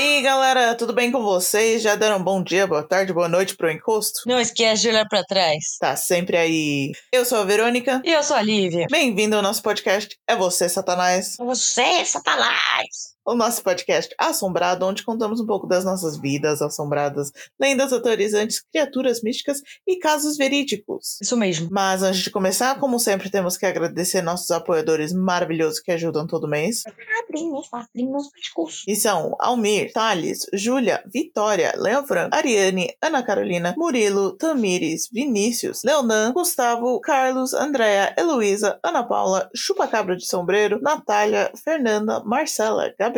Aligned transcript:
E 0.00 0.02
aí, 0.02 0.22
galera, 0.22 0.74
tudo 0.74 0.94
bem 0.94 1.12
com 1.12 1.22
vocês? 1.22 1.82
Já 1.82 1.94
deram 1.94 2.16
um 2.16 2.24
bom 2.24 2.42
dia, 2.42 2.66
boa 2.66 2.82
tarde, 2.82 3.12
boa 3.12 3.28
noite 3.28 3.54
pro 3.54 3.70
encosto? 3.70 4.22
Não 4.26 4.40
esquece 4.40 4.80
de 4.80 4.88
olhar 4.88 5.06
pra 5.06 5.22
trás. 5.22 5.76
Tá 5.78 5.94
sempre 5.94 6.38
aí. 6.38 6.92
Eu 7.12 7.22
sou 7.22 7.36
a 7.36 7.44
Verônica. 7.44 8.00
E 8.02 8.10
eu 8.10 8.22
sou 8.22 8.34
a 8.34 8.40
Lívia. 8.40 8.86
Bem-vindo 8.90 9.36
ao 9.36 9.42
nosso 9.42 9.62
podcast 9.62 10.16
É 10.26 10.34
Você, 10.34 10.70
Satanás. 10.70 11.36
Você, 11.38 12.02
Satanás! 12.06 13.10
O 13.24 13.34
nosso 13.34 13.62
podcast 13.62 14.14
Assombrado, 14.18 14.86
onde 14.86 15.04
contamos 15.04 15.40
um 15.40 15.46
pouco 15.46 15.66
das 15.66 15.84
nossas 15.84 16.18
vidas 16.18 16.62
assombradas, 16.62 17.30
lendas 17.60 17.92
aterrorizantes, 17.92 18.60
criaturas 18.60 19.22
místicas 19.22 19.60
e 19.86 19.98
casos 19.98 20.36
verídicos. 20.36 21.18
Isso 21.20 21.36
mesmo. 21.36 21.68
Mas 21.70 22.02
antes 22.02 22.20
de 22.20 22.30
começar, 22.30 22.78
como 22.78 22.98
sempre, 22.98 23.30
temos 23.30 23.56
que 23.56 23.66
agradecer 23.66 24.22
nossos 24.22 24.50
apoiadores 24.50 25.12
maravilhosos 25.12 25.80
que 25.80 25.92
ajudam 25.92 26.26
todo 26.26 26.48
mês. 26.48 26.82
Padrinhos, 26.82 27.68
padrinhos, 27.68 28.28
discurso. 28.36 28.84
E 28.88 28.96
são 28.96 29.36
Almir, 29.38 29.92
Thales, 29.92 30.46
Júlia, 30.52 31.02
Vitória, 31.12 31.72
Leofran, 31.76 32.28
Ariane, 32.32 32.94
Ana 33.02 33.22
Carolina, 33.22 33.74
Murilo, 33.76 34.36
Tamires, 34.36 35.08
Vinícius, 35.12 35.82
Leonan, 35.84 36.32
Gustavo, 36.32 37.00
Carlos, 37.00 37.54
Andréa, 37.54 38.14
Heloísa, 38.18 38.78
Ana 38.82 39.04
Paula, 39.06 39.48
Chupacabra 39.54 40.16
de 40.16 40.26
Sombreiro, 40.26 40.80
Natália, 40.80 41.52
Fernanda, 41.62 42.22
Marcela, 42.24 42.92
Gabriel, 42.98 43.09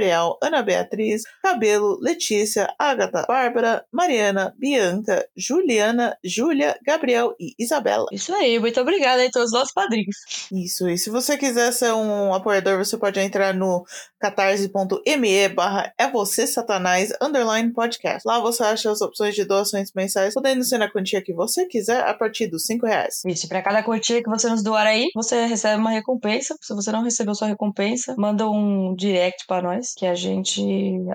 Ana 0.42 0.62
Beatriz, 0.62 1.22
Cabelo, 1.42 1.98
Letícia, 2.00 2.72
Agatha, 2.78 3.24
Bárbara, 3.26 3.84
Mariana, 3.92 4.54
Bianca, 4.58 5.26
Juliana, 5.36 6.16
Júlia, 6.24 6.78
Gabriel 6.84 7.34
e 7.38 7.54
Isabela. 7.58 8.06
Isso 8.12 8.32
aí, 8.34 8.58
muito 8.58 8.80
obrigada 8.80 9.24
a 9.24 9.30
todos 9.30 9.48
os 9.48 9.52
nossos 9.52 9.72
padrinhos. 9.72 10.16
Isso, 10.52 10.88
e 10.88 10.98
se 10.98 11.10
você 11.10 11.36
quiser 11.36 11.72
ser 11.72 11.92
um 11.92 12.34
apoiador, 12.34 12.78
você 12.78 12.96
pode 12.96 13.20
entrar 13.20 13.54
no 13.54 13.84
catarse.me 14.20 15.48
barra 15.48 15.92
é 15.98 16.08
você 16.08 16.46
satanás 16.46 17.12
underline 17.20 17.72
podcast. 17.72 18.26
Lá 18.26 18.38
você 18.40 18.62
acha 18.62 18.90
as 18.90 19.00
opções 19.00 19.34
de 19.34 19.44
doações 19.44 19.90
mensais, 19.94 20.34
podendo 20.34 20.62
ser 20.64 20.78
na 20.78 20.90
quantia 20.90 21.22
que 21.22 21.32
você 21.32 21.66
quiser, 21.66 22.04
a 22.04 22.14
partir 22.14 22.46
dos 22.46 22.64
5 22.66 22.86
reais. 22.86 23.22
Isso, 23.26 23.48
para 23.48 23.62
cada 23.62 23.82
quantia 23.82 24.22
que 24.22 24.30
você 24.30 24.48
nos 24.48 24.62
doar 24.62 24.86
aí, 24.86 25.08
você 25.14 25.46
recebe 25.46 25.80
uma 25.80 25.90
recompensa. 25.90 26.56
Se 26.60 26.74
você 26.74 26.92
não 26.92 27.02
recebeu 27.02 27.34
sua 27.34 27.48
recompensa, 27.48 28.14
manda 28.16 28.48
um 28.48 28.94
direct 28.94 29.44
para 29.46 29.62
nós, 29.62 29.81
que 29.94 30.06
a 30.06 30.14
gente 30.14 30.62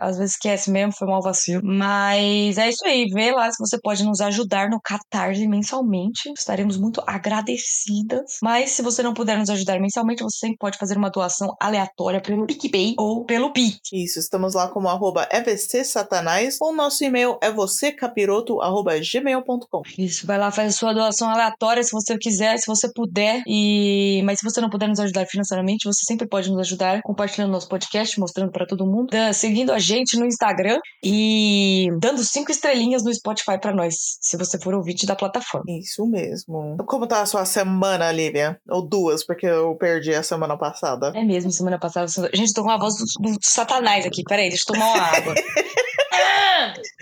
às 0.02 0.18
vezes 0.18 0.34
esquece 0.34 0.70
mesmo, 0.70 0.92
foi 0.94 1.08
mal 1.08 1.22
vacilo. 1.22 1.62
Mas 1.64 2.58
é 2.58 2.68
isso 2.70 2.86
aí, 2.86 3.08
vê 3.08 3.32
lá 3.32 3.50
se 3.52 3.58
você 3.60 3.80
pode 3.80 4.04
nos 4.04 4.20
ajudar 4.22 4.70
no 4.70 4.82
Catarse 4.82 5.48
mensalmente. 5.48 6.32
Estaremos 6.38 6.78
muito 6.78 7.02
agradecidas. 7.06 8.38
Mas 8.42 8.72
se 8.72 8.82
você 8.82 9.04
não 9.04 9.14
puder 9.14 9.38
nos 9.38 9.50
ajudar 9.50 9.80
mensalmente, 9.80 10.24
você 10.24 10.40
sempre 10.40 10.58
pode 10.58 10.78
fazer 10.78 10.98
uma 10.98 11.10
doação 11.10 11.56
aleatória 11.60 12.22
pelo 12.22 12.46
PicPay 12.46 12.96
ou 12.98 13.26
pelo 13.26 13.52
Pix. 13.54 13.80
Isso, 13.94 14.20
estamos 14.20 14.54
lá 14.54 14.68
como 14.68 14.88
arroba 14.88 15.28
evcsatanás 15.32 16.58
ou 16.60 16.74
nosso 16.74 17.04
e-mail 17.04 17.38
é 17.42 17.52
vocêcapiroto.gmail.com. 17.52 19.82
Isso, 19.98 20.28
vai 20.28 20.38
lá, 20.38 20.52
faz 20.52 20.74
a 20.74 20.78
sua 20.78 20.94
doação 20.94 21.30
aleatória 21.30 21.84
se 21.84 21.92
você 21.92 22.18
quiser, 22.18 22.58
se 22.58 22.68
você 22.68 22.92
puder. 22.94 23.44
E 23.48 24.22
Mas 24.24 24.40
se 24.40 24.46
você 24.46 24.62
não 24.62 24.70
puder 24.70 24.88
nos 24.88 25.00
ajudar 25.00 25.26
financeiramente, 25.26 25.86
você 25.86 26.06
sempre 26.06 26.28
pode 26.28 26.50
nos 26.50 26.60
ajudar 26.60 27.02
compartilhando 27.02 27.52
nosso 27.52 27.68
podcast, 27.68 28.20
mostrando 28.20 28.52
para 28.58 28.66
todo 28.66 28.88
mundo, 28.88 29.10
seguindo 29.34 29.72
a 29.72 29.78
gente 29.78 30.18
no 30.18 30.26
Instagram 30.26 30.80
e 31.04 31.90
dando 32.00 32.24
cinco 32.24 32.52
estrelinhas 32.52 33.04
no 33.04 33.14
Spotify 33.14 33.60
para 33.62 33.72
nós, 33.72 34.18
se 34.20 34.36
você 34.36 34.60
for 34.60 34.74
ouvinte 34.74 35.06
da 35.06 35.16
plataforma. 35.16 35.66
Isso 35.68 36.08
mesmo. 36.08 36.76
Como 36.88 37.06
tá 37.06 37.22
a 37.22 37.26
sua 37.28 37.46
semana, 37.46 38.12
Lívia? 38.12 38.60
Ou 38.68 38.82
duas, 38.82 39.24
porque 39.24 39.46
eu 39.46 39.76
perdi 39.76 40.16
a 40.16 40.24
semana 40.24 40.58
passada. 40.58 41.12
É 41.16 41.24
mesmo, 41.24 41.52
semana 41.52 41.78
passada. 41.78 42.08
A 42.34 42.36
gente 42.36 42.54
tô 42.54 42.64
com 42.64 42.72
a 42.72 42.78
voz 42.78 42.96
do, 42.96 43.32
do 43.32 43.38
satanás 43.44 44.06
aqui. 44.06 44.24
Peraí, 44.24 44.50
deixa 44.50 44.64
eu 44.68 44.74
tomar 44.74 44.88
uma 44.88 45.04
água. 45.04 45.36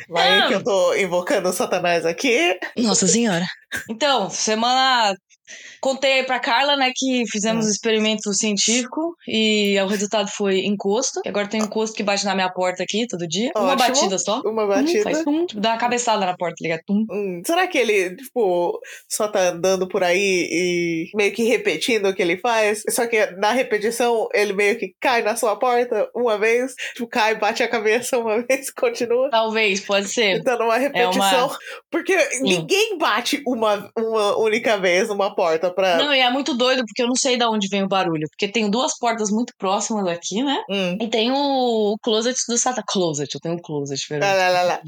Vai 0.10 0.48
que 0.48 0.54
eu 0.54 0.64
tô 0.64 0.94
invocando 0.96 1.50
o 1.50 1.54
satanás 1.54 2.06
aqui. 2.06 2.58
Nossa 2.78 3.08
senhora. 3.08 3.46
Então, 3.90 4.30
semana 4.30 5.16
Contei 5.80 6.24
pra 6.24 6.40
Carla, 6.40 6.76
né, 6.76 6.92
que 6.96 7.24
fizemos 7.30 7.66
um 7.66 7.70
experimento 7.70 8.34
científico 8.34 9.16
e 9.28 9.80
o 9.82 9.88
resultado 9.88 10.30
foi 10.30 10.66
encosto. 10.66 11.22
E 11.26 11.30
agora 11.30 11.48
tem 11.48 11.62
um 11.62 11.66
encosto 11.66 11.96
que 11.96 12.04
bate 12.04 12.26
na 12.26 12.34
minha 12.34 12.50
porta 12.50 12.84
aqui 12.84 13.06
todo 13.08 13.28
dia. 13.28 13.52
Ótimo. 13.56 13.66
Uma 13.66 13.76
batida 13.76 14.18
só. 14.18 14.42
Uma 14.42 14.68
batida. 14.68 15.00
Hum, 15.00 15.04
faz 15.04 15.24
tum, 15.24 15.46
tipo, 15.46 15.62
dá 15.62 15.72
uma 15.72 15.78
cabeçada 15.78 16.26
na 16.26 16.36
porta, 16.36 16.56
liga. 16.62 16.82
Tum. 16.86 17.06
Hum, 17.10 17.42
será 17.46 17.68
que 17.68 17.78
ele, 17.78 18.16
tipo, 18.16 18.80
só 19.10 19.28
tá 19.28 19.50
andando 19.50 19.88
por 19.88 20.04
aí 20.04 20.48
e 20.52 21.10
meio 21.16 21.32
que 21.32 21.44
repetindo 21.44 22.08
o 22.08 22.16
que 22.16 22.22
ele 22.22 22.38
faz? 22.38 22.84
Só 22.90 23.06
que 23.08 23.26
na 23.38 23.52
repetição 23.52 24.28
ele 24.34 24.54
meio 24.54 24.78
que 24.78 24.94
cai 25.00 25.22
na 25.22 25.36
sua 25.36 25.56
porta 25.56 26.10
uma 26.16 26.38
vez, 26.38 26.74
tipo, 26.94 27.08
cai, 27.08 27.36
bate 27.36 27.64
a 27.64 27.68
cabeça 27.68 28.18
uma 28.18 28.42
vez, 28.46 28.72
continua. 28.72 29.30
Talvez, 29.30 29.82
pode 29.82 30.08
ser. 30.08 30.38
Então, 30.38 30.58
numa 30.58 30.78
repetição. 30.78 31.24
É 31.24 31.44
uma... 31.44 31.58
Porque 31.92 32.18
Sim. 32.20 32.44
ninguém 32.44 32.98
bate 32.98 33.42
uma, 33.46 33.92
uma 33.98 34.38
única 34.38 34.78
vez 34.78 35.08
numa 35.10 35.35
porta 35.36 35.72
pra. 35.72 35.98
Não, 35.98 36.14
e 36.14 36.20
é 36.20 36.30
muito 36.30 36.56
doido, 36.56 36.84
porque 36.86 37.02
eu 37.02 37.08
não 37.08 37.16
sei 37.16 37.38
de 37.38 37.46
onde 37.46 37.68
vem 37.68 37.84
o 37.84 37.88
barulho. 37.88 38.28
Porque 38.30 38.48
tem 38.48 38.70
duas 38.70 38.98
portas 38.98 39.30
muito 39.30 39.54
próximas 39.58 40.08
aqui, 40.08 40.42
né? 40.42 40.64
Hum. 40.70 40.98
E 41.02 41.08
tem 41.08 41.32
o 41.32 41.98
closet 42.02 42.38
do 42.48 42.58
Satan. 42.58 42.84
Closet, 42.88 43.34
eu 43.34 43.42
tenho 43.42 43.56
um 43.56 43.62
closet, 43.62 44.02
lá, 44.12 44.34
lá, 44.34 44.50
lá, 44.50 44.62
lá. 44.64 44.82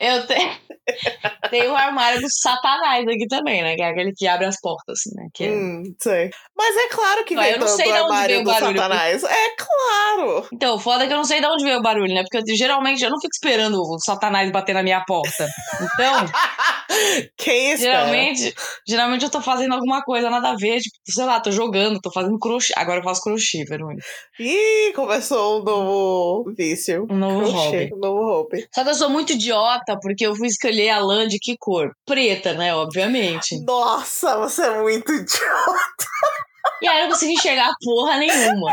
Eu 0.00 0.26
tenho. 0.26 0.50
Tem 1.50 1.68
o 1.68 1.76
armário 1.76 2.20
do 2.20 2.28
Satanás 2.30 3.06
aqui 3.06 3.26
também, 3.26 3.62
né? 3.62 3.74
Que 3.74 3.82
é 3.82 3.88
aquele 3.90 4.12
que 4.12 4.26
abre 4.26 4.46
as 4.46 4.60
portas, 4.60 4.98
assim, 4.98 5.14
né? 5.14 5.28
Que 5.34 5.44
é... 5.44 5.50
Hum, 5.50 5.82
sei. 5.98 6.30
Mas 6.56 6.76
é 6.76 6.88
claro 6.88 7.24
que 7.24 7.34
Não, 7.34 7.42
vem 7.42 7.52
eu 7.52 7.58
não 7.58 7.66
do, 7.66 7.72
sei 7.72 7.86
do 7.86 7.92
de 7.92 7.98
onde 8.00 8.12
armário 8.12 8.38
do 8.38 8.44
barulho. 8.44 8.76
Satanás. 8.76 9.24
É 9.24 9.48
claro! 9.56 10.48
Então, 10.52 10.76
o 10.76 10.78
foda 10.78 11.04
é 11.04 11.06
que 11.06 11.12
eu 11.12 11.16
não 11.16 11.24
sei 11.24 11.40
de 11.40 11.46
onde 11.46 11.64
veio 11.64 11.78
o 11.78 11.82
barulho, 11.82 12.12
né? 12.14 12.22
Porque 12.22 12.38
eu, 12.50 12.56
geralmente 12.56 13.02
eu 13.02 13.10
não 13.10 13.20
fico 13.20 13.32
esperando 13.34 13.80
o 13.80 13.98
Satanás 13.98 14.50
bater 14.50 14.74
na 14.74 14.82
minha 14.82 15.04
porta. 15.04 15.46
Então, 15.80 16.14
Quem 17.36 17.72
espera? 17.72 17.92
geralmente, 17.98 18.54
geralmente 18.86 19.24
eu 19.24 19.30
tô 19.30 19.40
fazendo 19.40 19.74
alguma 19.74 20.02
coisa 20.02 20.30
nada 20.30 20.50
a 20.50 20.56
ver, 20.56 20.80
tipo, 20.80 20.96
sei 21.06 21.24
lá, 21.24 21.40
tô 21.40 21.50
jogando, 21.50 22.00
tô 22.00 22.10
fazendo 22.10 22.38
crochê. 22.38 22.72
Agora 22.76 23.00
eu 23.00 23.04
faço 23.04 23.22
crochê, 23.22 23.64
Verônica. 23.64 24.02
Ih, 24.38 24.92
começou 24.94 25.60
um 25.60 25.64
novo 25.64 26.52
vício. 26.56 27.06
Um 27.10 27.16
novo 27.16 27.40
Crochê, 27.40 27.56
hobby. 27.56 27.90
Um 27.94 27.98
novo 27.98 28.24
hobby. 28.24 28.68
Só 28.74 28.82
que 28.84 28.90
eu 28.90 28.94
sou 28.94 29.10
muito 29.10 29.32
idiota, 29.32 29.87
porque 29.96 30.26
eu 30.26 30.34
fui 30.34 30.48
escolher 30.48 30.90
a 30.90 30.98
lã 30.98 31.26
de 31.26 31.38
que 31.38 31.56
cor? 31.58 31.90
Preta, 32.06 32.52
né? 32.54 32.74
Obviamente. 32.74 33.62
Nossa, 33.64 34.36
você 34.38 34.62
é 34.62 34.80
muito 34.80 35.10
idiota. 35.12 36.06
E 36.82 36.88
aí 36.88 36.98
eu 36.98 37.04
não 37.04 37.10
consegui 37.12 37.32
enxergar 37.32 37.70
porra 37.82 38.16
nenhuma. 38.18 38.70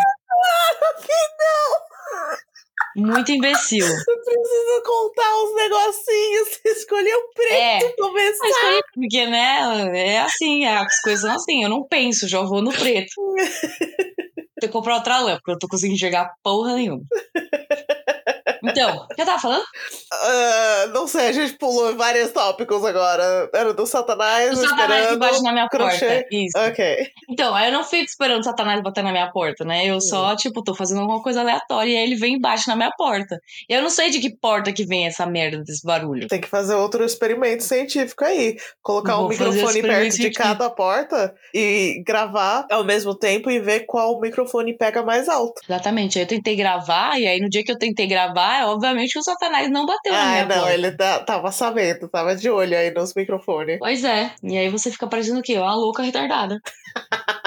Muito 2.96 3.30
imbecil. 3.32 3.86
Eu 3.86 4.24
preciso 4.24 4.84
contar 4.86 5.44
uns 5.44 5.56
negocinhos. 5.56 6.48
Você 6.50 6.70
escolheu 6.70 7.20
preto 7.34 7.54
É. 7.54 7.94
começar. 7.98 8.46
Eu 8.46 8.50
escolhi 8.52 8.82
porque, 8.94 9.26
né, 9.28 9.92
é 9.94 10.20
assim, 10.20 10.66
as 10.66 11.02
coisas 11.02 11.22
são 11.22 11.32
assim, 11.36 11.64
eu 11.64 11.70
não 11.70 11.86
penso, 11.86 12.28
já 12.28 12.42
vou 12.42 12.62
no 12.62 12.72
preto. 12.72 13.12
Tem 14.62 14.70
que 14.70 14.74
comprar 14.74 14.96
outra 14.96 15.20
lã, 15.20 15.36
porque 15.36 15.52
eu 15.52 15.60
tô 15.60 15.68
conseguindo 15.68 15.96
enxergar 15.96 16.32
porra 16.42 16.76
nenhuma. 16.76 17.04
Então, 18.70 19.06
o 19.10 19.16
que 19.16 19.22
eu 19.22 19.26
tava 19.26 19.40
falando? 19.40 19.64
Ah, 20.12 20.86
não 20.94 21.08
sei, 21.08 21.28
a 21.30 21.32
gente 21.32 21.54
pulou 21.54 21.96
vários 21.96 22.32
tópicos 22.32 22.84
agora. 22.84 23.50
Era 23.54 23.74
do 23.74 23.86
Satanás, 23.86 24.58
O 24.58 24.68
Satanás 24.68 25.08
que 25.08 25.18
bate 25.18 25.42
na 25.42 25.52
minha 25.52 25.68
crochê. 25.70 26.06
porta. 26.06 26.26
Isso. 26.32 26.58
Ok. 26.58 27.08
Então, 27.30 27.56
aí 27.56 27.68
eu 27.68 27.74
não 27.74 27.84
fico 27.84 28.06
esperando 28.06 28.42
o 28.42 28.44
Satanás 28.44 28.82
bater 28.82 29.04
na 29.04 29.12
minha 29.12 29.32
porta, 29.32 29.64
né? 29.64 29.86
Eu 29.86 30.00
só, 30.02 30.36
tipo, 30.36 30.64
tô 30.64 30.74
fazendo 30.74 31.02
alguma 31.02 31.22
coisa 31.22 31.42
aleatória 31.42 31.92
e 31.92 31.98
aí 31.98 32.04
ele 32.04 32.16
vem 32.16 32.36
e 32.36 32.40
bate 32.40 32.68
na 32.68 32.76
minha 32.76 32.92
porta. 32.98 33.40
E 33.70 33.74
eu 33.74 33.82
não 33.82 33.90
sei 33.90 34.10
de 34.10 34.20
que 34.20 34.36
porta 34.36 34.72
que 34.72 34.86
vem 34.86 35.08
essa 35.08 35.26
merda 35.26 35.64
desse 35.64 35.86
barulho. 35.86 36.28
Tem 36.28 36.42
que 36.42 36.48
fazer 36.48 36.76
outro 36.76 37.04
experimento 37.04 37.64
científico 37.64 38.24
aí. 38.24 38.56
Colocar 38.82 39.18
um 39.18 39.28
Vou 39.28 39.34
fazer 39.34 39.52
microfone 39.52 39.82
perto 39.82 40.16
de 40.18 40.32
cada 40.32 40.70
porta 40.70 41.34
e 41.54 42.04
gravar 42.06 42.66
ao 42.72 42.84
mesmo 42.84 43.16
tempo 43.16 43.50
e 43.50 43.60
ver 43.60 43.82
qual 43.86 44.20
microfone 44.20 44.78
pega 44.78 45.04
mais 45.04 45.28
alto. 45.28 45.62
Exatamente. 45.68 46.18
Aí 46.18 46.24
eu 46.26 46.28
tentei 46.28 46.56
gravar, 46.56 47.20
e 47.20 47.28
aí 47.28 47.40
no 47.40 47.50
dia 47.50 47.64
que 47.64 47.72
eu 47.72 47.78
tentei 47.78 48.08
gravar, 48.08 48.55
obviamente 48.64 49.18
o 49.20 49.24
Satanás 49.24 49.70
não 49.70 49.86
bateu 49.86 50.14
na 50.14 50.20
Ah, 50.22 50.32
minha 50.32 50.46
não, 50.46 50.56
porta. 50.56 50.74
ele 50.74 50.92
tá- 50.92 51.20
tava 51.20 51.52
sabendo, 51.52 52.08
tava 52.08 52.36
de 52.36 52.50
olho 52.50 52.78
aí 52.78 52.92
nos 52.92 53.14
microfones. 53.14 53.80
Pois 53.80 54.04
é. 54.04 54.32
E 54.44 54.58
aí 54.58 54.70
você 54.70 54.92
fica 54.92 55.08
parecendo 55.08 55.40
o 55.40 55.44
quê? 55.44 55.58
Uma 55.58 55.76
louca 55.76 56.04
retardada. 56.04 56.60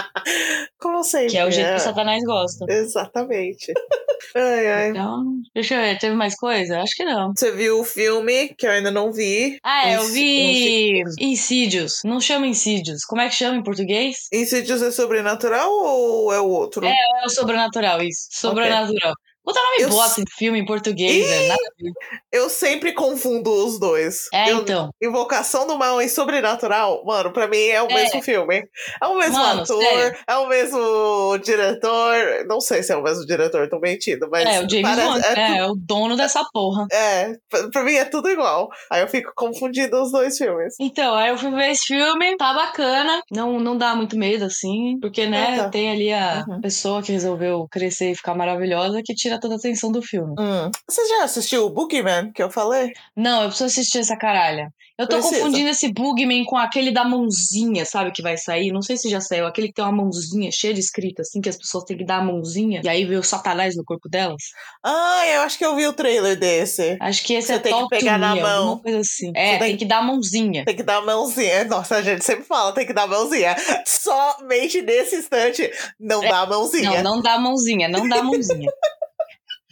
Como 0.79 1.03
sempre. 1.03 1.31
Que 1.31 1.39
é 1.39 1.47
o 1.47 1.51
jeito 1.51 1.69
é. 1.69 1.71
que 1.75 1.81
o 1.81 1.85
Satanás 1.85 2.23
gosta. 2.25 2.65
Exatamente. 2.69 3.73
ai, 4.35 4.67
ai. 4.73 4.89
Então, 4.91 5.25
deixa 5.55 5.75
eu 5.75 5.81
ver, 5.81 5.99
teve 5.99 6.15
mais 6.15 6.37
coisa? 6.37 6.81
Acho 6.81 6.95
que 6.97 7.05
não. 7.05 7.33
Você 7.37 7.51
viu 7.53 7.81
o 7.81 7.85
filme 7.85 8.55
que 8.57 8.67
eu 8.67 8.71
ainda 8.71 8.91
não 8.91 9.13
vi? 9.13 9.59
Ah, 9.65 9.89
é, 9.89 9.97
eu 9.97 10.05
vi 10.05 11.03
Insídios. 11.19 12.01
Não 12.05 12.21
chama 12.21 12.47
Insídios. 12.47 13.05
Como 13.05 13.21
é 13.23 13.29
que 13.29 13.35
chama 13.35 13.57
em 13.57 13.63
português? 13.63 14.29
Insídios 14.33 14.83
é 14.83 14.91
sobrenatural 14.91 15.71
ou 15.71 16.33
é 16.33 16.41
o 16.41 16.47
outro? 16.49 16.85
É, 16.87 16.91
é 16.93 17.27
o 17.27 17.31
sobrenatural, 17.31 18.03
isso. 18.03 18.29
Sobrenatural. 18.31 19.15
Puta 19.49 19.61
nome 19.63 19.77
Eu 19.83 19.89
de 20.25 20.33
filme 20.37 20.59
em 20.59 20.65
português, 20.67 21.27
é 21.27 21.51
a 21.51 21.55
ver. 21.55 21.93
Eu 22.31 22.51
sempre 22.51 22.93
confundo 22.93 23.51
os 23.51 23.79
dois. 23.81 24.27
É, 24.33 24.51
Eu- 24.53 24.59
então. 24.59 24.91
Invocação 25.03 25.67
do 25.67 25.79
Mal 25.79 26.03
e 26.03 26.09
Sobrenatural, 26.09 27.03
mano, 27.07 27.33
pra 27.33 27.49
mim 27.49 27.57
é 27.69 27.83
o 27.83 27.87
É. 27.91 27.95
mesmo 27.95 28.21
filme. 28.23 28.63
É 29.03 29.07
o 29.07 29.17
mesmo 29.17 29.39
Mano, 29.39 29.63
ator, 29.63 29.83
sério. 29.83 30.19
é 30.29 30.37
o 30.37 30.47
mesmo 30.49 31.39
diretor. 31.43 32.45
Não 32.47 32.61
sei 32.61 32.83
se 32.83 32.93
é 32.93 32.97
o 32.97 33.03
mesmo 33.03 33.25
diretor, 33.25 33.69
tô 33.69 33.79
mentindo, 33.81 34.29
mas. 34.31 34.45
É, 34.45 34.61
o 34.65 34.69
James 34.69 34.83
parece- 34.97 35.27
é, 35.27 35.41
é, 35.41 35.59
é 35.59 35.67
o 35.67 35.75
dono 35.75 36.15
dessa 36.17 36.43
porra. 36.53 36.87
é, 36.93 37.33
pra, 37.49 37.71
pra 37.71 37.83
mim 37.85 37.95
é 37.95 38.05
tudo 38.05 38.29
igual. 38.29 38.69
Aí 38.91 39.01
eu 39.01 39.09
fico 39.09 39.33
confundindo 39.35 40.01
os 40.03 40.13
dois 40.13 40.37
filmes. 40.37 40.75
Então, 40.79 41.15
aí 41.15 41.31
eu 41.31 41.39
fui 41.39 41.51
ver 41.51 41.71
esse 41.71 41.87
filme, 41.87 42.37
tá 42.37 42.53
bacana. 42.53 43.23
Não, 43.31 43.59
não 43.59 43.77
dá 43.79 43.95
muito 43.95 44.17
medo, 44.17 44.45
assim, 44.45 44.99
porque, 45.01 45.27
né, 45.27 45.55
Ah, 45.59 45.65
tá. 45.65 45.71
tem 45.71 45.91
ali 45.91 46.13
a 46.13 46.45
Uhum. 46.47 46.61
pessoa 46.61 47.03
que 47.03 47.13
resolveu 47.13 47.67
crescer 47.71 48.11
e 48.11 48.15
ficar 48.15 48.35
maravilhosa 48.35 49.01
que 49.05 49.15
tira 49.15 49.38
toda 49.39 49.55
a 49.55 49.57
atenção 49.57 49.91
do 49.93 50.03
filme. 50.03 50.35
Hum. 50.39 50.71
Você 50.89 51.07
já 51.07 51.25
assistiu 51.25 51.67
o 51.67 51.71
Boogeyman 51.71 52.33
que 52.33 52.43
eu 52.43 52.51
falei? 52.51 52.93
Não, 53.17 53.43
eu 53.43 53.49
preciso 53.49 53.67
assistir 53.67 53.99
essa 53.99 54.17
caralha. 54.17 54.73
Eu 54.99 55.07
tô 55.07 55.19
Precisa. 55.19 55.37
confundindo 55.37 55.71
esse 55.71 55.93
Bugman 55.93 56.45
com 56.45 56.57
aquele 56.57 56.91
da 56.91 57.05
mãozinha, 57.05 57.85
sabe, 57.85 58.11
que 58.11 58.21
vai 58.21 58.37
sair. 58.37 58.73
Não 58.73 58.83
sei 58.83 58.97
se 58.97 59.09
já 59.09 59.21
saiu. 59.21 59.47
Aquele 59.47 59.69
que 59.69 59.75
tem 59.75 59.85
uma 59.85 59.93
mãozinha 59.93 60.51
cheia 60.51 60.75
de 60.75 60.81
escrita, 60.81 61.23
assim, 61.23 61.41
que 61.41 61.49
as 61.49 61.57
pessoas 61.57 61.85
têm 61.85 61.97
que 61.97 62.05
dar 62.05 62.17
a 62.17 62.25
mãozinha. 62.25 62.81
E 62.83 62.89
aí 62.89 63.05
vê 63.05 63.15
o 63.15 63.23
satanás 63.23 63.77
no 63.77 63.85
corpo 63.85 64.09
delas. 64.09 64.43
Ah, 64.85 65.25
eu 65.29 65.43
acho 65.43 65.57
que 65.57 65.65
eu 65.65 65.77
vi 65.77 65.87
o 65.87 65.93
trailer 65.93 66.37
desse. 66.37 66.97
Acho 67.01 67.23
que 67.23 67.35
esse 67.35 67.47
Você 67.47 67.53
é 67.53 67.59
tem 67.61 67.81
que 67.81 67.89
pegar 67.89 68.19
na 68.19 68.35
mão. 68.35 68.79
coisa 68.79 68.99
assim. 68.99 69.31
É, 69.37 69.59
tem 69.59 69.69
tem 69.69 69.77
que 69.77 69.85
dar 69.85 69.99
a 69.99 70.03
mãozinha. 70.03 70.65
Tem 70.65 70.75
que 70.75 70.83
dar 70.83 70.97
a 70.97 71.03
mãozinha. 71.03 71.65
Nossa, 71.65 71.97
a 71.97 72.03
gente 72.03 72.25
sempre 72.25 72.45
fala, 72.45 72.73
tem 72.73 72.85
que 72.85 72.93
dar 72.93 73.05
a 73.05 73.07
mãozinha. 73.07 73.55
Somente 73.87 74.83
nesse 74.83 75.15
instante, 75.15 75.71
não 76.01 76.21
dá 76.23 76.41
a 76.41 76.47
mãozinha. 76.47 77.03
Não, 77.03 77.17
não 77.17 77.23
dá 77.23 77.35
a 77.35 77.39
mãozinha, 77.39 77.89
não 77.89 78.09
dá 78.09 78.17
a 78.17 78.23
mãozinha. 78.25 78.69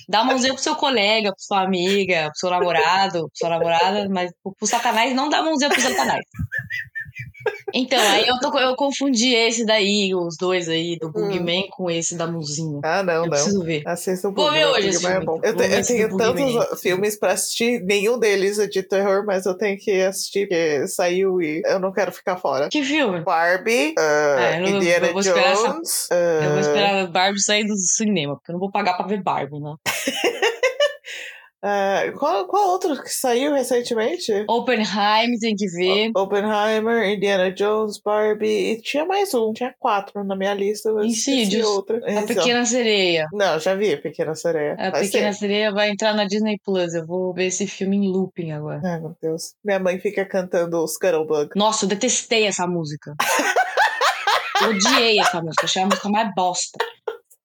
Dá 0.08 0.20
a 0.20 0.24
mãozinha 0.24 0.54
pro 0.54 0.62
seu 0.62 0.76
colega, 0.76 1.32
pro 1.32 1.42
sua 1.42 1.62
amiga, 1.62 2.26
pro 2.30 2.38
seu 2.38 2.50
namorado, 2.50 3.20
pro 3.28 3.30
sua 3.34 3.48
namorada, 3.50 4.08
mas 4.08 4.30
pro, 4.42 4.54
pro 4.54 4.66
satanás 4.66 5.14
não 5.14 5.28
dá 5.28 5.42
mãozinha 5.42 5.68
pro 5.68 5.80
satanás. 5.80 6.24
Então, 7.74 7.98
aí 8.00 8.26
eu, 8.26 8.38
tô, 8.40 8.56
eu 8.58 8.74
confundi 8.76 9.34
esse 9.34 9.64
daí, 9.66 10.14
os 10.14 10.36
dois 10.38 10.68
aí, 10.68 10.96
do 10.98 11.10
Boogeyman, 11.10 11.66
com 11.70 11.90
esse 11.90 12.16
da 12.16 12.26
mãozinha. 12.26 12.80
Ah, 12.82 13.02
não, 13.02 13.12
eu 13.14 13.22
não. 13.22 13.30
preciso 13.30 13.62
ver. 13.62 13.82
Assista 13.86 14.28
o 14.28 14.32
Vou 14.32 14.50
ver 14.50 14.66
hoje 14.66 14.88
esse 14.88 15.06
é 15.06 15.20
bom. 15.20 15.38
Eu, 15.42 15.54
te- 15.56 15.64
eu 15.64 15.82
tenho 15.84 16.16
tantos 16.16 16.80
filmes 16.80 17.18
pra 17.18 17.32
assistir, 17.32 17.80
nenhum 17.82 18.18
deles 18.18 18.58
é 18.58 18.66
de 18.66 18.82
terror, 18.82 19.24
mas 19.26 19.44
eu 19.46 19.54
tenho 19.56 19.76
que 19.78 20.00
assistir, 20.02 20.46
porque 20.48 20.86
saiu 20.88 21.40
e 21.42 21.60
eu 21.66 21.78
não 21.78 21.92
quero 21.92 22.12
ficar 22.12 22.36
fora. 22.36 22.68
Que 22.68 22.82
filme? 22.82 23.20
Barbie, 23.20 23.90
uh, 23.90 23.94
Ah, 23.98 24.58
eu 24.58 24.70
não- 24.70 24.76
Indiana 24.78 25.06
eu 25.08 25.12
vou 25.12 25.20
esperar 25.20 25.52
essa- 25.52 25.68
Jones. 25.72 26.08
Eu 26.10 26.48
vou 26.48 26.56
uh, 26.56 26.60
esperar 26.60 27.06
Barbie 27.08 27.42
sair 27.42 27.64
do 27.64 27.76
cinema, 27.76 28.36
porque 28.36 28.50
eu 28.50 28.54
não 28.54 28.60
vou 28.60 28.70
pagar 28.70 28.94
pra 28.96 29.06
ver 29.06 29.22
Barbie, 29.22 29.60
né? 29.60 29.74
uh, 31.64 32.18
qual, 32.18 32.46
qual 32.46 32.68
outro 32.70 33.00
que 33.02 33.08
saiu 33.10 33.52
recentemente? 33.52 34.44
Oppenheim 34.48 35.38
tem 35.38 35.54
que 35.54 35.66
ver. 35.66 36.10
Oppenheimer, 36.16 37.08
Indiana 37.08 37.50
Jones, 37.50 38.00
Barbie, 38.02 38.72
e 38.72 38.80
tinha 38.80 39.04
mais 39.04 39.32
um, 39.34 39.52
tinha 39.52 39.74
quatro 39.78 40.22
na 40.24 40.36
minha 40.36 40.54
lista, 40.54 40.92
mas 40.92 41.06
Insidious. 41.06 41.66
outra. 41.66 41.98
A 42.18 42.22
Pequena 42.26 42.64
Sereia. 42.64 43.26
Não, 43.32 43.58
já 43.58 43.74
vi 43.74 43.96
Pequena 43.96 44.34
Sereia. 44.34 44.74
A 44.78 44.90
Vai 44.90 45.02
Pequena 45.02 45.32
ser. 45.32 45.38
Sereia 45.40 45.72
vai 45.72 45.90
entrar 45.90 46.14
na 46.14 46.24
Disney 46.24 46.58
Plus. 46.64 46.94
Eu 46.94 47.06
vou 47.06 47.32
ver 47.32 47.46
esse 47.46 47.66
filme 47.66 47.96
em 47.96 48.08
looping 48.08 48.52
agora. 48.52 48.80
Ai, 48.84 49.00
meu 49.00 49.16
Deus. 49.20 49.54
Minha 49.64 49.78
mãe 49.78 49.98
fica 49.98 50.24
cantando 50.24 50.82
os 50.82 50.94
Scuttlebug. 50.94 51.50
Nossa, 51.56 51.84
eu 51.84 51.88
detestei 51.88 52.46
essa 52.46 52.66
música. 52.66 53.14
Eu 54.62 54.70
odiei 54.70 55.20
essa 55.20 55.40
música, 55.42 55.64
achei 55.64 55.82
a 55.82 55.86
música 55.86 56.08
mais 56.08 56.30
bosta. 56.34 56.78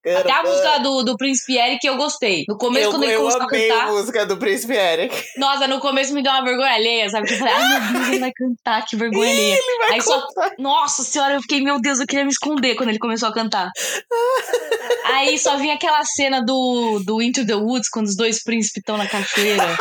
Até 0.04 0.32
a 0.32 0.42
música 0.42 0.80
do, 0.80 1.04
do 1.04 1.16
Príncipe 1.16 1.58
Eric 1.58 1.86
eu 1.86 1.96
gostei. 1.96 2.44
No 2.50 2.58
começo, 2.58 2.86
eu, 2.88 2.92
quando 2.92 3.04
ele 3.04 3.14
eu 3.14 3.20
começou 3.20 3.42
a 3.42 3.46
amei 3.46 3.68
cantar. 3.68 3.84
a 3.84 3.92
música 3.92 4.26
do 4.26 4.38
Príncipe 4.38 4.74
Eric. 4.74 5.24
Nossa, 5.38 5.68
no 5.68 5.80
começo 5.80 6.12
me 6.14 6.24
deu 6.24 6.32
uma 6.32 6.44
vergonha 6.44 6.74
alheia, 6.74 7.08
sabe? 7.10 7.32
Eu 7.32 7.38
falei, 7.38 7.54
ai 7.54 7.70
meu 7.70 7.94
Deus, 7.94 8.08
ele 8.08 8.20
vai 8.20 8.32
cantar, 8.34 8.86
que 8.88 8.96
vergonha 8.96 9.30
alheia. 9.30 9.54
Ele 9.56 9.78
vai 9.78 9.92
Aí 9.94 10.02
só- 10.02 10.20
contar. 10.22 10.52
Nossa 10.58 11.04
senhora, 11.04 11.36
eu 11.36 11.42
fiquei, 11.42 11.62
meu 11.62 11.80
Deus, 11.80 12.00
eu 12.00 12.08
queria 12.08 12.24
me 12.26 12.32
esconder 12.32 12.76
quando 12.76 12.90
ele 12.90 12.98
começou 13.00 13.30
a 13.30 13.34
cantar. 13.34 13.70
Aí 15.06 15.38
só 15.38 15.58
vinha 15.58 15.76
aquela 15.76 16.04
cena 16.04 16.44
do, 16.44 17.00
do 17.06 17.22
Into 17.22 17.46
the 17.46 17.56
Woods, 17.56 17.90
quando 17.90 18.08
os 18.08 18.16
dois 18.16 18.42
príncipes 18.44 18.78
estão 18.78 18.98
na 18.98 19.08
cachoeira. 19.08 19.78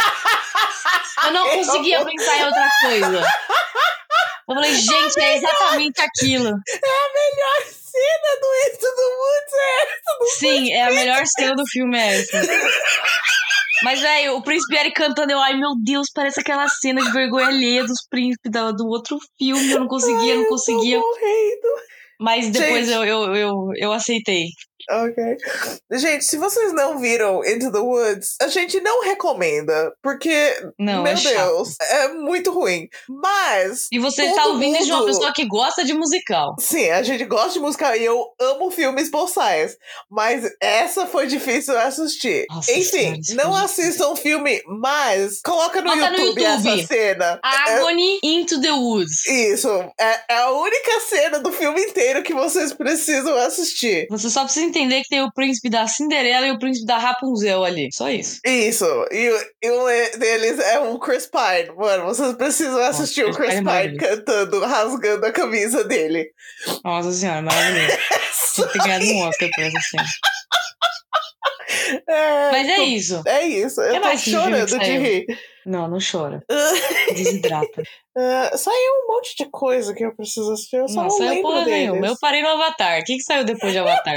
Eu 1.26 1.32
não 1.32 1.48
conseguia 1.50 2.04
pensar 2.04 2.36
em 2.38 2.44
outra 2.44 2.68
coisa. 2.82 3.20
Eu 4.48 4.54
falei, 4.54 4.74
gente, 4.74 5.20
é 5.20 5.36
exatamente 5.36 6.00
aquilo. 6.00 6.44
melhor 6.44 7.66
cena 7.90 8.40
do 8.40 8.48
Into 8.66 8.88
the 8.96 9.08
Woods 9.20 9.52
é 9.54 9.82
essa 9.82 10.18
do 10.18 10.26
Sim, 10.38 10.72
é 10.72 10.82
a 10.84 10.90
melhor 10.90 11.22
cena 11.26 11.54
do 11.54 11.66
filme 11.66 11.98
é 11.98 12.20
essa. 12.20 12.40
Mas, 13.82 14.00
velho, 14.00 14.36
o 14.36 14.42
príncipe 14.42 14.76
Eric 14.76 14.94
cantando, 14.94 15.32
eu, 15.32 15.38
ai 15.38 15.54
meu 15.56 15.70
Deus, 15.82 16.08
parece 16.14 16.40
aquela 16.40 16.68
cena 16.68 17.02
de 17.02 17.10
vergonha 17.12 17.46
alheia 17.46 17.82
dos 17.84 18.04
príncipes 18.10 18.50
da- 18.52 18.72
do 18.72 18.86
outro 18.86 19.18
filme. 19.38 19.70
Eu 19.72 19.80
não 19.80 19.88
conseguia, 19.88 20.34
não 20.34 20.44
conseguia. 20.46 21.00
Tô 21.00 21.06
morrendo. 21.06 21.90
Mas 22.20 22.50
depois 22.50 22.86
Gente. 22.86 22.94
eu, 22.96 23.04
eu, 23.04 23.34
eu, 23.34 23.54
eu 23.76 23.92
aceitei. 23.92 24.48
Ok. 24.90 25.36
Gente, 25.92 26.24
se 26.24 26.36
vocês 26.36 26.72
não 26.72 26.98
viram 26.98 27.44
Into 27.44 27.70
the 27.70 27.78
Woods, 27.78 28.36
a 28.42 28.48
gente 28.48 28.80
não 28.80 29.02
recomenda, 29.02 29.92
porque, 30.02 30.52
Não, 30.78 31.02
meu 31.02 31.12
é. 31.12 31.14
Deus, 31.16 31.76
é 31.80 32.08
muito 32.08 32.50
ruim. 32.52 32.88
Mas, 33.08 33.86
E 33.92 33.98
você 33.98 34.24
Todo 34.26 34.34
tá 34.34 34.46
ouvindo 34.46 34.76
isso 34.76 34.86
de 34.86 34.92
uma 34.92 35.00
mundo- 35.00 35.08
pessoa 35.12 35.32
que 35.32 35.44
gosta 35.46 35.84
de 35.84 35.92
musical. 35.94 36.56
sim, 36.58 36.90
a 36.90 37.02
gente 37.02 37.24
gosta 37.24 37.50
de 37.52 37.60
música 37.60 37.96
e 37.96 38.04
eu 38.04 38.24
amo 38.40 38.70
filmes 38.70 39.10
boçais. 39.10 39.76
Mas 40.10 40.44
essa 40.60 41.06
foi 41.06 41.26
difícil 41.26 41.78
assistir. 41.78 42.46
Nossa 42.50 42.72
Enfim, 42.72 43.20
não 43.34 43.54
assistam 43.54 44.08
o 44.08 44.16
filme, 44.16 44.62
mas 44.66 45.40
coloca 45.44 45.80
no, 45.80 45.90
Bota 45.90 46.10
no 46.10 46.16
YouTube, 46.18 46.42
YouTube. 46.42 46.68
essa 46.80 46.86
cena. 46.86 47.40
Agony 47.42 48.18
Into 48.22 48.60
the 48.60 48.72
Woods. 48.72 49.26
Isso, 49.26 49.68
é, 50.00 50.20
é 50.34 50.36
a 50.38 50.50
única 50.50 51.00
cena 51.08 51.38
do 51.38 51.52
filme 51.52 51.80
inteiro 51.82 52.22
que 52.22 52.34
vocês 52.34 52.72
precisam 52.72 53.36
assistir. 53.36 54.06
Você 54.10 54.28
só 54.30 54.42
precisa 54.44 54.66
entender 54.66 54.79
que 54.88 55.08
tem 55.08 55.22
o 55.22 55.32
príncipe 55.32 55.68
da 55.68 55.86
Cinderela 55.86 56.46
e 56.46 56.50
o 56.52 56.58
príncipe 56.58 56.86
da 56.86 56.98
Rapunzel 56.98 57.64
ali. 57.64 57.88
Só 57.92 58.08
isso. 58.10 58.40
Isso, 58.46 58.84
e, 59.10 59.28
o- 59.28 59.40
e 59.62 59.70
um 59.70 60.18
deles 60.18 60.58
é 60.58 60.78
um 60.80 60.98
Chris 60.98 61.26
Pine. 61.26 61.74
Mano, 61.76 62.04
vocês 62.06 62.32
precisam 62.34 62.78
assistir 62.80 63.24
Chris 63.24 63.34
o 63.34 63.38
Chris 63.38 63.54
Pine 63.54 63.60
é 63.60 63.60
Pine 63.60 63.64
maravilhoso. 63.98 64.08
cantando, 64.16 64.60
rasgando 64.60 65.26
a 65.26 65.32
camisa 65.32 65.84
dele. 65.84 66.30
Nossa 66.84 67.12
senhora, 67.12 67.42
maravilhoso. 67.42 67.98
Tinha 68.54 68.66
que 68.66 68.72
ter 68.72 68.78
ganhado 68.84 69.04
um 69.06 69.28
Oscar 69.28 69.48
por 69.54 69.64
essa 69.64 69.80
cena. 69.80 70.04
É, 72.08 72.50
Mas 72.50 72.68
é 72.68 72.74
tô- 72.76 72.82
isso. 72.82 73.22
É 73.26 73.42
isso, 73.46 73.80
eu 73.80 74.00
tô 74.02 74.16
chorando 74.18 74.78
de 74.78 74.98
rir. 74.98 75.26
Não, 75.70 75.86
não 75.88 75.98
chora. 76.00 76.42
Desidrata. 77.14 77.82
Ah, 78.18 78.50
saiu 78.56 78.74
um 79.04 79.14
monte 79.14 79.36
de 79.36 79.48
coisa 79.48 79.94
que 79.94 80.04
eu 80.04 80.14
preciso 80.14 80.52
assistir, 80.52 80.76
eu 80.78 80.88
só 80.88 80.96
Não 80.96 81.02
não, 81.04 81.10
saiu 81.10 81.42
porra 81.42 81.64
nenhuma. 81.64 82.06
Eu 82.08 82.16
parei 82.20 82.42
no 82.42 82.48
Avatar. 82.48 82.98
O 83.00 83.04
que, 83.04 83.16
que 83.16 83.22
saiu 83.22 83.44
depois 83.44 83.72
de 83.72 83.78
Avatar? 83.78 84.16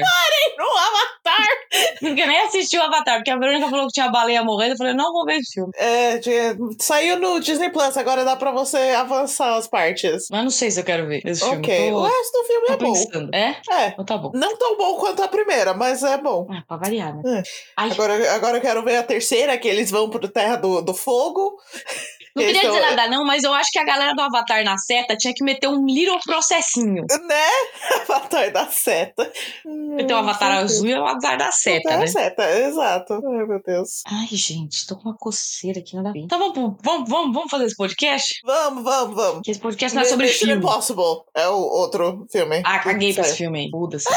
No 0.58 0.66
Avatar! 0.66 1.48
Porque 2.00 2.26
nem 2.26 2.40
assisti 2.42 2.78
o 2.78 2.82
Avatar, 2.82 3.18
porque 3.18 3.32
a 3.32 3.38
Verônica 3.38 3.70
falou 3.70 3.86
que 3.88 3.94
tinha 3.94 4.10
baleia 4.10 4.44
morrendo. 4.44 4.74
Eu 4.74 4.78
falei, 4.78 4.94
não 4.94 5.12
vou 5.14 5.26
ver 5.26 5.38
esse 5.38 5.54
filme. 5.54 5.72
É, 5.76 6.18
de- 6.18 6.56
saiu 6.82 7.18
no 7.18 7.40
Disney 7.40 7.70
Plus, 7.72 7.96
agora 7.98 8.24
dá 8.26 8.36
pra 8.36 8.52
você 8.52 8.78
avançar 8.78 9.56
as 9.58 9.68
partes. 9.68 10.28
Mas 10.30 10.44
não 10.44 10.52
sei 10.52 10.70
se 10.70 10.80
eu 10.80 10.84
quero 10.84 11.08
ver 11.08 11.22
esse 11.26 11.42
filme. 11.42 11.58
ok, 11.58 11.90
Tô, 11.92 11.98
o 12.00 12.04
resto 12.04 12.32
do 12.32 12.44
filme 12.46 12.68
tô 12.68 12.74
é 12.74 12.78
bom. 12.78 12.94
pensando. 12.94 13.30
É? 13.34 13.56
É, 13.72 13.88
Então 13.90 14.06
tá 14.06 14.18
bom. 14.18 14.32
não 14.34 14.56
tão 14.58 14.78
bom 14.78 14.96
quanto 14.98 15.24
a 15.24 15.28
primeira, 15.28 15.74
mas 15.74 16.04
é 16.04 16.18
bom. 16.18 16.48
Ah, 16.52 16.64
pra 16.68 16.78
variar, 16.78 17.16
né? 17.16 17.40
É. 17.40 17.44
Agora, 17.78 18.34
agora 18.36 18.58
eu 18.58 18.62
quero 18.62 18.84
ver 18.84 18.98
a 18.98 19.04
terceira, 19.04 19.58
que 19.58 19.68
eles 19.68 19.90
vão 19.90 20.10
pro 20.10 20.28
Terra 20.28 20.58
do, 20.58 20.82
do 20.82 20.94
Fogo. 20.94 21.43
Uhul! 21.44 21.60
Não 22.36 22.44
queria 22.44 22.62
Então, 22.62 22.72
dizer 22.74 22.82
nada, 22.96 23.08
não, 23.10 23.26
mas 23.26 23.44
eu 23.44 23.54
acho 23.54 23.70
que 23.72 23.80
a 23.80 23.84
galera 23.86 24.14
do 24.14 24.22
Avatar 24.22 24.64
na 24.64 24.78
seta 24.78 25.16
tinha 25.16 25.34
que 25.34 25.44
meter 25.44 25.68
um 25.68 25.86
little 25.86 26.20
processinho. 26.26 27.06
Né? 27.28 27.48
Avatar 28.10 28.52
da 28.52 28.68
seta. 28.68 29.32
Tem 29.64 30.16
o 30.16 30.18
Avatar 30.18 30.52
azul 30.58 30.88
e 30.88 30.94
o 30.94 31.04
Avatar 31.06 31.38
da 31.38 31.52
seta, 31.52 31.90
Avatar 31.90 32.00
né? 32.00 32.08
seta, 32.08 32.50
exato. 32.60 33.14
Ai, 33.14 33.46
meu 33.46 33.62
Deus. 33.66 34.02
Ai, 34.08 34.28
gente, 34.32 34.86
tô 34.88 34.96
com 34.96 35.10
uma 35.10 35.18
coceira 35.18 35.80
aqui, 35.80 35.96
nada 35.96 36.10
a 36.10 36.12
ver. 36.12 36.20
Então 36.20 36.40
vamos, 36.40 36.54
pro- 36.54 36.78
vamos, 36.84 37.10
vamos, 37.10 37.34
vamos 37.36 37.52
fazer 37.52 37.66
esse 37.66 37.76
podcast? 37.76 38.40
Vamos, 38.46 38.84
vamos, 38.84 39.16
vamos. 39.16 39.42
Que 39.44 39.52
esse 39.52 39.60
podcast 39.60 39.96
não 39.96 40.02
é 40.04 40.06
sobre 40.06 40.26
Mission 40.28 40.48
filme. 40.48 40.62
Impossible 40.64 41.24
é 41.36 41.48
o 41.48 41.56
outro 41.58 42.26
filme. 42.32 42.62
Ah, 42.66 42.80
caguei 42.80 43.14
pra 43.14 43.24
esse 43.24 43.38
filme 43.38 43.60
aí. 43.66 43.70
Foda-se. 43.70 44.08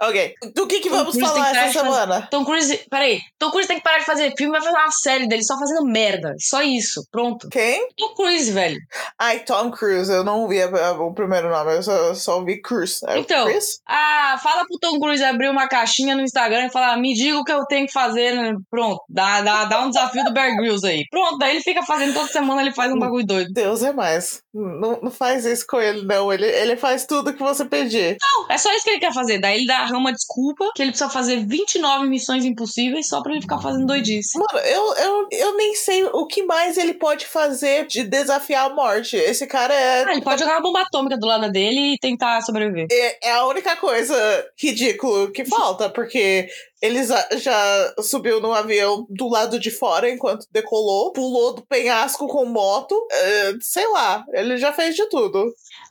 Ok. 0.00 0.34
Do 0.54 0.66
que, 0.66 0.80
que 0.80 0.88
Tom 0.88 0.96
vamos 0.96 1.12
Cruise 1.16 1.28
falar 1.32 1.50
essa 1.50 1.68
de 1.68 1.72
fazer- 1.74 1.78
semana? 1.78 2.28
Tom 2.30 2.44
Cruise, 2.44 2.76
peraí, 2.90 3.20
Tom 3.38 3.50
Cruise 3.50 3.68
tem 3.68 3.76
que 3.78 3.82
parar 3.84 3.98
de 3.98 4.04
fazer 4.04 4.34
filme 4.36 4.56
e 4.56 4.60
vai 4.60 4.62
fazer 4.62 4.76
uma 4.84 4.90
série 4.90 5.28
dele 5.28 5.42
só 5.44 5.58
fazendo 5.58 5.84
merda. 5.84 6.34
Só 6.38 6.62
isso, 6.62 7.06
pronto. 7.10 7.41
Pronto. 7.42 7.48
Quem? 7.52 7.88
Tom 7.96 8.14
Cruise, 8.14 8.50
velho. 8.50 8.78
Ai, 9.18 9.40
Tom 9.40 9.70
Cruise. 9.70 10.10
Eu 10.10 10.24
não 10.24 10.48
vi 10.48 10.62
a- 10.62 10.88
a- 10.88 10.92
o 10.92 11.12
primeiro 11.14 11.48
nome, 11.50 11.74
eu 11.76 11.82
só, 11.82 12.14
só 12.14 12.38
ouvi 12.38 12.60
Cruise. 12.60 13.00
É 13.06 13.18
Então, 13.18 13.46
Chris? 13.46 13.80
Ah, 13.86 14.38
fala 14.42 14.64
pro 14.66 14.78
Tom 14.78 14.98
Cruise 15.00 15.22
abrir 15.22 15.48
uma 15.50 15.68
caixinha 15.68 16.14
no 16.14 16.22
Instagram 16.22 16.66
e 16.66 16.70
falar, 16.72 16.96
me 16.96 17.14
diga 17.14 17.38
o 17.38 17.44
que 17.44 17.52
eu 17.52 17.64
tenho 17.66 17.86
que 17.86 17.92
fazer. 17.92 18.34
né? 18.34 18.54
Pronto, 18.70 19.00
dá, 19.08 19.40
dá, 19.42 19.64
dá 19.64 19.80
um 19.84 19.88
desafio 19.90 20.24
do 20.24 20.32
Bear 20.32 20.56
Grylls 20.56 20.86
aí. 20.86 21.04
Pronto, 21.10 21.38
daí 21.38 21.52
ele 21.52 21.62
fica 21.62 21.82
fazendo 21.82 22.14
toda 22.14 22.28
semana, 22.28 22.62
ele 22.62 22.72
faz 22.72 22.92
um 22.92 22.98
bagulho 22.98 23.26
doido. 23.26 23.52
Deus 23.52 23.82
é 23.82 23.92
mais. 23.92 24.42
Não, 24.54 25.00
não 25.02 25.10
faz 25.10 25.44
isso 25.44 25.64
com 25.66 25.80
ele, 25.80 26.02
não. 26.06 26.32
Ele, 26.32 26.46
ele 26.46 26.76
faz 26.76 27.06
tudo 27.06 27.32
que 27.32 27.42
você 27.42 27.64
pedir. 27.64 28.16
Não, 28.20 28.46
é 28.50 28.58
só 28.58 28.72
isso 28.74 28.84
que 28.84 28.90
ele 28.90 29.00
quer 29.00 29.12
fazer. 29.12 29.38
Daí 29.40 29.56
ele 29.58 29.66
dá 29.66 29.86
uma 29.92 30.12
desculpa 30.12 30.70
que 30.74 30.82
ele 30.82 30.90
precisa 30.90 31.10
fazer 31.10 31.44
29 31.46 32.06
missões 32.06 32.44
impossíveis 32.44 33.08
só 33.08 33.22
pra 33.22 33.32
ele 33.32 33.40
ficar 33.42 33.58
fazendo 33.58 33.86
doidice. 33.86 34.38
Mano, 34.38 34.66
eu, 34.66 34.94
eu, 34.94 35.26
eu 35.32 35.56
nem 35.56 35.74
sei 35.74 36.04
o 36.04 36.26
que 36.26 36.42
mais 36.44 36.76
ele 36.76 36.94
pode 36.94 37.26
fazer 37.32 37.86
de 37.86 38.04
desafiar 38.04 38.70
a 38.70 38.74
morte. 38.74 39.16
Esse 39.16 39.46
cara 39.46 39.72
é. 39.74 40.04
Ah, 40.04 40.12
ele 40.12 40.22
pode 40.22 40.40
jogar 40.40 40.54
uma 40.56 40.62
bomba 40.62 40.82
atômica 40.82 41.16
do 41.18 41.26
lado 41.26 41.50
dele 41.50 41.94
e 41.94 41.98
tentar 41.98 42.40
sobreviver. 42.42 42.86
É, 42.90 43.28
é 43.28 43.32
a 43.32 43.46
única 43.46 43.74
coisa 43.76 44.14
ridícula 44.60 45.30
que 45.32 45.44
falta, 45.44 45.88
porque 45.88 46.48
ele 46.82 47.02
já, 47.04 47.94
subiu 48.00 48.40
no 48.40 48.52
avião 48.52 49.06
do 49.08 49.28
lado 49.28 49.58
de 49.58 49.70
fora 49.70 50.10
enquanto 50.10 50.46
decolou, 50.50 51.12
pulou 51.12 51.54
do 51.54 51.62
penhasco 51.66 52.26
com 52.26 52.44
moto, 52.44 52.94
é, 53.12 53.52
sei 53.60 53.86
lá, 53.88 54.24
ele 54.32 54.56
já 54.56 54.72
fez 54.72 54.96
de 54.96 55.08
tudo. 55.08 55.44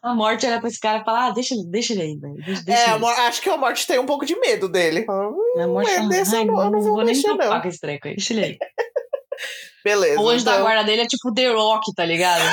A 0.03 0.13
morte 0.13 0.45
era 0.45 0.59
pra 0.59 0.67
esse 0.67 0.79
cara 0.79 1.03
falar, 1.03 1.27
ah, 1.27 1.31
deixa, 1.31 1.55
deixa 1.67 1.93
ele 1.93 2.01
aí, 2.01 2.17
velho. 2.17 2.35
É, 2.67 2.95
ele. 2.95 3.05
Acho 3.05 3.41
que 3.41 3.49
a 3.49 3.57
morte 3.57 3.87
tem 3.87 3.99
um 3.99 4.05
pouco 4.05 4.25
de 4.25 4.37
medo 4.37 4.67
dele. 4.67 5.05
"Hum, 5.09 5.61
A 5.61 5.67
morte 5.67 5.91
é 5.91 6.07
desse 6.07 6.35
ai, 6.35 6.41
eu 6.41 6.47
não, 6.47 6.81
vou, 6.81 6.97
nem 6.97 7.05
mexer, 7.07 7.23
preocupar 7.23 7.53
não. 7.55 7.61
com 7.61 7.67
esse 7.67 7.79
treco 7.79 8.07
aí. 8.07 8.15
Deixa 8.15 8.33
ele 8.33 8.43
aí. 8.45 8.57
Beleza. 9.83 10.21
O 10.21 10.29
anjo 10.29 10.45
da 10.45 10.51
então- 10.53 10.63
guarda 10.63 10.83
dele 10.83 11.01
é 11.03 11.07
tipo 11.07 11.33
The 11.33 11.49
Rock, 11.51 11.93
tá 11.95 12.05
ligado? 12.05 12.41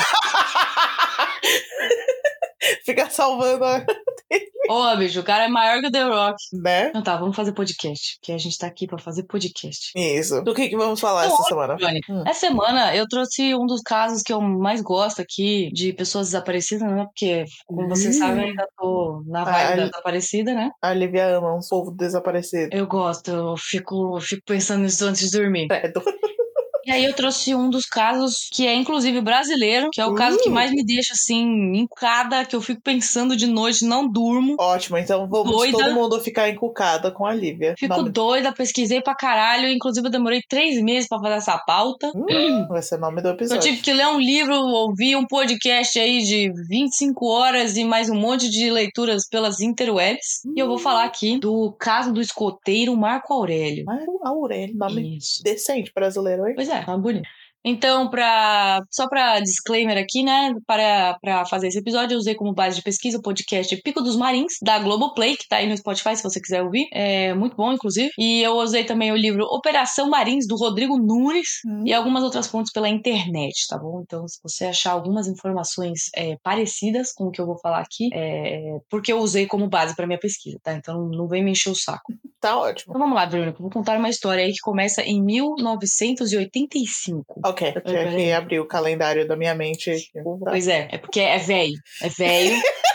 Fica 2.85 3.09
salvando, 3.09 3.63
a- 3.65 3.85
Ô, 4.69 4.95
bicho, 4.97 5.21
o 5.21 5.23
cara 5.23 5.45
é 5.45 5.47
maior 5.47 5.81
que 5.81 5.87
o 5.87 5.91
The 5.91 6.03
Rock. 6.03 6.35
né? 6.53 6.89
Então 6.89 7.01
tá, 7.01 7.17
vamos 7.17 7.35
fazer 7.35 7.53
podcast. 7.53 8.17
Porque 8.19 8.31
a 8.31 8.37
gente 8.37 8.55
tá 8.57 8.67
aqui 8.67 8.85
pra 8.85 8.99
fazer 8.99 9.23
podcast. 9.23 9.91
Isso. 9.95 10.41
Do 10.43 10.53
que, 10.53 10.69
que 10.69 10.77
vamos 10.77 10.99
falar 10.99 11.25
Então, 11.25 11.35
essa 11.37 11.43
semana? 11.47 11.75
Johnny, 11.77 11.99
Hum. 12.07 12.23
essa 12.27 12.39
semana 12.41 12.95
eu 12.95 13.07
trouxe 13.07 13.55
um 13.55 13.65
dos 13.65 13.81
casos 13.81 14.21
que 14.21 14.31
eu 14.31 14.39
mais 14.41 14.81
gosto 14.81 15.21
aqui 15.21 15.71
de 15.73 15.93
pessoas 15.93 16.27
desaparecidas, 16.27 16.87
né? 16.91 17.05
Porque, 17.05 17.45
como 17.65 17.87
vocês 17.89 18.17
Hum. 18.17 18.19
sabem, 18.19 18.43
eu 18.43 18.49
ainda 18.49 18.67
tô 18.77 19.23
na 19.25 19.43
vibe 19.43 19.77
da 19.77 19.85
desaparecida, 19.85 20.53
né? 20.53 20.69
A 20.83 20.93
Lívia 20.93 21.37
ama 21.37 21.55
um 21.55 21.61
povo 21.67 21.89
desaparecido. 21.91 22.75
Eu 22.75 22.85
gosto, 22.85 23.31
eu 23.31 23.55
fico, 23.57 24.17
eu 24.17 24.21
fico 24.21 24.43
pensando 24.45 24.81
nisso 24.83 25.03
antes 25.05 25.31
de 25.31 25.37
dormir. 25.39 25.67
Credo. 25.67 26.03
E 26.89 26.91
aí 26.91 27.05
eu 27.05 27.13
trouxe 27.13 27.53
um 27.53 27.69
dos 27.69 27.85
casos 27.85 28.49
que 28.51 28.65
é 28.65 28.73
inclusive 28.73 29.21
brasileiro, 29.21 29.89
que 29.93 30.01
é 30.01 30.05
o 30.07 30.15
caso 30.15 30.37
Uh. 30.37 30.41
que 30.41 30.49
mais 30.49 30.71
me 30.71 30.83
deixa 30.83 31.13
assim, 31.13 31.43
encucada, 31.77 32.43
que 32.45 32.55
eu 32.55 32.61
fico 32.61 32.81
pensando 32.81 33.35
de 33.35 33.45
noite, 33.45 33.85
não 33.85 34.09
durmo. 34.09 34.55
Ótimo, 34.59 34.97
então 34.97 35.27
vamos 35.27 35.51
Doida. 35.55 35.77
todo 35.77 35.93
mundo 35.93 36.19
ficar 36.19 36.49
encucada 36.49 37.11
com 37.11 37.27
a 37.27 37.33
Lívia. 37.33 37.75
Fico 37.77 37.95
Nome- 37.95 38.09
doida, 38.09 38.51
pesquisei 38.51 39.01
pra 39.01 39.13
caralho. 39.13 39.67
Inclusive, 39.69 40.07
eu 40.07 40.11
demorei 40.11 40.41
três 40.49 40.81
meses 40.81 41.07
pra 41.07 41.19
fazer 41.19 41.35
essa 41.35 41.57
pauta. 41.59 42.11
Hum, 42.15 42.67
vai 42.67 42.81
ser 42.81 42.95
o 42.95 42.99
nome 42.99 43.21
do 43.21 43.27
Eu 43.29 43.33
episódio. 43.35 43.61
tive 43.61 43.81
que 43.81 43.93
ler 43.93 44.07
um 44.07 44.19
livro, 44.19 44.55
ouvir 44.55 45.15
um 45.15 45.27
podcast 45.27 45.99
aí 45.99 46.23
de 46.23 46.51
25 46.67 47.27
horas 47.27 47.77
e 47.77 47.83
mais 47.83 48.09
um 48.09 48.15
monte 48.15 48.49
de 48.49 48.71
leituras 48.71 49.27
pelas 49.29 49.59
interwebs. 49.59 50.41
E 50.55 50.59
eu 50.59 50.67
vou 50.67 50.79
falar 50.79 51.03
aqui 51.03 51.37
do 51.37 51.71
caso 51.79 52.11
do 52.11 52.19
escoteiro 52.19 52.97
Marco 52.97 53.31
Aurélio. 53.31 53.85
Marco 53.85 54.19
Aurélio, 54.25 54.75
nome 54.75 55.17
Isso. 55.17 55.43
decente 55.43 55.91
brasileiro, 55.93 56.47
hein? 56.47 56.53
Pois 56.55 56.67
é, 56.69 56.78
tá 56.85 56.97
bonito. 56.97 57.29
Então, 57.65 58.09
pra, 58.09 58.81
só 58.89 59.07
para 59.07 59.39
disclaimer 59.41 59.97
aqui, 59.97 60.23
né? 60.23 60.53
Para, 60.65 61.17
para 61.21 61.45
fazer 61.45 61.67
esse 61.67 61.79
episódio, 61.79 62.15
eu 62.15 62.19
usei 62.19 62.35
como 62.35 62.53
base 62.53 62.77
de 62.77 62.83
pesquisa 62.83 63.17
o 63.17 63.21
podcast 63.21 63.75
Pico 63.83 64.01
dos 64.01 64.15
Marins, 64.15 64.53
da 64.63 64.79
Globoplay, 64.79 65.35
que 65.35 65.47
tá 65.47 65.57
aí 65.57 65.67
no 65.67 65.77
Spotify, 65.77 66.15
se 66.15 66.23
você 66.23 66.39
quiser 66.39 66.63
ouvir. 66.63 66.87
É 66.93 67.33
muito 67.33 67.55
bom, 67.55 67.71
inclusive. 67.73 68.09
E 68.17 68.41
eu 68.41 68.55
usei 68.57 68.83
também 68.83 69.11
o 69.11 69.15
livro 69.15 69.43
Operação 69.45 70.09
Marins, 70.09 70.47
do 70.47 70.55
Rodrigo 70.55 70.97
Nunes, 70.97 71.47
Hum. 71.65 71.83
e 71.85 71.93
algumas 71.93 72.23
outras 72.23 72.47
fontes 72.47 72.71
pela 72.71 72.89
internet, 72.89 73.65
tá 73.67 73.77
bom? 73.77 74.01
Então, 74.03 74.27
se 74.27 74.39
você 74.41 74.65
achar 74.65 74.91
algumas 74.91 75.27
informações 75.27 76.09
é, 76.15 76.37
parecidas 76.41 77.11
com 77.13 77.25
o 77.25 77.31
que 77.31 77.41
eu 77.41 77.45
vou 77.45 77.57
falar 77.59 77.79
aqui, 77.79 78.09
é 78.13 78.77
porque 78.89 79.11
eu 79.11 79.19
usei 79.19 79.45
como 79.45 79.67
base 79.67 79.95
para 79.95 80.07
minha 80.07 80.19
pesquisa, 80.19 80.57
tá? 80.63 80.73
Então, 80.73 81.09
não, 81.09 81.27
vem 81.27 81.43
me 81.43 81.51
encher 81.51 81.71
o 81.71 81.75
saco. 81.75 82.13
Tá 82.39 82.57
ótimo. 82.57 82.93
Então, 82.93 83.01
vamos 83.01 83.15
lá, 83.15 83.25
Verônica. 83.25 83.61
Vou 83.61 83.69
contar 83.69 83.97
uma 83.97 84.09
história 84.09 84.43
aí 84.43 84.51
que 84.51 84.59
começa 84.61 85.01
em 85.01 85.21
1985. 85.21 87.41
Ok, 87.49 87.73
eu 87.75 87.81
tinha 87.81 88.15
que 88.15 88.31
abrir 88.31 88.59
o 88.59 88.67
calendário 88.67 89.27
da 89.27 89.35
minha 89.35 89.55
mente. 89.55 89.91
Tá. 90.13 90.21
Pois 90.51 90.67
é, 90.67 90.87
é 90.91 90.97
porque 90.97 91.19
é 91.19 91.37
velho. 91.37 91.73
É 92.01 92.09
velho. 92.09 92.61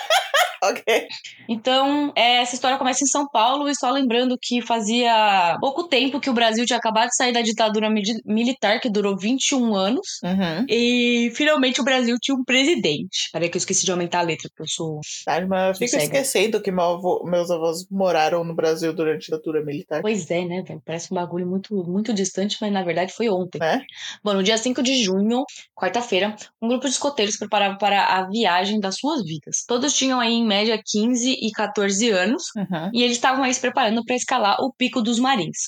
Ok. 0.75 1.07
Então, 1.49 2.13
é, 2.17 2.37
essa 2.41 2.55
história 2.55 2.79
começa 2.79 3.05
em 3.05 3.07
São 3.07 3.29
Paulo, 3.29 3.69
e 3.69 3.75
só 3.77 3.91
lembrando 3.91 4.37
que 4.41 4.63
fazia 4.63 5.57
pouco 5.61 5.85
tempo 5.85 6.19
que 6.19 6.31
o 6.31 6.33
Brasil 6.33 6.65
tinha 6.65 6.79
acabado 6.79 7.09
de 7.09 7.17
sair 7.17 7.33
da 7.33 7.43
ditadura 7.43 7.89
militar, 8.25 8.81
que 8.81 8.89
durou 8.89 9.17
21 9.17 9.75
anos. 9.75 10.07
Uhum. 10.25 10.65
E 10.69 11.31
finalmente 11.35 11.81
o 11.81 11.85
Brasil 11.85 12.17
tinha 12.21 12.35
um 12.35 12.45
presidente. 12.45 13.29
Peraí 13.33 13.49
que 13.49 13.57
eu 13.57 13.59
esqueci 13.59 13.85
de 13.85 13.93
aumentar 13.93 14.21
a 14.21 14.23
letra, 14.23 14.49
porque 14.49 14.63
eu 14.63 14.69
sou. 14.69 15.01
Tá, 15.25 15.45
mas 15.47 15.81
eu 15.81 15.87
fico 15.87 15.97
esquecendo 16.03 16.61
que 16.63 16.71
meu 16.71 16.85
avô- 16.85 17.25
meus 17.25 17.51
avós 17.51 17.87
moraram 17.91 18.43
no 18.43 18.55
Brasil 18.55 18.93
durante 18.95 19.33
a 19.33 19.37
ditadura 19.37 19.63
militar. 19.65 20.01
Pois 20.01 20.31
é, 20.31 20.45
né, 20.45 20.63
velho? 20.67 20.83
Parece 20.85 21.13
um 21.13 21.17
bagulho 21.17 21.47
muito, 21.47 21.75
muito 21.87 22.13
distante, 22.13 22.57
mas 22.61 22.73
na 22.73 22.83
verdade 22.83 23.13
foi 23.13 23.29
ontem. 23.29 23.59
Né? 23.59 23.83
Bom, 24.23 24.33
no 24.33 24.43
dia 24.43 24.57
5 24.57 24.83
de 24.83 25.03
junho, 25.03 25.45
quarta-feira, 25.75 26.35
um 26.61 26.69
grupo 26.69 26.87
de 26.87 26.93
escoteiros 26.93 27.37
preparava 27.37 27.77
para 27.77 28.03
a 28.05 28.29
viagem 28.29 28.81
das 28.81 28.97
suas 28.97 29.23
vidas. 29.23 29.65
Todos 29.67 29.93
tinham 29.95 30.21
aí, 30.21 30.33
em 30.33 30.47
média, 30.55 30.81
15 30.85 31.31
e 31.47 31.51
14 31.53 32.11
anos, 32.11 32.43
Uhum. 32.57 32.91
e 32.93 33.03
eles 33.03 33.17
estavam 33.17 33.43
aí 33.45 33.53
se 33.53 33.61
preparando 33.61 34.05
para 34.05 34.15
escalar 34.17 34.57
o 34.61 34.73
Pico 34.73 35.03
dos 35.03 35.19
Marins. 35.19 35.59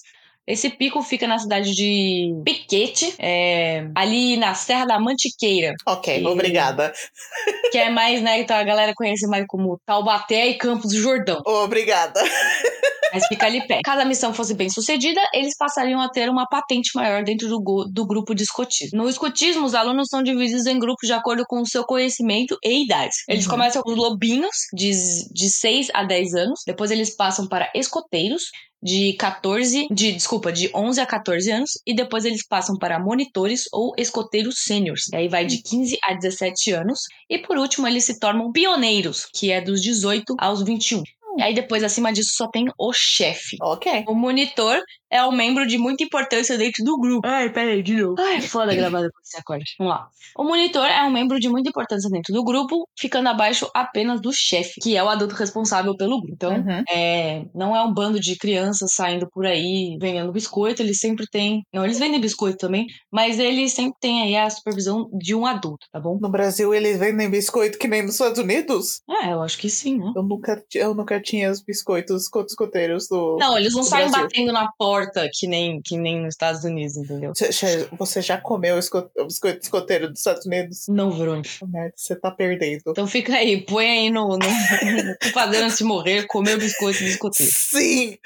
Esse 0.46 0.70
pico 0.70 1.02
fica 1.02 1.26
na 1.26 1.38
cidade 1.38 1.72
de 1.74 2.32
Piquete, 2.44 3.14
é, 3.18 3.88
ali 3.94 4.36
na 4.36 4.54
Serra 4.54 4.84
da 4.86 5.00
Mantiqueira, 5.00 5.74
Ok, 5.86 6.22
E- 6.22 6.26
obrigada. 6.26 6.92
que 7.72 7.78
é 7.78 7.90
mais, 7.90 8.22
né, 8.22 8.40
então 8.40 8.56
a 8.56 8.62
galera 8.62 8.92
conhece 8.94 9.26
mais 9.26 9.44
como 9.48 9.78
Taubaté 9.84 10.46
e 10.48 10.54
Campos 10.54 10.92
do 10.92 10.98
Jordão. 11.00 11.40
Obrigada. 11.44 12.20
Mas 13.12 13.24
fica 13.28 13.46
ali 13.46 13.66
perto. 13.66 13.82
Caso 13.84 14.02
a 14.02 14.04
missão 14.04 14.34
fosse 14.34 14.52
bem 14.52 14.68
sucedida, 14.68 15.20
eles 15.32 15.56
passariam 15.56 16.00
a 16.00 16.08
ter 16.10 16.28
uma 16.28 16.46
patente 16.46 16.90
maior 16.94 17.22
dentro 17.24 17.48
do, 17.48 17.84
do 17.90 18.04
grupo 18.06 18.34
de 18.34 18.42
escotismo. 18.42 18.98
No 19.02 19.08
escotismo, 19.08 19.64
os 19.64 19.74
alunos 19.74 20.08
são 20.10 20.22
divididos 20.22 20.66
em 20.66 20.78
grupos 20.78 21.06
de 21.06 21.14
acordo 21.14 21.44
com 21.46 21.60
o 21.62 21.66
seu 21.66 21.84
conhecimento 21.84 22.58
e 22.64 22.84
idade. 22.84 23.14
Eles 23.28 23.44
Uhum. 23.46 23.52
começam 23.52 23.80
com 23.82 23.92
os 23.92 23.96
lobinhos, 23.96 24.54
de, 24.74 24.90
de 25.32 25.48
6 25.48 25.88
a 25.94 26.02
10 26.04 26.34
anos. 26.34 26.60
Depois 26.66 26.90
eles 26.90 27.14
passam 27.16 27.46
para 27.48 27.70
escoteiros, 27.74 28.42
de 28.86 29.14
14, 29.14 29.88
de, 29.90 30.12
desculpa, 30.12 30.52
de 30.52 30.70
11 30.72 31.00
a 31.00 31.06
14 31.06 31.50
anos. 31.50 31.70
E 31.84 31.92
depois 31.92 32.24
eles 32.24 32.46
passam 32.46 32.78
para 32.78 33.00
monitores 33.00 33.64
ou 33.72 33.92
escoteiros 33.98 34.60
sêniores. 34.60 35.12
Aí 35.12 35.28
vai 35.28 35.44
de 35.44 35.60
15 35.60 35.98
a 36.04 36.14
17 36.14 36.70
anos. 36.70 37.00
E 37.28 37.36
por 37.36 37.58
último, 37.58 37.88
eles 37.88 38.04
se 38.04 38.20
tornam 38.20 38.52
pioneiros, 38.52 39.26
que 39.34 39.50
é 39.50 39.60
dos 39.60 39.82
18 39.82 40.36
aos 40.38 40.62
21. 40.62 41.02
E 41.36 41.42
aí 41.42 41.52
depois, 41.52 41.82
acima 41.82 42.12
disso, 42.12 42.30
só 42.34 42.48
tem 42.48 42.66
o 42.78 42.92
chefe. 42.94 43.56
Ok. 43.60 44.04
O 44.06 44.14
monitor 44.14 44.80
é 45.10 45.24
um 45.24 45.32
membro 45.32 45.66
de 45.66 45.78
muita 45.78 46.04
importância 46.04 46.56
dentro 46.58 46.84
do 46.84 46.98
grupo. 46.98 47.26
Ai, 47.26 47.50
peraí, 47.52 47.82
de 47.82 47.94
novo. 47.96 48.16
Ai, 48.18 48.40
foda 48.40 48.74
gravar 48.74 49.02
depois 49.02 49.22
que 49.24 49.28
você 49.30 49.38
acorda. 49.38 49.64
Vamos 49.78 49.92
lá. 49.92 50.08
O 50.36 50.44
monitor 50.44 50.84
é 50.84 51.02
um 51.04 51.10
membro 51.10 51.38
de 51.40 51.48
muita 51.48 51.70
importância 51.70 52.10
dentro 52.10 52.32
do 52.34 52.44
grupo, 52.44 52.88
ficando 52.98 53.28
abaixo 53.28 53.70
apenas 53.74 54.20
do 54.20 54.32
chefe, 54.32 54.80
que 54.82 54.96
é 54.96 55.02
o 55.02 55.08
adulto 55.08 55.34
responsável 55.34 55.96
pelo 55.96 56.20
grupo. 56.20 56.32
Então, 56.34 56.52
Uhum. 56.56 56.82
é, 56.90 57.44
não 57.54 57.74
é 57.76 57.82
um 57.82 57.92
bando 57.92 58.18
de 58.20 58.36
crianças 58.36 58.92
saindo 58.94 59.28
por 59.32 59.46
aí 59.46 59.96
vendendo 60.00 60.32
biscoito, 60.32 60.82
eles 60.82 60.98
sempre 60.98 61.26
têm. 61.30 61.62
Não, 61.72 61.84
eles 61.84 61.98
vendem 61.98 62.20
biscoito 62.20 62.56
também, 62.58 62.86
mas 63.10 63.38
eles 63.38 63.72
sempre 63.72 63.94
têm 64.00 64.22
aí 64.22 64.36
a 64.36 64.50
supervisão 64.50 65.08
de 65.18 65.34
um 65.34 65.46
adulto, 65.46 65.86
tá 65.92 66.00
bom? 66.00 66.18
No 66.20 66.28
Brasil 66.28 66.74
eles 66.74 66.98
vendem 66.98 67.30
biscoito 67.30 67.78
que 67.78 67.88
nem 67.88 68.02
nos 68.02 68.12
Estados 68.12 68.38
Unidos? 68.38 69.00
É, 69.08 69.32
eu 69.32 69.42
acho 69.42 69.56
que 69.58 69.70
sim, 69.70 69.98
né? 69.98 70.12
Eu 70.16 70.22
nunca, 70.22 70.62
eu 70.74 70.94
nunca 70.94 71.20
tinha 71.20 71.50
os 71.50 71.62
biscoitos 71.62 72.28
escoteiros 72.48 73.06
do. 73.08 73.36
Não, 73.38 73.56
eles 73.56 73.74
não 73.74 73.82
saem 73.82 74.10
Brasil. 74.10 74.26
batendo 74.28 74.52
na 74.52 74.68
porta 74.78 74.95
que 75.32 75.46
nem, 75.46 75.80
que 75.82 75.96
nem 75.96 76.20
nos 76.20 76.34
Estados 76.34 76.64
Unidos, 76.64 76.96
entendeu? 76.96 77.32
Você 77.34 77.50
já- 77.52 77.86
Você 77.98 78.22
já 78.22 78.38
comeu 78.40 78.76
o 78.76 79.24
biscoito 79.26 79.60
escoteiro 79.62 80.08
dos 80.10 80.18
Estados 80.20 80.46
Unidos? 80.46 80.86
Não, 80.88 81.10
Verônica. 81.10 81.48
Você 81.94 82.14
tá 82.16 82.30
perdendo. 82.30 82.82
Então 82.86 83.06
fica 83.06 83.34
aí, 83.34 83.60
põe 83.62 83.86
aí 83.86 84.10
no, 84.10 84.28
no, 84.28 84.36
no 84.38 85.32
fazendo 85.32 85.64
antes 85.64 85.78
de 85.78 85.84
morrer, 85.84 86.26
comer 86.26 86.54
o 86.56 86.58
biscoito 86.58 86.98
do 87.00 87.06
escoteiro. 87.08 87.52
Sim! 87.54 88.16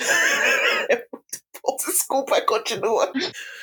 É 0.88 0.96
muito 0.96 1.08
bom. 1.62 1.76
Desculpa, 1.86 2.40
continua. 2.42 3.12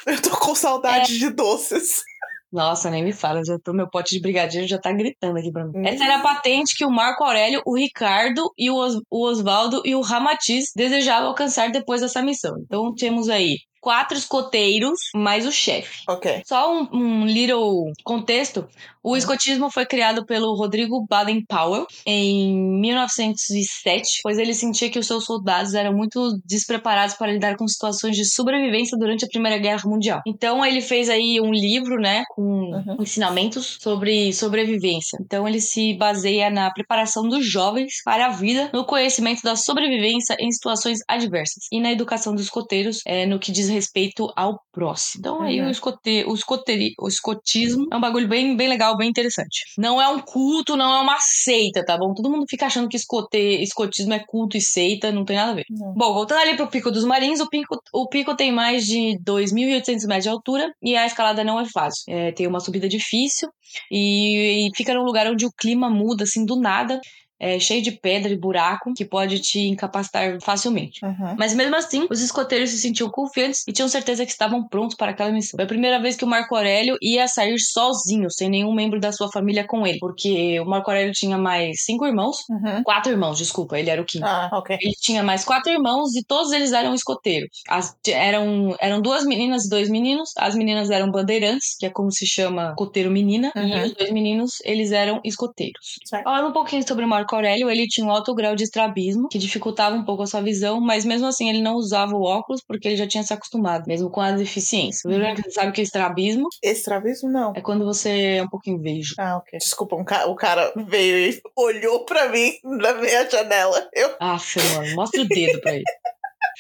Eu 0.06 0.22
tô 0.22 0.30
com 0.32 0.56
saudade 0.56 1.18
de 1.20 1.30
doces. 1.30 2.02
Nossa, 2.52 2.90
nem 2.90 3.04
me 3.04 3.12
fala, 3.12 3.44
já 3.44 3.58
tô, 3.64 3.74
meu 3.74 3.90
pote 3.90 4.16
de 4.16 4.22
brigadeiro 4.22 4.68
já 4.68 4.78
tá 4.80 4.92
gritando 4.94 5.38
aqui 5.38 5.52
pra 5.52 5.66
mim. 5.66 5.72
Hum. 5.76 5.86
Essa 5.86 6.04
era 6.06 6.18
a 6.18 6.22
patente 6.22 6.76
que 6.78 6.86
o 6.86 6.90
Marco 6.90 7.24
Aurélio, 7.24 7.62
o 7.66 7.76
Ricardo 7.78 8.42
e 8.58 8.70
o, 8.70 8.76
Os- 8.76 9.02
o 9.12 9.26
Oswaldo 9.26 9.82
e 9.86 9.94
o 9.96 10.02
Ramatiz 10.02 10.72
desejavam 10.76 11.28
alcançar 11.30 11.70
depois 11.72 12.02
dessa 12.02 12.22
missão. 12.22 12.56
Então 12.66 12.94
temos 12.96 13.28
aí 13.30 13.58
quatro 13.82 14.18
escoteiros 14.18 15.00
mais 15.16 15.46
o 15.46 15.52
chefe. 15.52 16.04
Ok. 16.10 16.42
Só 16.46 16.74
um, 16.74 16.88
um 16.94 17.26
little 17.26 17.92
contexto. 18.04 18.68
O 19.10 19.16
escotismo 19.16 19.72
foi 19.72 19.86
criado 19.86 20.26
pelo 20.26 20.54
Rodrigo 20.54 21.06
Baden-Powell 21.10 21.88
em 22.06 22.82
1907, 22.82 24.20
pois 24.22 24.38
ele 24.38 24.54
sentia 24.54 24.90
que 24.90 25.00
os 25.00 25.08
seus 25.08 25.24
soldados 25.24 25.74
eram 25.74 25.94
muito 25.94 26.38
despreparados 26.46 27.16
para 27.16 27.32
lidar 27.32 27.56
com 27.56 27.66
situações 27.68 28.18
de 28.18 28.26
sobrevivência 28.26 28.98
durante 28.98 29.24
a 29.24 29.28
Primeira 29.30 29.58
Guerra 29.58 29.84
Mundial. 29.86 30.20
Então 30.28 30.66
ele 30.66 30.82
fez 30.82 31.10
aí 31.10 31.40
um 31.40 31.52
livro, 31.52 31.96
né, 32.02 32.24
com 32.36 32.58
Uhum. 32.58 32.98
ensinamentos 33.02 33.78
sobre 33.80 34.34
sobrevivência. 34.34 35.18
Então 35.22 35.48
ele 35.48 35.62
se 35.62 35.94
baseia 35.98 36.50
na 36.50 36.70
preparação 36.74 37.24
dos 37.30 37.46
jovens 37.50 38.02
para 38.04 38.26
a 38.26 38.30
vida, 38.30 38.70
no 38.74 38.86
conhecimento 38.86 39.42
da 39.42 39.56
sobrevivência 39.56 40.36
em 40.40 40.52
situações 40.52 41.00
adversas 41.08 41.64
e 41.72 41.80
na 41.80 41.92
educação 41.94 42.34
dos 42.36 42.44
escoteiros 42.44 43.00
é, 43.06 43.26
no 43.26 43.40
que 43.40 43.52
diz 43.54 43.70
respeito 43.70 44.28
ao 44.36 44.60
próximo. 44.74 45.20
Então 45.20 45.42
aí 45.42 45.62
Uhum. 45.62 45.68
o, 45.68 45.72
escote, 45.72 46.26
o, 46.28 46.34
escoteri, 46.34 46.94
o 47.00 47.08
escotismo 47.08 47.86
é 47.92 47.96
um 47.96 48.02
bagulho 48.02 48.28
bem, 48.28 48.56
bem 48.58 48.68
legal, 48.68 48.97
bem 48.98 49.10
interessante. 49.10 49.66
Não 49.78 50.02
é 50.02 50.08
um 50.10 50.20
culto, 50.20 50.76
não 50.76 50.94
é 50.94 51.02
uma 51.02 51.18
seita, 51.20 51.86
tá 51.86 51.98
bom? 51.98 52.14
Todo 52.14 52.30
mundo 52.30 52.46
fica 52.50 52.66
achando 52.66 52.90
que 52.90 52.98
escote, 52.98 53.38
escotismo 53.38 54.14
é 54.14 54.20
culto 54.20 54.58
e 54.58 54.62
seita, 54.62 55.12
não 55.12 55.24
tem 55.24 55.36
nada 55.36 55.52
a 55.52 55.56
ver. 55.56 55.66
Não. 55.70 55.94
Bom, 55.94 56.14
voltando 56.14 56.42
ali 56.42 56.56
pro 56.56 56.68
Pico 56.68 56.92
dos 56.92 57.06
Marins, 57.06 57.40
o 57.40 57.50
pico, 57.50 57.80
o 57.94 58.08
pico 58.08 58.36
tem 58.36 58.52
mais 58.52 58.86
de 58.86 59.18
2.800 59.26 60.08
metros 60.08 60.24
de 60.24 60.30
altura 60.30 60.72
e 60.82 60.96
a 60.96 61.06
escalada 61.06 61.44
não 61.44 61.60
é 61.60 61.66
fácil. 61.66 62.04
É, 62.08 62.32
tem 62.32 62.48
uma 62.48 62.60
subida 62.60 62.88
difícil 62.88 63.50
e, 63.92 64.68
e 64.68 64.72
fica 64.76 64.94
num 64.94 65.04
lugar 65.04 65.28
onde 65.28 65.46
o 65.46 65.52
clima 65.52 65.90
muda, 65.90 66.24
assim, 66.24 66.46
do 66.46 66.60
nada. 66.60 67.00
É, 67.40 67.60
cheio 67.60 67.82
de 67.82 67.92
pedra 67.92 68.32
e 68.32 68.38
buraco 68.38 68.94
que 68.96 69.06
pode 69.06 69.40
te 69.40 69.60
incapacitar 69.68 70.38
facilmente. 70.42 71.04
Uhum. 71.06 71.36
Mas 71.38 71.54
mesmo 71.54 71.76
assim, 71.76 72.08
os 72.10 72.22
escoteiros 72.22 72.70
se 72.72 72.80
sentiam 72.80 73.10
confiantes 73.10 73.64
e 73.68 73.72
tinham 73.72 73.88
certeza 73.88 74.26
que 74.26 74.32
estavam 74.32 74.68
prontos 74.68 74.96
para 74.96 75.12
aquela 75.12 75.32
missão. 75.32 75.58
Foi 75.58 75.66
a 75.66 75.68
primeira 75.68 76.00
vez 76.02 76.16
que 76.16 76.24
o 76.24 76.28
Marco 76.28 76.56
Aurélio 76.56 76.98
ia 77.02 77.28
sair 77.28 77.60
sozinho, 77.60 78.30
sem 78.32 78.50
nenhum 78.50 78.74
membro 78.74 79.00
da 79.00 79.12
sua 79.12 79.32
família 79.32 79.66
com 79.66 79.86
ele, 79.86 80.00
porque 80.00 80.60
o 80.60 80.66
Marco 80.66 80.90
Aurélio 80.90 81.12
tinha 81.14 81.38
mais 81.38 81.84
cinco 81.84 82.06
irmãos, 82.06 82.38
Uhum. 82.50 82.84
quatro 82.84 83.12
irmãos, 83.12 83.38
desculpa, 83.38 83.78
ele 83.78 83.90
era 83.90 84.02
o 84.02 84.06
quinto. 84.06 84.26
Ah, 84.26 84.50
ok. 84.54 84.78
Ele 84.82 84.94
tinha 85.00 85.22
mais 85.24 85.44
quatro 85.46 85.72
irmãos 85.72 86.16
e 86.16 86.24
todos 86.24 86.52
eles 86.52 86.72
eram 86.72 86.94
escoteiros. 86.96 87.50
As- 87.70 87.96
eram, 88.08 88.76
eram 88.80 89.02
duas 89.02 89.26
meninas 89.26 89.66
e 89.66 89.70
dois 89.70 89.90
meninos. 89.90 90.32
As 90.38 90.56
meninas 90.56 90.90
eram 90.90 91.12
bandeirantes, 91.12 91.76
que 91.78 91.86
é 91.86 91.90
como 91.90 92.12
se 92.12 92.26
chama 92.26 92.70
escoteiro 92.70 93.12
menina. 93.12 93.52
Uhum. 93.56 93.68
E 93.68 93.84
os 93.86 93.94
dois 93.94 94.12
meninos, 94.12 94.54
eles 94.64 94.92
eram 94.92 95.20
escoteiros. 95.24 96.00
Certo. 96.06 96.24
Falando 96.24 96.50
um 96.50 96.54
pouquinho 96.54 96.86
sobre 96.88 97.06
o 97.06 97.08
Marco 97.08 97.27
Aurélio, 97.36 97.70
ele 97.70 97.88
tinha 97.88 98.06
um 98.06 98.12
alto 98.12 98.34
grau 98.34 98.56
de 98.56 98.64
estrabismo, 98.64 99.28
que 99.30 99.38
dificultava 99.38 99.96
um 99.96 100.04
pouco 100.04 100.24
a 100.24 100.28
sua 100.28 100.42
visão, 100.42 100.80
mas 100.80 101.06
mesmo 101.06 101.28
assim 101.28 101.50
ele 101.50 101.62
não 101.62 101.76
usava 101.76 102.14
o 102.16 102.22
óculos 102.24 102.62
porque 102.66 102.88
ele 102.88 102.98
já 102.98 103.08
tinha 103.08 103.24
se 103.24 103.34
acostumado, 103.34 103.86
mesmo 103.88 104.10
com 104.10 104.22
a 104.22 104.32
deficiência. 104.32 105.10
Você 105.10 105.52
sabe 105.52 105.70
o 105.70 105.74
que 105.74 105.82
é 105.82 105.84
estrabismo? 105.84 106.48
Estrabismo, 106.64 107.30
não. 107.30 107.54
É 107.56 107.62
quando 107.62 107.86
você 107.86 108.38
é 108.38 108.44
um 108.44 108.48
pouco 108.50 108.70
invejo. 108.70 109.16
Ah, 109.20 109.38
ok. 109.38 109.58
Desculpa, 109.60 109.96
um 109.96 110.04
ca- 110.04 110.26
o 110.28 110.36
cara 110.36 110.72
veio 110.76 111.32
e 111.32 111.42
olhou 111.58 112.06
pra 112.06 112.30
mim 112.30 112.54
na 112.64 112.94
minha 112.94 113.30
janela. 113.30 113.88
Eu. 113.94 114.16
Aff, 114.20 114.58
mano, 114.76 114.96
mostra 114.96 115.22
o 115.22 115.28
dedo 115.28 115.60
pra 115.62 115.74
ele. 115.76 115.84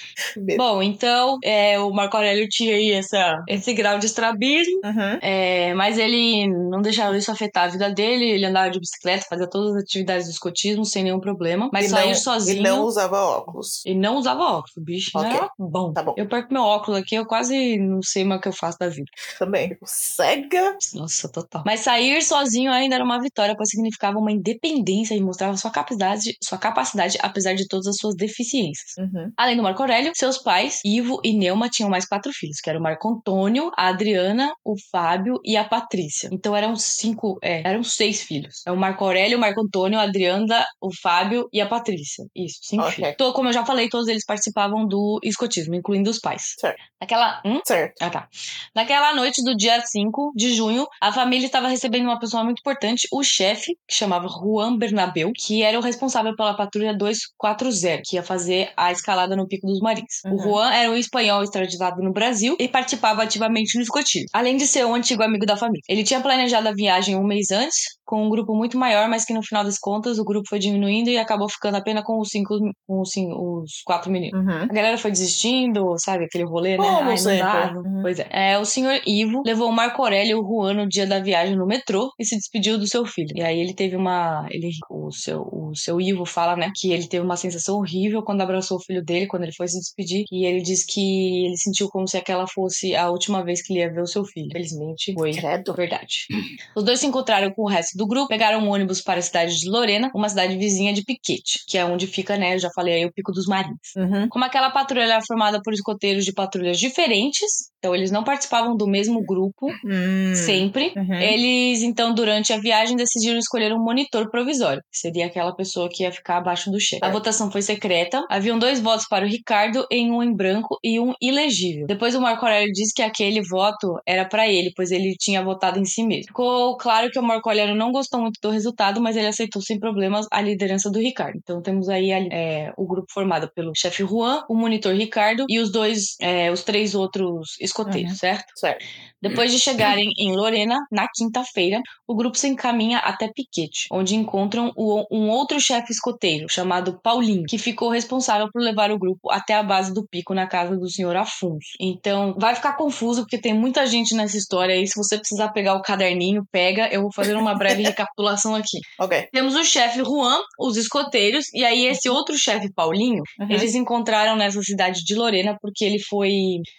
Bom, 0.57 0.81
então, 0.81 1.37
é, 1.43 1.79
o 1.79 1.91
Marco 1.91 2.15
Aurélio 2.17 2.47
tinha 2.49 2.75
aí 2.75 2.91
essa, 2.91 3.41
esse 3.47 3.73
grau 3.73 3.99
de 3.99 4.05
estrabismo, 4.05 4.79
Uhum. 4.83 5.19
é, 5.21 5.73
mas 5.73 5.97
ele 5.97 6.47
não 6.47 6.81
deixava 6.81 7.17
isso 7.17 7.31
afetar 7.31 7.65
a 7.65 7.67
vida 7.67 7.89
dele. 7.93 8.25
Ele 8.31 8.45
andava 8.45 8.69
de 8.69 8.79
bicicleta, 8.79 9.25
fazia 9.29 9.49
todas 9.49 9.75
as 9.75 9.83
atividades 9.83 10.27
do 10.27 10.31
escotismo 10.31 10.85
sem 10.85 11.03
nenhum 11.03 11.19
problema. 11.19 11.69
Mas 11.73 11.85
E 11.85 11.89
sair 11.89 12.07
não- 12.09 12.15
sozinho. 12.15 12.59
E 12.59 12.63
não 12.63 12.83
usava 12.83 13.19
óculos. 13.21 13.85
Ele 13.85 13.99
não 13.99 14.15
usava 14.17 14.41
óculos, 14.43 14.77
o 14.77 14.81
bicho 14.81 15.11
Ok. 15.15 15.31
era 15.31 15.49
bom. 15.57 15.91
Tá 15.93 16.03
bom. 16.03 16.13
Eu 16.17 16.27
perco 16.27 16.53
meu 16.53 16.63
óculos 16.63 16.99
aqui, 16.99 17.15
eu 17.15 17.25
quase 17.25 17.77
não 17.77 18.01
sei 18.01 18.23
mais 18.23 18.39
o 18.39 18.41
que 18.41 18.47
eu 18.49 18.53
faço 18.53 18.77
da 18.79 18.87
vida. 18.89 19.09
Também. 19.39 19.75
Cega. 19.85 20.77
Nossa, 20.93 21.29
total. 21.31 21.63
Mas 21.65 21.81
sair 21.81 22.21
sozinho 22.21 22.71
ainda 22.71 22.95
era 22.95 23.03
uma 23.03 23.19
vitória, 23.21 23.55
pois 23.55 23.69
significava 23.69 24.17
uma 24.17 24.31
independência 24.31 25.15
e 25.15 25.21
mostrava 25.21 25.57
sua 25.57 25.71
capacidade, 25.71 26.35
sua 26.43 26.57
capacidade 26.57 27.17
apesar 27.21 27.53
de 27.55 27.67
todas 27.67 27.87
as 27.87 27.97
suas 27.97 28.15
deficiências. 28.15 28.91
Uhum. 28.97 29.31
Além 29.37 29.55
do 29.57 29.63
Marco 29.63 29.83
Aurélio, 29.87 30.11
seus 30.13 30.37
pais, 30.37 30.81
Ivo 30.83 31.21
e 31.23 31.31
Neuma, 31.33 31.69
tinham 31.69 31.89
mais 31.89 32.05
quatro 32.05 32.31
filhos, 32.33 32.59
que 32.59 32.69
eram 32.69 32.81
o 32.81 32.83
Marco 32.83 33.07
Antônio, 33.09 33.71
a 33.77 33.87
Adriana, 33.87 34.53
o 34.65 34.75
Fábio 34.91 35.39
e 35.45 35.55
a 35.55 35.63
Patrícia. 35.63 36.29
Então 36.31 36.53
eram 36.55 36.75
cinco, 36.75 37.37
é, 37.41 37.61
eram 37.65 37.83
seis 37.83 38.21
filhos. 38.21 38.63
É 38.67 38.71
o 38.71 38.75
Marco 38.75 39.05
Aurélio, 39.05 39.37
o 39.37 39.41
Marco 39.41 39.61
Antônio, 39.61 39.97
a 39.97 40.03
Adriana, 40.03 40.65
o 40.81 40.89
Fábio 41.01 41.47
e 41.53 41.61
a 41.61 41.65
Patrícia. 41.65 42.25
Isso, 42.35 42.59
cinco 42.63 42.83
Ok. 42.83 42.95
filhos. 42.95 43.11
Então, 43.13 43.31
como 43.31 43.47
eu 43.47 43.53
já 43.53 43.65
falei, 43.65 43.87
todos 43.87 44.07
eles 44.09 44.25
participavam 44.25 44.85
do 44.85 45.19
escotismo, 45.23 45.73
incluindo 45.75 46.09
os 46.09 46.19
pais. 46.19 46.55
Certo. 46.59 46.81
Naquela. 46.99 47.41
Hum? 47.45 47.61
Certo. 47.65 47.93
Ah, 48.01 48.09
tá. 48.09 48.27
Naquela 48.75 49.13
noite 49.15 49.41
do 49.43 49.55
dia 49.55 49.79
5 49.85 50.33
de 50.35 50.53
junho, 50.53 50.85
a 51.01 51.13
família 51.13 51.45
estava 51.45 51.67
recebendo 51.67 52.03
uma 52.05 52.19
pessoa 52.19 52.43
muito 52.43 52.59
importante, 52.59 53.07
o 53.13 53.23
chefe, 53.23 53.77
que 53.87 53.95
chamava 53.95 54.27
Juan 54.27 54.77
Bernabeu, 54.77 55.31
que 55.33 55.63
era 55.63 55.77
o 55.77 55.81
responsável 55.81 56.35
pela 56.35 56.55
patrulha 56.55 56.93
240, 56.97 58.01
que 58.05 58.15
ia 58.15 58.23
fazer 58.23 58.71
a 58.75 58.91
escalada 58.91 59.35
no 59.35 59.47
Pico 59.47 59.67
dos 59.77 59.81
Marins. 59.81 60.21
O 60.25 60.29
Uhum. 60.29 60.37
Juan 60.39 60.73
era 60.73 60.91
um 60.91 60.95
espanhol 60.95 61.43
extraditado 61.43 62.01
no 62.01 62.11
Brasil 62.11 62.55
e 62.59 62.67
participava 62.67 63.23
ativamente 63.23 63.75
no 63.75 63.81
escotismo, 63.83 64.27
além 64.33 64.57
de 64.57 64.67
ser 64.67 64.85
um 64.85 64.93
antigo 64.95 65.23
amigo 65.23 65.45
da 65.45 65.55
família. 65.57 65.81
Ele 65.87 66.03
tinha 66.03 66.19
planejado 66.21 66.67
a 66.67 66.73
viagem 66.73 67.15
um 67.15 67.23
mês 67.25 67.51
antes, 67.51 67.96
com 68.07 68.25
um 68.25 68.29
grupo 68.29 68.55
muito 68.55 68.77
maior, 68.77 69.09
mas 69.09 69.25
que 69.25 69.33
no 69.33 69.43
final 69.43 69.63
das 69.63 69.77
contas 69.77 70.17
o 70.17 70.23
grupo 70.23 70.47
foi 70.47 70.57
diminuindo 70.59 71.09
e 71.09 71.17
acabou 71.17 71.49
ficando 71.49 71.75
apenas 71.75 72.03
com 72.05 72.19
os 72.19 72.29
cinco, 72.29 72.57
com 72.87 73.01
os, 73.01 73.11
cin- 73.11 73.31
os 73.33 73.81
quatro 73.85 74.09
meninos. 74.09 74.39
Uhum. 74.39 74.63
A 74.63 74.67
galera 74.67 74.97
foi 74.97 75.11
desistindo, 75.11 75.93
sabe? 75.97 76.23
Aquele 76.25 76.45
rolê, 76.45 76.77
né? 76.77 76.85
Como 76.85 77.09
Ai, 77.09 77.17
sempre. 77.17 77.77
Uhum. 77.77 78.01
Pois 78.01 78.17
é. 78.19 78.27
é. 78.31 78.57
O 78.57 78.65
senhor 78.65 78.99
Ivo 79.05 79.41
levou 79.45 79.67
o 79.69 79.73
Marco 79.73 80.01
Aurélio 80.01 80.37
e 80.37 80.39
o 80.39 80.43
Juan 80.47 80.73
no 80.73 80.87
dia 80.87 81.05
da 81.05 81.19
viagem 81.19 81.55
no 81.55 81.67
metrô 81.67 82.09
e 82.17 82.25
se 82.25 82.35
despediu 82.37 82.77
do 82.77 82.87
seu 82.87 83.05
filho. 83.05 83.31
E 83.35 83.41
aí 83.41 83.59
ele 83.59 83.73
teve 83.73 83.95
uma. 83.97 84.47
Ele, 84.49 84.69
o, 84.89 85.11
seu, 85.11 85.41
o 85.41 85.75
seu 85.75 85.99
Ivo 85.99 86.25
fala, 86.25 86.55
né? 86.55 86.71
Que 86.73 86.93
ele 86.93 87.07
teve 87.07 87.25
uma 87.25 87.35
sensação 87.35 87.77
horrível 87.77 88.23
quando 88.23 88.41
abraçou 88.41 88.77
o 88.77 88.81
filho 88.83 89.03
dele, 89.03 89.27
quando 89.27 89.43
ele 89.43 89.53
foi 89.53 89.67
se 89.67 89.77
despedir. 89.79 90.23
E 90.31 90.45
ele 90.45 90.61
diz 90.61 90.85
que 90.85 91.45
ele 91.47 91.57
sentiu 91.57 91.89
como 91.89 92.07
se 92.07 92.15
aquela 92.17 92.47
fosse 92.47 92.95
a 92.95 93.09
última 93.09 93.43
vez 93.43 93.61
que 93.61 93.73
ele 93.73 93.81
ia 93.81 93.91
ver 93.91 94.01
o 94.01 94.07
seu 94.07 94.23
filho. 94.23 94.49
Felizmente 94.51 95.13
foi. 95.13 95.31
Credo. 95.31 95.73
Verdade. 95.73 96.27
Os 96.75 96.83
dois 96.83 96.99
se 96.99 97.07
encontraram 97.07 97.51
com 97.51 97.63
o 97.63 97.67
resto 97.67 97.96
do 97.97 98.07
grupo, 98.07 98.27
pegaram 98.27 98.59
um 98.59 98.69
ônibus 98.69 99.01
para 99.01 99.19
a 99.19 99.21
cidade 99.21 99.59
de 99.59 99.69
Lorena, 99.69 100.11
uma 100.13 100.29
cidade 100.29 100.55
vizinha 100.55 100.93
de 100.93 101.03
Piquete, 101.03 101.63
que 101.67 101.77
é 101.77 101.83
onde 101.83 102.05
fica, 102.05 102.37
né? 102.37 102.55
Eu 102.55 102.59
já 102.59 102.69
falei 102.69 102.93
aí, 102.93 103.05
o 103.05 103.11
Pico 103.11 103.31
dos 103.31 103.47
Marins. 103.47 103.95
Uhum. 103.95 104.29
Como 104.29 104.45
aquela 104.45 104.69
patrulha 104.69 105.03
era 105.03 105.21
formada 105.25 105.59
por 105.61 105.73
escoteiros 105.73 106.23
de 106.23 106.31
patrulhas 106.31 106.79
diferentes, 106.79 107.71
então 107.77 107.95
eles 107.95 108.11
não 108.11 108.23
participavam 108.23 108.75
do 108.75 108.87
mesmo 108.87 109.23
grupo 109.25 109.67
Hum. 109.85 110.33
sempre. 110.35 110.93
Uhum. 110.95 111.13
Eles, 111.13 111.81
então, 111.83 112.13
durante 112.13 112.51
a 112.53 112.57
viagem, 112.57 112.95
decidiram 112.95 113.37
escolher 113.37 113.73
um 113.73 113.83
monitor 113.83 114.29
provisório, 114.29 114.81
que 114.91 114.97
seria 114.97 115.25
aquela 115.25 115.55
pessoa 115.55 115.89
que 115.89 116.03
ia 116.03 116.11
ficar 116.11 116.37
abaixo 116.37 116.71
do 116.71 116.79
chefe. 116.79 117.03
A 117.03 117.09
votação 117.09 117.51
foi 117.51 117.61
secreta, 117.61 118.23
haviam 118.29 118.57
dois 118.57 118.79
votos 118.79 119.07
para 119.07 119.25
o 119.25 119.29
Ricardo, 119.29 119.85
em 119.91 120.11
um 120.11 120.23
em 120.23 120.33
branco 120.35 120.77
e 120.83 120.99
um 120.99 121.13
ilegível. 121.21 121.85
Depois 121.87 122.15
o 122.15 122.21
Marco 122.21 122.45
Aurélio 122.45 122.71
disse 122.73 122.93
que 122.93 123.01
aquele 123.01 123.41
voto 123.41 123.99
era 124.05 124.25
para 124.25 124.47
ele, 124.47 124.71
pois 124.75 124.91
ele 124.91 125.15
tinha 125.17 125.43
votado 125.43 125.79
em 125.79 125.85
si 125.85 126.03
mesmo. 126.03 126.27
Ficou 126.27 126.77
claro 126.77 127.09
que 127.11 127.19
o 127.19 127.23
Marco 127.23 127.49
Aurélio 127.49 127.75
não 127.75 127.91
gostou 127.91 128.21
muito 128.21 128.39
do 128.41 128.49
resultado, 128.49 129.01
mas 129.01 129.15
ele 129.15 129.27
aceitou 129.27 129.61
sem 129.61 129.79
problemas 129.79 130.25
a 130.31 130.41
liderança 130.41 130.89
do 130.89 130.99
Ricardo. 130.99 131.37
Então 131.37 131.61
temos 131.61 131.89
aí 131.89 132.11
é, 132.11 132.71
o 132.77 132.85
grupo 132.85 133.07
formado 133.11 133.49
pelo 133.53 133.71
chefe 133.75 134.03
Juan, 134.03 134.43
o 134.49 134.55
monitor 134.55 134.93
Ricardo 134.93 135.45
e 135.49 135.59
os 135.59 135.71
dois, 135.71 136.15
é, 136.21 136.51
os 136.51 136.63
três 136.63 136.95
outros 136.95 137.55
escoteiros, 137.67 138.11
Uhum. 138.11 138.17
certo? 138.17 138.45
Certo. 138.55 138.85
Depois 139.21 139.51
de 139.51 139.59
chegarem 139.59 140.11
em 140.19 140.35
Lorena, 140.35 140.77
na 140.91 141.07
quinta-feira, 141.11 141.81
o 142.07 142.15
grupo 142.15 142.37
se 142.37 142.47
encaminha 142.47 142.99
até 142.99 143.27
Piquete, 143.33 143.87
onde 143.91 144.15
encontram 144.15 144.71
o- 144.77 145.05
um 145.11 145.27
outro 145.29 145.59
chefe 145.59 145.91
escoteiro, 145.91 146.47
chamado 146.47 146.99
Paulinho, 147.01 147.43
que 147.49 147.57
ficou 147.57 147.89
responsável 147.89 148.47
por 148.53 148.61
levar 148.61 148.91
o 148.91 148.99
grupo 148.99 149.31
até 149.31 149.55
a 149.55 149.63
base 149.63 149.91
do 149.91 150.05
pico 150.07 150.35
na 150.35 150.45
casa 150.45 150.77
do 150.77 150.87
senhor 150.89 151.15
Afonso. 151.15 151.65
Então, 151.79 152.35
vai 152.39 152.53
ficar 152.53 152.73
confuso, 152.73 153.21
porque 153.21 153.39
tem 153.39 153.55
muita 153.55 153.87
gente 153.87 154.13
nessa 154.15 154.37
história 154.37 154.75
aí. 154.75 154.85
Se 154.87 154.95
você 154.95 155.17
precisar 155.17 155.49
pegar 155.49 155.73
o 155.73 155.81
caderninho, 155.81 156.43
pega. 156.51 156.87
Eu 156.91 157.01
vou 157.01 157.11
fazer 157.11 157.35
uma 157.35 157.55
breve 157.55 157.81
recapitulação 157.97 158.53
aqui. 158.53 158.77
Ok. 158.99 159.27
Temos 159.33 159.55
o 159.55 159.63
chefe 159.63 160.03
Juan, 160.03 160.39
os 160.59 160.77
escoteiros, 160.77 161.45
e 161.55 161.65
aí 161.65 161.87
esse 161.87 162.07
outro 162.07 162.37
chefe 162.37 162.71
Paulinho, 162.71 163.23
Uhum. 163.39 163.47
eles 163.49 163.73
encontraram 163.73 164.35
nessa 164.35 164.61
cidade 164.61 165.03
de 165.03 165.15
Lorena 165.15 165.57
porque 165.59 165.83
ele 165.83 165.99
foi. 165.99 166.31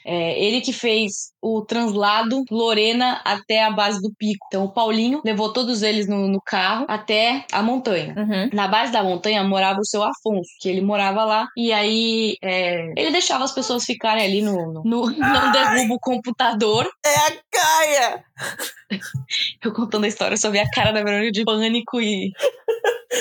é, 0.06 0.40
ele 0.42 0.60
que 0.60 0.72
fez 0.78 1.32
o 1.40 1.62
translado 1.64 2.44
Lorena 2.50 3.20
até 3.24 3.64
a 3.64 3.70
base 3.70 4.00
do 4.00 4.12
pico. 4.16 4.46
Então 4.46 4.64
o 4.64 4.72
Paulinho 4.72 5.20
levou 5.24 5.52
todos 5.52 5.82
eles 5.82 6.08
no, 6.08 6.28
no 6.28 6.40
carro 6.40 6.84
até 6.88 7.44
a 7.52 7.62
montanha. 7.62 8.14
Uhum. 8.16 8.50
Na 8.52 8.68
base 8.68 8.92
da 8.92 9.02
montanha 9.02 9.42
morava 9.44 9.80
o 9.80 9.84
seu 9.84 10.02
Afonso, 10.02 10.50
que 10.60 10.68
ele 10.68 10.80
morava 10.80 11.24
lá, 11.24 11.46
e 11.56 11.72
aí 11.72 12.36
é, 12.42 12.92
ele 12.96 13.10
deixava 13.10 13.44
as 13.44 13.52
pessoas 13.52 13.84
ficarem 13.84 14.24
ali 14.24 14.42
no. 14.42 14.72
no, 14.72 14.82
no 14.84 15.10
não 15.10 15.52
derruba 15.52 15.94
o 15.94 16.00
computador. 16.00 16.88
É 17.04 17.14
a 17.14 17.32
Gaia! 17.52 18.24
Eu 19.62 19.72
contando 19.72 20.04
a 20.04 20.08
história, 20.08 20.34
eu 20.34 20.38
só 20.38 20.50
vi 20.50 20.58
a 20.58 20.70
cara 20.70 20.92
da 20.92 21.02
Verônica 21.02 21.32
de 21.32 21.44
pânico 21.44 22.00
e. 22.00 22.32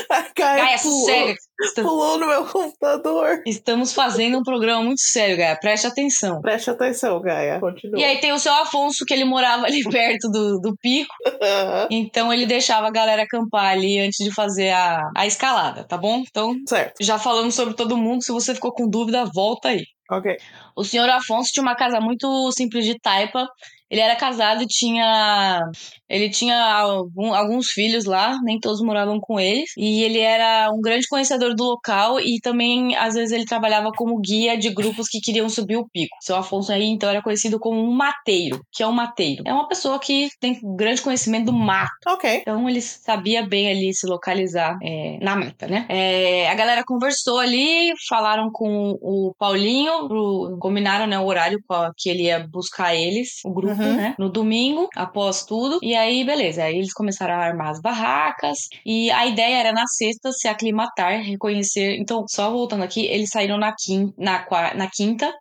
A 0.09 0.21
Gaia, 0.35 0.63
Gaia, 0.63 1.35
sossega. 1.61 1.87
pulou 1.87 2.17
no 2.17 2.27
meu 2.27 2.45
computador. 2.45 3.41
Estamos 3.45 3.93
fazendo 3.93 4.37
um 4.37 4.43
programa 4.43 4.83
muito 4.83 5.01
sério, 5.01 5.37
Gaia. 5.37 5.57
Preste 5.59 5.87
atenção. 5.87 6.41
Preste 6.41 6.69
atenção, 6.69 7.19
Gaia. 7.21 7.59
Continua. 7.59 7.99
E 7.99 8.03
aí 8.03 8.19
tem 8.19 8.31
o 8.31 8.39
seu 8.39 8.53
Afonso, 8.53 9.05
que 9.05 9.13
ele 9.13 9.25
morava 9.25 9.65
ali 9.65 9.83
perto 9.89 10.29
do, 10.29 10.59
do 10.59 10.75
pico. 10.77 11.13
Então 11.89 12.33
ele 12.33 12.45
deixava 12.45 12.87
a 12.87 12.91
galera 12.91 13.23
acampar 13.23 13.71
ali 13.71 13.99
antes 13.99 14.23
de 14.23 14.33
fazer 14.33 14.69
a, 14.69 15.09
a 15.15 15.25
escalada, 15.25 15.83
tá 15.83 15.97
bom? 15.97 16.23
Então, 16.27 16.55
certo. 16.67 17.03
já 17.03 17.17
falamos 17.17 17.55
sobre 17.55 17.73
todo 17.73 17.97
mundo. 17.97 18.23
Se 18.23 18.31
você 18.31 18.53
ficou 18.53 18.73
com 18.73 18.89
dúvida, 18.89 19.25
volta 19.33 19.69
aí. 19.69 19.83
Ok. 20.09 20.37
O 20.75 20.83
senhor 20.83 21.09
Afonso 21.09 21.51
tinha 21.51 21.63
uma 21.63 21.75
casa 21.75 21.99
muito 21.99 22.51
simples 22.51 22.85
de 22.85 22.97
taipa. 22.99 23.47
Ele 23.89 24.01
era 24.01 24.15
casado 24.15 24.61
e 24.63 24.67
tinha. 24.67 25.61
Ele 26.09 26.29
tinha 26.29 26.57
algum- 26.73 27.33
alguns 27.33 27.67
filhos 27.67 28.05
lá, 28.05 28.37
nem 28.43 28.59
todos 28.59 28.81
moravam 28.81 29.19
com 29.19 29.37
eles. 29.39 29.71
E 29.77 30.03
ele 30.03 30.19
era 30.19 30.69
um 30.73 30.79
grande 30.81 31.05
conhecedor 31.07 31.53
do 31.53 31.63
local 31.65 32.19
e 32.19 32.39
também, 32.41 32.95
às 32.95 33.13
vezes, 33.15 33.31
ele 33.33 33.45
trabalhava 33.45 33.91
como 33.95 34.19
guia 34.21 34.57
de 34.57 34.69
grupos 34.73 35.07
que 35.09 35.19
queriam 35.19 35.49
subir 35.49 35.75
o 35.77 35.87
pico. 35.91 36.15
Seu 36.21 36.35
Afonso 36.37 36.71
aí, 36.71 36.85
então, 36.85 37.09
era 37.09 37.21
conhecido 37.21 37.59
como 37.59 37.79
um 37.79 37.91
mateiro. 37.91 38.61
que 38.71 38.83
é 38.83 38.87
um 38.87 38.91
mateiro? 38.91 39.43
É 39.45 39.53
uma 39.53 39.67
pessoa 39.67 39.99
que 39.99 40.29
tem 40.39 40.59
grande 40.77 41.01
conhecimento 41.01 41.45
do 41.47 41.53
mato. 41.53 41.89
Ok. 42.07 42.39
Então 42.41 42.69
ele 42.69 42.81
sabia 42.81 43.45
bem 43.45 43.69
ali 43.69 43.93
se 43.93 44.05
localizar 44.07 44.77
é, 44.83 45.17
na 45.21 45.35
mata, 45.35 45.67
né? 45.67 45.85
É, 45.89 46.49
a 46.49 46.53
galera 46.55 46.83
conversou 46.85 47.39
ali, 47.39 47.91
falaram 48.07 48.49
com 48.51 48.91
o 49.01 49.33
Paulinho, 49.37 50.07
pro- 50.07 50.57
combinaram 50.59 51.05
né, 51.07 51.17
o 51.19 51.25
horário 51.25 51.59
que 51.97 52.09
ele 52.09 52.23
ia 52.23 52.47
buscar 52.47 52.95
eles, 52.95 53.39
o 53.45 53.51
grupo, 53.51 53.73
Uhum. 53.76 53.76
Né? 53.83 54.15
No 54.17 54.29
domingo, 54.29 54.87
após 54.95 55.43
tudo. 55.45 55.79
E 55.81 55.95
aí, 55.95 56.23
beleza. 56.23 56.63
Aí 56.63 56.77
eles 56.77 56.93
começaram 56.93 57.35
a 57.35 57.45
armar 57.45 57.69
as 57.69 57.81
barracas. 57.81 58.57
E 58.85 59.09
a 59.11 59.25
ideia 59.25 59.57
era 59.57 59.71
na 59.71 59.85
sexta 59.87 60.31
se 60.31 60.47
aclimatar, 60.47 61.21
reconhecer. 61.21 61.97
Então, 61.99 62.25
só 62.27 62.49
voltando 62.51 62.83
aqui, 62.83 63.05
eles 63.05 63.29
saíram 63.29 63.57
na 63.57 63.73
quinta, 63.77 64.13
na, 64.17 64.45
na 64.75 64.89
quinta 64.89 65.31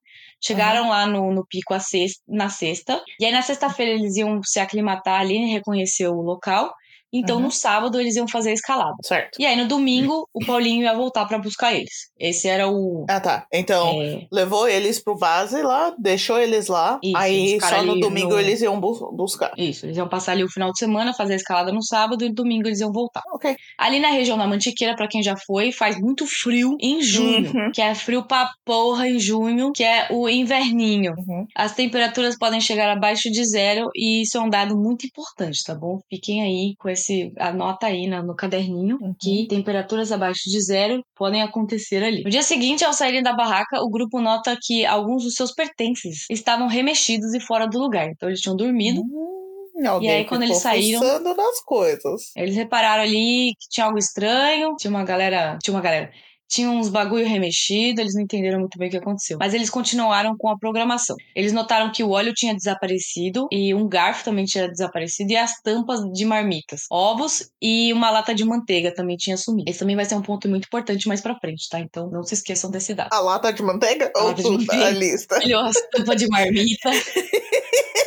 Chegaram 0.41 0.91
lá 0.91 1.07
no, 1.07 1.33
no 1.33 1.47
pico 1.47 1.79
sexta, 1.81 2.23
na 2.29 2.49
sexta. 2.49 3.03
E 3.19 3.25
aí, 3.25 3.33
na 3.33 3.43
sexta-feira, 3.43 3.93
eles 3.93 4.17
iam 4.17 4.41
se 4.45 4.61
aclimatar 4.61 5.21
ali 5.21 5.37
e 5.37 5.53
reconhecer 5.53 6.09
o 6.09 6.21
local. 6.21 6.73
Então, 7.19 7.37
Uhum. 7.37 7.43
no 7.45 7.51
sábado, 7.51 8.01
eles 8.01 8.17
iam 8.17 8.29
fazer 8.29 8.51
a 8.51 8.55
escalada. 8.55 8.97
Certo. 9.05 9.41
E 9.41 9.47
aí, 9.47 9.57
no 9.57 9.67
domingo, 9.69 10.29
o 10.35 10.45
Paulinho 10.45 10.83
ia 10.83 10.95
voltar 10.95 11.25
pra 11.27 11.39
buscar 11.39 11.73
eles. 11.75 12.11
Esse 12.19 12.49
era 12.49 12.69
o. 12.69 13.05
Ah, 13.09 13.21
tá. 13.21 13.47
Então, 13.53 14.01
é, 14.03 14.27
levou 14.33 14.69
eles 14.69 15.03
pro 15.03 15.17
base 15.17 15.61
lá, 15.63 15.95
deixou 15.99 16.39
eles 16.39 16.67
lá. 16.69 16.99
Isso, 17.03 17.17
aí 17.17 17.59
só 17.61 17.83
no 17.83 17.99
domingo 18.01 18.31
no- 18.31 18.41
eles 18.41 18.61
iam 18.63 18.79
bus- 18.81 19.01
buscar. 19.13 19.53
isso, 19.57 19.87
eles 19.87 19.97
iam 19.97 20.09
passar 20.09 20.33
ali 20.33 20.45
o 20.45 20.49
final 20.51 20.71
de 20.73 20.79
semana, 20.79 21.13
fazer 21.15 21.35
a 21.35 21.37
escalada 21.37 21.73
no 21.73 21.83
sábado 21.83 22.25
e 22.25 22.29
no 22.29 22.35
domingo 22.35 22.69
eles 22.69 22.81
iam 22.81 22.93
voltar. 22.93 23.23
Ok. 23.33 23.55
Ali 23.79 23.99
na 24.01 24.09
região 24.11 24.37
da 24.39 24.47
Mantiqueira, 24.47 24.95
pra 24.97 25.09
quem 25.09 25.23
já 25.23 25.37
foi, 25.47 25.73
faz 25.73 25.99
muito 26.01 26.27
frio 26.27 26.77
em 26.81 27.03
junho. 27.03 27.51
Uhum. 27.55 27.71
Que 27.73 27.83
é 27.83 27.95
frio 27.95 28.25
pra 28.27 28.51
porra 28.65 29.09
em 29.09 29.19
junho, 29.19 29.73
que 29.73 29.85
é 29.85 30.09
o 30.11 30.29
inverninho. 30.29 31.13
Uhum. 31.19 31.47
As 31.55 31.75
temperaturas 31.75 32.37
podem 32.39 32.61
chegar 32.61 32.91
abaixo 32.91 33.31
de 33.31 33.45
zero 33.45 33.89
e 33.95 34.23
isso 34.23 34.37
é 34.37 34.41
um 34.41 34.49
dado 34.49 34.77
muito 34.77 35.07
importante, 35.07 35.63
tá 35.65 35.75
bom? 35.75 35.99
Fiquem 36.09 36.43
aí 36.43 36.75
com 36.79 36.89
esse. 36.89 37.06
Anota 37.39 37.87
aí 37.87 38.07
na- 38.07 38.23
no 38.23 38.35
caderninho 38.35 38.99
Uhum. 39.01 39.15
que 39.21 39.47
temperaturas 39.49 40.11
abaixo 40.13 40.43
de 40.51 40.61
zero 40.61 41.03
podem 41.15 41.43
acontecer 41.43 42.03
ali. 42.03 42.23
No 42.25 42.31
dia 42.31 42.43
seguinte, 42.43 42.85
ao 42.85 42.93
saírem 42.93 43.23
da 43.23 43.33
barraca, 43.35 43.81
o 43.83 43.89
grupo 43.91 44.21
nota 44.21 44.57
que 44.61 44.85
alguns 44.87 45.25
dos 45.25 45.35
seus 45.35 45.53
pertences 45.53 46.27
estavam 46.31 46.67
remexidos 46.67 47.35
e 47.35 47.41
fora 47.41 47.67
do 47.67 47.79
lugar. 47.79 48.09
Então 48.11 48.29
eles 48.29 48.41
tinham 48.41 48.57
dormido. 48.57 49.01
Hum, 49.03 49.87
alguém 49.89 50.11
aí, 50.11 50.25
quando 50.25 50.43
eles 50.43 50.57
saíram- 50.59 51.01
nas 51.37 51.61
coisas. 51.65 52.31
Eles 52.37 52.55
repararam 52.57 53.03
ali 53.03 53.53
que 53.61 53.69
tinha 53.71 53.87
algo 53.87 53.99
estranho, 53.99 54.75
tinha 54.79 54.91
uma 54.91 55.05
galera. 55.05 55.59
Tinha 55.63 55.75
uma 55.75 55.83
galera. 55.83 56.11
Tinha 56.49 56.71
uns 56.71 56.89
bagulho 56.89 57.27
remexido, 57.27 58.01
eles 58.01 58.15
não 58.15 58.23
entenderam 58.23 58.61
muito 58.61 58.79
bem 58.79 58.89
o 58.89 58.91
que 58.91 58.97
aconteceu. 58.97 59.37
Mas 59.41 59.55
eles 59.55 59.69
continuaram 59.69 60.37
com 60.39 60.49
a 60.49 60.59
programação. 60.59 61.17
Eles 61.35 61.53
notaram 61.53 61.91
que 61.91 62.03
o 62.05 62.11
óleo 62.11 62.33
tinha 62.35 62.55
desaparecido 62.55 63.49
e 63.51 63.75
um 63.75 63.89
garfo 63.89 64.25
também 64.25 64.45
tinha 64.45 64.69
desaparecido 64.69 65.33
e 65.33 65.37
as 65.37 65.61
tampas 65.63 66.01
de 66.13 66.25
marmitas, 66.25 66.83
ovos 66.91 67.51
e 67.61 67.93
uma 67.93 68.11
lata 68.11 68.35
de 68.35 68.45
manteiga 68.45 68.95
também 68.95 69.17
tinha 69.17 69.37
sumido. 69.37 69.69
Esse 69.69 69.81
também 69.81 69.97
vai 69.97 70.05
ser 70.05 70.15
um 70.15 70.23
ponto 70.23 70.49
muito 70.49 70.67
importante 70.67 71.09
mais 71.09 71.21
pra 71.21 71.39
frente, 71.39 71.69
tá? 71.69 71.81
Então 71.81 72.09
não 72.11 72.23
se 72.23 72.35
esqueçam 72.35 72.71
desse 72.71 72.95
dado. 72.95 73.09
A 73.13 73.21
lata 73.21 73.53
de 73.53 73.63
manteiga 73.63 74.13
A 74.17 74.25
ou 74.25 74.35
tudo 74.35 74.53
manteiga. 74.53 74.87
a 74.87 74.91
lista? 74.91 75.39
Olhou 75.39 75.61
as 75.63 75.77
tampas 75.91 76.17
de 76.17 76.29
marmita. 76.29 76.91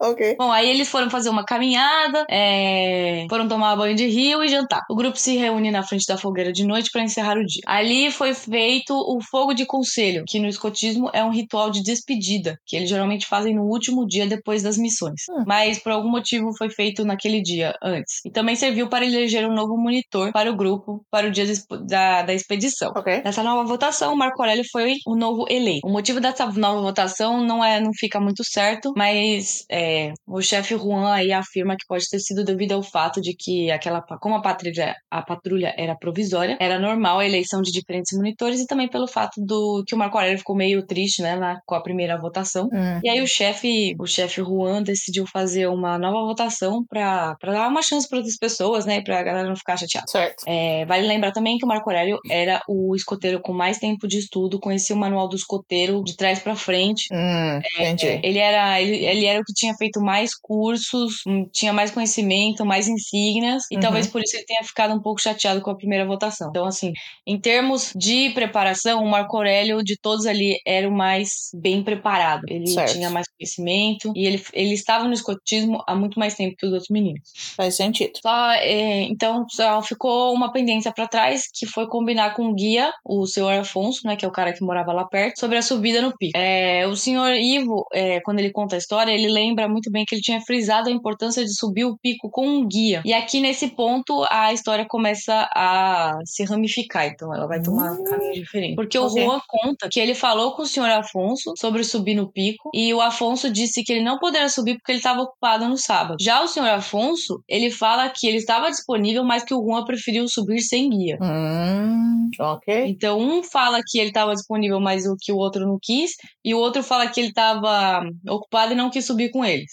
Ok. 0.00 0.36
Bom, 0.38 0.50
aí 0.50 0.68
eles 0.68 0.88
foram 0.88 1.10
fazer 1.10 1.28
uma 1.28 1.44
caminhada, 1.44 2.26
é, 2.30 3.26
foram 3.28 3.48
tomar 3.48 3.76
banho 3.76 3.94
de 3.94 4.06
rio 4.06 4.44
e 4.44 4.48
jantar. 4.48 4.82
O 4.90 4.94
grupo 4.94 5.18
se 5.18 5.36
reúne 5.36 5.70
na 5.70 5.82
frente 5.82 6.06
da 6.06 6.16
fogueira 6.16 6.52
de 6.52 6.64
noite 6.64 6.90
para 6.92 7.02
encerrar 7.02 7.36
o 7.36 7.44
dia. 7.44 7.62
Ali 7.66 8.10
foi 8.10 8.34
feito 8.34 8.92
o 8.94 9.18
fogo 9.22 9.54
de 9.54 9.64
conselho, 9.64 10.24
que 10.26 10.38
no 10.38 10.48
escotismo 10.48 11.10
é 11.12 11.24
um 11.24 11.30
ritual 11.30 11.70
de 11.70 11.82
despedida, 11.82 12.58
que 12.66 12.76
eles 12.76 12.88
geralmente 12.88 13.26
fazem 13.26 13.54
no 13.54 13.62
último 13.62 14.06
dia 14.06 14.26
depois 14.26 14.62
das 14.62 14.76
missões. 14.76 15.22
Hum. 15.30 15.44
Mas 15.46 15.78
por 15.78 15.92
algum 15.92 16.10
motivo 16.10 16.52
foi 16.56 16.70
feito 16.70 17.04
naquele 17.04 17.40
dia 17.40 17.74
antes. 17.82 18.20
E 18.24 18.30
também 18.30 18.56
serviu 18.56 18.88
para 18.88 19.04
eleger 19.04 19.48
um 19.48 19.54
novo 19.54 19.76
monitor 19.76 20.32
para 20.32 20.50
o 20.50 20.56
grupo 20.56 21.04
para 21.10 21.28
o 21.28 21.30
dia 21.30 21.44
da, 21.86 22.22
da, 22.22 22.34
expedição. 22.34 22.92
Nessa 23.24 23.42
nova 23.42 23.64
votação, 23.64 24.12
o 24.12 24.16
Marco 24.16 24.40
Aurélio 24.42 24.64
foi 24.70 24.96
o 25.06 25.16
novo 25.16 25.46
eleito. 25.48 25.86
O 25.86 25.90
motivo 25.90 26.20
dessa 26.20 26.46
nova 26.46 26.80
votação 26.80 27.42
não 27.42 27.64
é, 27.64 27.80
não 27.80 27.92
fica 27.94 28.20
muito 28.20 28.44
certo, 28.44 28.92
mas 28.96 29.64
é, 29.70 29.85
o 30.26 30.40
chefe 30.40 30.76
Juan 30.76 31.12
aí 31.12 31.32
afirma 31.32 31.76
que 31.76 31.86
pode 31.86 32.08
ter 32.08 32.18
sido 32.18 32.44
devido 32.44 32.72
ao 32.72 32.82
fato 32.82 33.20
de 33.20 33.34
que 33.34 33.70
aquela, 33.70 34.02
como 34.20 34.34
a 34.34 34.42
patrulha, 34.42 34.94
a 35.10 35.22
patrulha 35.22 35.74
era 35.76 35.96
provisória, 35.96 36.56
era 36.60 36.78
normal 36.78 37.18
a 37.18 37.26
eleição 37.26 37.62
de 37.62 37.70
diferentes 37.70 38.16
monitores 38.16 38.60
e 38.60 38.66
também 38.66 38.88
pelo 38.88 39.06
fato 39.06 39.40
do 39.44 39.82
que 39.86 39.94
o 39.94 39.98
Marco 39.98 40.16
Aurélio 40.16 40.38
ficou 40.38 40.56
meio 40.56 40.84
triste, 40.86 41.22
né, 41.22 41.36
na, 41.36 41.60
com 41.66 41.74
a 41.74 41.82
primeira 41.82 42.18
votação. 42.18 42.68
Hum. 42.72 43.00
E 43.02 43.08
aí 43.08 43.20
o 43.20 43.26
chefe, 43.26 43.94
o 43.98 44.06
chefe 44.06 44.42
Juan 44.42 44.82
decidiu 44.82 45.26
fazer 45.26 45.66
uma 45.68 45.98
nova 45.98 46.26
votação 46.26 46.84
para 46.88 47.36
dar 47.42 47.68
uma 47.68 47.82
chance 47.82 48.08
para 48.08 48.18
outras 48.18 48.36
pessoas, 48.36 48.84
né, 48.86 49.02
para 49.02 49.20
a 49.20 49.22
galera 49.22 49.48
não 49.48 49.56
ficar 49.56 49.76
chateada. 49.76 50.06
Certo. 50.08 50.44
É, 50.46 50.84
vale 50.86 51.06
lembrar 51.06 51.32
também 51.32 51.58
que 51.58 51.64
o 51.64 51.68
Marco 51.68 51.88
Aurélio 51.88 52.18
era 52.30 52.62
o 52.68 52.94
escoteiro 52.94 53.40
com 53.40 53.52
mais 53.52 53.78
tempo 53.78 54.06
de 54.06 54.18
estudo, 54.18 54.60
conhecia 54.60 54.94
o 54.94 54.98
manual 54.98 55.28
do 55.28 55.36
escoteiro 55.36 56.02
de 56.02 56.16
trás 56.16 56.38
para 56.38 56.56
frente. 56.56 57.08
Hum, 57.12 57.60
entendi. 57.78 58.20
Ele 58.22 58.38
era, 58.38 58.80
ele, 58.80 59.04
ele 59.04 59.26
era 59.26 59.40
o 59.40 59.44
que 59.44 59.52
tinha 59.52 59.74
feito 59.76 60.00
mais 60.00 60.30
cursos, 60.34 61.16
hum, 61.26 61.46
tinha 61.52 61.72
mais 61.72 61.90
conhecimento, 61.90 62.64
mais 62.64 62.88
insígnias, 62.88 63.62
e 63.70 63.76
Uhum. 63.76 63.80
talvez 63.80 64.06
por 64.06 64.22
isso 64.22 64.36
ele 64.36 64.44
tenha 64.44 64.62
ficado 64.62 64.94
um 64.94 65.00
pouco 65.00 65.20
chateado 65.20 65.60
com 65.60 65.70
a 65.70 65.76
primeira 65.76 66.04
votação. 66.06 66.48
Então, 66.50 66.66
assim, 66.66 66.92
em 67.26 67.38
termos 67.38 67.92
de 67.94 68.30
preparação, 68.30 69.02
o 69.02 69.08
Marco 69.08 69.36
Aurélio, 69.36 69.82
de 69.82 69.96
todos 70.00 70.26
ali, 70.26 70.58
era 70.66 70.88
o 70.88 70.92
mais 70.92 71.50
bem 71.54 71.82
preparado. 71.82 72.42
Ele 72.48 72.66
Certo. 72.68 72.92
tinha 72.94 73.10
mais 73.10 73.26
conhecimento, 73.38 74.12
e 74.16 74.26
ele, 74.26 74.42
ele 74.52 74.74
estava 74.74 75.04
no 75.04 75.12
escotismo 75.12 75.82
há 75.86 75.94
muito 75.94 76.18
mais 76.18 76.34
tempo 76.34 76.56
que 76.56 76.66
os 76.66 76.72
outros 76.72 76.90
meninos. 76.90 77.20
Faz 77.56 77.74
sentido. 77.74 78.12
Só, 78.22 78.52
é, 78.52 79.02
então, 79.02 79.44
só 79.48 79.82
ficou 79.82 80.32
uma 80.32 80.52
pendência 80.52 80.92
pra 80.92 81.06
trás, 81.08 81.44
que 81.52 81.66
foi 81.66 81.86
combinar 81.88 82.34
com 82.34 82.46
o 82.48 82.54
guia, 82.54 82.92
o 83.04 83.26
senhor 83.26 83.52
Afonso, 83.52 84.00
né, 84.06 84.16
que 84.16 84.24
é 84.24 84.28
o 84.28 84.32
cara 84.32 84.52
que 84.52 84.62
morava 84.64 84.92
lá 84.92 85.04
perto, 85.04 85.38
sobre 85.38 85.56
a 85.58 85.62
subida 85.62 86.00
no 86.00 86.16
pico. 86.16 86.36
É, 86.36 86.86
o 86.86 86.96
senhor 86.96 87.34
Ivo, 87.34 87.86
é, 87.92 88.20
quando 88.20 88.38
ele 88.38 88.50
conta 88.50 88.74
a 88.76 88.78
história, 88.78 89.12
ele 89.12 89.28
lembra 89.28 89.65
muito 89.68 89.90
bem 89.90 90.04
que 90.04 90.14
ele 90.14 90.22
tinha 90.22 90.40
frisado 90.40 90.88
a 90.88 90.92
importância 90.92 91.44
de 91.44 91.54
subir 91.54 91.84
o 91.84 91.96
pico 91.96 92.30
com 92.30 92.46
um 92.46 92.66
guia. 92.66 93.02
E 93.04 93.12
aqui, 93.12 93.40
nesse 93.40 93.68
ponto, 93.68 94.24
a 94.30 94.52
história 94.52 94.86
começa 94.88 95.48
a 95.54 96.18
se 96.24 96.44
ramificar, 96.44 97.06
então 97.06 97.34
ela 97.34 97.46
vai 97.46 97.60
tomar 97.60 97.92
um 97.92 98.04
caminho 98.04 98.34
diferente. 98.34 98.76
Porque 98.76 98.98
o. 98.98 99.08
Juan 99.16 99.40
conta 99.48 99.88
que 99.88 99.98
ele 99.98 100.14
falou 100.14 100.52
com 100.54 100.62
o 100.62 100.66
senhor 100.66 100.90
Afonso 100.90 101.54
sobre 101.56 101.82
subir 101.84 102.14
no 102.14 102.30
pico, 102.30 102.70
e 102.74 102.92
o 102.92 103.00
Afonso 103.00 103.50
disse 103.50 103.82
que 103.82 103.92
ele 103.92 104.04
não 104.04 104.18
poderia 104.18 104.48
subir 104.48 104.76
porque 104.76 104.92
ele 104.92 104.98
estava 104.98 105.22
ocupado 105.22 105.68
no 105.68 105.76
sábado. 105.76 106.16
Já 106.20 106.42
o 106.42 106.48
senhor 106.48 106.68
Afonso, 106.68 107.42
ele 107.48 107.70
fala 107.70 108.08
que 108.10 108.26
ele 108.26 108.36
estava 108.36 108.70
disponível, 108.70 109.24
mas 109.24 109.42
que 109.42 109.54
o 109.54 109.64
Juan 109.64 109.84
preferiu 109.84 110.28
subir 110.28 110.60
sem 110.60 110.90
guia. 110.90 111.18
Hum, 111.20 112.15
ok. 112.38 112.84
Então, 112.88 113.18
um 113.18 113.42
fala 113.42 113.80
que 113.86 113.98
ele 113.98 114.08
estava 114.08 114.32
disponível, 114.34 114.80
mas 114.80 115.06
o 115.06 115.16
que 115.18 115.32
o 115.32 115.36
outro 115.36 115.66
não 115.66 115.78
quis, 115.80 116.12
e 116.44 116.54
o 116.54 116.58
outro 116.58 116.82
fala 116.82 117.06
que 117.08 117.20
ele 117.20 117.28
estava 117.28 118.02
ocupado 118.28 118.72
e 118.72 118.76
não 118.76 118.90
quis 118.90 119.06
subir 119.06 119.30
com 119.30 119.44
eles. 119.44 119.72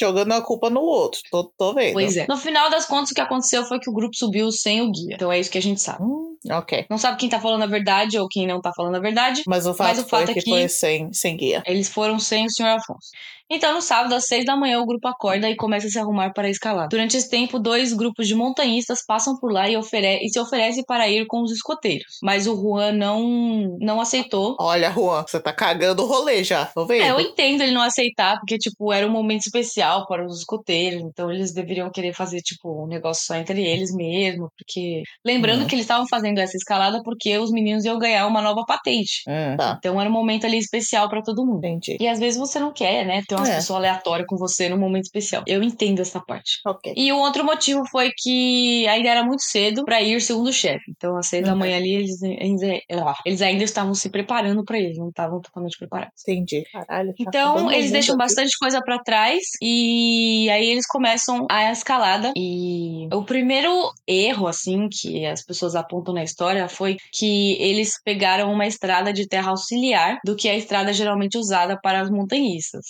Jogando 0.00 0.32
a 0.32 0.40
culpa 0.40 0.70
no 0.70 0.80
outro. 0.80 1.20
Tô, 1.30 1.52
tô 1.58 1.74
vendo. 1.74 1.92
Pois 1.92 2.16
é. 2.16 2.26
No 2.26 2.36
final 2.36 2.70
das 2.70 2.86
contas, 2.86 3.10
o 3.10 3.14
que 3.14 3.20
aconteceu 3.20 3.64
foi 3.64 3.78
que 3.78 3.90
o 3.90 3.92
grupo 3.92 4.16
subiu 4.16 4.50
sem 4.50 4.80
o 4.80 4.90
guia. 4.90 5.14
Então 5.14 5.30
é 5.30 5.38
isso 5.38 5.50
que 5.50 5.58
a 5.58 5.62
gente 5.62 5.78
sabe. 5.80 6.02
Hum, 6.02 6.36
ok. 6.52 6.86
Não 6.88 6.96
sabe 6.96 7.18
quem 7.18 7.28
tá 7.28 7.38
falando 7.38 7.62
a 7.64 7.66
verdade 7.66 8.18
ou 8.18 8.26
quem 8.26 8.46
não 8.46 8.62
tá 8.62 8.72
falando 8.74 8.94
a 8.96 9.00
verdade. 9.00 9.42
Mas 9.46 9.66
o 9.66 9.74
fato, 9.74 9.88
Mas 9.88 9.98
o 9.98 10.08
fato 10.08 10.24
foi 10.26 10.30
é 10.30 10.34
que, 10.34 10.40
que- 10.42 10.50
foi 10.50 10.68
sem, 10.68 11.12
sem 11.12 11.36
guia. 11.36 11.62
Eles 11.66 11.90
foram 11.90 12.18
sem 12.18 12.46
o 12.46 12.50
senhor 12.50 12.70
Afonso. 12.70 13.08
Então, 13.50 13.74
no 13.74 13.80
sábado, 13.82 14.14
às 14.14 14.26
seis 14.26 14.44
da 14.44 14.54
manhã, 14.56 14.80
o 14.80 14.86
grupo 14.86 15.08
acorda 15.08 15.48
e 15.50 15.56
começa 15.56 15.86
a 15.86 15.90
se 15.90 15.98
arrumar 15.98 16.32
para 16.32 16.46
a 16.46 16.50
escalada. 16.50 16.88
Durante 16.88 17.16
esse 17.16 17.28
tempo, 17.28 17.58
dois 17.58 17.92
grupos 17.92 18.28
de 18.28 18.34
montanhistas 18.34 19.04
passam 19.04 19.36
por 19.38 19.52
lá 19.52 19.68
e, 19.68 19.76
ofere 19.76 20.20
e 20.24 20.28
se 20.28 20.38
oferecem 20.38 20.84
para 20.84 21.08
ir 21.08 21.26
com 21.26 21.42
os 21.42 21.50
escoteiros. 21.52 22.18
Mas 22.22 22.46
o 22.46 22.54
Juan 22.56 22.92
não, 22.92 23.76
não 23.80 24.00
aceitou. 24.00 24.56
Olha, 24.60 24.90
Juan, 24.92 25.24
você 25.26 25.40
tá 25.40 25.52
cagando 25.52 26.02
o 26.02 26.06
rolê 26.06 26.44
já, 26.44 26.66
tô 26.66 26.86
vendo? 26.86 27.02
É, 27.02 27.10
eu 27.10 27.20
entendo 27.20 27.62
ele 27.62 27.72
não 27.72 27.82
aceitar, 27.82 28.38
porque, 28.38 28.56
tipo, 28.56 28.92
era 28.92 29.06
um 29.06 29.10
momento 29.10 29.40
especial 29.42 30.06
para 30.06 30.24
os 30.24 30.38
escoteiros, 30.38 31.02
então 31.02 31.30
eles 31.30 31.52
deveriam 31.52 31.90
querer 31.90 32.12
fazer, 32.14 32.40
tipo, 32.42 32.84
um 32.84 32.86
negócio 32.86 33.24
só 33.26 33.34
entre 33.34 33.62
eles 33.66 33.92
mesmo, 33.94 34.50
porque... 34.56 35.02
Lembrando 35.24 35.62
Uhum. 35.62 35.66
que 35.66 35.74
eles 35.74 35.84
estavam 35.84 36.06
fazendo 36.08 36.38
essa 36.38 36.56
escalada 36.56 37.02
porque 37.02 37.36
os 37.38 37.50
meninos 37.50 37.84
iam 37.84 37.98
ganhar 37.98 38.26
uma 38.26 38.40
nova 38.40 38.64
patente. 38.64 39.22
Hum, 39.28 39.56
tá, 39.56 39.76
Então 39.78 40.00
era 40.00 40.08
um 40.08 40.12
momento 40.12 40.46
ali 40.46 40.58
especial 40.58 41.08
para 41.08 41.20
todo 41.22 41.44
mundo. 41.44 41.64
entendi. 41.64 41.96
E 42.00 42.06
às 42.08 42.18
vezes 42.18 42.38
você 42.38 42.58
não 42.60 42.72
quer, 42.72 43.04
né? 43.04 43.22
Ter 43.28 43.39
umas 43.40 43.48
É. 43.50 43.56
pessoas 43.56 43.78
aleatórias 43.78 44.26
com 44.28 44.36
você 44.36 44.68
num 44.68 44.78
momento 44.78 45.04
especial. 45.04 45.42
Eu 45.46 45.62
entendo 45.62 46.00
essa 46.00 46.20
parte. 46.20 46.60
Ok. 46.66 46.92
E 46.96 47.12
o 47.12 47.18
outro 47.18 47.44
motivo 47.44 47.82
foi 47.90 48.10
que 48.16 48.86
ainda 48.88 49.08
era 49.08 49.24
muito 49.24 49.42
cedo 49.42 49.84
pra 49.84 50.00
ir 50.02 50.20
segundo 50.20 50.48
o 50.48 50.52
chefe. 50.52 50.84
Então, 50.90 51.16
às 51.16 51.26
seis 51.26 51.44
da 51.44 51.52
Uhum. 51.52 51.58
manhã 51.58 51.76
ali, 51.76 51.94
eles, 51.94 52.22
ainda- 52.22 52.80
ah, 52.92 53.14
eles 53.24 53.42
ainda 53.42 53.64
estavam 53.64 53.94
se 53.94 54.08
preparando 54.10 54.64
pra 54.64 54.78
ele, 54.78 54.98
não 54.98 55.08
estavam 55.08 55.40
totalmente 55.40 55.76
preparados. 55.78 56.14
Entendi. 56.26 56.64
Caralho. 56.72 57.08
tá 57.10 57.14
Então, 57.18 57.52
acabando 57.54 57.72
eles 57.72 57.90
deixam 57.90 58.14
aqui. 58.14 58.24
bastante 58.24 58.50
coisa 58.58 58.80
pra 58.84 58.98
trás 58.98 59.40
e 59.62 60.48
aí 60.50 60.66
eles 60.70 60.86
começam 60.86 61.46
a 61.50 61.70
escalada. 61.72 62.32
E 62.36 63.08
o 63.12 63.22
primeiro 63.24 63.90
erro, 64.06 64.46
assim, 64.46 64.88
que 64.90 65.24
as 65.26 65.44
pessoas 65.44 65.74
apontam 65.74 66.14
na 66.14 66.22
história 66.24 66.68
foi 66.68 66.96
que 67.12 67.52
eles 67.60 67.92
pegaram 68.04 68.52
uma 68.52 68.66
estrada 68.66 69.12
de 69.12 69.26
terra 69.26 69.50
auxiliar 69.50 70.18
do 70.24 70.36
que 70.36 70.48
a 70.48 70.54
estrada 70.56 70.92
geralmente 70.92 71.38
usada 71.38 71.78
para 71.82 72.00
as 72.00 72.10
montanhistas. 72.10 72.84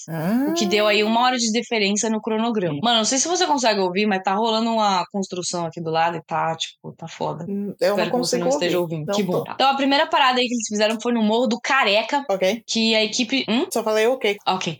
O 0.49 0.55
que 0.55 0.67
deu 0.67 0.87
aí 0.87 1.03
uma 1.05 1.21
hora 1.23 1.37
de 1.37 1.51
diferença 1.53 2.09
no 2.09 2.21
cronograma. 2.21 2.79
Mano, 2.83 2.99
não 2.99 3.05
sei 3.05 3.19
se 3.19 3.29
você 3.29 3.47
consegue 3.47 3.81
ouvir, 3.81 4.07
mas 4.07 4.23
tá 4.23 4.35
rolando 4.35 4.71
uma 4.71 5.05
construção 5.13 5.67
aqui 5.67 5.81
do 5.81 5.91
lado 5.91 6.17
e 6.17 6.23
tá, 6.23 6.55
tipo, 6.57 6.93
tá 6.97 7.07
foda. 7.07 7.45
Hum, 7.49 7.75
Eu 7.81 7.91
Espero 7.91 7.97
não 7.97 8.11
que 8.13 8.17
você 8.27 8.39
não 8.39 8.49
esteja 8.49 8.79
ouvir. 8.79 8.95
ouvindo. 8.97 9.09
Não 9.09 9.15
que 9.17 9.25
tô. 9.25 9.33
bom. 9.33 9.45
Então 9.55 9.69
a 9.71 9.75
primeira 9.75 10.07
parada 10.07 10.41
aí 10.41 10.47
que 10.47 10.55
eles 10.55 10.67
fizeram 10.69 11.01
foi 11.01 11.13
no 11.13 11.23
Morro 11.23 11.47
do 11.47 11.61
Careca, 11.61 12.25
Ok. 12.29 12.63
que 12.67 12.95
a 12.95 13.05
equipe. 13.05 13.45
Hum? 13.49 13.67
Só 13.73 13.83
falei 13.83 14.07
ok. 14.07 14.37
Ok. 14.47 14.79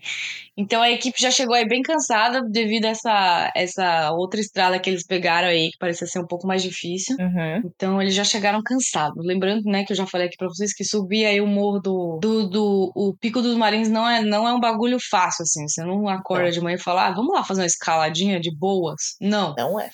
Então 0.57 0.81
a 0.81 0.91
equipe 0.91 1.19
já 1.19 1.31
chegou 1.31 1.55
aí 1.55 1.65
bem 1.67 1.81
cansada 1.81 2.41
devido 2.49 2.85
a 2.85 2.89
essa, 2.89 3.51
essa 3.55 4.11
outra 4.11 4.39
estrada 4.39 4.79
que 4.79 4.89
eles 4.89 5.05
pegaram 5.05 5.47
aí, 5.47 5.69
que 5.71 5.77
parecia 5.79 6.05
ser 6.05 6.19
um 6.19 6.27
pouco 6.27 6.45
mais 6.45 6.61
difícil. 6.61 7.15
Uhum. 7.19 7.61
Então 7.65 8.01
eles 8.01 8.13
já 8.13 8.23
chegaram 8.23 8.61
cansados. 8.61 9.25
Lembrando, 9.25 9.63
né, 9.65 9.85
que 9.85 9.93
eu 9.93 9.97
já 9.97 10.05
falei 10.05 10.27
aqui 10.27 10.35
pra 10.37 10.47
vocês 10.47 10.73
que 10.73 10.83
subir 10.83 11.25
aí 11.25 11.39
o 11.39 11.47
morro 11.47 11.79
do. 11.79 12.19
do, 12.21 12.49
do 12.49 12.91
o 12.95 13.15
Pico 13.19 13.41
dos 13.41 13.55
Marins 13.55 13.89
não 13.89 14.07
é, 14.07 14.21
não 14.21 14.47
é 14.47 14.53
um 14.53 14.59
bagulho 14.59 14.97
fácil, 15.09 15.43
assim. 15.43 15.67
Você 15.67 15.83
não 15.83 16.07
acorda 16.07 16.45
Não. 16.45 16.51
de 16.51 16.61
manhã 16.61 16.75
e 16.75 16.81
fala, 16.81 17.07
ah, 17.07 17.11
vamos 17.11 17.33
lá 17.33 17.43
fazer 17.43 17.61
uma 17.61 17.67
escaladinha 17.67 18.39
de 18.39 18.55
boas. 18.55 19.15
Não. 19.21 19.55
Não 19.57 19.79
é. 19.79 19.89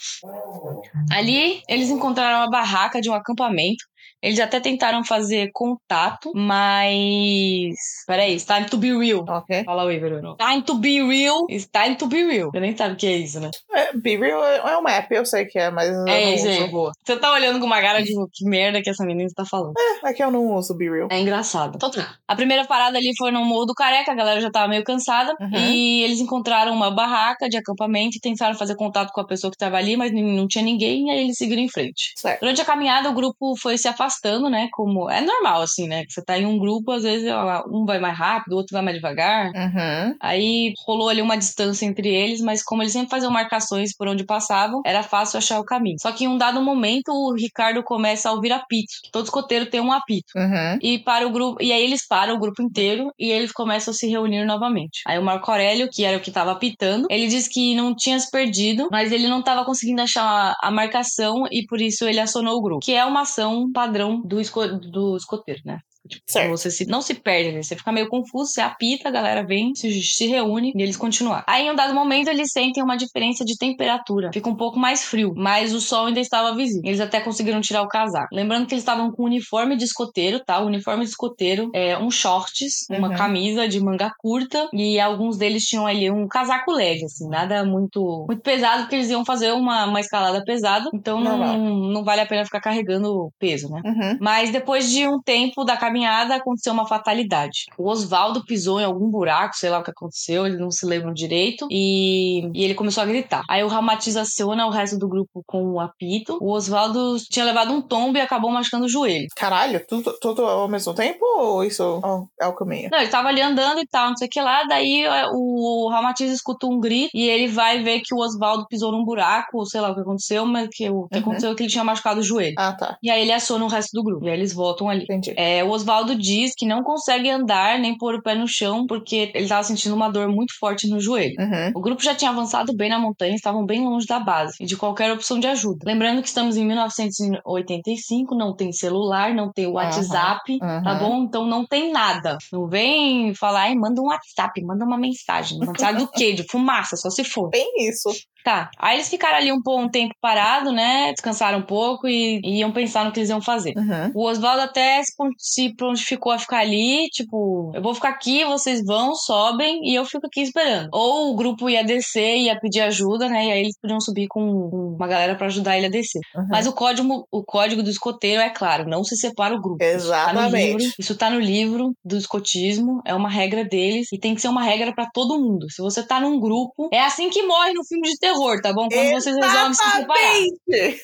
Ali 1.11 1.61
eles 1.69 1.89
encontraram 1.89 2.39
uma 2.39 2.49
barraca 2.49 2.99
de 2.99 3.09
um 3.09 3.13
acampamento. 3.13 3.85
Eles 4.21 4.39
até 4.39 4.59
tentaram 4.59 5.03
fazer 5.03 5.49
contato, 5.53 6.31
mas. 6.35 7.75
Peraí, 8.05 8.33
it's 8.33 8.45
time 8.45 8.65
to 8.65 8.77
be 8.77 8.91
real. 8.97 9.23
Ok. 9.27 9.63
Fala 9.63 9.85
oi, 9.85 9.99
Verônica. 9.99 10.35
Time 10.37 10.61
to 10.63 10.75
be 10.75 11.01
real. 11.01 11.45
It's 11.49 11.67
time 11.71 11.95
to 11.95 12.07
be 12.07 12.23
real. 12.23 12.49
Você 12.51 12.59
nem 12.59 12.75
sabe 12.75 12.93
o 12.93 12.97
que 12.97 13.07
é 13.07 13.17
isso, 13.17 13.39
né? 13.39 13.49
É, 13.73 13.95
Be 13.95 14.17
Real 14.17 14.43
é 14.43 14.57
é 14.57 14.77
um 14.77 14.87
app, 14.87 15.13
eu 15.13 15.25
sei 15.25 15.45
que 15.45 15.59
é, 15.59 15.69
mas 15.69 15.89
eu 15.89 16.07
É 16.07 16.25
não 16.25 16.33
isso 16.33 16.47
aí, 16.47 16.67
boa. 16.69 16.91
Você 17.05 17.17
tá 17.17 17.31
olhando 17.31 17.59
com 17.59 17.65
uma 17.65 17.81
cara 17.81 18.01
de 18.01 18.11
que 18.33 18.45
merda 18.45 18.81
que 18.81 18.89
essa 18.89 19.05
menina 19.05 19.29
tá 19.35 19.45
falando. 19.45 19.73
É 20.03 20.13
que 20.13 20.23
eu 20.23 20.31
não 20.31 20.55
uso 20.55 20.75
Be 20.75 20.89
Real. 20.89 21.07
É 21.11 21.19
engraçado. 21.19 21.73
Então 21.75 21.89
tá. 21.91 22.15
A 22.27 22.35
primeira 22.35 22.65
parada 22.65 22.97
ali 22.97 23.11
foi 23.17 23.31
no 23.31 23.43
Morro 23.43 23.65
do 23.65 23.73
Careca, 23.73 24.11
a 24.11 24.15
galera 24.15 24.41
já 24.41 24.49
tava 24.49 24.67
meio 24.67 24.83
cansada. 24.83 25.33
Uhum. 25.39 25.57
E 25.57 26.03
eles 26.03 26.19
encontraram 26.19 26.73
uma 26.73 26.91
barraca 26.91 27.47
de 27.47 27.57
acampamento 27.57 28.17
e 28.17 28.19
tentaram 28.19 28.55
fazer 28.55 28.75
contato 28.75 29.11
com 29.11 29.21
a 29.21 29.27
pessoa 29.27 29.51
que 29.51 29.57
tava 29.57 29.77
ali, 29.77 29.95
mas 29.95 30.11
não 30.11 30.47
tinha 30.47 30.63
ninguém, 30.63 31.07
e 31.07 31.11
aí 31.11 31.23
eles 31.25 31.37
seguiram 31.37 31.61
em 31.61 31.69
frente. 31.69 32.13
Certo. 32.15 32.41
Durante 32.41 32.61
a 32.61 32.65
caminhada, 32.65 33.09
o 33.09 33.13
grupo 33.13 33.55
foi 33.59 33.77
se 33.77 33.87
afastando, 33.97 34.49
né? 34.49 34.69
Como 34.71 35.09
é 35.09 35.21
normal, 35.21 35.61
assim, 35.61 35.87
né? 35.87 36.05
Que 36.05 36.13
você 36.13 36.23
tá 36.23 36.37
em 36.37 36.45
um 36.45 36.57
grupo, 36.57 36.91
às 36.91 37.03
vezes 37.03 37.29
ó, 37.31 37.65
um 37.69 37.85
vai 37.85 37.99
mais 37.99 38.17
rápido, 38.17 38.53
o 38.53 38.57
outro 38.57 38.73
vai 38.73 38.83
mais 38.83 38.97
devagar. 38.97 39.47
Uhum. 39.47 40.15
Aí 40.21 40.73
rolou 40.85 41.09
ali 41.09 41.21
uma 41.21 41.37
distância 41.37 41.85
entre 41.85 42.09
eles, 42.09 42.41
mas 42.41 42.63
como 42.63 42.83
eles 42.83 42.93
sempre 42.93 43.09
faziam 43.09 43.31
marcações 43.31 43.95
por 43.95 44.07
onde 44.07 44.23
passavam, 44.23 44.81
era 44.85 45.03
fácil 45.03 45.37
achar 45.37 45.59
o 45.59 45.65
caminho. 45.65 45.97
Só 45.99 46.11
que 46.11 46.25
em 46.25 46.27
um 46.27 46.37
dado 46.37 46.61
momento, 46.61 47.09
o 47.11 47.33
Ricardo 47.33 47.83
começa 47.83 48.29
a 48.29 48.33
ouvir 48.33 48.51
apito. 48.51 48.93
Todo 49.11 49.25
escoteiro 49.25 49.65
tem 49.65 49.81
um 49.81 49.91
apito. 49.91 50.27
Uhum. 50.35 50.79
E 50.81 50.99
para 50.99 51.27
o 51.27 51.31
grupo, 51.31 51.61
e 51.61 51.71
aí 51.71 51.83
eles 51.83 52.05
param 52.07 52.35
o 52.35 52.39
grupo 52.39 52.61
inteiro 52.61 53.11
e 53.17 53.31
eles 53.31 53.51
começam 53.51 53.91
a 53.91 53.95
se 53.95 54.07
reunir 54.07 54.45
novamente. 54.45 55.01
Aí 55.05 55.17
o 55.17 55.23
Marco 55.23 55.49
Aurélio, 55.49 55.89
que 55.91 56.03
era 56.03 56.17
o 56.17 56.19
que 56.19 56.29
estava 56.29 56.51
apitando, 56.51 57.07
ele 57.09 57.27
disse 57.27 57.49
que 57.49 57.75
não 57.75 57.95
tinha 57.95 58.19
se 58.19 58.29
perdido, 58.29 58.87
mas 58.91 59.11
ele 59.11 59.27
não 59.27 59.39
estava 59.39 59.65
conseguindo 59.65 60.01
achar 60.01 60.55
a, 60.61 60.71
marcação 60.71 61.45
e 61.51 61.65
por 61.65 61.81
isso 61.81 62.05
ele 62.05 62.19
acionou 62.19 62.57
o 62.57 62.61
grupo, 62.61 62.85
que 62.85 62.93
é 62.93 63.03
uma 63.03 63.21
ação 63.21 63.71
padrão 63.87 64.21
do, 64.21 64.39
esco, 64.39 64.67
do 64.67 65.17
escoteiro, 65.17 65.61
né? 65.65 65.79
Tipo, 66.07 66.23
Certo. 66.27 66.49
Você 66.51 66.71
se- 66.71 66.85
não 66.87 67.01
se 67.01 67.13
perde, 67.13 67.51
né? 67.51 67.61
você 67.63 67.75
fica 67.75 67.91
meio 67.91 68.07
confuso, 68.09 68.51
você 68.51 68.61
apita, 68.61 69.09
a 69.09 69.11
galera 69.11 69.45
vem, 69.45 69.73
se, 69.75 70.01
se 70.01 70.27
reúne 70.27 70.71
e 70.75 70.81
eles 70.81 70.97
continuam. 70.97 71.41
Aí 71.47 71.65
em 71.67 71.71
um 71.71 71.75
dado 71.75 71.93
momento 71.93 72.29
eles 72.29 72.51
sentem 72.51 72.81
uma 72.83 72.95
diferença 72.97 73.43
de 73.45 73.57
temperatura, 73.57 74.31
fica 74.33 74.49
um 74.49 74.55
pouco 74.55 74.79
mais 74.79 75.03
frio, 75.03 75.33
mas 75.35 75.73
o 75.73 75.79
sol 75.81 76.07
ainda 76.07 76.19
estava 76.19 76.55
visível. 76.55 76.81
Eles 76.85 76.99
até 76.99 77.19
conseguiram 77.19 77.61
tirar 77.61 77.81
o 77.81 77.87
casaco. 77.87 78.27
Lembrando 78.33 78.65
que 78.67 78.73
eles 78.73 78.81
estavam 78.83 79.11
com 79.11 79.23
um 79.23 79.25
uniforme 79.25 79.75
de 79.75 79.83
escoteiro, 79.83 80.39
tá? 80.43 80.59
O 80.59 80.65
uniforme 80.67 81.03
de 81.03 81.09
escoteiro 81.09 81.69
é 81.73 81.97
um 81.97 82.09
shorts, 82.11 82.85
uma 82.89 83.09
Uhum. 83.09 83.15
camisa 83.15 83.67
de 83.67 83.79
manga 83.79 84.11
curta 84.19 84.69
e 84.73 84.99
alguns 84.99 85.37
deles 85.37 85.63
tinham 85.63 85.85
ali 85.85 86.09
um 86.11 86.27
casaco 86.27 86.71
leve, 86.71 87.05
assim, 87.05 87.27
nada 87.29 87.63
muito 87.63 88.25
muito 88.27 88.41
pesado, 88.41 88.83
porque 88.83 88.95
eles 88.95 89.09
iam 89.09 89.23
fazer 89.25 89.51
uma, 89.53 89.85
uma 89.85 89.99
escalada 89.99 90.43
pesada, 90.43 90.89
então 90.93 91.19
não, 91.19 91.37
Normal. 91.37 91.57
não 91.57 92.03
vale 92.03 92.21
a 92.21 92.25
pena 92.25 92.45
ficar 92.45 92.59
carregando 92.61 93.29
peso, 93.39 93.69
né? 93.69 93.81
Uhum. 93.85 94.17
Mas 94.21 94.51
depois 94.51 94.89
de 94.89 95.07
um 95.07 95.19
tempo 95.21 95.63
da 95.63 95.75
caminhada, 95.77 95.96
aconteceu 96.05 96.73
uma 96.73 96.87
fatalidade. 96.87 97.65
O 97.77 97.89
Oswaldo 97.89 98.43
pisou 98.45 98.79
em 98.79 98.83
algum 98.85 99.09
buraco, 99.09 99.55
sei 99.55 99.69
lá 99.69 99.79
o 99.79 99.83
que 99.83 99.91
aconteceu, 99.91 100.45
ele 100.45 100.57
não 100.57 100.71
se 100.71 100.85
lembra 100.85 101.13
direito, 101.13 101.67
e, 101.71 102.49
e 102.53 102.63
ele 102.63 102.73
começou 102.75 103.03
a 103.03 103.05
gritar. 103.05 103.43
Aí 103.49 103.63
o 103.63 103.67
Ramatiz 103.67 104.15
aciona 104.15 104.65
o 104.65 104.69
resto 104.69 104.97
do 104.97 105.07
grupo 105.07 105.43
com 105.45 105.63
o 105.73 105.79
apito. 105.79 106.37
O 106.41 106.51
Oswaldo 106.51 107.17
tinha 107.29 107.45
levado 107.45 107.71
um 107.71 107.81
tombo 107.81 108.17
e 108.17 108.21
acabou 108.21 108.51
machucando 108.51 108.85
o 108.85 108.89
joelho. 108.89 109.27
Caralho, 109.35 109.83
tudo, 109.87 110.13
tudo 110.19 110.45
ao 110.45 110.67
mesmo 110.67 110.93
tempo 110.93 111.23
ou 111.39 111.63
isso 111.63 112.01
é 112.39 112.45
o 112.47 112.53
caminho? 112.53 112.89
Não, 112.91 112.99
ele 112.99 113.09
tava 113.09 113.29
ali 113.29 113.41
andando 113.41 113.79
e 113.79 113.87
tal, 113.87 114.09
não 114.09 114.17
sei 114.17 114.27
o 114.27 114.29
que 114.29 114.41
lá. 114.41 114.63
Daí 114.63 115.03
é, 115.03 115.25
o 115.33 115.89
Ramatiz 115.89 116.31
escuta 116.31 116.67
um 116.67 116.79
grito 116.79 117.11
e 117.13 117.27
ele 117.27 117.47
vai 117.47 117.81
ver 117.83 118.01
que 118.01 118.13
o 118.13 118.17
Oswaldo 118.19 118.65
pisou 118.67 118.91
num 118.91 119.03
buraco, 119.05 119.57
ou 119.57 119.65
sei 119.65 119.81
lá 119.81 119.91
o 119.91 119.95
que 119.95 120.01
aconteceu, 120.01 120.45
mas 120.45 120.67
que 120.71 120.89
o 120.89 121.07
que 121.07 121.17
Uhum. 121.17 121.21
aconteceu 121.23 121.51
é 121.51 121.55
que 121.55 121.63
ele 121.63 121.69
tinha 121.69 121.83
machucado 121.83 122.19
o 122.19 122.23
joelho. 122.23 122.55
Ah, 122.57 122.73
tá. 122.73 122.97
E 123.01 123.09
aí 123.09 123.21
ele 123.21 123.31
aciona 123.31 123.63
o 123.65 123.67
resto 123.67 123.89
do 123.93 124.03
grupo. 124.03 124.25
E 124.25 124.29
aí 124.29 124.37
eles 124.37 124.53
voltam 124.53 124.89
ali. 124.89 125.03
Entendi. 125.03 125.33
É, 125.37 125.63
o 125.63 125.69
Oswaldo 125.87 126.15
diz 126.15 126.53
que 126.55 126.65
não 126.65 126.83
consegue 126.83 127.29
andar 127.29 127.79
nem 127.79 127.97
pôr 127.97 128.15
o 128.15 128.21
pé 128.21 128.35
no 128.35 128.47
chão 128.47 128.85
porque 128.85 129.31
ele 129.33 129.43
estava 129.45 129.63
sentindo 129.63 129.95
uma 129.95 130.09
dor 130.09 130.27
muito 130.27 130.53
forte 130.59 130.87
no 130.87 130.99
joelho. 130.99 131.35
Uhum. 131.39 131.71
O 131.75 131.81
grupo 131.81 132.03
já 132.03 132.13
tinha 132.13 132.29
avançado 132.29 132.75
bem 132.75 132.89
na 132.89 132.99
montanha, 132.99 133.33
estavam 133.35 133.65
bem 133.65 133.83
longe 133.85 134.05
da 134.05 134.19
base 134.19 134.55
e 134.59 134.65
de 134.65 134.75
qualquer 134.75 135.11
opção 135.11 135.39
de 135.39 135.47
ajuda. 135.47 135.79
Lembrando 135.85 136.21
que 136.21 136.27
estamos 136.27 136.57
em 136.57 136.65
1985, 136.65 138.35
não 138.35 138.55
tem 138.55 138.71
celular, 138.71 139.33
não 139.33 139.51
tem 139.51 139.67
WhatsApp, 139.67 140.51
Uhum. 140.61 140.83
tá 140.83 140.95
bom? 140.95 141.23
Então 141.23 141.45
não 141.45 141.65
tem 141.65 141.91
nada. 141.91 142.37
Não 142.51 142.67
vem 142.67 143.33
falar, 143.33 143.61
ai, 143.63 143.75
manda 143.75 144.01
um 144.01 144.05
WhatsApp, 144.07 144.61
manda 144.63 144.85
uma 144.85 144.97
mensagem. 144.97 145.59
Mensagem 145.59 145.99
do 146.01 146.11
quê? 146.11 146.33
De 146.33 146.43
fumaça, 146.49 146.95
só 146.97 147.09
se 147.09 147.23
for. 147.23 147.49
Bem 147.49 147.89
isso. 147.89 148.09
Tá. 148.43 148.69
Aí 148.79 148.95
eles 148.95 149.09
ficaram 149.09 149.37
ali 149.37 149.51
um, 149.51 149.59
um 149.67 149.89
tempo 149.89 150.13
parado, 150.21 150.71
né? 150.71 151.11
Descansaram 151.11 151.59
um 151.59 151.63
pouco 151.63 152.07
e, 152.07 152.39
e 152.45 152.59
iam 152.59 152.71
pensar 152.71 153.03
no 153.03 153.11
que 153.11 153.19
eles 153.19 153.29
iam 153.29 153.41
fazer. 153.41 153.73
Uhum. 153.75 154.11
O 154.15 154.25
Oswaldo 154.25 154.61
até 154.61 155.01
se 155.37 155.75
pron- 155.77 155.95
se 155.95 156.07
prontificou 156.07 156.31
a 156.31 156.39
ficar 156.39 156.59
ali, 156.59 157.07
tipo, 157.11 157.71
eu 157.73 157.81
vou 157.81 157.93
ficar 157.93 158.09
aqui, 158.09 158.43
vocês 158.45 158.81
vão, 158.83 159.13
sobem 159.15 159.79
e 159.83 159.95
eu 159.95 160.03
fico 160.05 160.25
aqui 160.27 160.41
esperando. 160.41 160.89
Ou 160.91 161.31
o 161.31 161.35
grupo 161.35 161.69
ia 161.69 161.83
descer, 161.83 162.37
ia 162.37 162.59
pedir 162.59 162.81
ajuda, 162.81 163.29
né? 163.29 163.45
E 163.45 163.51
aí 163.51 163.59
eles 163.61 163.77
podiam 163.79 163.99
subir 164.01 164.27
com 164.27 164.41
uma 164.41 165.07
galera 165.07 165.35
pra 165.35 165.47
ajudar 165.47 165.77
ele 165.77 165.85
a 165.85 165.89
descer. 165.89 166.19
Uhum. 166.35 166.47
Mas 166.49 166.65
o 166.67 166.73
código, 166.73 167.27
o 167.31 167.43
código 167.43 167.83
do 167.83 167.89
escoteiro 167.89 168.41
é 168.41 168.49
claro, 168.49 168.89
não 168.89 169.03
se 169.03 169.15
separa 169.15 169.55
o 169.55 169.61
grupo. 169.61 169.83
Isso 169.83 170.09
tá 170.09 170.33
no 170.33 170.39
Exatamente. 170.39 170.65
livro, 170.65 170.93
isso 170.99 171.15
tá 171.17 171.29
no 171.29 171.39
livro 171.39 171.91
do 172.03 172.17
escotismo, 172.17 173.01
é 173.05 173.13
uma 173.13 173.29
regra 173.29 173.63
deles 173.63 174.07
e 174.11 174.19
tem 174.19 174.33
que 174.35 174.41
ser 174.41 174.47
uma 174.49 174.63
regra 174.63 174.93
pra 174.93 175.07
todo 175.13 175.39
mundo. 175.39 175.69
Se 175.71 175.81
você 175.81 176.05
tá 176.05 176.19
num 176.19 176.39
grupo, 176.39 176.89
é 176.91 177.01
assim 177.01 177.29
que 177.29 177.43
morre 177.43 177.73
no 177.73 177.85
filme 177.85 178.09
de 178.09 178.17
terror, 178.17 178.59
tá 178.61 178.73
bom? 178.73 178.87
Quando 178.89 179.11
vocês 179.11 179.35
resolvem 179.35 179.73
se 179.73 179.83
separar. 179.91 180.23
Exatamente. 180.67 181.01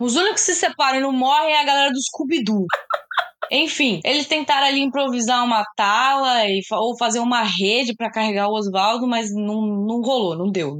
Os 0.00 0.16
únicos 0.16 0.44
que 0.44 0.52
se 0.52 0.56
separam 0.56 0.98
e 0.98 1.00
não 1.00 1.12
morrem 1.12 1.52
é 1.54 1.60
a 1.60 1.64
galera 1.64 1.90
do 1.92 2.00
Scooby-Doo. 2.02 2.66
Enfim, 3.50 4.00
eles 4.04 4.26
tentaram 4.26 4.66
ali 4.66 4.80
improvisar 4.80 5.44
uma 5.44 5.64
tala 5.76 6.44
e, 6.46 6.60
ou 6.72 6.96
fazer 6.98 7.20
uma 7.20 7.42
rede 7.42 7.94
pra 7.94 8.10
carregar 8.10 8.48
o 8.48 8.54
Oswaldo, 8.54 9.06
mas 9.06 9.32
não, 9.32 9.62
não 9.62 10.00
rolou, 10.02 10.36
não 10.36 10.50
deu. 10.50 10.76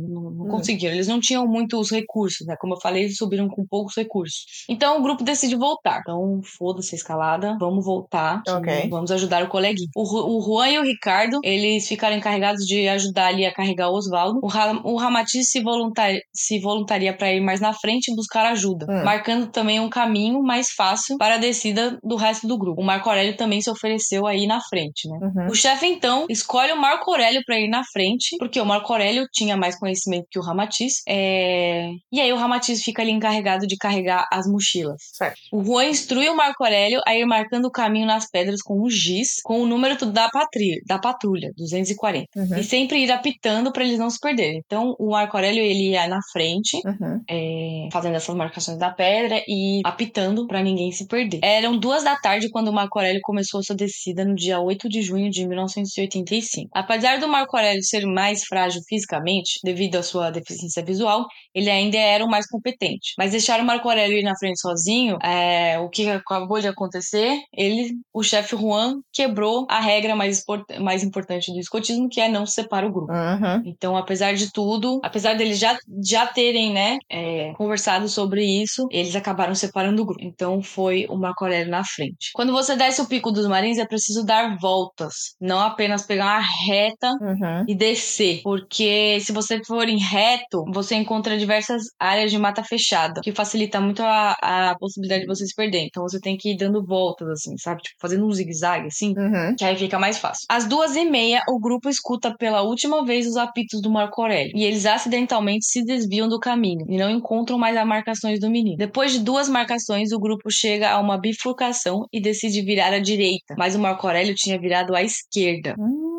Conseguiram. 0.49 0.95
Eles 0.95 1.09
não 1.09 1.21
tinham 1.21 1.47
muitos 1.47 1.91
recursos, 1.91 2.47
né? 2.47 2.55
Como 2.61 2.75
eu 2.75 2.81
falei, 2.81 3.05
eles 3.05 3.17
subiram 3.17 3.49
com 3.49 3.65
poucos 3.67 3.97
recursos. 3.97 4.45
Então 4.69 4.99
o 4.99 5.03
grupo 5.03 5.23
decide 5.25 5.57
voltar. 5.57 6.01
Então, 6.01 6.41
foda-se 6.59 6.95
a 6.95 6.97
escalada, 6.99 7.57
vamos 7.61 7.85
voltar. 7.85 8.43
Ok. 8.49 8.89
Vamos 8.91 9.11
ajudar 9.11 9.43
o 9.45 9.49
coleguinha. 9.49 9.89
O, 9.97 10.03
o 10.39 10.41
Juan 10.43 10.69
e 10.69 10.79
o 10.79 10.83
Ricardo, 10.83 11.41
eles 11.43 11.87
ficaram 11.87 12.17
encarregados 12.17 12.65
de 12.65 12.89
ajudar 12.89 13.29
ali 13.29 13.45
a 13.45 13.53
carregar 13.53 13.89
o 13.91 13.95
Osvaldo. 13.95 14.41
O, 14.43 14.47
Ra 14.47 14.81
o 14.85 14.97
Ramatiz 14.97 15.51
se, 15.51 15.61
voluntar 15.63 16.13
se 16.33 16.59
voluntaria 16.61 17.17
para 17.17 17.33
ir 17.33 17.41
mais 17.41 17.61
na 17.61 17.73
frente 17.73 18.11
e 18.11 18.15
buscar 18.15 18.47
ajuda, 18.47 18.87
Hum. 18.89 19.05
marcando 19.05 19.47
também 19.51 19.81
um 19.81 19.89
caminho 19.89 20.43
mais 20.43 20.69
fácil 20.71 21.17
para 21.19 21.35
a 21.35 21.39
descida 21.39 21.99
do 22.03 22.17
resto 22.17 22.47
do 22.47 22.57
grupo. 22.59 22.81
O 22.81 22.85
Marco 22.85 23.09
Aurélio 23.09 23.37
também 23.37 23.61
se 23.61 23.71
ofereceu 23.71 24.27
aí 24.27 24.47
na 24.47 24.61
frente, 24.61 25.09
né? 25.09 25.19
Uhum. 25.23 25.47
O 25.51 25.55
chefe, 25.55 25.87
então, 25.87 26.27
escolhe 26.29 26.73
o 26.73 26.81
Marco 26.81 27.11
Aurélio 27.11 27.43
pra 27.45 27.59
ir 27.59 27.69
na 27.69 27.83
frente, 27.93 28.37
porque 28.39 28.61
o 28.61 28.65
Marco 28.67 28.93
Aurélio 28.93 29.27
tinha 29.33 29.57
mais 29.57 29.79
conhecimento 29.79 30.27
que 30.31 30.38
o 30.39 30.43
Ramatiz. 30.43 31.03
É... 31.09 31.91
E 32.13 32.21
aí 32.21 32.33
o 32.33 32.37
Ramatiz 32.37 32.83
fica 32.83 33.03
ali 33.03 33.11
encarregado 33.11 33.67
de 33.67 33.77
carregar 33.77 34.27
as 34.33 34.47
mochilas. 34.47 35.03
Certo. 35.13 35.37
O 35.53 35.63
Juan 35.63 35.87
instrui 35.87 36.29
o 36.29 36.37
Marco 36.37 36.65
Aurélio 36.65 37.01
a 37.07 37.15
ir 37.15 37.25
marcando 37.27 37.67
o 37.67 37.71
caminho 37.71 38.07
nas 38.07 38.29
pedras 38.31 38.61
com 38.63 38.83
um 38.83 38.89
giz, 38.91 39.41
com 39.43 39.61
o 39.63 39.67
número 39.67 39.97
da, 40.07 40.29
patri... 40.29 40.81
da 40.87 40.99
patrulha, 40.99 41.51
240. 41.57 42.27
Uhum. 42.37 42.59
E 42.59 42.65
sempre 42.65 42.99
ir 43.05 43.11
apitando 43.11 43.73
pra 43.73 43.85
eles 43.85 43.99
não 43.99 44.11
se 44.11 44.19
perderem. 44.21 44.63
Então, 44.65 44.95
o 44.99 45.11
Marco 45.11 45.37
Aurélio, 45.37 45.63
ele 45.63 45.91
ia 45.91 46.07
na 46.09 46.21
frente, 46.33 46.79
Uhum. 46.85 47.21
é, 47.29 47.89
fazendo 47.93 48.17
essas 48.17 48.35
marcações 48.35 48.79
da 48.79 48.91
pedra 48.91 49.43
e 49.49 49.81
apitando 49.85 50.47
pra 50.47 50.63
ninguém 50.63 50.91
se 50.93 51.07
perder. 51.07 51.41
Eram 51.43 51.79
duas 51.79 52.05
da 52.05 52.17
tarde 52.17 52.49
quando 52.51 52.69
o 52.69 52.73
Marco 52.73 52.99
Aurélio 52.99 53.21
começou 53.23 53.63
sua 53.63 53.77
descida 53.77 54.25
no 54.25 54.35
dia 54.35 54.61
8 54.61 54.89
de 54.89 55.03
junho 55.03 55.31
de 55.31 55.47
1985. 55.47 56.71
Apesar 56.75 57.19
do 57.19 57.29
Marco 57.29 57.57
Aurélio 57.57 57.83
ser 57.83 58.07
mais 58.07 58.45
frágil 58.45 58.81
fisicamente, 58.89 59.59
devido 59.65 59.97
à 59.97 60.03
sua 60.03 60.18
deficiência 60.31 60.85
visual, 60.85 61.27
ele 61.55 61.71
ainda 61.71 61.97
era 61.99 62.25
o 62.25 62.29
mais 62.29 62.47
competente. 62.47 63.15
Mas 63.19 63.33
deixar 63.33 63.61
o 63.61 63.65
Marco 63.65 63.89
Aurélio 63.89 64.19
ir 64.19 64.23
na 64.23 64.37
frente 64.37 64.61
sozinho, 64.61 65.19
é, 65.23 65.79
o 65.79 65.89
que 65.89 66.09
acabou 66.09 66.61
de 66.61 66.69
acontecer, 66.69 67.39
ele, 67.57 67.93
o 68.13 68.23
chefe 68.23 68.57
Juan, 68.57 68.97
quebrou 69.13 69.67
a 69.69 69.81
regra 69.81 70.15
mais, 70.15 70.43
mais 70.81 71.03
importante 71.03 71.53
do 71.53 71.59
escotismo, 71.59 72.09
que 72.09 72.21
é 72.21 72.29
não 72.29 72.47
separar 72.47 72.87
o 72.87 72.93
grupo. 72.93 73.13
Uhum. 73.13 73.63
Então, 73.65 73.97
apesar 73.97 74.35
de 74.35 74.53
tudo, 74.53 75.01
apesar 75.03 75.35
deles 75.35 75.59
já, 75.59 75.77
já 76.05 76.27
terem, 76.27 76.73
né, 76.73 76.99
é, 77.11 77.53
conversado 77.55 78.09
sobre 78.09 78.45
isso, 78.45 78.87
eles 78.91 79.15
acabaram 79.17 79.55
separando 79.55 80.03
o 80.03 80.07
grupo. 80.07 80.23
Então, 80.23 80.63
foi 80.63 81.07
o 81.09 81.17
Marco 81.17 81.45
Aurélio 81.45 81.71
na 81.71 81.85
frente. 81.85 82.31
Quando 82.35 82.53
você 82.53 82.77
desce 82.77 83.01
o 83.01 83.07
Pico 83.07 83.31
dos 83.31 83.47
Marins, 83.47 83.79
é 83.79 83.87
preciso 83.87 84.25
dar 84.25 84.57
voltas, 84.59 85.35
não 85.41 85.61
apenas 85.61 86.03
pegar 86.07 86.25
uma 86.25 86.45
reta 86.67 87.09
Uhum. 87.21 87.65
e 87.69 87.75
descer, 87.75 88.41
porque 88.43 89.19
se 89.21 89.33
você 89.33 89.63
for 89.65 89.89
em 89.89 89.99
reto, 90.09 90.65
você 90.73 90.95
encontra 90.95 91.39
diversas 91.39 91.83
áreas 91.99 92.31
de 92.31 92.39
mata 92.39 92.63
fechada, 92.63 93.21
que 93.21 93.33
facilita 93.33 93.81
muito 93.81 94.03
a, 94.03 94.37
a 94.43 94.77
possibilidade 94.79 95.23
de 95.23 95.27
você 95.27 95.47
se 95.47 95.55
perder. 95.55 95.87
Então, 95.87 96.03
você 96.03 96.21
tem 96.21 96.37
que 96.37 96.53
ir 96.53 96.57
dando 96.57 96.85
voltas, 96.85 97.29
assim, 97.29 97.57
sabe? 97.59 97.83
Tipo, 97.83 97.97
fazendo 98.01 98.27
um 98.27 98.33
zigue-zague, 98.33 98.87
assim. 98.87 99.15
Uhum. 99.17 99.55
Que 99.57 99.65
aí 99.65 99.77
fica 99.77 99.99
mais 99.99 100.19
fácil. 100.19 100.47
Às 100.49 100.67
duas 100.67 100.97
e 100.97 101.05
meia, 101.05 101.43
o 101.49 101.59
grupo 101.59 101.89
escuta 101.89 102.35
pela 102.37 102.63
última 102.63 103.05
vez 103.05 103.27
os 103.27 103.37
apitos 103.37 103.81
do 103.81 103.91
Marco 103.91 104.23
Aurélio. 104.23 104.53
E 104.55 104.65
eles 104.65 104.87
acidentalmente 104.87 105.67
se 105.67 105.85
desviam 105.85 106.29
do 106.29 106.39
caminho 106.39 106.85
e 106.89 106.97
não 106.97 107.11
encontram 107.11 107.59
mais 107.59 107.77
as 107.77 107.87
marcações 107.87 108.41
do 108.41 108.51
menino. 108.51 108.77
Depois 108.77 109.13
de 109.13 109.21
duas 109.21 109.49
marcações, 109.49 110.13
o 110.13 110.19
grupo 110.19 110.51
chega 110.51 110.91
a 110.91 111.01
uma 111.01 111.19
bifurcação 111.19 112.05
e 112.13 112.21
decide 112.21 112.63
virar 112.63 112.93
à 112.93 112.99
direita. 112.99 113.55
Mas 113.59 113.75
o 113.75 113.79
Marco 113.79 114.07
Aurélio 114.07 114.35
tinha 114.35 114.59
virado 114.59 114.95
à 114.95 115.03
esquerda. 115.03 115.75
Hum. 115.79 116.18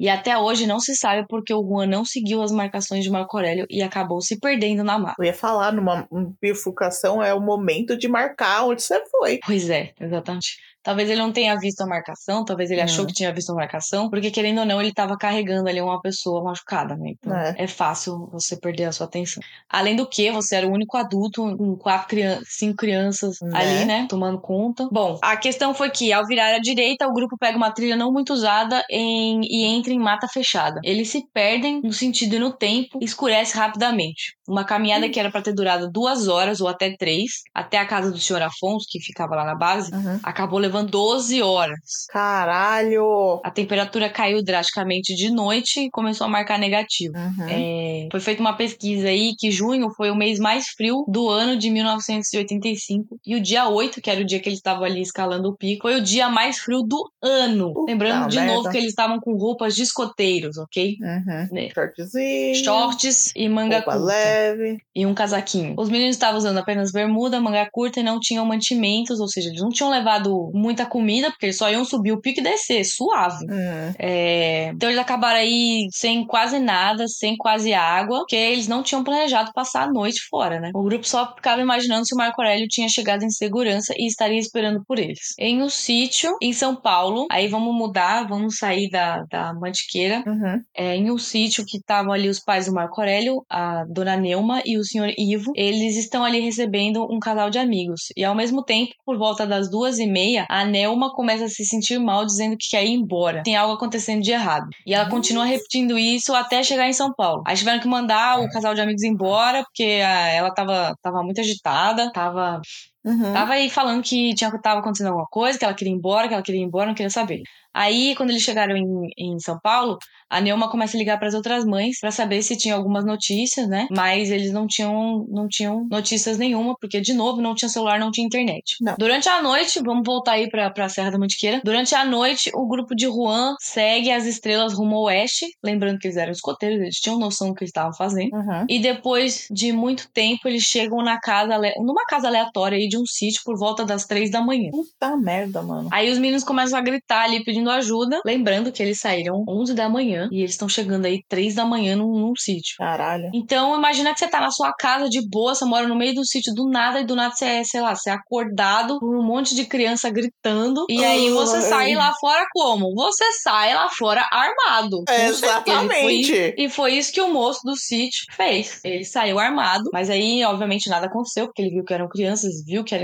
E 0.00 0.08
até 0.08 0.36
hoje 0.36 0.66
não 0.66 0.80
se 0.80 0.94
sabe 0.96 1.26
porque 1.28 1.52
o 1.52 1.62
Juan 1.62 1.86
não 1.86 2.04
seguiu 2.04 2.42
as 2.42 2.52
marcações 2.52 3.04
de 3.04 3.10
Marco 3.10 3.36
Aurélio 3.36 3.66
e 3.70 3.82
acabou 3.82 4.20
se 4.20 4.38
perdendo 4.38 4.82
na 4.82 4.98
mata. 4.98 5.14
Eu 5.18 5.24
ia 5.24 5.34
falar, 5.34 5.72
numa 5.72 6.06
bifurcação 6.40 7.22
é 7.22 7.32
o 7.34 7.40
momento 7.40 7.96
de 7.96 8.08
marcar 8.08 8.64
onde 8.64 8.82
você 8.82 9.02
foi. 9.10 9.40
Pois 9.44 9.70
é, 9.70 9.92
exatamente. 10.00 10.56
Talvez 10.84 11.08
ele 11.10 11.18
não 11.20 11.32
tenha 11.32 11.56
visto 11.58 11.80
a 11.80 11.86
marcação, 11.86 12.44
talvez 12.44 12.70
ele 12.70 12.82
achou 12.82 13.04
Hum. 13.04 13.06
que 13.08 13.14
tinha 13.14 13.32
visto 13.32 13.50
a 13.50 13.54
marcação, 13.54 14.10
porque 14.10 14.30
querendo 14.30 14.58
ou 14.60 14.66
não, 14.66 14.80
ele 14.80 14.90
estava 14.90 15.16
carregando 15.16 15.68
ali 15.68 15.80
uma 15.80 16.00
pessoa 16.00 16.44
machucada, 16.44 16.94
né? 16.96 17.12
Então 17.18 17.34
É. 17.36 17.54
é. 17.58 17.66
fácil 17.66 18.28
você 18.30 18.56
perder 18.56 18.84
a 18.84 18.92
sua 18.92 19.06
atenção. 19.06 19.42
Além 19.68 19.96
do 19.96 20.06
que, 20.06 20.30
você 20.30 20.56
era 20.56 20.66
o 20.68 20.72
único 20.72 20.96
adulto 20.96 21.56
com 21.56 21.74
quatro 21.76 22.06
crianças, 22.08 22.44
cinco 22.50 22.76
crianças 22.76 23.36
Né? 23.42 23.50
ali, 23.58 23.84
né? 23.86 24.06
Tomando 24.08 24.38
conta. 24.40 24.86
Bom, 24.92 25.18
a 25.22 25.36
questão 25.36 25.72
foi 25.74 25.88
que, 25.90 26.12
ao 26.12 26.26
virar 26.26 26.54
à 26.54 26.58
direita, 26.58 27.08
o 27.08 27.12
grupo 27.14 27.36
pega 27.40 27.56
uma 27.56 27.70
trilha 27.72 27.96
não 27.96 28.12
muito 28.12 28.32
usada 28.34 28.84
em- 28.90 29.40
e 29.44 29.64
entra 29.64 29.92
em 29.92 29.98
mata 29.98 30.28
fechada. 30.28 30.78
Eles 30.84 31.08
se 31.08 31.22
perdem 31.32 31.80
no 31.82 31.92
sentido 31.92 32.36
e 32.36 32.38
no 32.38 32.52
tempo, 32.52 32.98
escurece 33.00 33.56
rapidamente. 33.56 34.34
Uma 34.46 34.64
caminhada 34.64 35.08
que 35.08 35.18
era 35.18 35.30
para 35.30 35.40
ter 35.42 35.54
durado 35.54 35.90
duas 35.90 36.28
horas 36.28 36.60
ou 36.60 36.68
até 36.68 36.94
três, 36.96 37.30
até 37.54 37.78
a 37.78 37.86
casa 37.86 38.10
do 38.10 38.18
senhor 38.18 38.42
Afonso, 38.42 38.84
que 38.90 39.00
ficava 39.00 39.34
lá 39.34 39.44
na 39.44 39.54
base, 39.54 39.90
Uhum. 39.94 40.20
acabou 40.22 40.58
levando 40.58 40.73
12 40.82 41.42
horas. 41.42 42.06
Caralho! 42.10 43.40
A 43.44 43.50
temperatura 43.50 44.08
caiu 44.08 44.42
drasticamente 44.42 45.14
de 45.14 45.30
noite 45.30 45.80
e 45.80 45.90
começou 45.90 46.26
a 46.26 46.30
marcar 46.30 46.58
negativo. 46.58 47.14
Uhum. 47.16 47.46
É, 47.48 48.08
foi 48.10 48.20
feita 48.20 48.40
uma 48.40 48.56
pesquisa 48.56 49.08
aí 49.08 49.34
que 49.38 49.50
junho 49.50 49.90
foi 49.90 50.10
o 50.10 50.16
mês 50.16 50.38
mais 50.38 50.68
frio 50.68 51.04
do 51.08 51.28
ano 51.28 51.56
de 51.56 51.70
1985 51.70 53.18
e 53.24 53.36
o 53.36 53.40
dia 53.40 53.68
8, 53.68 54.00
que 54.00 54.10
era 54.10 54.20
o 54.20 54.24
dia 54.24 54.40
que 54.40 54.48
eles 54.48 54.58
estavam 54.58 54.84
ali 54.84 55.00
escalando 55.00 55.48
o 55.50 55.56
pico, 55.56 55.82
foi 55.82 55.96
o 55.96 56.02
dia 56.02 56.28
mais 56.28 56.58
frio 56.58 56.82
do 56.82 57.10
ano. 57.22 57.72
Puta 57.74 57.90
Lembrando 57.90 58.28
de 58.28 58.38
merda. 58.38 58.54
novo 58.54 58.70
que 58.70 58.76
eles 58.76 58.90
estavam 58.90 59.20
com 59.20 59.36
roupas 59.36 59.74
de 59.74 59.82
escoteiros, 59.82 60.56
ok? 60.56 60.96
Uhum. 61.00 61.48
Né? 61.52 61.68
Shortzinho. 61.74 62.54
Shorts 62.64 63.32
e 63.36 63.48
manga 63.48 63.76
roupa 63.76 63.92
curta. 63.92 64.06
leve. 64.06 64.78
e 64.94 65.06
um 65.06 65.14
casaquinho. 65.14 65.74
Os 65.78 65.88
meninos 65.88 66.16
estavam 66.16 66.38
usando 66.38 66.58
apenas 66.58 66.90
bermuda, 66.92 67.40
manga 67.40 67.68
curta 67.70 68.00
e 68.00 68.02
não 68.02 68.18
tinham 68.18 68.44
mantimentos, 68.44 69.20
ou 69.20 69.28
seja, 69.28 69.48
eles 69.48 69.60
não 69.60 69.68
tinham 69.70 69.90
levado 69.90 70.50
muita 70.64 70.86
comida, 70.86 71.30
porque 71.30 71.46
eles 71.46 71.56
só 71.58 71.70
iam 71.70 71.84
subir 71.84 72.12
o 72.12 72.20
pico 72.20 72.40
e 72.40 72.42
descer, 72.42 72.84
suave. 72.84 73.44
Hum. 73.44 73.94
É, 73.98 74.70
Então 74.74 74.88
eles 74.88 75.00
acabaram 75.00 75.38
aí 75.38 75.86
sem 75.90 76.26
quase 76.26 76.58
nada, 76.58 77.06
sem 77.06 77.36
quase 77.36 77.72
água, 77.74 78.18
porque 78.20 78.36
eles 78.36 78.66
não 78.66 78.82
tinham 78.82 79.04
planejado 79.04 79.52
passar 79.54 79.82
a 79.84 79.92
noite 79.92 80.20
fora, 80.30 80.58
né? 80.60 80.70
O 80.74 80.82
grupo 80.82 81.06
só 81.06 81.34
ficava 81.34 81.60
imaginando 81.60 82.06
se 82.06 82.14
o 82.14 82.18
Marco 82.18 82.40
Aurélio 82.40 82.66
tinha 82.68 82.88
chegado 82.88 83.22
em 83.24 83.30
segurança 83.30 83.94
e 83.98 84.06
estaria 84.06 84.38
esperando 84.38 84.82
por 84.86 84.98
eles. 84.98 85.34
Em 85.38 85.62
um 85.62 85.68
sítio, 85.68 86.36
em 86.42 86.52
São 86.52 86.74
Paulo, 86.74 87.26
aí 87.30 87.46
vamos 87.48 87.74
mudar, 87.74 88.26
vamos 88.26 88.56
sair 88.56 88.88
da, 88.90 89.24
da 89.30 89.52
Mantiqueira, 89.54 90.22
Uhum. 90.26 90.60
é, 90.74 90.96
em 90.96 91.10
um 91.10 91.18
sítio 91.18 91.64
que 91.66 91.76
estavam 91.76 92.12
ali 92.12 92.28
os 92.28 92.40
pais 92.40 92.66
do 92.66 92.72
Marco 92.72 93.00
Aurélio, 93.00 93.44
a 93.50 93.84
dona 93.88 94.16
Neuma 94.16 94.62
e 94.64 94.78
o 94.78 94.84
senhor 94.84 95.12
Ivo, 95.18 95.52
eles 95.54 95.96
estão 95.96 96.24
ali 96.24 96.40
recebendo 96.40 97.04
um 97.10 97.18
casal 97.18 97.50
de 97.50 97.58
amigos. 97.58 98.08
E 98.16 98.24
ao 98.24 98.34
mesmo 98.34 98.62
tempo, 98.64 98.92
por 99.04 99.18
volta 99.18 99.46
das 99.46 99.68
duas 99.70 99.98
e 99.98 100.06
meia, 100.06 100.46
a 100.54 100.64
Neuma 100.64 101.12
começa 101.12 101.46
a 101.46 101.48
se 101.48 101.64
sentir 101.64 101.98
mal, 101.98 102.24
dizendo 102.24 102.56
que 102.56 102.68
quer 102.70 102.84
ir 102.84 102.92
embora. 102.92 103.42
Tem 103.42 103.56
algo 103.56 103.74
acontecendo 103.74 104.22
de 104.22 104.30
errado. 104.30 104.68
E 104.86 104.94
ela 104.94 105.10
continua 105.10 105.44
repetindo 105.44 105.98
isso 105.98 106.32
até 106.32 106.62
chegar 106.62 106.88
em 106.88 106.92
São 106.92 107.12
Paulo. 107.12 107.42
Aí 107.44 107.56
tiveram 107.56 107.80
que 107.80 107.88
mandar 107.88 108.40
o 108.40 108.48
casal 108.48 108.72
de 108.72 108.80
amigos 108.80 109.02
embora, 109.02 109.64
porque 109.64 110.00
ah, 110.04 110.28
ela 110.28 110.54
tava, 110.54 110.94
tava 111.02 111.24
muito 111.24 111.40
agitada, 111.40 112.12
tava 112.12 112.60
Uhum. 113.04 113.34
Tava 113.34 113.52
aí 113.52 113.68
falando 113.68 114.02
que 114.02 114.34
tinha, 114.34 114.50
tava 114.62 114.80
acontecendo 114.80 115.08
alguma 115.08 115.26
coisa, 115.26 115.58
que 115.58 115.64
ela 115.64 115.74
queria 115.74 115.92
ir 115.92 115.96
embora, 115.96 116.26
que 116.26 116.32
ela 116.32 116.42
queria 116.42 116.62
ir 116.62 116.64
embora, 116.64 116.86
não 116.86 116.94
queria 116.94 117.10
saber. 117.10 117.42
Aí, 117.74 118.14
quando 118.16 118.30
eles 118.30 118.42
chegaram 118.42 118.76
em, 118.76 118.86
em 119.18 119.38
São 119.40 119.58
Paulo, 119.62 119.98
a 120.30 120.40
Neuma 120.40 120.70
começa 120.70 120.96
a 120.96 120.98
ligar 120.98 121.18
para 121.18 121.28
as 121.28 121.34
outras 121.34 121.64
mães 121.64 121.98
para 122.00 122.10
saber 122.10 122.42
se 122.42 122.56
tinha 122.56 122.74
algumas 122.74 123.04
notícias, 123.04 123.68
né? 123.68 123.86
Mas 123.90 124.30
eles 124.30 124.52
não 124.52 124.66
tinham, 124.66 125.26
não 125.28 125.48
tinham 125.48 125.86
notícias 125.90 126.38
nenhuma, 126.38 126.74
porque, 126.80 127.00
de 127.00 127.12
novo, 127.12 127.40
não 127.40 127.54
tinha 127.54 127.68
celular, 127.68 127.98
não 127.98 128.10
tinha 128.10 128.26
internet. 128.26 128.76
Não. 128.80 128.94
Durante 128.98 129.28
a 129.28 129.42
noite, 129.42 129.80
vamos 129.84 130.02
voltar 130.04 130.32
aí 130.32 130.48
pra, 130.48 130.70
pra 130.70 130.88
Serra 130.88 131.10
da 131.10 131.18
Mantiqueira. 131.18 131.60
Durante 131.64 131.94
a 131.94 132.04
noite, 132.04 132.50
o 132.54 132.66
grupo 132.66 132.94
de 132.94 133.06
Juan 133.06 133.54
segue 133.60 134.10
as 134.10 134.24
estrelas 134.24 134.72
rumo 134.72 134.96
ao 134.96 135.02
oeste. 135.04 135.46
Lembrando 135.62 135.98
que 135.98 136.06
eles 136.06 136.16
eram 136.16 136.32
escoteiros, 136.32 136.80
eles 136.80 136.96
tinham 136.96 137.18
noção 137.18 137.48
do 137.48 137.54
que 137.54 137.64
eles 137.64 137.70
estavam 137.70 137.92
fazendo. 137.94 138.34
Uhum. 138.34 138.66
E 138.68 138.78
depois 138.80 139.46
de 139.50 139.72
muito 139.72 140.10
tempo, 140.12 140.48
eles 140.48 140.62
chegam 140.62 141.02
na 141.02 141.18
casa, 141.20 141.58
numa 141.78 142.04
casa 142.06 142.28
aleatória 142.28 142.76
aí 142.76 142.88
de 142.88 142.98
um 142.98 143.06
sítio 143.06 143.40
por 143.44 143.58
volta 143.58 143.84
das 143.84 144.04
três 144.04 144.30
da 144.30 144.40
manhã. 144.40 144.70
Puta 144.70 145.16
merda, 145.16 145.62
mano. 145.62 145.88
Aí 145.92 146.10
os 146.10 146.18
meninos 146.18 146.44
começam 146.44 146.78
a 146.78 146.82
gritar 146.82 147.24
ali 147.24 147.44
pedindo 147.44 147.63
ajuda, 147.70 148.20
lembrando 148.24 148.70
que 148.72 148.82
eles 148.82 148.98
saíram 148.98 149.44
11 149.48 149.74
da 149.74 149.88
manhã 149.88 150.28
e 150.32 150.38
eles 150.40 150.52
estão 150.52 150.68
chegando 150.68 151.04
aí 151.06 151.20
3 151.28 151.54
da 151.54 151.64
manhã 151.64 151.96
num, 151.96 152.12
num 152.18 152.32
sítio. 152.36 152.74
Caralho. 152.78 153.30
Então, 153.34 153.76
imagina 153.76 154.12
que 154.12 154.18
você 154.18 154.28
tá 154.28 154.40
na 154.40 154.50
sua 154.50 154.72
casa 154.72 155.08
de 155.08 155.20
boa, 155.28 155.54
você 155.54 155.64
mora 155.64 155.86
no 155.86 155.96
meio 155.96 156.14
do 156.14 156.24
sítio 156.26 156.52
do 156.54 156.68
nada 156.68 157.00
e 157.00 157.04
do 157.06 157.14
nada 157.16 157.34
você 157.34 157.44
é, 157.44 157.64
sei 157.64 157.80
lá, 157.80 157.94
você 157.94 158.10
é 158.10 158.12
acordado 158.12 158.98
por 158.98 159.16
um 159.18 159.22
monte 159.24 159.54
de 159.54 159.64
criança 159.64 160.10
gritando 160.10 160.84
e 160.88 161.04
aí 161.04 161.30
você 161.30 161.56
Ai. 161.56 161.62
sai 161.62 161.94
lá 161.94 162.12
fora 162.20 162.44
como? 162.52 162.92
Você 162.94 163.24
sai 163.42 163.74
lá 163.74 163.88
fora 163.90 164.26
armado. 164.30 165.02
Com 165.06 165.12
certeza. 165.12 165.38
E 165.38 165.40
foi- 165.40 165.48
Exatamente. 165.48 166.54
e 166.58 166.68
foi 166.68 166.92
isso 166.94 167.12
que 167.12 167.20
o 167.20 167.32
moço 167.32 167.60
do 167.64 167.76
sítio 167.76 168.24
fez. 168.32 168.80
Ele 168.84 169.04
saiu 169.04 169.38
armado, 169.38 169.90
mas 169.92 170.10
aí, 170.10 170.44
obviamente, 170.44 170.88
nada 170.90 171.06
aconteceu, 171.06 171.46
porque 171.46 171.62
ele 171.62 171.70
viu 171.70 171.84
que 171.84 171.94
eram 171.94 172.08
crianças, 172.08 172.64
viu 172.64 172.84
que 172.84 172.94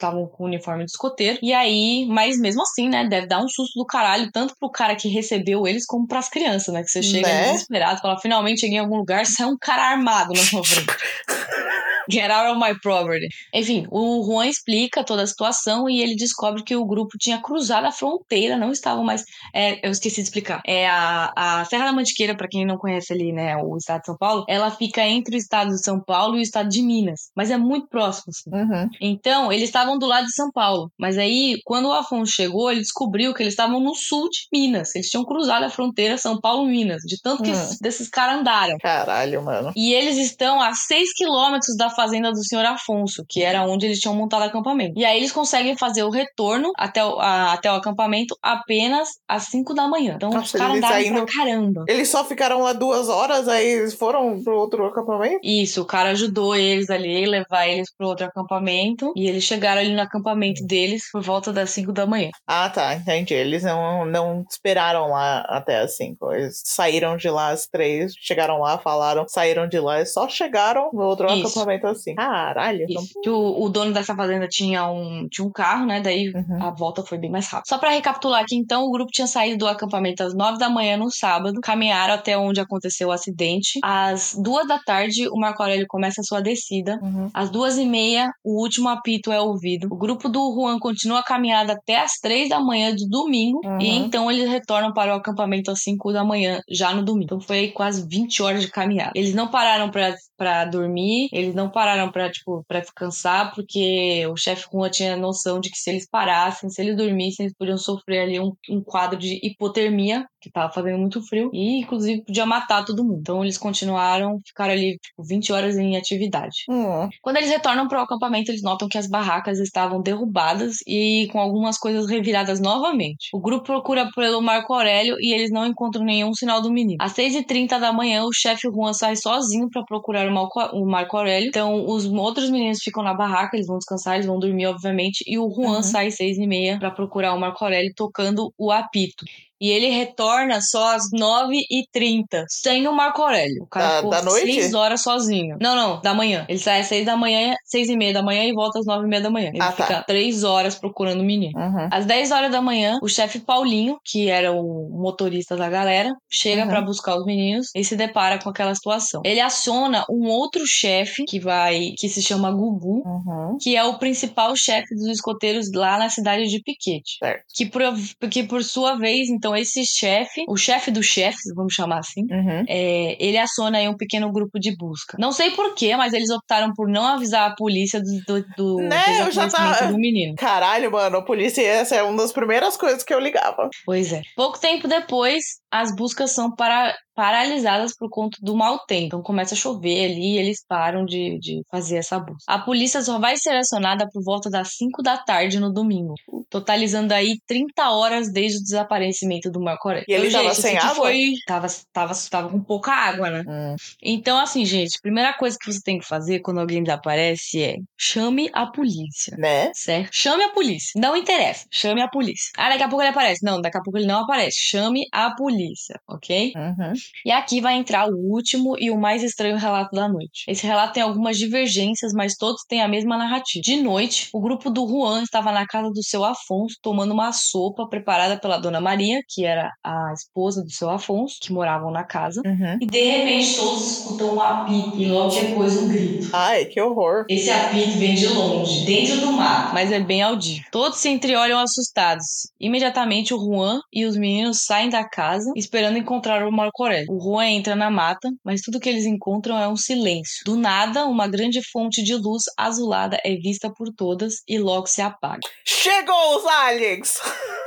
estavam 0.00 0.26
com 0.26 0.44
o 0.44 0.46
uniforme 0.46 0.84
de 0.84 0.90
escoteiro. 0.90 1.38
E 1.42 1.52
aí, 1.52 2.06
mas 2.08 2.38
mesmo 2.38 2.62
assim, 2.62 2.88
né, 2.88 3.06
deve 3.06 3.26
dar 3.26 3.42
um 3.42 3.48
susto 3.48 3.78
do 3.78 3.84
caralho, 3.84 4.30
tanto 4.32 4.54
pro 4.58 4.70
cara 4.70 4.96
que 4.96 5.08
recebeu 5.08 5.66
eles, 5.66 5.84
como 5.86 6.06
pras 6.06 6.28
crianças, 6.28 6.72
né? 6.72 6.82
Que 6.82 6.90
você 6.90 7.02
chega 7.02 7.28
Né? 7.28 7.52
desesperado, 7.52 8.00
fala, 8.00 8.18
finalmente 8.18 8.60
cheguei 8.60 8.78
em 8.78 8.80
algum 8.80 8.96
lugar, 8.96 9.26
sai 9.26 9.46
um 9.46 9.56
cara 9.58 9.82
armado 9.90 10.32
na 10.32 10.42
sua 10.42 10.64
frente. 10.64 10.86
Get 12.10 12.28
out 12.28 12.50
of 12.50 12.58
my 12.58 12.76
property. 12.80 13.28
Enfim, 13.54 13.86
o 13.88 14.24
Juan 14.24 14.46
explica 14.48 15.04
toda 15.04 15.22
a 15.22 15.26
situação 15.26 15.88
e 15.88 16.02
ele 16.02 16.16
descobre 16.16 16.64
que 16.64 16.74
o 16.74 16.84
grupo 16.84 17.16
tinha 17.16 17.40
cruzado 17.40 17.86
a 17.86 17.92
fronteira, 17.92 18.56
não 18.56 18.72
estavam 18.72 19.04
mais. 19.04 19.22
É, 19.54 19.86
eu 19.86 19.92
esqueci 19.92 20.16
de 20.16 20.22
explicar. 20.22 20.60
É 20.66 20.88
a, 20.88 21.30
a 21.36 21.64
Serra 21.66 21.84
da 21.84 21.92
Mantiqueira, 21.92 22.34
pra 22.36 22.48
quem 22.48 22.66
não 22.66 22.78
conhece 22.78 23.12
ali, 23.12 23.32
né, 23.32 23.56
o 23.56 23.76
estado 23.76 24.00
de 24.00 24.06
São 24.06 24.16
Paulo, 24.16 24.44
ela 24.48 24.70
fica 24.72 25.06
entre 25.06 25.36
o 25.36 25.38
estado 25.38 25.70
de 25.70 25.84
São 25.84 26.00
Paulo 26.00 26.36
e 26.36 26.40
o 26.40 26.42
estado 26.42 26.68
de 26.68 26.82
Minas, 26.82 27.30
mas 27.36 27.48
é 27.50 27.56
muito 27.56 27.86
próximo. 27.88 28.24
Assim. 28.30 28.50
Uhum. 28.50 28.88
Então, 29.00 29.52
eles 29.52 29.64
estavam 29.68 29.89
do 29.98 30.06
lado 30.06 30.24
de 30.26 30.34
São 30.34 30.50
Paulo. 30.52 30.90
Mas 30.98 31.18
aí, 31.18 31.58
quando 31.64 31.86
o 31.88 31.92
Afonso 31.92 32.32
chegou, 32.32 32.70
ele 32.70 32.80
descobriu 32.80 33.32
que 33.34 33.42
eles 33.42 33.52
estavam 33.52 33.80
no 33.80 33.94
sul 33.94 34.28
de 34.30 34.38
Minas. 34.52 34.94
Eles 34.94 35.08
tinham 35.08 35.24
cruzado 35.24 35.64
a 35.64 35.70
fronteira 35.70 36.16
São 36.18 36.40
Paulo-Minas, 36.40 37.02
de 37.06 37.16
tanto 37.22 37.42
que 37.42 37.50
Hum. 37.50 37.52
esses- 37.52 37.78
desses 37.80 38.08
caras 38.08 38.40
andaram. 38.40 38.76
Caralho, 38.78 39.42
mano. 39.42 39.72
E 39.76 39.92
eles 39.92 40.16
estão 40.16 40.60
a 40.60 40.72
6 40.74 41.12
quilômetros 41.14 41.76
da 41.76 41.90
fazenda 41.90 42.30
do 42.30 42.44
senhor 42.44 42.64
Afonso, 42.64 43.24
que 43.28 43.42
era 43.42 43.64
onde 43.66 43.86
eles 43.86 43.98
tinham 43.98 44.14
montado 44.14 44.42
acampamento. 44.42 44.98
E 44.98 45.04
aí 45.04 45.16
eles 45.18 45.32
conseguem 45.32 45.76
fazer 45.76 46.02
o 46.02 46.10
retorno 46.10 46.70
até 46.76 47.04
o, 47.04 47.18
a- 47.18 47.52
até 47.52 47.70
o 47.70 47.74
acampamento 47.76 48.36
apenas 48.42 49.08
às 49.28 49.44
5 49.44 49.74
da 49.74 49.88
manhã. 49.88 50.14
Então 50.16 50.30
Nossa, 50.30 50.44
os 50.46 50.52
caras 50.52 50.76
andaram 50.76 50.96
ainda- 50.96 51.24
pra 51.24 51.34
caramba. 51.34 51.84
Eles 51.88 52.08
só 52.08 52.24
ficaram 52.24 52.60
lá 52.62 52.72
duas 52.72 53.08
horas, 53.08 53.48
aí 53.48 53.66
eles 53.66 53.94
foram 53.94 54.42
pro 54.42 54.56
outro 54.56 54.84
acampamento? 54.86 55.38
Isso, 55.42 55.82
o 55.82 55.84
cara 55.84 56.10
ajudou 56.10 56.54
eles 56.54 56.90
ali, 56.90 57.24
levar 57.26 57.66
eles 57.68 57.88
pro 57.96 58.06
outro 58.08 58.26
acampamento. 58.26 59.12
E 59.16 59.26
eles 59.28 59.44
chegaram 59.44 59.79
ali 59.80 59.94
no 59.94 60.00
acampamento 60.02 60.64
deles 60.66 61.04
por 61.12 61.22
volta 61.22 61.52
das 61.52 61.70
5 61.70 61.92
da 61.92 62.06
manhã. 62.06 62.30
Ah, 62.46 62.68
tá, 62.70 62.94
entendi. 62.94 63.34
Eles 63.34 63.62
não, 63.62 64.04
não 64.04 64.44
esperaram 64.50 65.08
lá 65.10 65.40
até 65.48 65.80
as 65.80 65.96
cinco. 65.96 66.32
Eles 66.32 66.60
saíram 66.64 67.16
de 67.16 67.28
lá 67.28 67.50
às 67.50 67.66
três, 67.66 68.12
chegaram 68.20 68.58
lá, 68.60 68.78
falaram, 68.78 69.26
saíram 69.28 69.68
de 69.68 69.78
lá 69.78 70.00
e 70.00 70.06
só 70.06 70.28
chegaram 70.28 70.90
no 70.92 71.02
outro 71.02 71.26
Isso. 71.32 71.46
acampamento 71.48 71.86
assim. 71.86 72.14
Caralho. 72.14 72.86
então- 72.88 73.02
o, 73.34 73.64
o 73.64 73.68
dono 73.68 73.92
dessa 73.92 74.14
fazenda 74.14 74.46
tinha 74.48 74.86
um, 74.88 75.26
tinha 75.30 75.46
um 75.46 75.50
carro, 75.52 75.86
né? 75.86 76.00
Daí 76.00 76.30
Uhum. 76.30 76.62
a 76.62 76.70
volta 76.70 77.02
foi 77.02 77.18
bem 77.18 77.30
mais 77.30 77.46
rápida. 77.48 77.68
Só 77.68 77.78
pra 77.78 77.90
recapitular 77.90 78.42
aqui, 78.42 78.54
então, 78.56 78.84
o 78.84 78.90
grupo 78.90 79.10
tinha 79.10 79.26
saído 79.26 79.58
do 79.58 79.66
acampamento 79.68 80.22
às 80.22 80.34
9 80.34 80.58
da 80.58 80.68
manhã 80.68 80.96
no 80.96 81.10
sábado, 81.10 81.60
caminharam 81.62 82.14
até 82.14 82.36
onde 82.36 82.60
aconteceu 82.60 83.08
o 83.08 83.12
acidente. 83.12 83.78
Às 83.82 84.34
duas 84.40 84.66
da 84.68 84.78
tarde, 84.78 85.28
o 85.28 85.36
Marco 85.38 85.62
Aurélio 85.62 85.86
começa 85.88 86.20
a 86.20 86.24
sua 86.24 86.40
descida. 86.40 86.98
Uhum. 87.02 87.30
Às 87.34 87.50
duas 87.50 87.78
e 87.78 87.84
meia, 87.86 88.30
o 88.44 88.60
último 88.62 88.88
apito 88.88 89.32
é 89.32 89.40
ouvido. 89.40 89.60
O 89.90 89.96
grupo 89.96 90.28
do 90.28 90.54
Juan 90.54 90.78
continua 90.78 91.20
a 91.20 91.24
caminhada 91.24 91.74
até 91.74 92.00
às 92.00 92.12
três 92.20 92.48
da 92.48 92.60
manhã 92.60 92.94
do 92.94 93.06
domingo. 93.08 93.60
Uhum. 93.64 93.80
E 93.80 93.88
então 93.88 94.30
eles 94.30 94.48
retornam 94.48 94.92
para 94.92 95.14
o 95.14 95.18
acampamento 95.18 95.70
às 95.70 95.82
cinco 95.82 96.12
da 96.12 96.24
manhã, 96.24 96.60
já 96.68 96.94
no 96.94 97.02
domingo. 97.02 97.24
Então 97.24 97.40
foi 97.40 97.68
quase 97.68 98.06
20 98.06 98.42
horas 98.42 98.62
de 98.62 98.70
caminhada. 98.70 99.12
Eles 99.14 99.34
não 99.34 99.48
pararam 99.48 99.90
pra 100.36 100.64
dormir, 100.64 101.28
eles 101.32 101.54
não 101.54 101.68
pararam 101.68 102.10
pra, 102.10 102.30
tipo, 102.30 102.64
pra 102.66 102.80
descansar, 102.80 103.54
porque 103.54 104.26
o 104.26 104.36
chefe 104.36 104.66
Juan 104.72 104.90
tinha 104.90 105.16
noção 105.16 105.60
de 105.60 105.70
que 105.70 105.78
se 105.78 105.90
eles 105.90 106.08
parassem, 106.08 106.70
se 106.70 106.80
eles 106.80 106.96
dormissem, 106.96 107.44
eles 107.46 107.56
podiam 107.56 107.76
sofrer 107.76 108.22
ali 108.22 108.40
um, 108.40 108.52
um 108.70 108.82
quadro 108.82 109.18
de 109.18 109.38
hipotermia, 109.42 110.26
que 110.40 110.50
tava 110.50 110.72
fazendo 110.72 110.98
muito 110.98 111.20
frio, 111.22 111.50
e 111.52 111.80
inclusive 111.80 112.22
podia 112.24 112.46
matar 112.46 112.84
todo 112.84 113.04
mundo. 113.04 113.18
Então 113.20 113.42
eles 113.42 113.58
continuaram, 113.58 114.40
ficaram 114.46 114.72
ali, 114.72 114.96
tipo, 114.98 115.22
20 115.22 115.52
horas 115.52 115.76
em 115.76 115.96
atividade. 115.96 116.56
Hum. 116.68 117.08
Quando 117.22 117.36
eles 117.36 117.50
retornam 117.50 117.86
para 117.88 118.00
o 118.00 118.02
acampamento, 118.02 118.50
eles 118.50 118.62
notam 118.62 118.88
que 118.88 118.98
as 118.98 119.08
barracas 119.08 119.58
estavam 119.58 120.00
derrubadas 120.02 120.76
e 120.86 121.28
com 121.32 121.38
algumas 121.38 121.78
coisas 121.78 122.08
reviradas 122.08 122.60
novamente. 122.60 123.28
O 123.32 123.40
grupo 123.40 123.64
procura 123.64 124.08
pelo 124.14 124.40
Marco 124.40 124.72
Aurélio 124.72 125.16
e 125.20 125.32
eles 125.32 125.50
não 125.50 125.66
encontram 125.66 126.04
nenhum 126.04 126.32
sinal 126.34 126.60
do 126.62 126.70
menino. 126.72 126.98
Às 127.00 127.12
6h30 127.12 127.78
da 127.78 127.92
manhã, 127.92 128.24
o 128.24 128.32
chefe 128.32 128.68
Juan 128.72 128.92
sai 128.92 129.16
sozinho 129.16 129.68
para 129.70 129.84
procurar 129.84 130.28
o 130.28 130.32
Marco, 130.34 130.60
o 130.72 130.86
Marco 130.86 131.16
Aurélio. 131.16 131.48
Então, 131.48 131.86
os 131.86 132.06
outros 132.06 132.50
meninos 132.50 132.78
ficam 132.82 133.02
na 133.02 133.14
barraca, 133.14 133.56
eles 133.56 133.66
vão 133.66 133.78
descansar, 133.78 134.14
eles 134.14 134.26
vão 134.26 134.38
dormir, 134.38 134.66
obviamente. 134.66 135.22
E 135.26 135.38
o 135.38 135.50
Juan 135.50 135.76
Uhum. 135.76 135.82
sai 135.82 136.08
às 136.08 136.16
6h30 136.16 136.78
para 136.78 136.90
procurar 136.90 137.34
o 137.34 137.40
Marco 137.40 137.62
Aurélio 137.64 137.92
tocando 137.94 138.52
o 138.58 138.70
apito. 138.70 139.24
E 139.60 139.70
ele 139.70 139.88
retorna 139.88 140.60
só 140.60 140.94
às 140.96 141.02
9h30, 141.12 142.44
sem 142.48 142.86
o 142.88 142.92
Marco 142.92 143.22
Aurélio. 143.22 143.62
O 143.62 143.66
cara 143.66 144.00
Da- 144.02 144.08
da 144.08 144.22
noite? 144.22 144.46
6 144.52 144.74
horas 144.74 145.02
sozinho. 145.02 145.56
Não, 145.60 145.74
não, 145.76 146.00
da 146.00 146.14
manhã. 146.14 146.44
Ele 146.48 146.58
sai 146.58 146.80
às 146.80 146.86
6 146.86 147.04
da 147.04 147.16
manhã, 147.16 147.54
6 147.64 147.88
e 147.88 147.96
meia 147.96 148.12
da 148.12 148.22
manhã 148.22 148.44
e 148.44 148.52
volta 148.52 148.78
às 148.78 148.86
9 148.86 149.04
e 149.06 149.08
meia 149.08 149.22
da 149.22 149.30
manhã. 149.30 149.48
Ele 149.48 149.60
Ah, 149.62 149.72
tá. 149.72 149.86
fica 149.86 150.02
3 150.04 150.44
horas 150.44 150.74
procurando 150.74 151.20
o 151.20 151.24
menino. 151.24 151.58
Uhum. 151.58 151.88
Às 151.90 152.06
10 152.06 152.30
horas 152.30 152.50
da 152.50 152.60
manhã, 152.62 152.98
o 153.02 153.08
chefe 153.08 153.40
Paulinho, 153.40 153.98
que 154.04 154.28
era 154.28 154.52
o 154.52 154.88
motorista 154.90 155.56
da 155.56 155.68
galera, 155.68 156.10
chega 156.30 156.62
Uhum. 156.62 156.68
pra 156.68 156.80
buscar 156.80 157.16
os 157.16 157.24
meninos 157.24 157.68
e 157.74 157.84
se 157.84 157.96
depara 157.96 158.38
com 158.38 158.48
aquela 158.48 158.74
situação. 158.74 159.22
Ele 159.24 159.40
aciona 159.40 160.04
um 160.10 160.26
outro 160.28 160.62
chefe 160.66 161.24
que 161.24 161.38
vai, 161.38 161.92
que 161.98 162.08
se 162.08 162.22
chama 162.22 162.50
Gugu, 162.50 163.02
Uhum. 163.06 163.56
que 163.60 163.76
é 163.76 163.84
o 163.84 163.98
principal 163.98 164.54
chefe 164.56 164.94
dos 164.94 165.06
escoteiros 165.06 165.70
lá 165.74 165.98
na 165.98 166.08
cidade 166.08 166.46
de 166.48 166.62
Piquete. 166.62 167.18
Certo. 167.18 167.44
Que 167.54 167.66
por, 167.66 167.82
que 168.30 168.42
por 168.44 168.62
sua 168.64 168.96
vez, 168.96 169.28
então, 169.28 169.49
esse 169.56 169.84
chefe, 169.86 170.44
o 170.48 170.56
chefe 170.56 170.90
dos 170.90 171.06
chefes, 171.06 171.52
vamos 171.54 171.72
chamar 171.74 171.98
assim, 171.98 172.22
Uhum. 172.30 172.64
é, 172.68 173.16
ele 173.18 173.38
aciona 173.38 173.78
aí 173.78 173.88
um 173.88 173.96
pequeno 173.96 174.30
grupo 174.32 174.58
de 174.58 174.76
busca. 174.76 175.16
Não 175.18 175.32
sei 175.32 175.50
porquê, 175.52 175.96
mas 175.96 176.12
eles 176.12 176.30
optaram 176.30 176.72
por 176.74 176.88
não 176.88 177.06
avisar 177.06 177.50
a 177.50 177.54
polícia 177.54 178.00
do, 178.00 178.20
do, 178.26 178.46
do 178.56 178.82
Né, 178.82 179.02
eu 179.26 179.30
já 179.30 179.48
tava- 179.48 179.86
do 179.86 179.98
menino. 179.98 180.34
Caralho, 180.36 180.90
mano, 180.90 181.18
a 181.18 181.22
polícia, 181.24 181.62
essa 181.62 181.96
é 181.96 182.02
uma 182.02 182.22
das 182.22 182.32
primeiras 182.32 182.76
coisas 182.76 183.02
que 183.02 183.12
eu 183.14 183.20
ligava. 183.20 183.68
Pois 183.84 184.12
é. 184.12 184.22
Pouco 184.36 184.58
tempo 184.58 184.86
depois, 184.88 185.42
as 185.70 185.94
buscas 185.94 186.32
são 186.32 186.54
para, 186.54 186.94
paralisadas 187.14 187.94
por 187.94 188.08
conta 188.08 188.38
do 188.40 188.56
mau 188.56 188.78
tempo. 188.86 189.06
Então 189.06 189.22
começa 189.22 189.54
a 189.54 189.56
chover 189.56 190.06
ali 190.06 190.34
e 190.34 190.38
eles 190.38 190.64
param 190.66 191.04
de, 191.04 191.38
de 191.38 191.62
fazer 191.70 191.98
essa 191.98 192.18
busca. 192.18 192.44
A 192.46 192.58
polícia 192.58 193.02
só 193.02 193.18
vai 193.18 193.36
ser 193.36 193.50
acionada 193.50 194.08
por 194.10 194.22
volta 194.24 194.48
das 194.48 194.76
5 194.76 195.02
da 195.02 195.18
tarde 195.18 195.60
no 195.60 195.72
domingo, 195.72 196.14
totalizando 196.48 197.12
aí 197.12 197.36
30 197.46 197.90
horas 197.90 198.32
desde 198.32 198.58
o 198.58 198.62
desaparecimento 198.62 199.50
do 199.50 199.60
Marco 199.60 199.88
Aurélio. 199.88 200.06
E 200.08 200.12
ele 200.12 200.30
tava 200.30 200.48
gente, 200.48 200.62
sem 200.62 200.78
água? 200.78 200.94
Foi... 200.94 201.32
Tava, 201.46 201.66
tava, 201.92 202.14
tava 202.30 202.48
com 202.48 202.62
pouca 202.62 202.92
água, 202.92 203.30
né? 203.30 203.44
Hum. 203.46 203.76
Então, 204.02 204.38
assim, 204.38 204.64
gente, 204.64 204.98
primeira 205.02 205.34
coisa 205.34 205.58
que 205.60 205.70
você 205.70 205.80
tem 205.84 205.98
que 205.98 206.06
fazer 206.06 206.40
quando 206.40 206.60
alguém 206.60 206.82
desaparece 206.82 207.62
é 207.62 207.76
chame 207.98 208.48
a 208.54 208.66
polícia. 208.66 209.36
Né? 209.36 209.70
Certo? 209.74 210.08
Chame 210.12 210.42
a 210.44 210.50
polícia. 210.50 210.98
Não 210.98 211.14
interessa. 211.14 211.66
Chame 211.70 212.00
a 212.00 212.08
polícia. 212.08 212.50
Ah, 212.56 212.70
daqui 212.70 212.82
a 212.82 212.88
pouco 212.88 213.02
ele 213.02 213.10
aparece. 213.10 213.44
Não, 213.44 213.60
daqui 213.60 213.76
a 213.76 213.82
pouco 213.82 213.98
ele 213.98 214.06
não 214.06 214.22
aparece. 214.22 214.56
Chame 214.58 215.06
a 215.12 215.34
polícia, 215.34 215.59
ok? 216.08 216.52
Uhum. 216.56 216.92
E 217.24 217.30
aqui 217.30 217.60
vai 217.60 217.74
entrar 217.74 218.08
o 218.08 218.16
último 218.16 218.76
e 218.78 218.90
o 218.90 218.98
mais 218.98 219.22
estranho 219.22 219.56
relato 219.56 219.94
da 219.94 220.08
noite. 220.08 220.44
Esse 220.48 220.66
relato 220.66 220.94
tem 220.94 221.02
algumas 221.02 221.38
divergências, 221.38 222.12
mas 222.12 222.36
todos 222.36 222.62
têm 222.68 222.82
a 222.82 222.88
mesma 222.88 223.16
narrativa. 223.16 223.62
De 223.62 223.76
noite, 223.76 224.28
o 224.32 224.40
grupo 224.40 224.70
do 224.70 224.86
Juan 224.86 225.22
estava 225.22 225.52
na 225.52 225.66
casa 225.66 225.90
do 225.90 226.02
seu 226.02 226.24
Afonso 226.24 226.76
tomando 226.82 227.12
uma 227.12 227.32
sopa 227.32 227.86
preparada 227.88 228.38
pela 228.38 228.58
dona 228.58 228.80
Maria, 228.80 229.20
que 229.28 229.44
era 229.44 229.70
a 229.84 230.12
esposa 230.14 230.62
do 230.62 230.70
seu 230.70 230.90
Afonso, 230.90 231.36
que 231.40 231.52
moravam 231.52 231.90
na 231.90 232.04
casa. 232.04 232.42
Uhum. 232.44 232.78
E 232.80 232.86
de 232.86 233.04
repente 233.04 233.56
todos 233.56 233.98
escutam 233.98 234.34
um 234.34 234.40
apito 234.40 234.96
e 234.96 235.06
logo 235.06 235.34
depois 235.34 235.76
um 235.76 235.88
grito. 235.88 236.28
Ai, 236.32 236.64
que 236.66 236.80
horror. 236.80 237.24
Esse 237.28 237.50
apito 237.50 237.98
vem 237.98 238.14
de 238.14 238.26
longe, 238.26 238.84
dentro 238.84 239.20
do 239.20 239.32
mato, 239.32 239.74
mas 239.74 239.92
é 239.92 240.00
bem 240.00 240.22
audível. 240.22 240.64
Todos 240.70 240.98
se 240.98 241.08
entreolham 241.08 241.58
assustados. 241.58 242.50
Imediatamente 242.58 243.34
o 243.34 243.38
Juan 243.38 243.80
e 243.92 244.04
os 244.04 244.16
meninos 244.16 244.64
saem 244.64 244.88
da 244.88 245.08
casa, 245.08 245.49
esperando 245.56 245.98
encontrar 245.98 246.46
o 246.46 246.52
Marco 246.52 246.82
Aurélio. 246.82 247.06
O 247.10 247.20
Juan 247.20 247.46
entra 247.46 247.74
na 247.74 247.90
mata, 247.90 248.28
mas 248.44 248.60
tudo 248.60 248.80
que 248.80 248.88
eles 248.88 249.04
encontram 249.04 249.58
é 249.58 249.68
um 249.68 249.76
silêncio. 249.76 250.42
Do 250.44 250.56
nada, 250.56 251.06
uma 251.06 251.28
grande 251.28 251.60
fonte 251.70 252.02
de 252.02 252.14
luz 252.14 252.44
azulada 252.56 253.18
é 253.24 253.34
vista 253.36 253.72
por 253.72 253.88
todas 253.94 254.42
e 254.48 254.58
logo 254.58 254.86
se 254.86 255.00
apaga. 255.02 255.40
Chegou 255.64 256.36
os 256.36 256.46
aliens! 256.46 257.14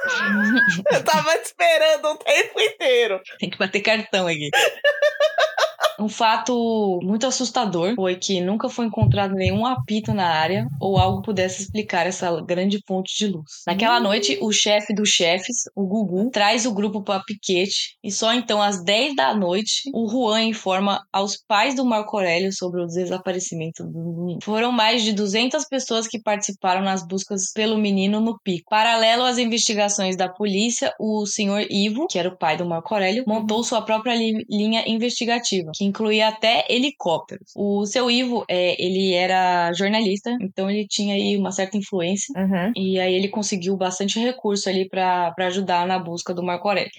eu 0.92 1.04
tava 1.04 1.36
esperando 1.36 2.06
o 2.10 2.18
tempo 2.18 2.60
inteiro. 2.60 3.22
Tem 3.40 3.50
que 3.50 3.58
bater 3.58 3.82
cartão 3.82 4.28
aqui. 4.28 4.50
Um 6.00 6.10
fato 6.10 7.00
muito 7.04 7.26
assustador 7.28 7.96
foi 7.96 8.16
que 8.16 8.42
nunca 8.42 8.70
foi 8.70 8.86
encontrado 8.86 9.34
nenhum 9.34 9.66
apito 9.66 10.14
na 10.14 10.28
área 10.28 10.68
ou 10.80 10.98
algo 10.98 11.22
pudesse 11.22 11.64
explicar 11.64 12.08
essa 12.08 12.42
grande 12.42 12.80
fonte 12.88 13.16
de 13.18 13.28
luz. 13.28 13.46
Naquela 13.68 14.00
noite, 14.00 14.38
o 14.42 14.52
chefe 14.52 14.94
dos 14.94 15.10
chefes, 15.10 15.64
o 15.76 15.86
Gugu, 15.86 16.30
traz 16.32 16.66
o 16.66 16.74
grupo 16.74 17.04
para 17.04 17.24
piquete 17.24 17.98
e 18.04 18.12
só 18.12 18.34
então 18.34 18.62
às 18.62 18.84
10 18.84 19.16
da 19.16 19.34
noite, 19.36 19.90
o 19.94 20.08
Juan 20.10 20.44
informa 20.44 21.06
aos 21.12 21.38
pais 21.48 21.76
do 21.76 21.86
Marco 21.86 22.18
Aurélio 22.18 22.52
sobre 22.54 22.82
o 22.82 22.88
desaparecimento 22.88 23.84
do 23.84 24.00
menino. 24.20 24.40
Foram 24.44 24.72
mais 24.72 25.04
de 25.04 25.14
200 25.14 25.66
pessoas 25.66 26.08
que 26.08 26.22
participaram 26.22 26.82
nas 26.82 27.06
buscas 27.06 27.52
pelo 27.54 27.78
menino 27.78 28.20
no 28.20 28.40
pico. 28.44 28.70
Paralelo 28.70 29.24
às 29.24 29.38
investigações 29.38 30.16
da 30.16 30.30
polícia, 30.30 30.94
o 31.00 31.26
senhor 31.26 31.66
Ivo, 31.70 32.08
que 32.08 32.18
era 32.20 32.30
o 32.30 32.38
pai 32.38 32.58
do 32.58 32.66
Marco 32.66 32.94
Aurélio, 32.94 33.24
montou 33.28 33.64
sua 33.64 33.82
própria 33.82 34.16
li- 34.16 34.46
linha 34.50 34.84
investigativa, 34.88 35.72
que 35.74 35.83
que 35.84 35.86
incluía 35.86 36.30
até 36.30 36.66
helicópteros. 36.70 37.52
O 37.56 37.86
seu 37.86 38.10
Ivo, 38.10 38.46
é, 38.48 38.82
ele 38.82 39.14
era 39.14 39.74
jornalista, 39.74 40.36
então 40.42 40.70
ele 40.70 40.88
tinha 40.88 41.16
aí 41.16 41.36
uma 41.36 41.52
certa 41.52 41.78
influência. 41.78 42.34
Uhum. 42.38 42.72
E 42.76 43.00
aí 43.00 43.14
ele 43.14 43.28
conseguiu 43.28 43.76
bastante 43.76 44.20
recurso 44.20 44.70
ali 44.70 44.88
para 44.88 45.34
ajudar 45.40 45.86
na 45.86 46.00
busca 46.00 46.34
do 46.34 46.44
Marco 46.44 46.68
Aurélio. 46.68 46.92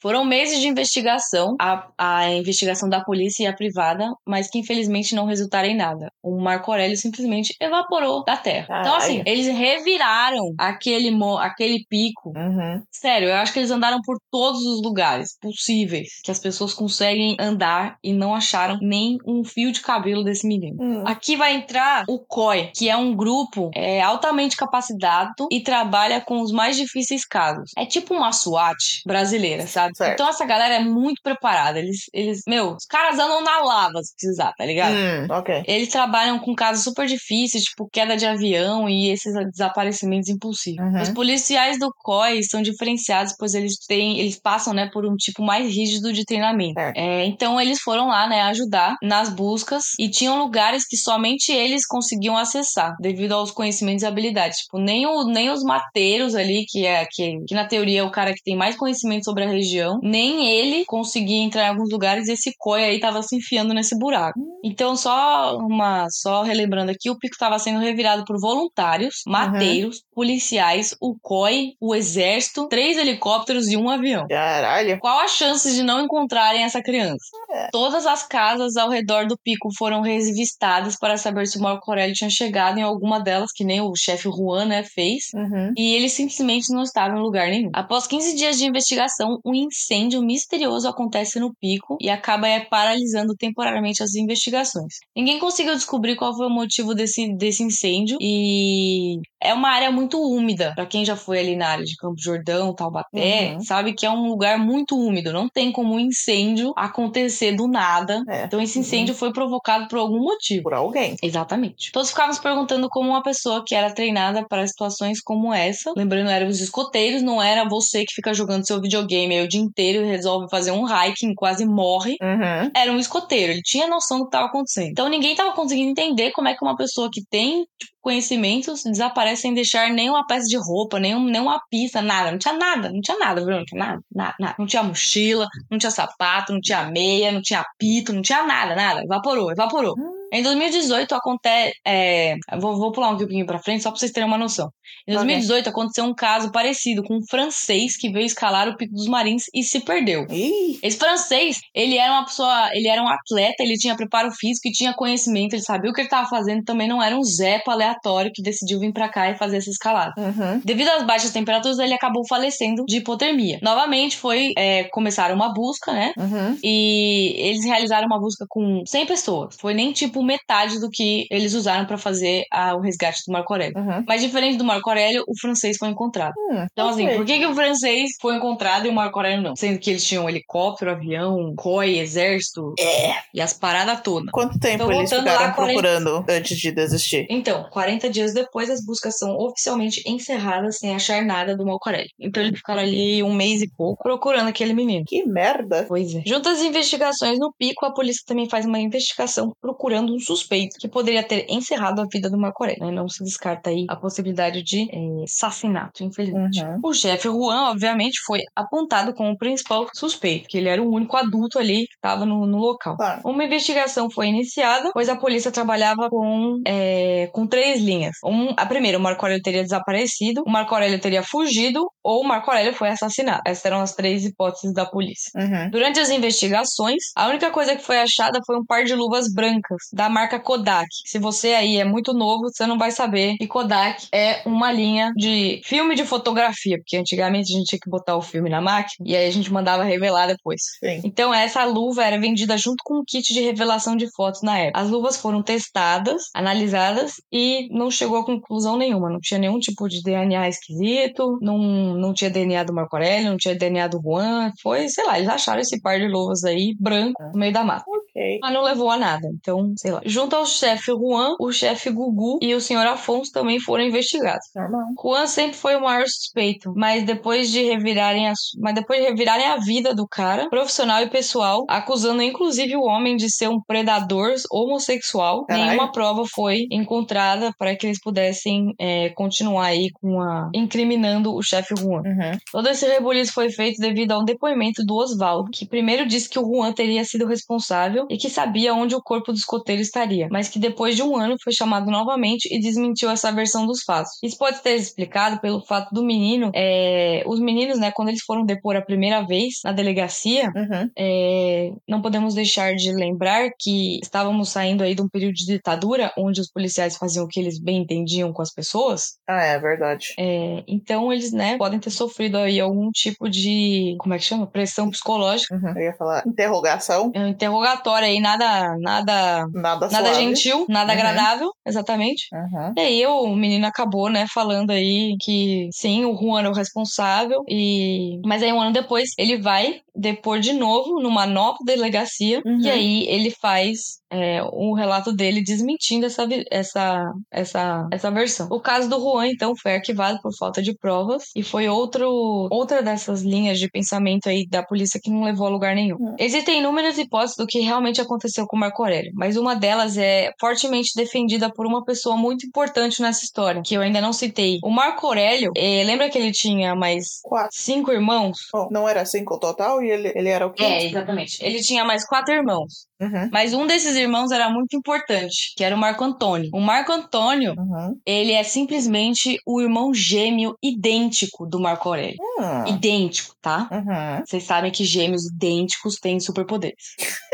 Foram 0.00 0.24
meses 0.24 0.60
de 0.60 0.68
investigação, 0.68 1.54
a, 1.60 1.86
a 1.98 2.30
investigação 2.30 2.88
da 2.88 3.02
polícia 3.02 3.44
e 3.44 3.46
a 3.46 3.52
privada, 3.52 4.06
mas 4.26 4.48
que 4.50 4.58
infelizmente 4.58 5.14
não 5.14 5.26
resultaram 5.26 5.68
em 5.68 5.76
nada. 5.76 6.10
O 6.22 6.40
Marco 6.40 6.70
Aurélio 6.70 6.96
simplesmente 6.96 7.54
evaporou 7.60 8.24
da 8.24 8.36
Terra. 8.36 8.66
Ai. 8.70 8.80
Então, 8.80 8.94
assim, 8.96 9.22
eles 9.26 9.46
reviraram 9.46 10.54
aquele, 10.58 11.10
mo- 11.10 11.38
aquele 11.38 11.84
pico. 11.88 12.32
Uhum. 12.36 12.82
Sério, 12.90 13.28
eu 13.28 13.36
acho 13.36 13.52
que 13.52 13.58
eles 13.58 13.70
andaram 13.70 14.00
por 14.04 14.16
todos 14.30 14.60
os 14.64 14.82
lugares 14.82 15.36
possíveis 15.40 16.08
que 16.22 16.30
as 16.30 16.38
pessoas 16.38 16.72
conseguem 16.74 17.36
andar 17.38 17.96
e 18.02 18.12
não 18.12 18.34
acharam 18.34 18.78
nem 18.80 19.18
um 19.26 19.44
fio 19.44 19.72
de 19.72 19.80
cabelo 19.80 20.24
desse 20.24 20.46
menino. 20.46 20.76
Hum. 20.80 21.04
Aqui 21.06 21.36
vai 21.36 21.54
entrar 21.54 22.04
o 22.08 22.18
COI, 22.18 22.70
que 22.74 22.88
é 22.88 22.96
um 22.96 23.14
grupo 23.14 23.70
é, 23.74 24.00
altamente 24.00 24.56
capacitado 24.56 25.46
e 25.50 25.60
trabalha 25.62 26.20
com 26.20 26.40
os 26.40 26.52
mais 26.52 26.76
difíceis 26.76 27.24
casos. 27.26 27.70
É 27.76 27.84
tipo 27.86 28.14
uma 28.14 28.32
SWAT 28.32 29.02
brasileira, 29.06 29.66
sabe? 29.66 29.89
Certo. 29.94 30.14
Então 30.14 30.28
essa 30.28 30.44
galera 30.44 30.74
é 30.74 30.80
muito 30.80 31.20
preparada. 31.22 31.78
Eles, 31.78 32.04
eles, 32.12 32.40
meu, 32.46 32.74
os 32.74 32.84
caras 32.86 33.18
andam 33.18 33.42
na 33.42 33.60
lava 33.60 34.02
se 34.02 34.14
precisar, 34.14 34.52
tá 34.56 34.64
ligado? 34.64 34.94
Hum, 34.94 35.26
ok. 35.30 35.62
Eles 35.66 35.88
trabalham 35.88 36.38
com 36.38 36.54
casos 36.54 36.84
super 36.84 37.06
difíceis, 37.06 37.64
tipo 37.64 37.88
queda 37.92 38.16
de 38.16 38.26
avião 38.26 38.88
e 38.88 39.10
esses 39.10 39.32
desaparecimentos 39.50 40.28
impulsivos. 40.28 40.80
Uhum. 40.80 41.02
Os 41.02 41.10
policiais 41.10 41.78
do 41.78 41.92
COI 42.02 42.42
são 42.42 42.62
diferenciados, 42.62 43.34
pois 43.38 43.54
eles 43.54 43.74
têm, 43.86 44.18
eles 44.18 44.40
passam, 44.40 44.72
né, 44.72 44.88
por 44.92 45.06
um 45.06 45.14
tipo 45.16 45.42
mais 45.42 45.66
rígido 45.74 46.12
de 46.12 46.24
treinamento. 46.24 46.78
É, 46.78 47.24
então 47.24 47.60
eles 47.60 47.80
foram 47.80 48.08
lá, 48.08 48.28
né, 48.28 48.42
ajudar 48.42 48.96
nas 49.02 49.28
buscas 49.28 49.84
e 49.98 50.08
tinham 50.08 50.38
lugares 50.38 50.86
que 50.86 50.96
somente 50.96 51.52
eles 51.52 51.86
conseguiam 51.86 52.36
acessar, 52.36 52.94
devido 53.00 53.32
aos 53.32 53.50
conhecimentos 53.50 54.02
e 54.02 54.06
habilidades. 54.06 54.58
Tipo, 54.58 54.78
nem, 54.78 55.06
o, 55.06 55.24
nem 55.24 55.50
os 55.50 55.62
mateiros 55.62 56.34
ali, 56.34 56.64
que 56.68 56.86
é 56.86 57.06
que, 57.10 57.38
que 57.46 57.54
na 57.54 57.66
teoria 57.66 58.00
é 58.00 58.02
o 58.02 58.10
cara 58.10 58.32
que 58.32 58.42
tem 58.42 58.56
mais 58.56 58.76
conhecimento 58.76 59.24
sobre 59.24 59.44
a 59.44 59.48
região, 59.48 59.70
nem 60.02 60.48
ele 60.48 60.84
conseguia 60.84 61.42
entrar 61.42 61.66
em 61.66 61.68
alguns 61.68 61.90
lugares 61.90 62.28
e 62.28 62.32
esse 62.32 62.52
COI 62.58 62.84
aí 62.84 63.00
tava 63.00 63.22
se 63.22 63.36
enfiando 63.36 63.74
nesse 63.74 63.98
buraco. 63.98 64.40
Então, 64.64 64.96
só 64.96 65.56
uma, 65.56 66.06
só 66.10 66.42
relembrando 66.42 66.90
aqui, 66.90 67.10
o 67.10 67.18
pico 67.18 67.34
estava 67.34 67.58
sendo 67.58 67.80
revirado 67.80 68.24
por 68.24 68.38
voluntários, 68.40 69.22
mateiros, 69.26 70.02
policiais, 70.14 70.94
o 71.00 71.16
COI, 71.20 71.74
o 71.80 71.94
exército, 71.94 72.68
três 72.68 72.98
helicópteros 72.98 73.68
e 73.68 73.76
um 73.76 73.88
avião. 73.88 74.26
Caralho. 74.28 74.98
Qual 75.00 75.20
a 75.20 75.28
chance 75.28 75.74
de 75.74 75.82
não 75.82 76.00
encontrarem 76.02 76.62
essa 76.62 76.82
criança? 76.82 77.24
É. 77.50 77.68
Todas 77.72 78.06
as 78.06 78.22
casas 78.22 78.76
ao 78.76 78.90
redor 78.90 79.26
do 79.26 79.38
pico 79.38 79.70
foram 79.76 80.02
revistadas 80.02 80.96
para 80.96 81.16
saber 81.16 81.46
se 81.46 81.58
o 81.58 81.62
Marco 81.62 81.90
Aurélio 81.90 82.14
tinha 82.14 82.30
chegado 82.30 82.78
em 82.78 82.82
alguma 82.82 83.18
delas, 83.20 83.52
que 83.52 83.64
nem 83.64 83.80
o 83.80 83.94
chefe 83.96 84.28
Juan, 84.30 84.66
né, 84.66 84.82
fez. 84.82 85.30
Uhum. 85.34 85.72
E 85.76 85.94
ele 85.94 86.08
simplesmente 86.08 86.72
não 86.72 86.82
estava 86.82 87.16
em 87.16 87.20
lugar 87.20 87.48
nenhum. 87.48 87.70
Após 87.72 88.06
15 88.06 88.36
dias 88.36 88.58
de 88.58 88.66
investigação, 88.66 89.38
um 89.44 89.54
incêndio 89.70 90.22
misterioso 90.22 90.88
acontece 90.88 91.38
no 91.40 91.54
pico 91.60 91.96
e 92.00 92.08
acaba 92.10 92.48
é, 92.48 92.60
paralisando 92.60 93.34
temporariamente 93.36 94.02
as 94.02 94.14
investigações. 94.14 94.94
Ninguém 95.16 95.38
conseguiu 95.38 95.74
descobrir 95.74 96.16
qual 96.16 96.36
foi 96.36 96.46
o 96.46 96.50
motivo 96.50 96.94
desse, 96.94 97.32
desse 97.36 97.62
incêndio 97.62 98.18
e 98.20 99.18
é 99.42 99.54
uma 99.54 99.70
área 99.70 99.90
muito 99.90 100.20
úmida. 100.20 100.72
Pra 100.74 100.86
quem 100.86 101.04
já 101.04 101.16
foi 101.16 101.38
ali 101.38 101.56
na 101.56 101.68
área 101.68 101.84
de 101.84 101.96
Campo 101.96 102.16
Jordão, 102.20 102.74
Taubaté, 102.74 103.52
Uhum. 103.54 103.60
sabe 103.60 103.92
que 103.94 104.04
é 104.06 104.10
um 104.10 104.28
lugar 104.28 104.58
muito 104.58 104.96
úmido. 104.96 105.32
Não 105.32 105.48
tem 105.48 105.72
como 105.72 105.94
um 105.94 106.00
incêndio 106.00 106.72
acontecer 106.76 107.52
do 107.52 107.66
nada. 107.68 108.22
É. 108.28 108.44
Então 108.44 108.60
esse 108.60 108.78
incêndio 108.78 109.14
foi 109.14 109.32
provocado 109.32 109.88
por 109.88 109.98
algum 109.98 110.20
motivo. 110.22 110.64
Por 110.64 110.74
alguém. 110.74 111.16
Exatamente. 111.22 111.90
Todos 111.92 112.10
ficávamos 112.10 112.38
perguntando 112.38 112.88
como 112.88 113.10
uma 113.10 113.22
pessoa 113.22 113.62
que 113.66 113.74
era 113.74 113.92
treinada 113.92 114.44
para 114.48 114.66
situações 114.66 115.20
como 115.22 115.52
essa, 115.52 115.92
lembrando, 115.96 116.30
eram 116.30 116.48
os 116.48 116.60
escoteiros, 116.60 117.22
não 117.22 117.40
era 117.42 117.68
você 117.68 118.04
que 118.04 118.14
fica 118.14 118.32
jogando 118.34 118.66
seu 118.66 118.80
videogame 118.80 119.34
aí 119.36 119.44
o 119.44 119.48
dia 119.48 119.59
inteiro 119.60 120.04
e 120.04 120.08
resolve 120.08 120.48
fazer 120.50 120.70
um 120.72 120.86
hiking, 120.86 121.34
quase 121.34 121.64
morre. 121.64 122.16
Uhum. 122.20 122.70
Era 122.74 122.92
um 122.92 122.98
escoteiro, 122.98 123.52
ele 123.52 123.62
tinha 123.62 123.86
noção 123.86 124.18
do 124.18 124.24
que 124.24 124.28
estava 124.28 124.46
acontecendo. 124.46 124.88
Então 124.88 125.08
ninguém 125.08 125.32
estava 125.32 125.52
conseguindo 125.52 125.90
entender 125.90 126.32
como 126.32 126.48
é 126.48 126.54
que 126.54 126.64
uma 126.64 126.76
pessoa 126.76 127.08
que 127.12 127.22
tem 127.28 127.64
tipo, 127.78 127.99
conhecimentos 128.00 128.82
desaparece 128.84 129.42
sem 129.42 129.54
deixar 129.54 129.90
nenhuma 129.90 130.26
peça 130.26 130.46
de 130.46 130.56
roupa, 130.56 130.98
nenhum, 130.98 131.24
nenhuma 131.24 131.60
pista, 131.70 132.00
nada. 132.02 132.30
Não 132.30 132.38
tinha 132.38 132.54
nada, 132.54 132.90
não 132.90 133.00
tinha 133.00 133.18
nada, 133.18 133.40
tinha 133.64 133.78
nada, 133.78 134.00
nada, 134.14 134.34
nada. 134.38 134.54
Não 134.58 134.66
tinha 134.66 134.82
mochila, 134.82 135.46
não 135.70 135.78
tinha 135.78 135.90
sapato, 135.90 136.52
não 136.52 136.60
tinha 136.60 136.84
meia, 136.90 137.32
não 137.32 137.42
tinha 137.42 137.64
pito, 137.78 138.12
não 138.12 138.22
tinha 138.22 138.44
nada, 138.44 138.74
nada. 138.74 139.02
Evaporou, 139.04 139.50
evaporou. 139.50 139.94
Em 140.32 140.42
2018 140.44 141.12
acontece. 141.12 141.74
É, 141.84 142.36
vou, 142.60 142.76
vou 142.78 142.92
pular 142.92 143.10
um 143.10 143.16
pouquinho 143.16 143.44
pra 143.44 143.58
frente 143.58 143.82
só 143.82 143.90
pra 143.90 143.98
vocês 143.98 144.12
terem 144.12 144.28
uma 144.28 144.38
noção. 144.38 144.70
Em 145.06 145.12
Ok. 145.12 145.24
2018 145.26 145.68
aconteceu 145.68 146.04
um 146.04 146.14
caso 146.14 146.52
parecido 146.52 147.02
com 147.02 147.16
um 147.16 147.26
francês 147.28 147.96
que 147.96 148.10
veio 148.10 148.26
escalar 148.26 148.68
o 148.68 148.76
Pico 148.76 148.94
dos 148.94 149.08
Marins 149.08 149.44
e 149.52 149.64
se 149.64 149.80
perdeu. 149.80 150.26
Ih, 150.30 150.78
Esse 150.82 150.98
francês, 150.98 151.58
ele 151.74 151.96
era 151.96 152.12
uma 152.12 152.24
pessoa, 152.24 152.70
ele 152.72 152.86
era 152.86 153.02
um 153.02 153.08
atleta, 153.08 153.62
ele 153.62 153.76
tinha 153.76 153.96
preparo 153.96 154.30
físico 154.30 154.68
e 154.68 154.72
tinha 154.72 154.94
conhecimento, 154.94 155.54
ele 155.54 155.62
sabia 155.62 155.90
o 155.90 155.94
que 155.94 156.00
ele 156.00 156.06
estava 156.06 156.28
fazendo, 156.28 156.62
também 156.64 156.86
não 156.86 157.02
era 157.02 157.16
um 157.16 157.24
zepa 157.24 157.74
aleatório 157.90 158.30
que 158.34 158.42
decidiu 158.42 158.78
vir 158.80 158.92
pra 158.92 159.08
cá 159.08 159.30
e 159.30 159.36
fazer 159.36 159.58
essa 159.58 159.70
escalada. 159.70 160.12
uhum. 160.16 160.60
Devido 160.64 160.88
às 160.88 161.02
baixas 161.04 161.30
temperaturas, 161.30 161.78
ele 161.78 161.94
acabou 161.94 162.22
falecendo 162.28 162.84
de 162.86 162.98
hipotermia. 162.98 163.58
Novamente, 163.62 164.16
foi 164.16 164.52
é, 164.56 164.84
começaram 164.84 165.34
uma 165.34 165.52
busca, 165.52 165.92
né? 165.92 166.12
Uhum. 166.18 166.56
E 166.62 167.34
eles 167.36 167.64
realizaram 167.64 168.06
uma 168.06 168.18
busca 168.18 168.46
com 168.48 168.82
100 168.86 169.06
pessoas. 169.06 169.56
Foi 169.58 169.74
nem 169.74 169.92
tipo 169.92 170.22
metade 170.22 170.78
do 170.80 170.88
que 170.90 171.26
eles 171.30 171.54
usaram 171.54 171.86
pra 171.86 171.98
fazer 171.98 172.44
a- 172.52 172.74
o 172.74 172.80
resgate 172.80 173.20
do 173.26 173.32
Marco 173.32 173.52
Aurélio. 173.52 173.76
Uhum. 173.78 174.04
Mas 174.06 174.22
diferente 174.22 174.56
do 174.56 174.64
Marco 174.64 174.88
Aurélio, 174.88 175.24
o 175.26 175.38
francês 175.38 175.76
foi 175.78 175.88
encontrado. 175.88 176.32
Hum, 176.50 176.66
Então, 176.72 176.88
assim, 176.88 177.06
por 177.08 177.24
que, 177.24 177.38
que 177.38 177.46
o 177.46 177.54
francês 177.54 178.10
foi 178.20 178.36
encontrado 178.36 178.86
e 178.86 178.88
o 178.88 178.92
Marco 178.92 179.18
Aurélio 179.18 179.42
não? 179.42 179.56
Sendo 179.56 179.78
que 179.78 179.90
eles 179.90 180.04
tinham 180.04 180.28
helicóptero, 180.28 180.90
avião, 180.92 181.54
COI, 181.56 181.98
exército 181.98 182.74
É. 182.78 183.12
e 183.34 183.40
as 183.40 183.52
paradas 183.52 184.00
todas. 184.02 184.30
Quanto 184.30 184.58
tempo 184.58 184.84
Então, 184.84 184.92
eles 184.92 185.10
ficaram 185.10 185.46
lá, 185.46 185.52
40 185.52 185.54
procurando 185.80 186.24
antes 186.28 186.56
de 186.58 186.72
desistir? 186.72 187.26
Então, 187.30 187.66
40 187.80 188.10
dias 188.10 188.34
depois, 188.34 188.68
as 188.68 188.84
buscas 188.84 189.16
são 189.16 189.34
oficialmente 189.38 190.02
encerradas 190.06 190.76
sem 190.76 190.94
achar 190.94 191.24
nada 191.24 191.56
do 191.56 191.64
Marco 191.64 191.88
Aurélio. 191.88 192.10
Então, 192.20 192.42
eles 192.42 192.58
ficaram 192.58 192.82
ali 192.82 193.22
um 193.22 193.32
mês 193.32 193.62
e 193.62 193.70
pouco 193.74 194.02
procurando 194.02 194.48
aquele 194.48 194.74
menino. 194.74 195.02
Que 195.06 195.24
merda. 195.24 195.86
Pois 195.88 196.14
é. 196.14 196.22
Junto 196.26 196.50
às 196.50 196.60
investigações 196.60 197.38
no 197.38 197.54
pico, 197.58 197.86
a 197.86 197.94
polícia 197.94 198.22
também 198.26 198.50
faz 198.50 198.66
uma 198.66 198.78
investigação 198.78 199.50
procurando 199.62 200.14
um 200.14 200.18
suspeito 200.18 200.76
que 200.78 200.88
poderia 200.88 201.22
ter 201.22 201.46
encerrado 201.48 202.02
a 202.02 202.06
vida 202.12 202.28
do 202.28 202.36
Marco 202.36 202.62
Aurélio. 202.62 202.84
né? 202.84 202.92
Não 202.92 203.08
se 203.08 203.24
descarta 203.24 203.70
aí 203.70 203.86
a 203.88 203.96
possibilidade 203.96 204.62
de 204.62 204.82
é, 204.82 205.24
assassinato, 205.24 206.04
infelizmente. 206.04 206.62
Uhum. 206.62 206.80
O 206.84 206.92
chefe 206.92 207.28
Juan, 207.28 207.70
obviamente, 207.70 208.20
foi 208.26 208.40
apontado 208.54 209.14
como 209.14 209.30
o 209.30 209.38
principal 209.38 209.86
suspeito, 209.94 210.48
que 210.48 210.58
ele 210.58 210.68
era 210.68 210.82
o 210.82 210.92
único 210.92 211.16
adulto 211.16 211.58
ali 211.58 211.86
que 211.86 211.94
estava 211.94 212.26
no, 212.26 212.44
no 212.44 212.58
local. 212.58 212.98
Claro. 212.98 213.22
Uma 213.24 213.44
investigação 213.44 214.10
foi 214.10 214.26
iniciada, 214.26 214.90
pois 214.92 215.08
a 215.08 215.16
polícia 215.16 215.50
trabalhava 215.50 216.10
com, 216.10 216.60
é, 216.66 217.30
com 217.32 217.46
três 217.46 217.69
linhas. 217.78 218.16
Um, 218.24 218.54
a 218.56 218.66
primeira, 218.66 218.98
o 218.98 219.00
Marco 219.00 219.24
Aurélio 219.24 219.42
teria 219.42 219.62
desaparecido, 219.62 220.42
o 220.46 220.50
Marco 220.50 220.74
Aurélio 220.74 220.98
teria 220.98 221.22
fugido 221.22 221.86
ou 222.02 222.22
o 222.22 222.26
Marco 222.26 222.50
Aurélio 222.50 222.74
foi 222.74 222.88
assassinado. 222.88 223.42
Essas 223.46 223.64
eram 223.64 223.80
as 223.80 223.94
três 223.94 224.24
hipóteses 224.24 224.72
da 224.72 224.86
polícia. 224.86 225.30
Uhum. 225.34 225.70
Durante 225.70 226.00
as 226.00 226.10
investigações, 226.10 227.02
a 227.16 227.28
única 227.28 227.50
coisa 227.50 227.76
que 227.76 227.82
foi 227.82 227.98
achada 227.98 228.40
foi 228.46 228.56
um 228.58 228.64
par 228.64 228.84
de 228.84 228.94
luvas 228.94 229.32
brancas 229.32 229.82
da 229.92 230.08
marca 230.08 230.40
Kodak. 230.40 230.88
Se 231.06 231.18
você 231.18 231.48
aí 231.48 231.76
é 231.76 231.84
muito 231.84 232.12
novo, 232.12 232.48
você 232.48 232.66
não 232.66 232.78
vai 232.78 232.90
saber 232.90 233.36
que 233.36 233.46
Kodak 233.46 234.08
é 234.12 234.42
uma 234.46 234.72
linha 234.72 235.12
de 235.16 235.60
filme 235.64 235.94
de 235.94 236.04
fotografia, 236.04 236.78
porque 236.78 236.96
antigamente 236.96 237.52
a 237.52 237.58
gente 237.58 237.68
tinha 237.68 237.80
que 237.80 237.90
botar 237.90 238.16
o 238.16 238.22
filme 238.22 238.48
na 238.48 238.60
máquina 238.60 239.06
e 239.06 239.16
aí 239.16 239.26
a 239.26 239.30
gente 239.30 239.52
mandava 239.52 239.82
revelar 239.82 240.26
depois. 240.26 240.60
Sim. 240.82 241.02
Então 241.04 241.32
essa 241.32 241.64
luva 241.64 242.04
era 242.04 242.18
vendida 242.18 242.56
junto 242.56 242.82
com 242.84 243.00
um 243.00 243.04
kit 243.06 243.32
de 243.32 243.40
revelação 243.40 243.96
de 243.96 244.10
fotos 244.14 244.42
na 244.42 244.58
época. 244.58 244.80
As 244.80 244.88
luvas 244.88 245.16
foram 245.16 245.42
testadas, 245.42 246.22
analisadas 246.34 247.14
e 247.32 247.59
não 247.70 247.90
chegou 247.90 248.18
a 248.18 248.24
conclusão 248.24 248.76
nenhuma. 248.76 249.10
Não 249.10 249.20
tinha 249.20 249.38
nenhum 249.38 249.58
tipo 249.58 249.88
de 249.88 250.02
DNA 250.02 250.48
esquisito, 250.48 251.38
não, 251.40 251.58
não 251.58 252.12
tinha 252.12 252.30
DNA 252.30 252.64
do 252.64 252.72
Marco 252.72 252.96
Aurélio, 252.96 253.30
não 253.30 253.36
tinha 253.36 253.54
DNA 253.54 253.88
do 253.88 254.00
Juan. 254.00 254.52
Foi, 254.62 254.88
sei 254.88 255.04
lá, 255.04 255.18
eles 255.18 255.28
acharam 255.28 255.60
esse 255.60 255.80
par 255.80 255.98
de 255.98 256.08
luvas 256.08 256.44
aí 256.44 256.74
branco 256.78 257.22
no 257.32 257.38
meio 257.38 257.52
da 257.52 257.64
mata. 257.64 257.84
Ok. 258.10 258.38
Mas 258.42 258.52
não 258.52 258.62
levou 258.62 258.90
a 258.90 258.96
nada. 258.96 259.28
Então, 259.40 259.72
sei 259.76 259.92
lá. 259.92 260.00
Junto 260.04 260.36
ao 260.36 260.46
chefe 260.46 260.92
Juan, 260.92 261.34
o 261.38 261.52
chefe 261.52 261.90
Gugu 261.90 262.38
e 262.42 262.54
o 262.54 262.60
senhor 262.60 262.86
Afonso 262.86 263.30
também 263.32 263.60
foram 263.60 263.84
investigados. 263.84 264.46
Normal. 264.54 264.86
Juan 265.02 265.26
sempre 265.26 265.56
foi 265.56 265.76
o 265.76 265.82
maior 265.82 266.06
suspeito, 266.06 266.72
mas 266.76 267.04
depois 267.04 267.50
de 267.50 267.62
revirarem 267.62 268.28
a, 268.28 268.32
mas 268.58 268.74
depois 268.74 269.00
de 269.00 269.08
revirarem 269.08 269.46
a 269.46 269.56
vida 269.56 269.94
do 269.94 270.06
cara, 270.06 270.48
profissional 270.48 271.02
e 271.02 271.10
pessoal, 271.10 271.64
acusando 271.68 272.22
inclusive 272.22 272.76
o 272.76 272.82
homem 272.82 273.16
de 273.16 273.30
ser 273.30 273.48
um 273.48 273.60
predador 273.60 274.34
homossexual, 274.50 275.44
Caralho. 275.46 275.66
nenhuma 275.66 275.92
prova 275.92 276.24
foi 276.26 276.66
encontrada 276.70 277.52
para 277.58 277.76
que 277.76 277.86
eles 277.86 278.00
pudessem 278.00 278.74
é, 278.78 279.10
continuar 279.10 279.66
aí 279.66 279.90
com 279.92 280.20
a 280.20 280.50
incriminando 280.54 281.34
o 281.34 281.42
chefe 281.42 281.74
Juan. 281.78 282.02
Uhum. 282.04 282.38
Todo 282.50 282.68
esse 282.68 282.86
rebuliço 282.86 283.32
foi 283.32 283.50
feito 283.50 283.80
devido 283.80 284.12
a 284.12 284.18
um 284.18 284.24
depoimento 284.24 284.84
do 284.84 284.94
Oswaldo, 284.96 285.50
que 285.50 285.66
primeiro 285.66 286.06
disse 286.06 286.28
que 286.28 286.38
o 286.38 286.44
Juan 286.44 286.72
teria 286.72 287.04
sido 287.04 287.26
responsável 287.26 288.06
e 288.10 288.18
que 288.18 288.28
sabia 288.28 288.74
onde 288.74 288.94
o 288.94 289.00
corpo 289.02 289.32
do 289.32 289.38
escoteiro 289.38 289.80
estaria, 289.80 290.28
mas 290.30 290.48
que 290.48 290.58
depois 290.58 290.96
de 290.96 291.02
um 291.02 291.16
ano 291.16 291.36
foi 291.42 291.52
chamado 291.52 291.90
novamente 291.90 292.48
e 292.52 292.60
desmentiu 292.60 293.08
essa 293.10 293.30
versão 293.32 293.66
dos 293.66 293.82
fatos. 293.84 294.10
Isso 294.22 294.36
pode 294.36 294.60
ter 294.60 294.74
explicado 294.74 295.40
pelo 295.40 295.64
fato 295.64 295.94
do 295.94 296.02
menino, 296.04 296.50
é, 296.54 297.22
os 297.26 297.38
meninos, 297.40 297.78
né, 297.78 297.92
quando 297.94 298.08
eles 298.08 298.22
foram 298.26 298.44
depor 298.44 298.74
a 298.76 298.82
primeira 298.82 299.22
vez 299.24 299.54
na 299.64 299.72
delegacia, 299.72 300.50
Uhum. 300.56 300.90
é, 300.98 301.70
não 301.88 302.02
podemos 302.02 302.34
deixar 302.34 302.74
de 302.74 302.92
lembrar 302.92 303.50
que 303.58 303.98
estávamos 304.02 304.48
saindo 304.48 304.82
aí 304.82 304.94
de 304.94 305.02
um 305.02 305.08
período 305.08 305.34
de 305.34 305.46
ditadura, 305.46 306.12
onde 306.18 306.40
os 306.40 306.50
policiais 306.50 306.96
faziam 306.96 307.24
o 307.24 307.28
que 307.28 307.38
eles 307.38 307.60
bem 307.60 307.82
entendiam 307.82 308.32
com 308.32 308.42
as 308.42 308.52
pessoas. 308.52 309.18
Ah, 309.28 309.42
é 309.44 309.58
verdade. 309.58 310.08
É, 310.18 310.64
então 310.66 311.12
eles, 311.12 311.32
né, 311.32 311.56
podem 311.58 311.78
ter 311.78 311.90
sofrido 311.90 312.36
aí 312.38 312.58
algum 312.58 312.90
tipo 312.90 313.28
de, 313.28 313.94
como 313.98 314.14
é 314.14 314.18
que 314.18 314.24
chama? 314.24 314.46
Pressão 314.46 314.90
psicológica. 314.90 315.54
Uhum. 315.54 315.70
Eu 315.76 315.82
ia 315.82 315.94
falar 315.94 316.22
interrogação, 316.26 317.12
É 317.14 317.20
um 317.20 317.28
interrogatório 317.28 317.89
aí, 317.98 318.20
nada, 318.20 318.76
nada, 318.80 319.46
nada 319.52 319.88
nada 319.88 320.14
gentil, 320.14 320.66
nada 320.68 320.92
Uhum. 320.92 320.98
agradável, 320.98 321.50
exatamente. 321.66 322.28
Uhum. 322.32 322.72
E 322.76 322.80
aí 322.80 323.06
o 323.06 323.34
menino 323.34 323.66
acabou, 323.66 324.08
né, 324.10 324.26
falando 324.32 324.70
aí 324.70 325.16
que 325.20 325.68
sim, 325.72 326.04
o 326.04 326.16
Juan 326.16 326.42
é 326.44 326.48
o 326.48 326.52
responsável 326.54 327.42
e 327.48 328.20
mas 328.24 328.42
aí 328.42 328.52
um 328.52 328.60
ano 328.60 328.72
depois 328.72 329.10
ele 329.18 329.36
vai 329.40 329.80
depor 330.00 330.40
de 330.40 330.52
novo 330.52 331.00
numa 331.00 331.26
nova 331.26 331.58
delegacia 331.64 332.40
Uhum. 332.44 332.60
e 332.60 332.70
aí 332.70 333.06
ele 333.08 333.30
faz 333.30 334.00
é, 334.10 334.42
um 334.52 334.72
relato 334.72 335.12
dele 335.12 335.42
desmentindo 335.42 336.06
essa, 336.06 336.26
essa, 336.50 337.12
essa, 337.30 337.88
essa 337.92 338.10
versão. 338.10 338.48
O 338.50 338.60
caso 338.60 338.88
do 338.88 338.98
Juan, 338.98 339.28
então, 339.28 339.54
foi 339.56 339.74
arquivado 339.74 340.18
por 340.20 340.32
falta 340.36 340.60
de 340.60 340.76
provas 340.76 341.24
e 341.36 341.42
foi 341.42 341.68
outro, 341.68 342.08
outra 342.50 342.82
dessas 342.82 343.22
linhas 343.22 343.58
de 343.58 343.68
pensamento 343.70 344.28
aí 344.28 344.46
da 344.48 344.62
polícia 344.64 344.98
que 345.02 345.10
não 345.10 345.22
levou 345.22 345.46
a 345.46 345.50
lugar 345.50 345.74
nenhum. 345.74 345.96
Uhum. 345.98 346.16
Existem 346.18 346.58
inúmeras 346.58 346.98
hipóteses 346.98 347.36
do 347.36 347.46
que 347.46 347.60
realmente 347.60 348.00
aconteceu 348.00 348.46
com 348.46 348.56
Marco 348.56 348.82
Aurélio, 348.82 349.12
mas 349.14 349.36
uma 349.36 349.54
delas 349.54 349.96
é 349.96 350.32
fortemente 350.40 350.90
defendida 350.96 351.52
por 351.52 351.66
uma 351.66 351.84
pessoa 351.84 352.16
muito 352.16 352.44
importante 352.46 353.00
nessa 353.00 353.24
história, 353.24 353.62
que 353.64 353.74
eu 353.74 353.80
ainda 353.80 354.00
não 354.00 354.12
citei. 354.12 354.58
O 354.64 354.70
Marco 354.70 355.06
Aurélio, 355.06 355.52
eh, 355.56 355.84
lembra 355.84 356.10
que 356.10 356.18
ele 356.18 356.32
tinha 356.32 356.74
mais 356.74 357.20
Quatro. 357.22 357.50
cinco 357.52 357.92
irmãos? 357.92 358.38
Bom, 358.52 358.68
não 358.70 358.88
era 358.88 359.04
cinco 359.04 359.34
o 359.34 359.38
total 359.38 359.82
e 359.82 359.89
ele, 359.90 360.12
ele 360.14 360.28
era 360.28 360.46
o 360.46 360.52
quê? 360.52 360.62
É, 360.64 360.86
exatamente. 360.86 361.38
Ele 361.44 361.60
tinha 361.60 361.84
mais 361.84 362.06
quatro 362.06 362.32
irmãos. 362.34 362.88
Uhum. 363.00 363.30
Mas 363.32 363.54
um 363.54 363.66
desses 363.66 363.96
irmãos 363.96 364.30
era 364.30 364.50
muito 364.50 364.76
importante, 364.76 365.54
que 365.56 365.64
era 365.64 365.74
o 365.74 365.78
Marco 365.78 366.04
Antônio. 366.04 366.50
O 366.52 366.60
Marco 366.60 366.92
Antônio, 366.92 367.54
Uhum. 367.56 367.96
ele 368.04 368.32
é 368.32 368.42
simplesmente 368.42 369.38
o 369.46 369.60
irmão 369.60 369.92
gêmeo 369.94 370.54
idêntico 370.62 371.46
do 371.46 371.58
Marco 371.58 371.88
Aurélio. 371.88 372.16
Hum. 372.38 372.66
Idêntico, 372.68 373.34
tá? 373.40 373.68
Uhum. 373.72 374.22
Vocês 374.26 374.44
sabem 374.44 374.70
que 374.70 374.84
gêmeos 374.84 375.26
idênticos 375.26 375.96
têm 375.96 376.20
superpoderes. 376.20 376.94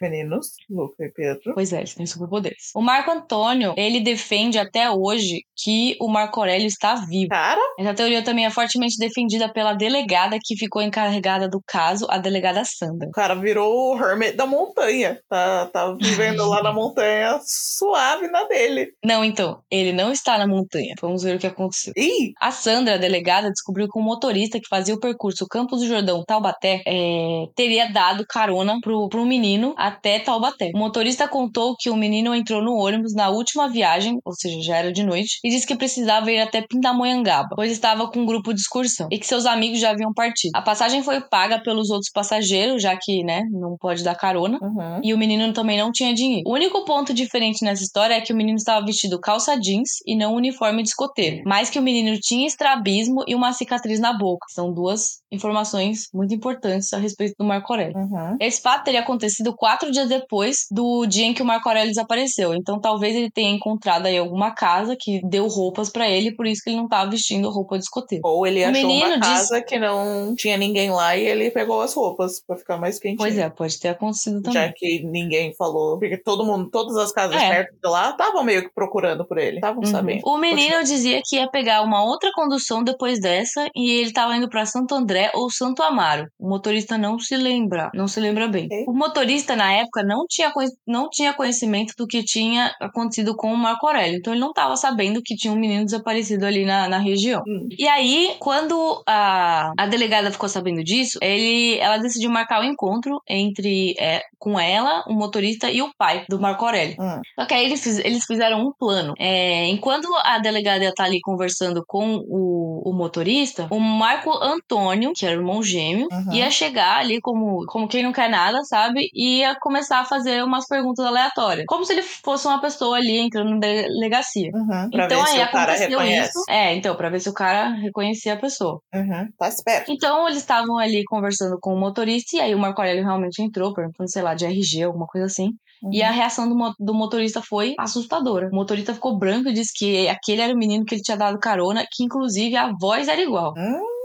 Meninos, 0.00 0.52
Luca 0.68 1.04
e 1.04 1.08
Pedro. 1.10 1.54
Pois 1.54 1.72
é, 1.72 1.78
eles 1.78 1.94
têm 1.94 2.06
superpoderes. 2.06 2.70
O 2.74 2.80
Marco 2.80 3.10
Antônio, 3.10 3.74
ele 3.76 4.00
defende 4.00 4.58
até 4.58 4.90
hoje 4.90 5.42
que 5.56 5.96
o 6.00 6.08
Marco 6.08 6.40
Aurélio 6.40 6.66
está 6.66 6.94
vivo. 6.94 7.28
Cara, 7.28 7.60
Essa 7.78 7.94
teoria 7.94 8.22
também 8.22 8.46
é 8.46 8.50
fortemente 8.50 8.96
defendida 8.98 9.48
pela 9.52 9.74
delegada 9.74 10.38
que 10.42 10.56
ficou 10.56 10.80
encarregada 10.82 11.48
do 11.48 11.60
caso, 11.66 12.06
a 12.10 12.18
delegada 12.18 12.62
Sandra. 12.64 13.08
o 13.08 13.12
cara 13.12 13.34
virou 13.34 13.94
o 13.94 13.98
hermit 13.98 14.32
da 14.36 14.46
montanha. 14.46 15.18
Tá, 15.28 15.66
tá 15.66 15.92
vivendo 15.92 16.48
lá 16.48 16.62
na 16.62 16.72
montanha 16.72 17.38
suave 17.42 18.28
na 18.28 18.44
dele. 18.44 18.92
Não, 19.04 19.24
então, 19.24 19.60
ele 19.70 19.92
não 19.92 20.12
está 20.12 20.38
na 20.38 20.46
montanha. 20.46 20.94
Vamos 21.00 21.22
ver 21.22 21.36
o 21.36 21.38
que 21.38 21.46
aconteceu. 21.46 21.92
Ih! 21.96 22.32
A 22.40 22.50
Sandra, 22.50 22.94
a 22.94 22.98
delegada, 22.98 23.50
descobriu 23.50 23.88
que 23.88 23.98
o 23.98 24.02
motorista 24.02 24.58
que 24.60 24.68
fazia 24.68 24.94
o 24.94 25.00
percurso 25.00 25.46
Campos 25.46 25.80
do 25.80 25.86
Jordão 25.86 26.24
Taubaté 26.24 26.82
é, 26.86 27.46
teria 27.54 27.90
dado 27.92 28.24
carona 28.26 28.78
pro, 28.80 29.08
pro 29.08 29.26
menino 29.26 29.74
até 29.90 30.18
Taubaté. 30.18 30.70
O 30.74 30.78
motorista 30.78 31.28
contou 31.28 31.74
que 31.78 31.90
o 31.90 31.96
menino 31.96 32.34
entrou 32.34 32.62
no 32.62 32.74
ônibus 32.74 33.14
na 33.14 33.28
última 33.28 33.68
viagem, 33.68 34.18
ou 34.24 34.32
seja, 34.34 34.60
já 34.62 34.76
era 34.76 34.92
de 34.92 35.02
noite, 35.02 35.38
e 35.44 35.50
disse 35.50 35.66
que 35.66 35.76
precisava 35.76 36.30
ir 36.30 36.40
até 36.40 36.62
Pindamonhangaba, 36.62 37.54
pois 37.56 37.72
estava 37.72 38.10
com 38.10 38.20
um 38.20 38.26
grupo 38.26 38.52
de 38.54 38.60
excursão 38.60 39.08
e 39.10 39.18
que 39.18 39.26
seus 39.26 39.46
amigos 39.46 39.80
já 39.80 39.90
haviam 39.90 40.12
partido. 40.12 40.52
A 40.54 40.62
passagem 40.62 41.02
foi 41.02 41.20
paga 41.20 41.60
pelos 41.62 41.90
outros 41.90 42.10
passageiros, 42.12 42.82
já 42.82 42.96
que, 42.96 43.22
né, 43.22 43.42
não 43.50 43.76
pode 43.78 44.02
dar 44.02 44.14
carona. 44.14 44.58
Uhum. 44.62 45.00
E 45.02 45.12
o 45.14 45.18
menino 45.18 45.52
também 45.52 45.78
não 45.78 45.90
tinha 45.90 46.14
dinheiro. 46.14 46.42
O 46.46 46.54
único 46.54 46.84
ponto 46.84 47.12
diferente 47.12 47.64
nessa 47.64 47.82
história 47.82 48.14
é 48.14 48.20
que 48.20 48.32
o 48.32 48.36
menino 48.36 48.56
estava 48.56 48.84
vestido 48.84 49.18
calça 49.20 49.58
jeans 49.58 49.98
e 50.06 50.16
não 50.16 50.34
uniforme 50.34 50.82
de 50.82 50.90
escoteiro. 50.90 51.42
Mas 51.46 51.70
que 51.70 51.78
o 51.78 51.82
menino 51.82 52.18
tinha 52.20 52.46
estrabismo 52.46 53.24
e 53.26 53.34
uma 53.34 53.52
cicatriz 53.52 54.00
na 54.00 54.12
boca. 54.16 54.46
São 54.50 54.72
duas 54.72 55.20
informações 55.32 56.08
muito 56.12 56.34
importantes 56.34 56.92
a 56.92 56.98
respeito 56.98 57.34
do 57.38 57.44
Marco 57.44 57.72
Aurélio. 57.72 57.96
Uhum. 57.96 58.36
Esse 58.40 58.60
fato 58.60 58.84
teria 58.84 59.00
acontecido 59.00 59.54
quatro 59.54 59.79
dias 59.88 60.08
depois 60.08 60.66
do 60.70 61.06
dia 61.06 61.26
em 61.26 61.32
que 61.32 61.42
o 61.42 61.44
Marco 61.46 61.68
Aurélio 61.68 61.88
desapareceu. 61.90 62.54
Então 62.54 62.80
talvez 62.80 63.14
ele 63.14 63.30
tenha 63.30 63.50
encontrado 63.50 64.06
aí 64.06 64.18
alguma 64.18 64.50
casa 64.50 64.96
que 64.98 65.20
deu 65.24 65.46
roupas 65.46 65.90
pra 65.90 66.08
ele, 66.08 66.34
por 66.34 66.46
isso 66.46 66.60
que 66.64 66.70
ele 66.70 66.76
não 66.78 66.84
estava 66.86 67.08
vestindo 67.08 67.48
roupa 67.50 67.78
de 67.78 67.84
escoteiro. 67.84 68.22
Ou 68.26 68.44
ele 68.46 68.60
O 68.64 68.68
achou 68.68 68.72
menino 68.88 69.06
uma 69.14 69.20
casa 69.20 69.62
que 69.62 69.78
não 69.78 70.34
tinha 70.36 70.56
ninguém 70.56 70.90
lá 70.90 71.16
e 71.16 71.24
ele 71.24 71.50
pegou 71.50 71.80
as 71.80 71.94
roupas 71.94 72.40
pra 72.44 72.56
ficar 72.56 72.76
mais 72.78 72.98
quentinho. 72.98 73.18
Pois 73.18 73.38
é, 73.38 73.48
pode 73.48 73.78
ter 73.78 73.88
acontecido 73.88 74.42
também. 74.42 74.60
Já 74.62 74.72
que 74.72 75.02
ninguém 75.04 75.54
falou. 75.54 75.98
Porque 75.98 76.16
todo 76.16 76.44
mundo, 76.44 76.68
todas 76.70 76.96
as 76.96 77.12
casas 77.12 77.36
É. 77.40 77.48
perto 77.50 77.72
de 77.82 77.88
lá 77.88 78.10
estavam 78.10 78.42
meio 78.42 78.62
que 78.62 78.74
procurando 78.74 79.24
por 79.24 79.38
ele. 79.38 79.56
Estavam 79.56 79.80
Uhum. 79.84 79.86
sabendo. 79.90 80.22
O 80.24 80.36
menino 80.38 80.82
dizia 80.82 81.20
que 81.24 81.36
ia 81.36 81.48
pegar 81.48 81.82
uma 81.82 82.02
outra 82.04 82.30
condução 82.34 82.82
depois 82.82 83.20
dessa 83.20 83.68
e 83.76 83.90
ele 83.92 84.08
estava 84.08 84.34
indo 84.36 84.48
para 84.48 84.64
Santo 84.66 84.94
André 84.94 85.30
ou 85.34 85.50
Santo 85.50 85.82
Amaro. 85.82 86.26
O 86.38 86.48
motorista 86.48 86.96
não 86.98 87.18
se 87.18 87.36
lembra, 87.36 87.90
não 87.94 88.08
se 88.08 88.18
lembra 88.18 88.48
bem. 88.48 88.66
Ok. 88.66 88.84
O 88.88 88.92
motorista 88.92 89.54
na 89.54 89.69
época 89.72 90.02
não 90.02 90.24
tinha, 90.28 90.52
não 90.86 91.08
tinha 91.10 91.32
conhecimento 91.32 91.94
do 91.96 92.06
que 92.06 92.22
tinha 92.22 92.74
acontecido 92.80 93.34
com 93.36 93.52
o 93.52 93.56
Marco 93.56 93.86
Aurélio, 93.86 94.18
então 94.18 94.32
ele 94.32 94.40
não 94.40 94.50
estava 94.50 94.76
sabendo 94.76 95.20
que 95.22 95.34
tinha 95.36 95.52
um 95.52 95.56
menino 95.58 95.84
desaparecido 95.84 96.46
ali 96.46 96.64
na, 96.64 96.88
na 96.88 96.98
região. 96.98 97.42
Hum. 97.46 97.68
E 97.78 97.86
aí, 97.88 98.34
quando 98.38 99.02
a, 99.06 99.72
a 99.78 99.86
delegada 99.86 100.30
ficou 100.30 100.48
sabendo 100.48 100.82
disso, 100.84 101.18
ele, 101.22 101.78
ela 101.78 101.98
decidiu 101.98 102.30
marcar 102.30 102.60
o 102.60 102.64
encontro 102.64 103.20
entre 103.28 103.94
é, 103.98 104.22
com 104.38 104.58
ela, 104.58 105.04
o 105.06 105.12
motorista 105.14 105.70
e 105.70 105.82
o 105.82 105.90
pai 105.96 106.24
do 106.28 106.40
Marco 106.40 106.64
Aurélio. 106.64 106.96
Hum. 106.98 107.20
Só 107.38 107.46
que 107.46 107.54
aí 107.54 107.64
eles, 107.66 107.82
fiz- 107.82 107.98
eles 107.98 108.24
fizeram 108.24 108.60
um 108.60 108.72
plano. 108.78 109.14
É, 109.18 109.66
enquanto 109.66 110.08
a 110.24 110.38
delegada 110.38 110.84
ia 110.84 110.90
estar 110.90 111.04
ali 111.04 111.20
conversando 111.20 111.82
com 111.86 112.16
o, 112.28 112.82
o 112.90 112.92
motorista, 112.92 113.66
o 113.70 113.78
Marco 113.78 114.30
Antônio, 114.42 115.12
que 115.14 115.26
era 115.26 115.36
o 115.36 115.40
irmão 115.40 115.62
gêmeo, 115.62 116.08
Uhum. 116.10 116.32
ia 116.32 116.50
chegar 116.50 116.98
ali 116.98 117.20
como, 117.20 117.64
como 117.66 117.86
quem 117.88 118.02
não 118.02 118.12
quer 118.12 118.28
nada, 118.28 118.62
sabe? 118.64 119.00
E 119.14 119.38
ia 119.38 119.54
começar 119.60 120.00
a 120.00 120.04
fazer 120.04 120.42
umas 120.42 120.66
perguntas 120.66 121.04
aleatórias. 121.04 121.66
Como 121.66 121.84
se 121.84 121.92
ele 121.92 122.02
fosse 122.02 122.46
uma 122.46 122.60
pessoa 122.60 122.96
ali 122.96 123.18
entrando 123.18 123.50
na 123.50 123.58
delegacia. 123.58 124.50
Uhum. 124.54 124.90
Pra 124.90 125.04
então 125.06 125.22
ver 125.22 125.30
aí 125.30 125.36
se 125.38 125.42
o 125.42 125.50
cara 125.50 125.72
aconteceu 125.72 125.98
reconhece. 125.98 126.28
isso. 126.30 126.44
É, 126.48 126.74
então, 126.74 126.96
pra 126.96 127.10
ver 127.10 127.20
se 127.20 127.28
o 127.28 127.34
cara 127.34 127.68
reconhecia 127.70 128.34
a 128.34 128.36
pessoa. 128.36 128.80
Uhum. 128.94 129.28
Tá 129.38 129.48
esperto. 129.48 129.92
Então 129.92 130.26
eles 130.26 130.38
estavam 130.38 130.78
ali 130.78 131.04
conversando 131.04 131.58
com 131.60 131.74
o 131.74 131.78
motorista, 131.78 132.36
e 132.36 132.40
aí 132.40 132.54
o 132.54 132.58
Marco 132.58 132.80
Aurélio 132.80 133.04
realmente 133.04 133.42
entrou, 133.42 133.74
perguntando, 133.74 134.10
sei 134.10 134.22
lá, 134.22 134.34
de 134.34 134.44
RG, 134.44 134.82
alguma 134.82 135.06
coisa 135.06 135.26
assim. 135.26 135.50
Uhum. 135.82 135.90
E 135.92 136.02
a 136.02 136.10
reação 136.10 136.48
do, 136.48 136.74
do 136.78 136.94
motorista 136.94 137.40
foi 137.42 137.74
assustadora. 137.78 138.48
O 138.52 138.54
motorista 138.54 138.94
ficou 138.94 139.18
branco 139.18 139.48
e 139.48 139.52
disse 139.52 139.72
que 139.74 140.08
aquele 140.08 140.42
era 140.42 140.52
o 140.52 140.58
menino 140.58 140.84
que 140.84 140.94
ele 140.94 141.02
tinha 141.02 141.16
dado 141.16 141.38
carona, 141.38 141.84
que 141.90 142.04
inclusive 142.04 142.56
a 142.56 142.72
voz 142.78 143.08
era 143.08 143.20
igual. 143.20 143.54
Hum. 143.56 143.99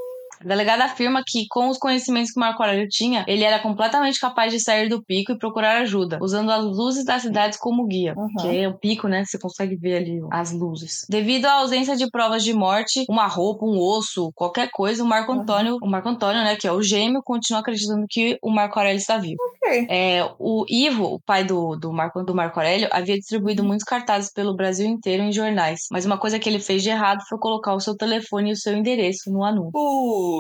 A 0.45 0.47
delegada 0.47 0.85
afirma 0.85 1.23
que, 1.25 1.47
com 1.49 1.69
os 1.69 1.77
conhecimentos 1.79 2.31
que 2.31 2.39
o 2.39 2.39
Marco 2.39 2.61
Aurélio 2.61 2.87
tinha, 2.87 3.25
ele 3.27 3.43
era 3.43 3.57
completamente 3.57 4.19
capaz 4.19 4.53
de 4.53 4.59
sair 4.59 4.87
do 4.87 5.03
pico 5.03 5.31
e 5.31 5.37
procurar 5.39 5.81
ajuda, 5.81 6.19
usando 6.21 6.51
as 6.51 6.63
luzes 6.63 7.03
das 7.03 7.23
cidades 7.23 7.57
como 7.57 7.87
guia. 7.87 8.13
Uhum. 8.15 8.27
Que 8.39 8.57
é 8.59 8.67
o 8.67 8.77
pico, 8.77 9.07
né? 9.07 9.25
Você 9.25 9.39
consegue 9.39 9.75
ver 9.75 9.97
ali 9.97 10.21
as 10.31 10.51
luzes. 10.51 11.05
Devido 11.09 11.47
à 11.47 11.53
ausência 11.53 11.95
de 11.95 12.07
provas 12.11 12.43
de 12.43 12.53
morte, 12.53 13.05
uma 13.09 13.25
roupa, 13.25 13.65
um 13.65 13.79
osso, 13.79 14.31
qualquer 14.35 14.69
coisa, 14.71 15.03
o 15.03 15.07
Marco 15.07 15.31
Uhum. 15.31 15.41
Antônio, 15.41 15.77
o 15.81 15.87
Marco 15.87 16.09
Antônio, 16.09 16.43
né, 16.43 16.55
que 16.55 16.67
é 16.67 16.71
o 16.71 16.81
gêmeo, 16.81 17.23
continua 17.23 17.61
acreditando 17.61 18.05
que 18.07 18.37
o 18.41 18.51
Marco 18.51 18.77
Aurélio 18.77 18.99
está 18.99 19.17
vivo. 19.17 19.37
Ok. 19.63 19.87
É, 19.89 20.29
o 20.37 20.63
Ivo, 20.69 21.05
o 21.05 21.19
pai 21.19 21.43
do, 21.43 21.75
do, 21.75 21.91
Marco, 21.91 22.21
do 22.23 22.35
Marco 22.35 22.59
Aurélio, 22.59 22.87
havia 22.91 23.17
distribuído 23.17 23.63
muitos 23.63 23.83
cartazes 23.83 24.31
pelo 24.31 24.55
Brasil 24.55 24.85
inteiro 24.85 25.23
em 25.23 25.31
jornais. 25.31 25.87
Mas 25.91 26.05
uma 26.05 26.19
coisa 26.19 26.37
que 26.37 26.47
ele 26.47 26.59
fez 26.59 26.83
de 26.83 26.89
errado 26.89 27.23
foi 27.27 27.39
colocar 27.39 27.73
o 27.73 27.79
seu 27.79 27.97
telefone 27.97 28.51
e 28.51 28.53
o 28.53 28.57
seu 28.57 28.75
endereço 28.77 29.31
no 29.31 29.43
anúncio. 29.43 29.71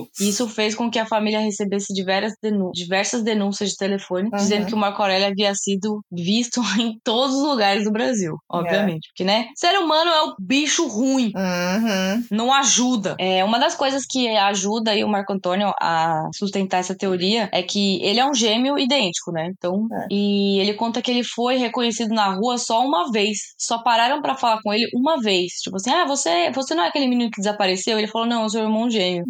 Putz. 0.03 0.19
Isso 0.19 0.47
fez 0.49 0.75
com 0.75 0.89
que 0.89 0.99
a 0.99 1.05
família 1.05 1.39
recebesse 1.39 1.93
diversas, 1.93 2.33
denú- 2.41 2.71
diversas 2.73 3.23
denúncias 3.23 3.69
de 3.71 3.77
telefone, 3.77 4.29
Uhum. 4.31 4.37
dizendo 4.37 4.65
que 4.65 4.73
o 4.73 4.77
Marco 4.77 5.01
Aurélio 5.01 5.27
havia 5.27 5.53
sido 5.55 6.01
visto 6.11 6.61
em 6.81 6.97
todos 7.03 7.35
os 7.35 7.43
lugares 7.43 7.83
do 7.85 7.91
Brasil. 7.91 8.35
Obviamente. 8.49 9.07
Porque, 9.09 9.23
né? 9.23 9.47
Ser 9.55 9.77
humano 9.79 10.09
é 10.11 10.21
o 10.23 10.35
bicho 10.39 10.87
ruim. 10.87 11.31
Uhum. 11.35 12.23
Não 12.31 12.53
ajuda. 12.53 13.15
É, 13.19 13.43
uma 13.43 13.59
das 13.59 13.75
coisas 13.75 14.03
que 14.09 14.27
ajuda 14.27 14.91
aí 14.91 15.03
o 15.03 15.07
Marco 15.07 15.33
Antônio 15.33 15.71
a 15.81 16.29
sustentar 16.35 16.79
essa 16.79 16.95
teoria 16.95 17.49
é 17.51 17.61
que 17.63 18.01
ele 18.03 18.19
é 18.19 18.25
um 18.25 18.33
gêmeo 18.33 18.77
idêntico, 18.77 19.31
né? 19.31 19.47
Então, 19.57 19.87
É. 19.91 20.07
e 20.11 20.59
ele 20.59 20.73
conta 20.73 21.01
que 21.01 21.11
ele 21.11 21.23
foi 21.23 21.57
reconhecido 21.57 22.13
na 22.13 22.33
rua 22.33 22.57
só 22.57 22.81
uma 22.85 23.11
vez. 23.11 23.37
Só 23.57 23.79
pararam 23.83 24.21
pra 24.21 24.35
falar 24.35 24.59
com 24.61 24.73
ele 24.73 24.87
uma 24.93 25.17
vez. 25.21 25.53
Tipo 25.61 25.77
assim, 25.77 25.91
ah, 25.91 26.05
você, 26.05 26.51
você 26.51 26.73
não 26.75 26.83
é 26.83 26.87
aquele 26.87 27.07
menino 27.07 27.29
que 27.31 27.41
desapareceu? 27.41 27.97
Ele 27.97 28.07
falou, 28.07 28.27
não, 28.27 28.43
eu 28.43 28.49
sou 28.49 28.61
irmão 28.61 28.89
gêmeo. 28.89 29.25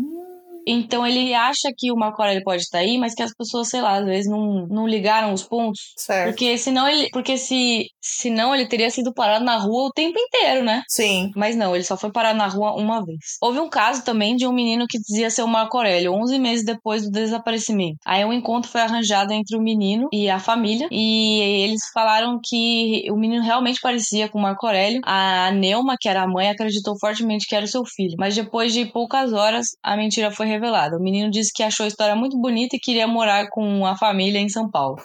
Então 0.66 1.06
ele 1.06 1.34
acha 1.34 1.72
que 1.78 1.92
o 1.92 1.96
Marco 1.96 2.22
Aurélio 2.22 2.44
pode 2.44 2.64
estar 2.64 2.80
aí, 2.80 2.98
mas 2.98 3.14
que 3.14 3.24
as 3.24 3.34
pessoas, 3.34 3.70
sei 3.70 3.82
lá, 3.82 3.98
às 3.98 4.06
vezes 4.06 4.30
não, 4.30 4.68
não 4.68 4.88
ligaram 4.88 5.34
os 5.34 5.44
pontos. 5.44 5.94
Certo. 5.98 6.30
Porque 6.30 6.58
senão 6.58 6.88
ele. 6.88 7.10
Porque 7.12 7.38
se. 7.38 7.86
Senão 8.02 8.54
ele 8.54 8.68
teria 8.68 8.90
sido 8.90 9.14
parado 9.14 9.44
na 9.44 9.58
rua 9.58 9.88
o 9.88 9.92
tempo 9.92 10.18
inteiro, 10.18 10.64
né? 10.64 10.84
Sim. 10.88 11.32
Mas 11.36 11.56
não, 11.56 11.76
ele 11.76 11.84
só 11.84 11.98
foi 11.98 12.12
parado 12.12 12.38
na 12.38 12.48
rua 12.48 12.74
uma 12.74 13.04
vez. 13.04 13.18
Houve 13.42 13.60
um 13.60 13.70
caso 13.70 14.04
também 14.04 14.36
de 14.36 14.46
um 14.46 14.54
menino 14.54 14.86
que 14.88 15.00
dizia 15.00 15.30
ser 15.30 15.42
o 15.42 15.48
Marco 15.48 15.78
Aurélio, 15.78 16.14
11 16.14 16.40
meses 16.40 16.66
depois 16.66 17.04
do 17.04 17.12
desaparecimento. 17.12 17.98
Aí 18.06 18.24
um 18.24 18.34
encontro 18.34 18.70
foi 18.70 18.82
arranjado 18.82 19.34
entre 19.34 19.58
o 19.58 19.62
menino 19.62 20.08
e 20.14 20.30
a 20.30 20.40
família, 20.40 20.88
e 20.92 21.40
eles 21.64 21.82
falaram 21.94 22.40
que 22.44 23.04
o 23.12 23.16
menino 23.16 23.44
realmente 23.44 23.80
parecia 23.82 24.30
com 24.30 24.38
o 24.38 24.42
Marco 24.42 24.66
Aurélio. 24.66 25.02
A 25.04 25.52
Neuma, 25.52 25.96
que 26.00 26.08
era 26.08 26.24
a 26.24 26.28
mãe, 26.28 26.50
acreditou 26.50 26.98
fortemente 27.00 27.48
que 27.48 27.56
era 27.56 27.66
o 27.66 27.70
seu 27.70 27.84
filho. 27.86 28.16
Mas 28.20 28.36
depois 28.36 28.74
de 28.74 28.86
poucas 28.86 29.34
horas, 29.34 29.68
a 29.84 29.98
mentira 29.98 30.32
foi 30.32 30.46
revelada. 30.56 30.98
O 30.98 31.02
menino 31.02 31.30
disse 31.30 31.52
que 31.54 31.64
achou 31.64 31.84
a 31.84 31.88
história 31.88 32.16
muito 32.16 32.38
bonita 32.38 32.76
e 32.76 32.80
queria 32.80 33.08
morar 33.08 33.48
com 33.50 33.86
a 33.86 33.96
família 33.96 34.40
em 34.40 34.50
São 34.50 34.70
Paulo. 34.70 34.98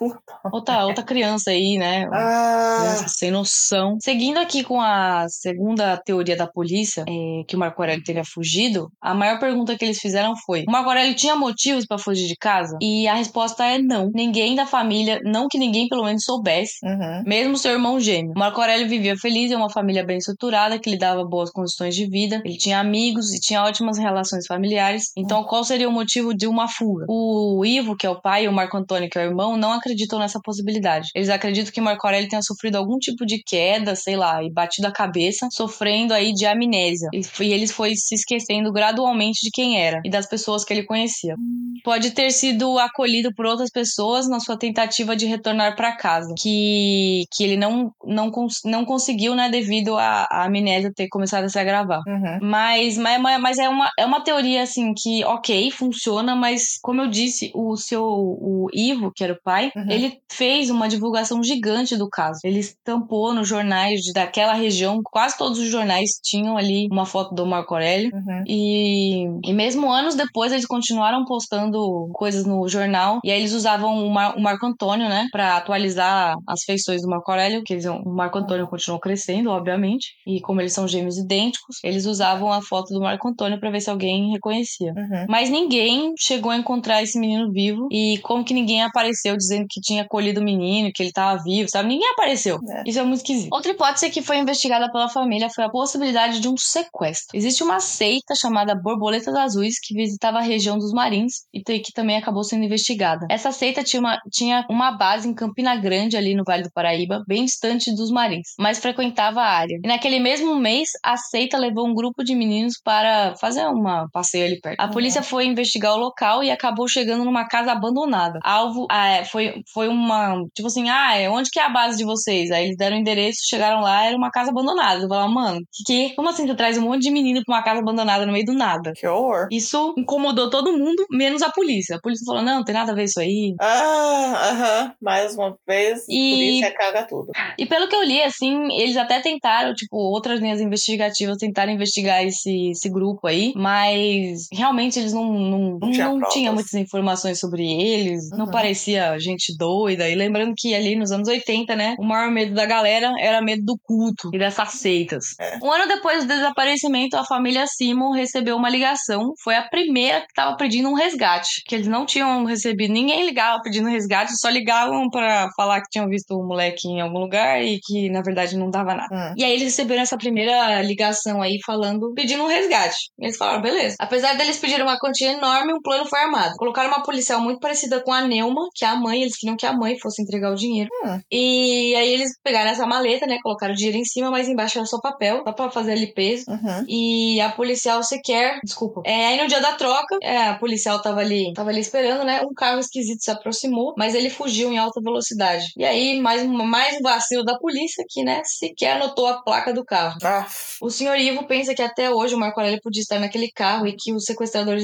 Outra, 0.52 0.86
outra 0.86 1.04
criança 1.04 1.50
aí, 1.50 1.76
né? 1.76 2.08
Ah, 2.12 2.78
Criança 2.80 3.08
sem 3.08 3.30
noção. 3.30 3.98
Seguindo 4.00 4.38
aqui 4.38 4.64
com 4.64 4.80
a 4.80 5.26
segunda 5.28 5.96
teoria 5.98 6.36
da 6.36 6.46
polícia, 6.46 7.04
é, 7.08 7.44
que 7.46 7.56
o 7.56 7.58
Marco 7.58 7.82
Aurélio 7.82 8.02
teria 8.02 8.24
fugido, 8.24 8.90
a 9.00 9.14
maior 9.14 9.38
pergunta 9.38 9.76
que 9.76 9.84
eles 9.84 9.98
fizeram 9.98 10.34
foi: 10.46 10.64
o 10.66 10.70
Marco 10.70 10.88
Aurélio 10.88 11.14
tinha 11.14 11.36
motivos 11.36 11.86
para 11.86 11.98
fugir 11.98 12.26
de 12.26 12.36
casa? 12.36 12.76
E 12.80 13.06
a 13.06 13.14
resposta 13.14 13.64
é 13.64 13.78
não. 13.78 14.10
Ninguém 14.14 14.54
da 14.54 14.66
família, 14.66 15.20
não 15.24 15.48
que 15.48 15.58
ninguém 15.58 15.88
pelo 15.88 16.04
menos 16.04 16.24
soubesse, 16.24 16.78
uhum. 16.84 17.22
mesmo 17.26 17.56
seu 17.56 17.72
irmão 17.72 18.00
gêmeo. 18.00 18.32
Marco 18.36 18.60
Aurélio 18.60 18.88
vivia 18.88 19.16
feliz 19.16 19.50
em 19.50 19.56
uma 19.56 19.70
família 19.70 20.04
bem 20.04 20.18
estruturada 20.18 20.78
que 20.78 20.90
lhe 20.90 20.98
dava 20.98 21.24
boas 21.24 21.50
condições 21.50 21.94
de 21.94 22.08
vida. 22.08 22.42
Ele 22.44 22.56
tinha 22.56 22.78
amigos 22.78 23.32
e 23.32 23.40
tinha 23.40 23.62
ótimas 23.62 23.98
relações 23.98 24.46
familiares. 24.46 25.12
Então, 25.16 25.39
qual 25.44 25.64
seria 25.64 25.88
o 25.88 25.92
motivo 25.92 26.34
de 26.34 26.46
uma 26.46 26.68
fuga? 26.68 27.06
O 27.08 27.64
Ivo, 27.64 27.96
que 27.96 28.06
é 28.06 28.10
o 28.10 28.20
pai, 28.20 28.44
e 28.44 28.48
o 28.48 28.52
Marco 28.52 28.76
Antônio, 28.76 29.08
que 29.08 29.18
é 29.18 29.22
o 29.22 29.30
irmão, 29.30 29.56
não 29.56 29.72
acreditam 29.72 30.18
nessa 30.18 30.40
possibilidade. 30.42 31.08
Eles 31.14 31.28
acreditam 31.28 31.72
que 31.72 31.80
Marco 31.80 32.06
Aurélio 32.06 32.28
tenha 32.28 32.42
sofrido 32.42 32.76
algum 32.76 32.98
tipo 32.98 33.26
de 33.26 33.42
queda, 33.44 33.94
sei 33.94 34.16
lá, 34.16 34.42
e 34.42 34.50
batido 34.50 34.88
a 34.88 34.92
cabeça, 34.92 35.48
sofrendo 35.50 36.14
aí 36.14 36.32
de 36.32 36.46
amnésia. 36.46 37.08
E 37.12 37.20
e 37.40 37.52
ele 37.52 37.66
foi 37.66 37.94
se 37.94 38.14
esquecendo 38.14 38.72
gradualmente 38.72 39.40
de 39.42 39.50
quem 39.50 39.80
era 39.80 40.00
e 40.04 40.10
das 40.10 40.26
pessoas 40.26 40.64
que 40.64 40.72
ele 40.72 40.84
conhecia. 40.84 41.34
Pode 41.82 42.10
ter 42.10 42.30
sido 42.30 42.78
acolhido 42.78 43.32
por 43.34 43.46
outras 43.46 43.70
pessoas 43.70 44.28
na 44.28 44.40
sua 44.40 44.58
tentativa 44.58 45.16
de 45.16 45.26
retornar 45.26 45.74
para 45.74 45.96
casa, 45.96 46.34
que, 46.38 47.24
que 47.32 47.44
ele 47.44 47.56
não, 47.56 47.92
não, 48.04 48.30
não 48.64 48.84
conseguiu, 48.84 49.34
né, 49.34 49.48
devido 49.48 49.96
à 49.96 50.20
à 50.30 50.44
amnésia 50.44 50.92
ter 50.94 51.08
começado 51.08 51.44
a 51.44 51.48
se 51.48 51.58
agravar. 51.58 52.00
Uhum. 52.06 52.38
Mas, 52.42 52.96
mas, 52.96 53.20
mas 53.40 53.58
é, 53.58 53.68
uma, 53.68 53.90
é 53.98 54.06
uma 54.06 54.22
teoria 54.22 54.62
assim 54.62 54.92
que, 54.94 55.24
ok, 55.34 55.70
funciona, 55.70 56.34
mas 56.34 56.78
como 56.82 57.00
eu 57.02 57.08
disse, 57.08 57.50
o 57.54 57.76
seu 57.76 58.02
o 58.04 58.66
Ivo, 58.72 59.10
que 59.14 59.24
era 59.24 59.32
o 59.34 59.40
pai, 59.42 59.70
Uhum. 59.76 59.86
ele 59.90 60.18
fez 60.30 60.70
uma 60.70 60.88
divulgação 60.88 61.42
gigante 61.42 61.96
do 61.96 62.08
caso. 62.08 62.38
Ele 62.44 62.58
estampou 62.60 63.32
nos 63.34 63.48
jornais 63.48 64.00
de, 64.00 64.12
daquela 64.12 64.52
região, 64.54 65.00
quase 65.04 65.36
todos 65.38 65.58
os 65.58 65.68
jornais 65.68 66.08
tinham 66.22 66.56
ali 66.56 66.86
uma 66.90 67.04
foto 67.06 67.34
do 67.34 67.46
Marco 67.46 67.74
Aurélio. 67.74 68.10
Uhum. 68.12 68.44
E, 68.46 69.24
e 69.44 69.52
mesmo 69.52 69.90
anos 69.90 70.14
depois 70.14 70.52
eles 70.52 70.66
continuaram 70.66 71.24
postando 71.24 72.08
coisas 72.12 72.44
no 72.44 72.66
jornal. 72.68 73.20
E 73.24 73.30
aí 73.30 73.38
eles 73.40 73.52
usavam 73.52 74.06
o, 74.06 74.10
Mar- 74.10 74.36
o 74.36 74.40
Marco 74.40 74.66
Antônio, 74.66 75.08
né? 75.08 75.26
Pra 75.32 75.56
atualizar 75.56 76.34
as 76.48 76.60
feições 76.64 77.02
do 77.02 77.08
Marco 77.08 77.30
Aurélio. 77.30 77.62
Que 77.64 77.74
eles, 77.74 77.86
o 77.86 78.02
Marco 78.10 78.38
Antônio 78.38 78.66
continuou 78.68 79.00
crescendo, 79.00 79.50
obviamente. 79.50 80.08
E 80.26 80.40
como 80.40 80.60
eles 80.60 80.72
são 80.72 80.86
gêmeos 80.88 81.16
idênticos, 81.18 81.76
eles 81.84 82.06
usavam 82.06 82.52
a 82.52 82.60
foto 82.62 82.92
do 82.92 83.00
Marco 83.00 83.28
Antônio 83.28 83.58
pra 83.60 83.70
ver 83.70 83.80
se 83.80 83.90
alguém 83.90 84.30
reconhecia. 84.32 84.92
Uhum. 84.96 85.09
Mas 85.28 85.50
ninguém 85.50 86.12
chegou 86.18 86.50
a 86.50 86.56
encontrar 86.56 87.02
esse 87.02 87.18
menino 87.18 87.50
vivo. 87.52 87.88
E 87.90 88.18
como 88.22 88.44
que 88.44 88.54
ninguém 88.54 88.82
apareceu 88.82 89.36
dizendo 89.36 89.66
que 89.68 89.80
tinha 89.80 90.06
colhido 90.06 90.40
o 90.40 90.44
menino, 90.44 90.90
que 90.94 91.02
ele 91.02 91.12
tava 91.12 91.42
vivo, 91.42 91.68
sabe? 91.70 91.88
Ninguém 91.88 92.08
apareceu. 92.10 92.58
É. 92.68 92.82
Isso 92.86 92.98
é 92.98 93.02
muito 93.02 93.18
esquisito. 93.18 93.52
Outra 93.52 93.72
hipótese 93.72 94.10
que 94.10 94.22
foi 94.22 94.38
investigada 94.38 94.90
pela 94.90 95.08
família 95.08 95.48
foi 95.50 95.64
a 95.64 95.70
possibilidade 95.70 96.40
de 96.40 96.48
um 96.48 96.56
sequestro. 96.56 97.36
Existe 97.36 97.62
uma 97.62 97.80
seita 97.80 98.34
chamada 98.34 98.74
Borboletas 98.74 99.34
Azuis 99.34 99.74
que 99.82 99.94
visitava 99.94 100.38
a 100.38 100.42
região 100.42 100.78
dos 100.78 100.92
Marins 100.92 101.44
e 101.52 101.62
que 101.62 101.92
também 101.92 102.16
acabou 102.16 102.44
sendo 102.44 102.64
investigada. 102.64 103.26
Essa 103.30 103.52
seita 103.52 103.82
tinha 103.82 104.00
uma, 104.00 104.18
tinha 104.30 104.66
uma 104.68 104.92
base 104.92 105.28
em 105.28 105.34
Campina 105.34 105.76
Grande, 105.76 106.16
ali 106.16 106.34
no 106.34 106.44
Vale 106.44 106.64
do 106.64 106.72
Paraíba, 106.72 107.22
bem 107.26 107.44
distante 107.44 107.94
dos 107.94 108.10
Marins, 108.10 108.48
mas 108.58 108.78
frequentava 108.78 109.40
a 109.40 109.48
área. 109.48 109.78
E 109.82 109.88
naquele 109.88 110.18
mesmo 110.18 110.56
mês, 110.56 110.90
a 111.04 111.16
seita 111.16 111.56
levou 111.58 111.86
um 111.86 111.94
grupo 111.94 112.22
de 112.22 112.34
meninos 112.34 112.74
para 112.82 113.34
fazer 113.36 113.66
uma 113.66 114.08
passeio 114.12 114.46
ali 114.46 114.60
perto. 114.60 114.80
A 114.80 114.86
Uhum. 114.86 114.92
Polícia 115.00 115.22
foi 115.22 115.46
investigar 115.46 115.94
o 115.94 115.98
local 115.98 116.42
e 116.44 116.50
acabou 116.50 116.86
chegando 116.86 117.24
numa 117.24 117.46
casa 117.48 117.72
abandonada. 117.72 118.38
Alvo 118.42 118.86
ah, 118.90 119.08
é, 119.08 119.24
foi, 119.24 119.54
foi 119.72 119.88
uma. 119.88 120.44
Tipo 120.54 120.68
assim, 120.68 120.88
ah, 120.90 121.16
é, 121.16 121.28
onde 121.30 121.50
que 121.50 121.58
é 121.58 121.64
a 121.64 121.68
base 121.68 121.96
de 121.96 122.04
vocês? 122.04 122.50
Aí 122.50 122.66
eles 122.66 122.76
deram 122.76 122.96
o 122.96 123.00
endereço, 123.00 123.38
chegaram 123.48 123.80
lá, 123.80 124.04
era 124.04 124.16
uma 124.16 124.30
casa 124.30 124.50
abandonada. 124.50 125.02
Eu 125.02 125.08
falava, 125.08 125.28
mano, 125.30 125.60
que, 125.72 125.84
que? 125.84 126.14
Como 126.14 126.28
assim 126.28 126.46
você 126.46 126.54
traz 126.54 126.76
um 126.76 126.82
monte 126.82 127.02
de 127.02 127.10
menino 127.10 127.42
pra 127.44 127.56
uma 127.56 127.62
casa 127.62 127.80
abandonada 127.80 128.26
no 128.26 128.32
meio 128.32 128.44
do 128.44 128.52
nada? 128.52 128.92
Que 128.94 129.06
horror. 129.06 129.48
Isso 129.50 129.94
incomodou 129.96 130.50
todo 130.50 130.76
mundo, 130.76 131.06
menos 131.10 131.42
a 131.42 131.50
polícia. 131.50 131.96
A 131.96 132.00
polícia 132.00 132.24
falou: 132.26 132.42
não, 132.42 132.56
não 132.56 132.64
tem 132.64 132.74
nada 132.74 132.92
a 132.92 132.94
ver 132.94 133.04
isso 133.04 133.20
aí. 133.20 133.54
Ah, 133.60 134.50
aham. 134.50 134.94
Mais 135.00 135.34
uma 135.34 135.56
vez, 135.66 136.04
E- 136.08 136.30
polícia 136.30 136.74
caga 136.74 137.06
tudo. 137.06 137.30
E 137.58 137.64
pelo 137.66 137.88
que 137.88 137.96
eu 137.96 138.02
li, 138.02 138.22
assim, 138.22 138.68
eles 138.78 138.96
até 138.96 139.20
tentaram, 139.20 139.74
tipo, 139.74 139.96
outras 139.96 140.40
linhas 140.40 140.60
investigativas 140.60 141.36
tentaram 141.38 141.72
investigar 141.72 142.22
esse, 142.24 142.70
esse 142.70 142.90
grupo 142.90 143.26
aí, 143.26 143.52
mas 143.56 144.46
realmente 144.52 144.89
eles 144.98 145.12
não, 145.12 145.24
não, 145.32 145.78
Não 145.78 145.90
tinha 145.90 146.08
não 146.08 146.28
tinham 146.28 146.54
muitas 146.54 146.74
informações 146.74 147.38
sobre 147.38 147.62
eles, 147.64 148.28
não 148.30 148.46
Uhum. 148.46 148.50
parecia 148.50 149.18
gente 149.18 149.56
doida. 149.56 150.08
E 150.08 150.14
lembrando 150.14 150.52
que 150.56 150.74
ali 150.74 150.96
nos 150.96 151.10
anos 151.12 151.28
80, 151.28 151.76
né, 151.76 151.94
o 151.98 152.04
maior 152.04 152.30
medo 152.30 152.54
da 152.54 152.66
galera 152.66 153.12
era 153.18 153.40
medo 153.42 153.62
do 153.64 153.78
culto 153.82 154.30
e 154.32 154.38
dessas 154.38 154.70
seitas. 154.72 155.24
É. 155.40 155.58
Um 155.62 155.70
ano 155.70 155.86
depois 155.88 156.24
do 156.24 156.28
desaparecimento, 156.28 157.16
a 157.16 157.24
família 157.24 157.66
Simon 157.66 158.12
recebeu 158.12 158.56
uma 158.56 158.68
ligação. 158.68 159.32
Foi 159.42 159.54
a 159.56 159.62
primeira 159.68 160.20
que 160.20 160.26
estava 160.30 160.56
pedindo 160.56 160.88
um 160.88 160.94
resgate, 160.94 161.62
que 161.66 161.74
eles 161.74 161.86
não 161.86 162.04
tinham 162.06 162.44
recebido. 162.44 162.92
Ninguém 162.92 163.24
ligava 163.26 163.60
pedindo 163.62 163.88
resgate, 163.88 164.32
só 164.38 164.48
ligavam 164.48 165.08
pra 165.10 165.48
falar 165.56 165.80
que 165.80 165.88
tinham 165.90 166.08
visto 166.08 166.30
o 166.34 166.46
moleque 166.46 166.88
em 166.88 167.00
algum 167.00 167.18
lugar 167.18 167.62
e 167.62 167.78
que 167.82 168.08
na 168.10 168.22
verdade 168.22 168.56
não 168.56 168.70
dava 168.70 168.94
nada. 168.94 169.08
Hum. 169.14 169.34
E 169.36 169.44
aí 169.44 169.52
eles 169.52 169.64
receberam 169.64 170.02
essa 170.02 170.16
primeira 170.16 170.80
ligação 170.82 171.42
aí 171.42 171.58
falando, 171.64 172.12
pedindo 172.14 172.42
um 172.42 172.46
resgate. 172.46 172.96
E 173.18 173.26
eles 173.26 173.36
falaram, 173.36 173.60
beleza. 173.62 173.96
Apesar 173.98 174.34
deles 174.36 174.58
pedirem 174.58 174.79
uma 174.84 174.98
quantia 174.98 175.32
enorme, 175.32 175.72
um 175.74 175.80
plano 175.82 176.06
foi 176.06 176.20
armado. 176.20 176.54
Colocaram 176.56 176.88
uma 176.88 177.02
policial 177.02 177.40
muito 177.40 177.60
parecida 177.60 178.00
com 178.02 178.12
a 178.12 178.20
Neuma, 178.22 178.68
que 178.74 178.84
é 178.84 178.88
a 178.88 178.96
mãe, 178.96 179.22
eles 179.22 179.36
queriam 179.36 179.56
que 179.56 179.66
a 179.66 179.72
mãe 179.72 179.98
fosse 179.98 180.22
entregar 180.22 180.50
o 180.52 180.54
dinheiro. 180.56 180.88
Hum. 181.04 181.20
E 181.30 181.94
aí 181.94 182.12
eles 182.12 182.30
pegaram 182.42 182.70
essa 182.70 182.86
maleta, 182.86 183.26
né? 183.26 183.38
Colocaram 183.42 183.72
o 183.72 183.76
dinheiro 183.76 183.98
em 183.98 184.04
cima, 184.04 184.30
mas 184.30 184.48
embaixo 184.48 184.78
era 184.78 184.86
só 184.86 184.98
papel, 185.00 185.42
só 185.44 185.52
pra 185.52 185.70
fazer 185.70 185.92
ali 185.92 186.12
peso. 186.12 186.44
Uhum. 186.50 186.84
E 186.88 187.40
a 187.40 187.50
policial 187.50 188.02
sequer. 188.02 188.58
Desculpa. 188.64 189.02
É, 189.04 189.26
aí 189.26 189.40
no 189.40 189.46
dia 189.48 189.60
da 189.60 189.72
troca, 189.72 190.16
é, 190.22 190.48
a 190.48 190.54
policial 190.58 191.00
tava 191.02 191.20
ali, 191.20 191.52
tava 191.54 191.70
ali 191.70 191.80
esperando, 191.80 192.24
né? 192.24 192.40
Um 192.42 192.54
carro 192.54 192.78
esquisito 192.78 193.22
se 193.22 193.30
aproximou, 193.30 193.94
mas 193.96 194.14
ele 194.14 194.30
fugiu 194.30 194.72
em 194.72 194.78
alta 194.78 195.00
velocidade. 195.02 195.66
E 195.76 195.84
aí, 195.84 196.20
mais, 196.20 196.42
um- 196.42 196.64
mais 196.64 196.96
um 196.96 197.02
vacilo 197.02 197.44
da 197.44 197.58
polícia 197.58 198.04
que, 198.08 198.22
né, 198.22 198.42
sequer 198.44 198.96
anotou 198.96 199.26
a 199.26 199.42
placa 199.42 199.72
do 199.72 199.84
carro. 199.84 200.18
Ah, 200.22 200.46
O 200.80 200.90
senhor 200.90 201.16
Ivo 201.18 201.46
pensa 201.46 201.74
que 201.74 201.82
até 201.82 202.10
hoje 202.10 202.34
o 202.34 202.38
Marco 202.38 202.58
Aurélio 202.60 202.80
podia 202.82 203.00
estar 203.02 203.18
naquele 203.18 203.50
carro 203.50 203.86
e 203.86 203.94
que 203.96 204.12
os 204.12 204.24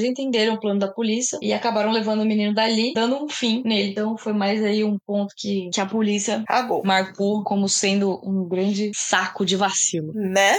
entenderam 0.03 0.55
o 0.55 0.59
plano 0.59 0.79
da 0.79 0.87
polícia 0.87 1.37
e 1.41 1.53
acabaram 1.53 1.91
levando 1.91 2.21
o 2.21 2.25
menino 2.25 2.53
dali, 2.53 2.93
dando 2.93 3.23
um 3.23 3.29
fim 3.29 3.61
nele. 3.65 3.91
Então 3.91 4.17
foi 4.17 4.33
mais 4.33 4.63
aí 4.63 4.83
um 4.83 4.97
ponto 4.99 5.33
que, 5.35 5.69
que 5.73 5.81
a 5.81 5.85
polícia 5.85 6.43
marcou 6.83 7.43
como 7.43 7.67
sendo 7.67 8.19
um 8.23 8.47
grande 8.47 8.91
saco 8.93 9.45
de 9.45 9.55
vacilo. 9.55 10.13
Né? 10.13 10.57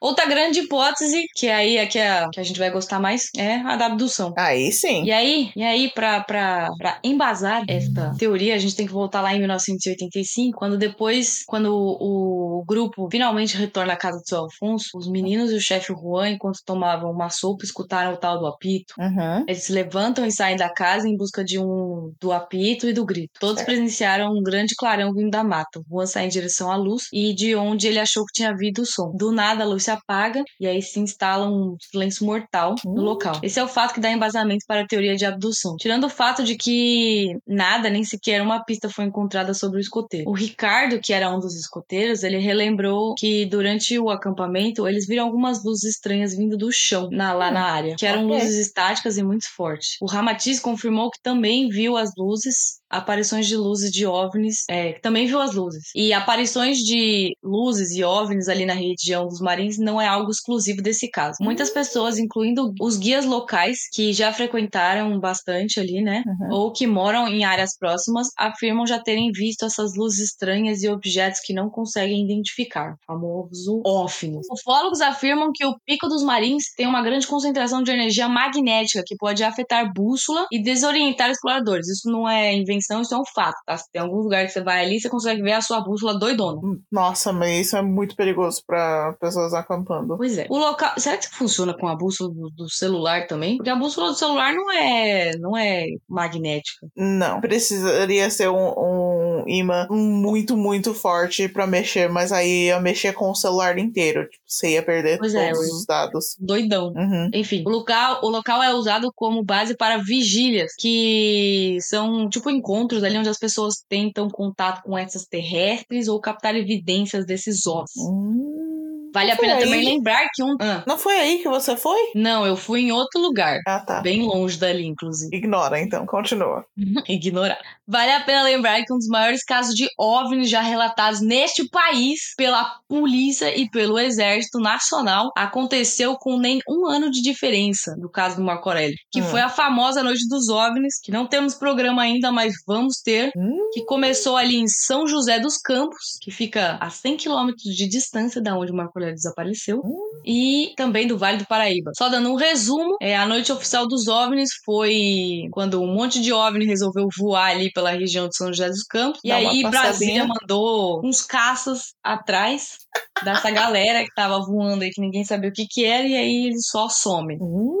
Outra 0.00 0.26
grande 0.26 0.60
hipótese, 0.60 1.24
que 1.34 1.48
aí 1.48 1.76
é 1.76 1.86
que 1.86 1.98
a, 1.98 2.28
que 2.32 2.40
a 2.40 2.42
gente 2.42 2.58
vai 2.58 2.70
gostar 2.70 3.00
mais, 3.00 3.28
é 3.36 3.56
a 3.56 3.76
da 3.76 3.86
abdução. 3.86 4.32
Aí 4.36 4.70
sim. 4.72 5.04
E 5.04 5.12
aí, 5.12 5.50
e 5.56 5.62
aí 5.62 5.90
pra, 5.94 6.20
pra, 6.22 6.68
pra 6.78 6.98
embasar 7.02 7.64
esta 7.68 8.14
teoria, 8.18 8.54
a 8.54 8.58
gente 8.58 8.76
tem 8.76 8.86
que 8.86 8.92
voltar 8.92 9.20
lá 9.20 9.34
em 9.34 9.38
1985, 9.38 10.58
quando 10.58 10.76
depois, 10.76 11.42
quando 11.46 11.74
o, 11.74 12.58
o 12.60 12.64
grupo 12.64 13.08
finalmente 13.10 13.56
retorna 13.56 13.94
à 13.94 13.96
casa 13.96 14.18
do 14.18 14.28
seu 14.28 14.38
Alfonso, 14.38 14.96
os 14.96 15.08
meninos 15.08 15.50
e 15.50 15.54
o 15.54 15.60
chefe 15.60 15.92
Juan, 15.94 16.30
enquanto 16.30 16.60
tomavam 16.64 17.10
uma 17.10 17.30
sopa, 17.30 17.64
escutaram 17.64 18.12
o 18.12 18.16
tal 18.16 18.38
do 18.38 18.46
apito. 18.46 18.94
Uhum. 18.98 19.44
Eles 19.48 19.64
se 19.64 19.72
levantam 19.72 20.26
e 20.26 20.32
saem 20.32 20.56
da 20.56 20.68
casa 20.68 21.08
em 21.08 21.16
busca 21.16 21.42
de 21.42 21.58
um 21.58 22.12
do 22.20 22.32
apito 22.32 22.88
e 22.88 22.92
do 22.92 23.04
grito. 23.04 23.32
Todos 23.40 23.56
Certo. 23.56 23.66
presenciaram 23.66 24.32
um 24.32 24.42
grande 24.42 24.74
clarão 24.76 25.12
vindo 25.12 25.30
da 25.30 25.42
mata. 25.42 25.80
Juan 25.90 26.06
sai 26.06 26.26
em 26.26 26.28
direção 26.28 26.70
à 26.70 26.76
luz 26.76 27.04
e 27.12 27.34
de 27.34 27.54
onde 27.56 27.86
ele 27.86 27.98
achou 27.98 28.24
que 28.26 28.32
tinha 28.34 28.50
havido 28.50 28.82
o 28.82 28.86
som. 28.86 29.12
Do 29.16 29.32
nada 29.32 29.64
a 29.64 29.66
luz 29.66 29.85
se 29.86 29.90
apaga 29.90 30.44
e 30.60 30.66
aí 30.66 30.82
se 30.82 31.00
instala 31.00 31.48
um 31.48 31.76
silêncio 31.80 32.26
mortal 32.26 32.74
no 32.84 33.02
local. 33.02 33.40
Esse 33.42 33.58
é 33.58 33.64
o 33.64 33.68
fato 33.68 33.94
que 33.94 34.00
dá 34.00 34.10
embasamento 34.10 34.64
para 34.66 34.82
a 34.82 34.86
teoria 34.86 35.16
de 35.16 35.24
abdução. 35.24 35.76
Tirando 35.76 36.04
o 36.04 36.10
fato 36.10 36.42
de 36.42 36.56
que 36.56 37.36
nada, 37.46 37.88
nem 37.88 38.04
sequer 38.04 38.42
uma 38.42 38.64
pista 38.64 38.88
foi 38.88 39.04
encontrada 39.04 39.54
sobre 39.54 39.78
o 39.78 39.80
escoteiro. 39.80 40.28
O 40.28 40.32
Ricardo, 40.32 41.00
que 41.00 41.12
era 41.12 41.30
um 41.30 41.38
dos 41.38 41.54
escoteiros, 41.54 42.22
ele 42.22 42.36
lembrou 42.52 43.14
que 43.14 43.46
durante 43.46 43.98
o 43.98 44.10
acampamento 44.10 44.86
eles 44.86 45.06
viram 45.06 45.24
algumas 45.24 45.64
luzes 45.64 45.96
estranhas 45.96 46.36
vindo 46.36 46.56
do 46.56 46.70
chão 46.72 47.08
na, 47.10 47.32
lá 47.32 47.50
na 47.50 47.64
área, 47.64 47.96
que 47.96 48.06
eram 48.06 48.26
ok. 48.26 48.38
luzes 48.38 48.56
estáticas 48.56 49.16
e 49.18 49.22
muito 49.22 49.46
fortes. 49.54 49.96
O 50.00 50.06
Ramatiz 50.06 50.58
confirmou 50.58 51.10
que 51.10 51.20
também 51.22 51.68
viu 51.68 51.96
as 51.96 52.10
luzes 52.16 52.80
aparições 52.90 53.46
de 53.46 53.56
luzes 53.56 53.90
de 53.90 54.06
OVNIs, 54.06 54.64
é, 54.68 54.92
que 54.92 55.00
também 55.00 55.26
viu 55.26 55.40
as 55.40 55.54
luzes. 55.54 55.90
E 55.94 56.12
aparições 56.12 56.78
de 56.78 57.36
luzes 57.42 57.90
e 57.92 58.04
OVNIs 58.04 58.48
ali 58.48 58.64
na 58.64 58.74
região 58.74 59.26
dos 59.26 59.40
Marins 59.40 59.78
não 59.78 60.00
é 60.00 60.06
algo 60.06 60.30
exclusivo 60.30 60.82
desse 60.82 61.10
caso. 61.10 61.38
Muitas 61.40 61.70
pessoas, 61.70 62.18
incluindo 62.18 62.72
os 62.80 62.96
guias 62.96 63.24
locais, 63.24 63.88
que 63.92 64.12
já 64.12 64.32
frequentaram 64.32 65.18
bastante 65.18 65.80
ali, 65.80 66.02
né? 66.02 66.22
Uhum. 66.26 66.56
Ou 66.56 66.72
que 66.72 66.86
moram 66.86 67.28
em 67.28 67.44
áreas 67.44 67.76
próximas, 67.76 68.28
afirmam 68.36 68.86
já 68.86 68.98
terem 68.98 69.30
visto 69.32 69.64
essas 69.64 69.94
luzes 69.96 70.30
estranhas 70.30 70.82
e 70.82 70.88
objetos 70.88 71.40
que 71.40 71.52
não 71.52 71.68
conseguem 71.68 72.24
identificar, 72.24 72.96
famoso 73.06 73.82
OVNIs. 73.84 74.46
Ufólogos 74.50 75.00
afirmam 75.00 75.50
que 75.52 75.64
o 75.64 75.76
Pico 75.84 76.08
dos 76.08 76.22
Marins 76.22 76.72
tem 76.76 76.86
uma 76.86 77.02
grande 77.02 77.26
concentração 77.26 77.82
de 77.82 77.90
energia 77.90 78.28
magnética 78.28 79.02
que 79.04 79.16
pode 79.16 79.42
afetar 79.42 79.92
bússola 79.92 80.46
e 80.52 80.62
desorientar 80.62 81.30
exploradores. 81.30 81.88
Isso 81.88 82.10
não 82.10 82.28
é 82.28 82.54
invenção, 82.76 83.02
isso 83.02 83.14
é 83.14 83.18
um 83.18 83.24
fato, 83.34 83.56
tá? 83.66 83.76
Se 83.76 83.90
tem 83.90 84.00
algum 84.00 84.18
lugar 84.18 84.44
que 84.44 84.52
você 84.52 84.62
vai 84.62 84.84
ali, 84.84 85.00
você 85.00 85.08
consegue 85.08 85.42
ver 85.42 85.52
a 85.52 85.60
sua 85.60 85.80
bússola 85.80 86.18
doidona. 86.18 86.60
Nossa, 86.90 87.32
mas 87.32 87.66
isso 87.66 87.76
é 87.76 87.82
muito 87.82 88.14
perigoso 88.14 88.62
pra 88.66 89.14
pessoas 89.20 89.54
acampando. 89.54 90.16
Pois 90.16 90.38
é. 90.38 90.46
O 90.48 90.58
local. 90.58 90.92
Será 90.98 91.16
que 91.16 91.28
funciona 91.28 91.74
com 91.74 91.88
a 91.88 91.96
bússola 91.96 92.32
do, 92.32 92.50
do 92.50 92.70
celular 92.70 93.26
também? 93.26 93.56
Porque 93.56 93.70
a 93.70 93.76
bússola 93.76 94.08
do 94.08 94.16
celular 94.16 94.54
não 94.54 94.70
é, 94.70 95.36
não 95.38 95.56
é 95.56 95.86
magnética. 96.08 96.86
Não, 96.96 97.40
precisaria 97.40 98.30
ser 98.30 98.48
um, 98.48 98.68
um 98.76 99.35
imã 99.46 99.86
muito, 99.90 100.56
muito 100.56 100.94
forte 100.94 101.48
pra 101.48 101.66
mexer, 101.66 102.08
mas 102.08 102.32
aí 102.32 102.66
ia 102.66 102.80
mexer 102.80 103.12
com 103.12 103.30
o 103.30 103.34
celular 103.34 103.78
inteiro. 103.78 104.28
Tipo, 104.28 104.42
você 104.46 104.70
ia 104.72 104.82
perder 104.82 105.18
Pois 105.18 105.32
todos 105.32 105.46
é, 105.46 105.52
os 105.52 105.86
dados. 105.86 106.36
Doidão. 106.38 106.92
Uhum. 106.96 107.30
Enfim, 107.34 107.62
o 107.66 107.70
local, 107.70 108.20
o 108.22 108.28
local 108.28 108.62
é 108.62 108.72
usado 108.74 109.12
como 109.14 109.42
base 109.44 109.76
para 109.76 109.98
vigílias, 109.98 110.72
que 110.78 111.78
são 111.80 112.28
tipo 112.28 112.50
encontros 112.50 113.02
ali 113.02 113.18
onde 113.18 113.28
as 113.28 113.38
pessoas 113.38 113.84
tentam 113.88 114.28
contato 114.28 114.82
com 114.82 114.98
extraterrestres 114.98 116.08
ou 116.08 116.20
captar 116.20 116.54
evidências 116.56 117.26
desses 117.26 117.66
ovos. 117.66 117.90
Hum. 117.98 119.10
Vale 119.14 119.30
a 119.30 119.36
pena 119.36 119.54
aí? 119.54 119.64
também 119.64 119.82
lembrar 119.82 120.28
que 120.34 120.42
um. 120.42 120.56
Ah, 120.60 120.84
Não 120.86 120.98
foi 120.98 121.14
aí 121.18 121.38
que 121.38 121.48
você 121.48 121.74
foi? 121.74 121.98
não, 122.14 122.44
eu 122.44 122.54
fui 122.54 122.80
em 122.82 122.92
outro 122.92 123.18
lugar. 123.18 123.60
Ah, 123.66 123.80
tá. 123.80 124.02
Bem 124.02 124.22
longe 124.22 124.58
dali, 124.58 124.84
inclusive. 124.84 125.34
Ignora, 125.34 125.80
então. 125.80 126.04
Continua. 126.04 126.66
Ignorar. 127.08 127.58
Vale 127.88 128.12
a 128.12 128.20
pena 128.20 128.42
lembrar 128.42 128.82
que 128.84 128.92
um 128.92 128.98
dos 128.98 129.06
maiores 129.08 129.44
casos 129.44 129.74
de 129.74 129.88
OVNIs 129.98 130.50
já 130.50 130.60
relatados 130.60 131.20
neste 131.20 131.68
país 131.68 132.34
pela 132.36 132.64
polícia 132.88 133.56
e 133.56 133.68
pelo 133.70 133.98
Exército 133.98 134.58
Nacional 134.58 135.30
aconteceu 135.36 136.16
com 136.16 136.38
nem 136.38 136.60
um 136.68 136.86
ano 136.86 137.10
de 137.10 137.22
diferença 137.22 137.94
do 137.98 138.10
caso 138.10 138.36
do 138.36 138.42
Marco 138.42 138.68
Aurélio, 138.68 138.96
que 139.10 139.20
Hum. 139.20 139.24
foi 139.24 139.40
a 139.40 139.48
famosa 139.48 140.02
Noite 140.02 140.26
dos 140.28 140.48
OVNIs, 140.48 141.00
que 141.02 141.10
não 141.12 141.26
temos 141.26 141.54
programa 141.54 142.02
ainda, 142.02 142.30
mas 142.32 142.54
vamos 142.66 143.00
ter, 143.04 143.30
Hum. 143.36 143.70
que 143.72 143.84
começou 143.84 144.36
ali 144.36 144.56
em 144.56 144.66
São 144.66 145.06
José 145.06 145.38
dos 145.38 145.56
Campos, 145.58 146.18
que 146.20 146.30
fica 146.30 146.76
a 146.80 146.90
100 146.90 147.16
quilômetros 147.16 147.74
de 147.74 147.88
distância 147.88 148.40
da 148.42 148.56
onde 148.56 148.72
o 148.72 148.74
Marco 148.74 148.98
Aurélio 148.98 149.14
desapareceu, 149.14 149.80
e 150.24 150.72
também 150.76 151.06
do 151.06 151.16
Vale 151.18 151.38
do 151.38 151.46
Paraíba. 151.46 151.92
Só 151.96 152.08
dando 152.08 152.30
um 152.30 152.36
resumo, 152.36 152.96
é, 153.00 153.16
a 153.16 153.26
noite 153.26 153.52
oficial 153.52 153.86
dos 153.86 154.08
OVNIs 154.08 154.50
foi 154.64 155.42
quando 155.52 155.80
um 155.82 155.92
monte 155.94 156.20
de 156.20 156.32
OVNI 156.32 156.66
resolveu 156.66 157.06
voar 157.18 157.50
ali 157.50 157.70
pela 157.76 157.90
região 157.90 158.26
de 158.26 158.34
São 158.34 158.48
José 158.48 158.70
dos 158.70 158.82
Campos. 158.84 159.20
E 159.22 159.28
Dá 159.28 159.36
aí. 159.36 159.62
Brasília 159.62 160.26
mandou 160.26 161.02
uns 161.04 161.20
caças 161.20 161.92
atrás 162.02 162.78
dessa 163.22 163.50
galera 163.52 164.02
que 164.02 164.14
tava 164.14 164.40
voando 164.40 164.82
aí, 164.82 164.90
que 164.90 165.00
ninguém 165.00 165.24
sabia 165.24 165.50
o 165.50 165.52
que 165.52 165.66
que 165.68 165.84
era, 165.84 166.08
e 166.08 166.16
aí 166.16 166.46
eles 166.46 166.66
só 166.70 166.88
somem. 166.88 167.36
Hum. 167.38 167.76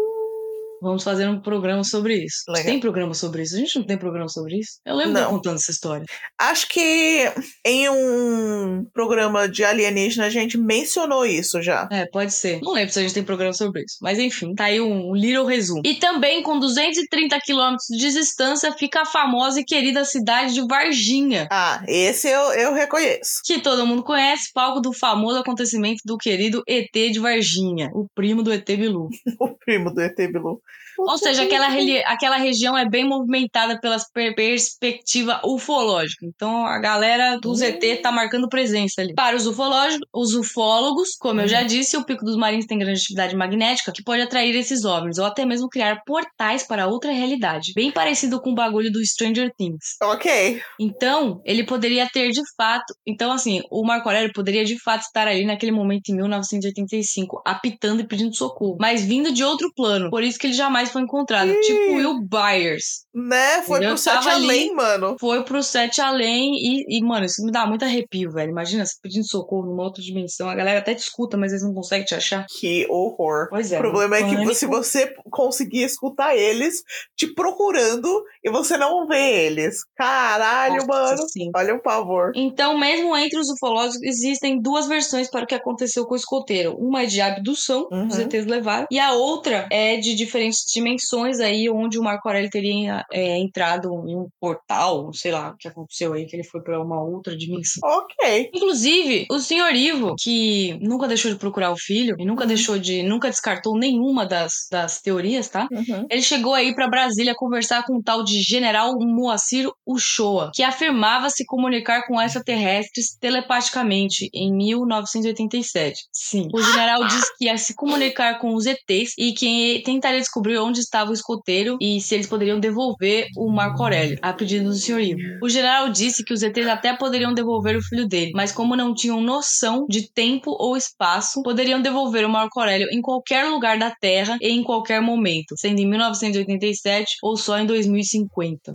Vamos 0.82 1.02
fazer 1.02 1.28
um 1.28 1.40
programa 1.40 1.82
sobre 1.84 2.24
isso. 2.24 2.42
Legal. 2.48 2.66
Tem 2.66 2.80
programa 2.80 3.14
sobre 3.14 3.42
isso? 3.42 3.56
A 3.56 3.58
gente 3.58 3.78
não 3.78 3.86
tem 3.86 3.96
programa 3.96 4.28
sobre 4.28 4.58
isso? 4.58 4.78
Eu 4.84 4.94
lembro 4.94 5.14
Não. 5.14 5.30
contando 5.30 5.56
essa 5.56 5.70
história. 5.70 6.04
Acho 6.38 6.68
que 6.68 7.32
em 7.64 7.88
um 7.88 8.84
programa 8.92 9.48
de 9.48 9.64
alienígena 9.64 10.26
a 10.26 10.30
gente 10.30 10.58
mencionou 10.58 11.24
isso 11.24 11.62
já. 11.62 11.88
É, 11.90 12.06
pode 12.06 12.32
ser. 12.32 12.60
Não 12.60 12.72
lembro 12.72 12.92
se 12.92 12.98
a 12.98 13.02
gente 13.02 13.14
tem 13.14 13.24
programa 13.24 13.52
sobre 13.52 13.82
isso. 13.82 13.96
Mas 14.02 14.18
enfim, 14.18 14.54
tá 14.54 14.64
aí 14.64 14.80
um 14.80 15.14
little 15.14 15.46
resumo. 15.46 15.82
E 15.84 15.94
também, 15.94 16.42
com 16.42 16.58
230 16.58 17.38
quilômetros 17.40 17.86
de 17.88 18.12
distância, 18.12 18.72
fica 18.72 19.02
a 19.02 19.06
famosa 19.06 19.60
e 19.60 19.64
querida 19.64 20.04
cidade 20.04 20.54
de 20.54 20.66
Varginha. 20.66 21.48
Ah, 21.50 21.82
esse 21.88 22.28
eu, 22.28 22.52
eu 22.52 22.74
reconheço. 22.74 23.40
Que 23.44 23.60
todo 23.60 23.86
mundo 23.86 24.02
conhece, 24.02 24.50
palco 24.52 24.80
do 24.80 24.92
famoso 24.92 25.38
acontecimento 25.38 26.00
do 26.04 26.18
querido 26.18 26.62
ET 26.66 26.92
de 26.92 27.18
Varginha, 27.18 27.90
o 27.94 28.06
primo 28.14 28.42
do 28.42 28.52
ET 28.52 28.66
Bilu. 28.66 29.08
O 29.38 29.48
primo 29.54 29.92
do 29.92 30.00
ET 30.00 30.16
Bilu. 30.16 30.60
Ou 30.98 31.18
seja, 31.18 31.42
aquela, 31.44 31.66
aquela 32.06 32.36
região 32.36 32.76
é 32.76 32.88
bem 32.88 33.04
movimentada 33.06 33.78
pela 33.80 33.96
per- 34.12 34.34
perspectiva 34.34 35.40
ufológica. 35.44 36.24
Então 36.26 36.66
a 36.66 36.78
galera 36.78 37.38
dos 37.38 37.60
ET 37.60 37.82
tá 38.02 38.10
marcando 38.10 38.48
presença 38.48 39.00
ali. 39.00 39.14
Para 39.14 39.36
os 39.36 39.46
ufólogos, 39.46 39.98
os 40.14 40.34
ufólogos, 40.34 41.10
como 41.18 41.40
eu 41.40 41.48
já 41.48 41.62
disse, 41.62 41.96
o 41.96 42.04
Pico 42.04 42.24
dos 42.24 42.36
Marins 42.36 42.66
tem 42.66 42.78
grande 42.78 43.00
atividade 43.00 43.36
magnética 43.36 43.92
que 43.92 44.02
pode 44.02 44.22
atrair 44.22 44.54
esses 44.54 44.84
OVNIs 44.84 45.18
ou 45.18 45.24
até 45.24 45.44
mesmo 45.44 45.68
criar 45.68 46.00
portais 46.06 46.62
para 46.66 46.86
outra 46.86 47.12
realidade. 47.12 47.72
Bem 47.74 47.90
parecido 47.90 48.40
com 48.40 48.50
o 48.50 48.54
bagulho 48.54 48.90
do 48.90 49.04
Stranger 49.04 49.50
Things. 49.56 49.96
Ok. 50.02 50.60
Então, 50.80 51.40
ele 51.44 51.64
poderia 51.64 52.08
ter 52.08 52.30
de 52.30 52.40
fato. 52.56 52.94
Então, 53.06 53.32
assim, 53.32 53.60
o 53.70 53.84
Marco 53.84 54.08
Aurélio 54.08 54.32
poderia 54.32 54.64
de 54.64 54.78
fato 54.82 55.02
estar 55.02 55.26
ali 55.28 55.44
naquele 55.44 55.72
momento 55.72 56.08
em 56.10 56.16
1985, 56.16 57.42
apitando 57.44 58.00
e 58.00 58.06
pedindo 58.06 58.34
socorro, 58.34 58.76
mas 58.80 59.02
vindo 59.02 59.32
de 59.32 59.44
outro 59.44 59.70
plano. 59.74 60.10
Por 60.10 60.22
isso 60.22 60.38
que 60.38 60.46
ele 60.48 60.54
jamais 60.54 60.85
foi 60.92 61.02
encontrado. 61.02 61.50
Ih. 61.50 61.60
Tipo 61.60 61.92
Will 61.94 62.20
Byers. 62.28 63.04
Né? 63.14 63.62
Foi 63.62 63.84
Eu 63.84 63.88
pro 63.90 63.98
sete 63.98 64.28
ali. 64.28 64.44
além, 64.44 64.74
mano. 64.74 65.16
Foi 65.18 65.42
pro 65.44 65.62
sete 65.62 66.00
além 66.00 66.52
e, 66.54 66.98
e, 66.98 67.02
mano, 67.02 67.24
isso 67.26 67.42
me 67.44 67.50
dá 67.52 67.66
muito 67.66 67.84
arrepio, 67.84 68.30
velho. 68.30 68.50
Imagina 68.50 68.84
você 68.84 68.94
pedindo 69.02 69.26
socorro 69.26 69.66
numa 69.66 69.82
outra 69.84 70.02
dimensão. 70.02 70.48
A 70.48 70.54
galera 70.54 70.78
até 70.80 70.94
te 70.94 71.00
escuta, 71.00 71.36
mas 71.36 71.52
eles 71.52 71.62
não 71.64 71.72
conseguem 71.74 72.04
te 72.04 72.14
achar. 72.14 72.44
Que 72.58 72.86
horror. 72.90 73.48
Pois 73.48 73.72
é. 73.72 73.76
O 73.78 73.80
problema 73.80 74.16
é 74.16 74.22
que 74.24 74.34
pânico. 74.34 74.54
se 74.54 74.66
você 74.66 75.14
conseguir 75.30 75.82
escutar 75.84 76.36
eles 76.36 76.82
te 77.16 77.32
procurando 77.34 78.22
e 78.44 78.50
você 78.50 78.76
não 78.76 79.06
vê 79.06 79.46
eles. 79.46 79.76
Caralho, 79.96 80.86
Nossa, 80.86 81.14
mano. 81.16 81.28
sim. 81.28 81.50
Olha 81.54 81.74
o 81.74 81.82
pavor. 81.82 82.32
Então, 82.34 82.78
mesmo 82.78 83.16
entre 83.16 83.38
os 83.38 83.48
ufólogos, 83.50 84.00
existem 84.02 84.60
duas 84.60 84.86
versões 84.86 85.30
para 85.30 85.44
o 85.44 85.46
que 85.46 85.54
aconteceu 85.54 86.04
com 86.06 86.14
o 86.14 86.16
escoteiro. 86.16 86.76
Uma 86.78 87.02
é 87.02 87.06
de 87.06 87.20
abdução, 87.20 87.86
Uhum. 87.90 88.06
os 88.08 88.18
ETs 88.18 88.46
levaram, 88.46 88.86
e 88.90 88.98
a 88.98 89.12
outra 89.12 89.68
é 89.70 89.96
de 89.96 90.14
diferentes 90.14 90.64
dimensões 90.76 91.40
aí, 91.40 91.68
onde 91.70 91.98
o 91.98 92.02
Marco 92.02 92.28
Aurélio 92.28 92.50
teria 92.50 93.04
é, 93.12 93.38
entrado 93.38 93.88
em 94.06 94.14
um 94.16 94.28
portal, 94.40 95.10
sei 95.12 95.32
lá 95.32 95.50
o 95.50 95.56
que 95.56 95.68
aconteceu 95.68 96.12
aí, 96.12 96.26
que 96.26 96.36
ele 96.36 96.44
foi 96.44 96.62
para 96.62 96.80
uma 96.82 97.02
outra 97.02 97.36
dimensão. 97.36 97.80
Ok. 97.84 98.50
Inclusive, 98.54 99.26
o 99.30 99.38
senhor 99.38 99.74
Ivo, 99.74 100.14
que 100.20 100.78
nunca 100.80 101.08
deixou 101.08 101.30
de 101.30 101.38
procurar 101.38 101.70
o 101.72 101.76
filho, 101.78 102.14
e 102.18 102.24
nunca 102.24 102.42
Uhum. 102.42 102.48
deixou 102.48 102.78
de, 102.78 103.02
nunca 103.02 103.28
descartou 103.30 103.76
nenhuma 103.78 104.24
das, 104.26 104.52
das 104.70 105.00
teorias, 105.00 105.48
tá? 105.48 105.66
Uhum. 105.72 106.06
Ele 106.10 106.22
chegou 106.22 106.54
aí 106.54 106.74
pra 106.74 106.88
Brasília 106.88 107.34
conversar 107.34 107.84
com 107.84 107.96
um 107.96 108.02
tal 108.02 108.22
de 108.22 108.40
General 108.42 108.94
Moacir 109.00 109.68
Uchoa, 109.86 110.50
que 110.54 110.62
afirmava 110.62 111.30
se 111.30 111.44
comunicar 111.46 112.06
com 112.06 112.20
extraterrestres 112.20 113.16
telepaticamente 113.18 114.28
em 114.34 114.52
1987. 114.54 116.00
Sim. 116.12 116.48
O 116.52 116.60
general 116.62 117.06
disse 117.06 117.36
que 117.38 117.46
ia 117.46 117.56
se 117.58 117.74
comunicar 117.74 118.38
com 118.38 118.54
os 118.54 118.66
ETs 118.66 119.12
e 119.18 119.32
que 119.32 119.82
tentaria 119.84 120.20
descobrir 120.20 120.58
onde 120.66 120.80
estava 120.80 121.10
o 121.10 121.14
escoteiro 121.14 121.76
e 121.80 122.00
se 122.00 122.14
eles 122.14 122.26
poderiam 122.26 122.58
devolver 122.60 123.26
o 123.36 123.50
Marco 123.50 123.82
Aurélio, 123.82 124.18
a 124.22 124.32
pedido 124.32 124.64
do 124.70 124.74
senhor 124.74 125.00
Ivo. 125.00 125.20
O 125.42 125.48
general 125.48 125.88
disse 125.90 126.24
que 126.24 126.32
os 126.34 126.42
ETs 126.42 126.66
até 126.66 126.94
poderiam 126.96 127.32
devolver 127.34 127.76
o 127.76 127.82
filho 127.82 128.06
dele, 128.06 128.32
mas 128.34 128.52
como 128.52 128.76
não 128.76 128.94
tinham 128.94 129.20
noção 129.20 129.86
de 129.88 130.10
tempo 130.12 130.54
ou 130.58 130.76
espaço, 130.76 131.42
poderiam 131.42 131.80
devolver 131.80 132.24
o 132.24 132.28
Marco 132.28 132.58
Aurélio 132.60 132.88
em 132.92 133.00
qualquer 133.00 133.44
lugar 133.48 133.78
da 133.78 133.90
Terra 133.90 134.36
e 134.40 134.50
em 134.50 134.62
qualquer 134.62 135.00
momento, 135.00 135.56
sendo 135.56 135.80
em 135.80 135.86
1987 135.88 137.16
ou 137.22 137.36
só 137.36 137.58
em 137.58 137.66
2050. 137.66 138.72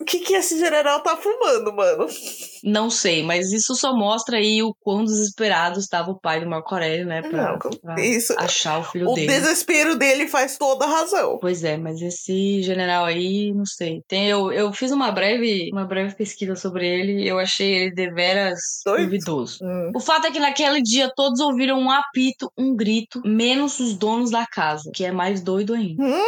O 0.00 0.04
que 0.04 0.20
que 0.20 0.34
esse 0.34 0.58
general 0.58 1.00
tá 1.02 1.16
fumando, 1.16 1.72
mano? 1.74 2.06
Não 2.62 2.90
sei, 2.90 3.22
mas 3.22 3.52
isso 3.52 3.74
só 3.74 3.94
mostra 3.94 4.36
aí 4.38 4.62
o 4.62 4.74
quão 4.80 5.04
desesperado 5.04 5.78
estava 5.78 6.10
o 6.10 6.18
pai 6.18 6.40
do 6.40 6.48
Marco 6.48 6.74
Aurélio, 6.74 7.06
né, 7.06 7.22
pra, 7.22 7.52
Não, 7.52 7.58
pra 7.58 8.00
isso- 8.04 8.34
achar 8.38 8.78
o 8.78 8.84
filho 8.84 9.08
O 9.10 9.14
dele. 9.14 9.26
desespero 9.26 9.96
dele 9.96 10.28
faz 10.28 10.56
toda 10.56 10.84
a 10.84 10.88
razão. 10.88 11.23
Pois 11.40 11.64
é, 11.64 11.76
mas 11.76 12.00
esse 12.00 12.62
general 12.62 13.04
aí, 13.04 13.52
não 13.54 13.64
sei. 13.66 14.02
Tem, 14.08 14.26
eu, 14.26 14.52
eu 14.52 14.72
fiz 14.72 14.90
uma 14.90 15.10
breve, 15.10 15.70
uma 15.72 15.84
breve 15.84 16.14
pesquisa 16.14 16.56
sobre 16.56 16.86
ele 16.86 17.22
e 17.22 17.28
eu 17.28 17.38
achei 17.38 17.74
ele 17.74 17.94
deveras 17.94 18.58
Doido? 18.84 19.04
duvidoso. 19.04 19.58
Hum. 19.62 19.92
O 19.94 20.00
fato 20.00 20.26
é 20.26 20.30
que 20.30 20.40
naquele 20.40 20.82
dia 20.82 21.10
todos 21.14 21.40
ouviram 21.40 21.78
um 21.78 21.90
apito, 21.90 22.50
um 22.56 22.74
grito, 22.74 23.20
menos 23.24 23.78
os 23.80 23.94
donos 23.94 24.30
da 24.30 24.46
casa, 24.46 24.90
que 24.94 25.04
é 25.04 25.12
mais 25.12 25.42
doido 25.42 25.74
ainda. 25.74 26.02
Hum, 26.02 26.22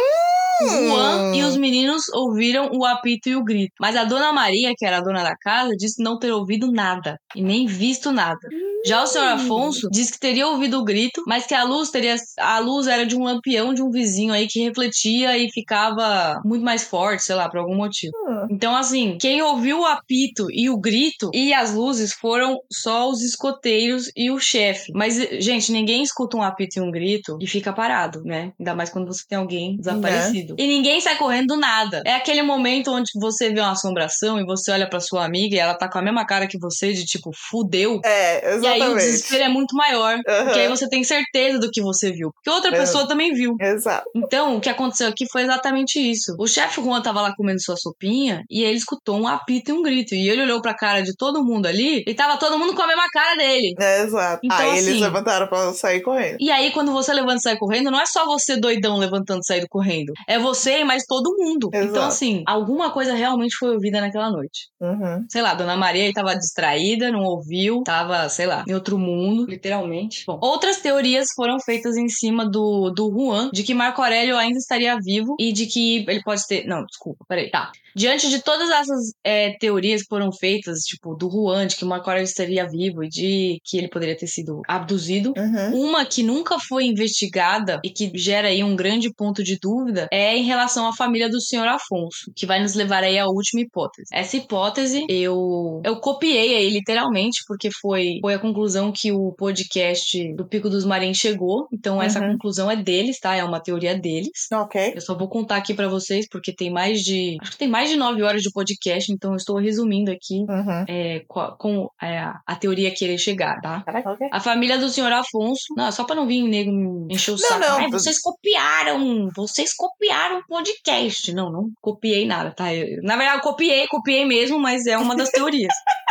Juan 0.61 1.35
e 1.35 1.43
os 1.43 1.57
meninos 1.57 2.03
ouviram 2.13 2.69
o 2.73 2.85
apito 2.85 3.29
e 3.29 3.35
o 3.35 3.43
grito. 3.43 3.73
Mas 3.79 3.95
a 3.95 4.03
dona 4.03 4.33
Maria, 4.33 4.73
que 4.75 4.85
era 4.85 4.97
a 4.97 5.01
dona 5.01 5.23
da 5.23 5.35
casa, 5.35 5.75
disse 5.75 6.01
não 6.01 6.17
ter 6.17 6.31
ouvido 6.31 6.71
nada 6.71 7.19
e 7.35 7.41
nem 7.41 7.65
visto 7.65 8.11
nada. 8.11 8.39
Já 8.85 9.03
o 9.03 9.07
senhor 9.07 9.27
Afonso 9.27 9.89
disse 9.91 10.13
que 10.13 10.19
teria 10.19 10.47
ouvido 10.47 10.79
o 10.79 10.83
grito, 10.83 11.21
mas 11.27 11.45
que 11.45 11.53
a 11.53 11.63
luz 11.63 11.89
teria. 11.89 12.15
A 12.39 12.59
luz 12.59 12.87
era 12.87 13.05
de 13.05 13.15
um 13.15 13.23
lampião 13.23 13.73
de 13.73 13.81
um 13.81 13.89
vizinho 13.89 14.33
aí 14.33 14.47
que 14.47 14.63
refletia 14.63 15.37
e 15.37 15.49
ficava 15.51 16.41
muito 16.45 16.63
mais 16.63 16.83
forte, 16.83 17.23
sei 17.23 17.35
lá, 17.35 17.49
por 17.49 17.59
algum 17.59 17.75
motivo. 17.75 18.13
Hum. 18.27 18.47
Então, 18.49 18.75
assim, 18.75 19.17
quem 19.19 19.41
ouviu 19.41 19.81
o 19.81 19.85
apito 19.85 20.47
e 20.51 20.69
o 20.69 20.79
grito 20.79 21.29
e 21.33 21.53
as 21.53 21.73
luzes 21.73 22.13
foram 22.13 22.59
só 22.71 23.09
os 23.09 23.21
escoteiros 23.21 24.09
e 24.15 24.31
o 24.31 24.39
chefe. 24.39 24.91
Mas, 24.93 25.15
gente, 25.39 25.71
ninguém 25.71 26.01
escuta 26.01 26.37
um 26.37 26.41
apito 26.41 26.79
e 26.79 26.81
um 26.81 26.91
grito 26.91 27.37
e 27.41 27.47
fica 27.47 27.73
parado, 27.73 28.23
né? 28.23 28.53
Ainda 28.59 28.75
mais 28.75 28.89
quando 28.89 29.07
você 29.07 29.23
tem 29.27 29.37
alguém 29.37 29.75
desaparecido. 29.77 30.46
E 30.57 30.67
ninguém 30.67 30.99
sai 31.01 31.15
correndo 31.17 31.47
do 31.47 31.57
nada. 31.57 32.01
É 32.05 32.13
aquele 32.13 32.41
momento 32.41 32.91
onde 32.91 33.09
você 33.19 33.49
vê 33.49 33.59
uma 33.59 33.71
assombração 33.71 34.39
e 34.39 34.45
você 34.45 34.71
olha 34.71 34.89
pra 34.89 34.99
sua 34.99 35.25
amiga 35.25 35.55
e 35.55 35.59
ela 35.59 35.73
tá 35.75 35.89
com 35.89 35.97
a 35.97 36.01
mesma 36.01 36.25
cara 36.25 36.47
que 36.47 36.57
você, 36.59 36.93
de 36.93 37.05
tipo, 37.05 37.31
fudeu. 37.49 37.99
É, 38.05 38.43
E 38.43 38.45
aí 38.45 38.53
o 38.53 38.57
exatamente. 38.57 38.95
desespero 38.97 39.43
é 39.43 39.49
muito 39.49 39.75
maior. 39.75 40.17
Aham. 40.27 40.43
Porque 40.45 40.59
aí 40.59 40.67
você 40.67 40.87
tem 40.89 41.03
certeza 41.03 41.59
do 41.59 41.69
que 41.71 41.81
você 41.81 42.11
viu. 42.11 42.31
Porque 42.33 42.49
outra 42.49 42.75
É. 42.75 42.79
pessoa 42.79 43.07
também 43.07 43.33
viu. 43.33 43.55
Exato. 43.59 44.05
Então, 44.15 44.57
o 44.57 44.61
que 44.61 44.69
aconteceu 44.69 45.07
aqui 45.07 45.25
foi 45.31 45.43
exatamente 45.43 45.99
isso. 45.99 46.35
O 46.39 46.47
chefe 46.47 46.81
Juan 46.81 47.01
tava 47.01 47.21
lá 47.21 47.33
comendo 47.35 47.61
sua 47.61 47.75
sopinha 47.77 48.43
e 48.49 48.63
ele 48.63 48.77
escutou 48.77 49.17
um 49.19 49.27
apito 49.27 49.71
e 49.71 49.73
um 49.73 49.81
grito. 49.81 50.13
E 50.15 50.29
ele 50.29 50.41
olhou 50.43 50.61
pra 50.61 50.73
cara 50.75 51.01
de 51.01 51.15
todo 51.15 51.43
mundo 51.43 51.65
ali 51.65 52.03
e 52.07 52.13
tava 52.13 52.37
todo 52.37 52.57
mundo 52.59 52.73
com 52.75 52.81
a 52.81 52.87
mesma 52.87 53.07
cara 53.11 53.35
dele. 53.35 53.73
É, 53.79 54.01
exato. 54.03 54.39
Então, 54.43 54.57
Aí 54.57 54.77
assim- 54.79 54.89
eles 54.89 55.01
levantaram 55.01 55.47
pra 55.47 55.73
sair 55.73 56.01
correndo. 56.01 56.37
E 56.39 56.51
aí, 56.51 56.71
quando 56.71 56.91
você 56.91 57.13
levanta 57.13 57.37
e 57.37 57.41
sai 57.41 57.57
correndo, 57.57 57.91
não 57.91 57.99
é 57.99 58.05
só 58.05 58.25
você 58.25 58.57
doidão 58.57 58.97
levantando 58.97 59.39
e 59.41 59.45
saindo 59.45 59.67
correndo. 59.69 60.11
É 60.27 60.36
você 60.39 60.79
e 60.79 60.83
mais 60.83 61.03
todo 61.05 61.35
mundo. 61.37 61.69
Exato. 61.73 61.89
Então, 61.89 62.03
assim, 62.03 62.43
alguma 62.45 62.91
coisa 62.91 63.13
realmente 63.13 63.55
foi 63.57 63.73
ouvida 63.73 64.01
naquela 64.01 64.29
noite. 64.29 64.69
Uhum. 64.79 65.25
Sei 65.29 65.41
lá, 65.41 65.53
Dona 65.53 65.75
Maria 65.75 66.03
aí 66.03 66.13
tava 66.13 66.35
distraída, 66.35 67.11
não 67.11 67.23
ouviu, 67.23 67.83
tava, 67.83 68.27
sei 68.29 68.45
lá, 68.45 68.63
em 68.67 68.73
outro 68.73 68.97
mundo, 68.97 69.45
literalmente. 69.47 70.23
Bom, 70.27 70.39
outras 70.41 70.77
teorias 70.77 71.27
foram 71.35 71.59
feitas 71.59 71.95
em 71.97 72.07
cima 72.07 72.49
do, 72.49 72.89
do 72.89 73.11
Juan, 73.11 73.49
de 73.53 73.63
que 73.63 73.73
Marco 73.73 74.01
Aurélio 74.01 74.37
ainda 74.37 74.57
estaria 74.57 74.97
vivo 75.01 75.35
e 75.39 75.51
de 75.51 75.65
que 75.65 76.05
ele 76.07 76.21
pode 76.23 76.41
ter. 76.47 76.65
Não, 76.65 76.83
desculpa, 76.85 77.25
peraí. 77.27 77.49
Tá. 77.49 77.71
Diante 77.97 78.29
de 78.29 78.41
todas 78.43 78.69
essas 78.69 79.11
é, 79.23 79.57
teorias 79.59 80.01
que 80.03 80.07
foram 80.09 80.31
feitas, 80.31 80.79
tipo, 80.81 81.15
do 81.15 81.29
Juan, 81.29 81.65
de 81.67 81.75
que 81.75 81.83
Marco 81.85 82.09
Aurélio 82.09 82.25
estaria 82.27 82.67
vivo 82.69 83.03
e 83.03 83.09
de 83.09 83.57
que 83.65 83.77
ele 83.77 83.89
poderia 83.89 84.15
ter 84.15 84.27
sido 84.27 84.61
abduzido, 84.67 85.33
Uhum. 85.37 85.87
uma 85.87 86.05
que 86.05 86.21
nunca 86.23 86.57
foi 86.59 86.85
investigada 86.85 87.79
e 87.83 87.89
que 87.89 88.11
gera 88.15 88.49
aí 88.49 88.63
um 88.63 88.75
grande 88.75 89.11
ponto 89.13 89.43
de 89.43 89.57
dúvida 89.59 90.07
é 90.11 90.37
em 90.37 90.43
relação 90.43 90.87
à 90.87 90.93
família 90.95 91.29
do 91.29 91.41
senhor 91.41 91.67
Afonso, 91.67 92.31
que 92.35 92.45
vai 92.45 92.61
nos 92.61 92.75
levar 92.75 93.03
aí 93.03 93.17
à 93.17 93.25
última 93.25 93.61
hipótese. 93.61 94.07
Essa 94.13 94.37
hipótese 94.37 95.05
eu 95.09 95.81
eu 95.83 95.99
copiei 95.99 96.55
aí 96.55 96.69
literalmente 96.69 97.41
porque 97.47 97.69
foi 97.81 98.19
foi 98.21 98.33
a 98.35 98.39
conclusão 98.39 98.91
que 98.91 99.11
o 99.11 99.33
podcast 99.33 100.33
do 100.35 100.47
Pico 100.47 100.69
dos 100.69 100.85
Marins 100.85 101.17
chegou. 101.17 101.67
Então 101.73 102.01
essa 102.01 102.19
Uhum. 102.19 102.33
conclusão 102.33 102.69
é 102.69 102.75
deles, 102.75 103.19
tá? 103.19 103.35
É 103.35 103.43
uma 103.43 103.59
teoria 103.59 103.97
deles. 103.97 104.29
Ok. 104.53 104.93
Eu 104.95 105.01
só 105.01 105.17
vou 105.17 105.27
contar 105.27 105.57
aqui 105.57 105.73
pra 105.73 105.87
vocês 105.87 106.27
porque 106.29 106.53
tem 106.53 106.69
mais 106.71 107.01
de 107.01 107.37
acho 107.41 107.51
que 107.51 107.57
tem 107.57 107.67
mais 107.67 107.86
de 107.87 107.95
nove 107.95 108.21
horas 108.23 108.41
de 108.41 108.51
podcast, 108.51 109.11
então 109.11 109.31
eu 109.31 109.37
estou 109.37 109.57
resumindo 109.57 110.11
aqui 110.11 110.39
Uhum. 110.49 110.85
é, 110.87 111.21
co- 111.27 111.55
com 111.57 111.89
é, 112.01 112.19
a 112.45 112.55
teoria 112.55 112.91
que 112.93 113.03
ele 113.05 113.17
chegar, 113.17 113.59
tá? 113.61 113.83
A 114.31 114.39
família 114.39 114.77
do 114.77 114.89
senhor 114.89 115.11
Afonso. 115.11 115.73
Não, 115.75 115.91
só 115.91 116.03
pra 116.03 116.15
não 116.15 116.27
vir 116.27 116.43
nego 116.47 116.71
me 116.71 117.13
encher 117.13 117.31
o 117.31 117.33
Não, 117.33 117.39
saco. 117.39 117.59
não, 117.61 117.77
Ai, 117.77 117.89
vocês 117.89 118.19
copiaram. 118.21 119.29
Vocês 119.35 119.73
copiaram 119.75 120.39
o 120.39 120.45
podcast. 120.47 121.33
Não, 121.33 121.51
não 121.51 121.69
copiei 121.81 122.25
nada, 122.25 122.51
tá? 122.51 122.73
Eu- 122.73 123.01
na 123.03 123.15
verdade, 123.15 123.37
eu 123.39 123.41
copiei, 123.43 123.87
copiei 123.87 124.25
mesmo, 124.25 124.59
mas 124.59 124.85
é 124.85 124.97
uma 124.97 125.15
das 125.15 125.29
teorias. 125.29 125.73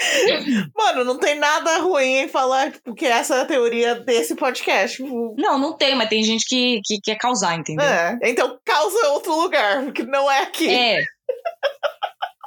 Mano, 0.74 1.04
não 1.04 1.18
tem 1.18 1.38
nada 1.38 1.78
ruim 1.78 2.22
em 2.22 2.28
falar, 2.28 2.72
tipo, 2.72 2.94
que 2.94 3.06
essa 3.06 3.36
é 3.36 3.40
a 3.42 3.46
teoria 3.46 3.94
desse 3.94 4.34
podcast. 4.34 4.96
Tipo, 4.96 5.34
não, 5.38 5.58
não 5.58 5.76
tem, 5.76 5.94
mas 5.94 6.08
tem 6.08 6.22
gente 6.22 6.44
que, 6.48 6.80
que 6.84 7.00
quer 7.00 7.16
causar, 7.16 7.56
entendeu? 7.56 7.86
É. 7.86 8.18
Então 8.22 8.58
causa 8.64 9.08
outro 9.08 9.34
lugar, 9.34 9.84
porque 9.84 10.02
não 10.04 10.30
é 10.30 10.42
aqui. 10.42 10.68
É. 10.68 11.02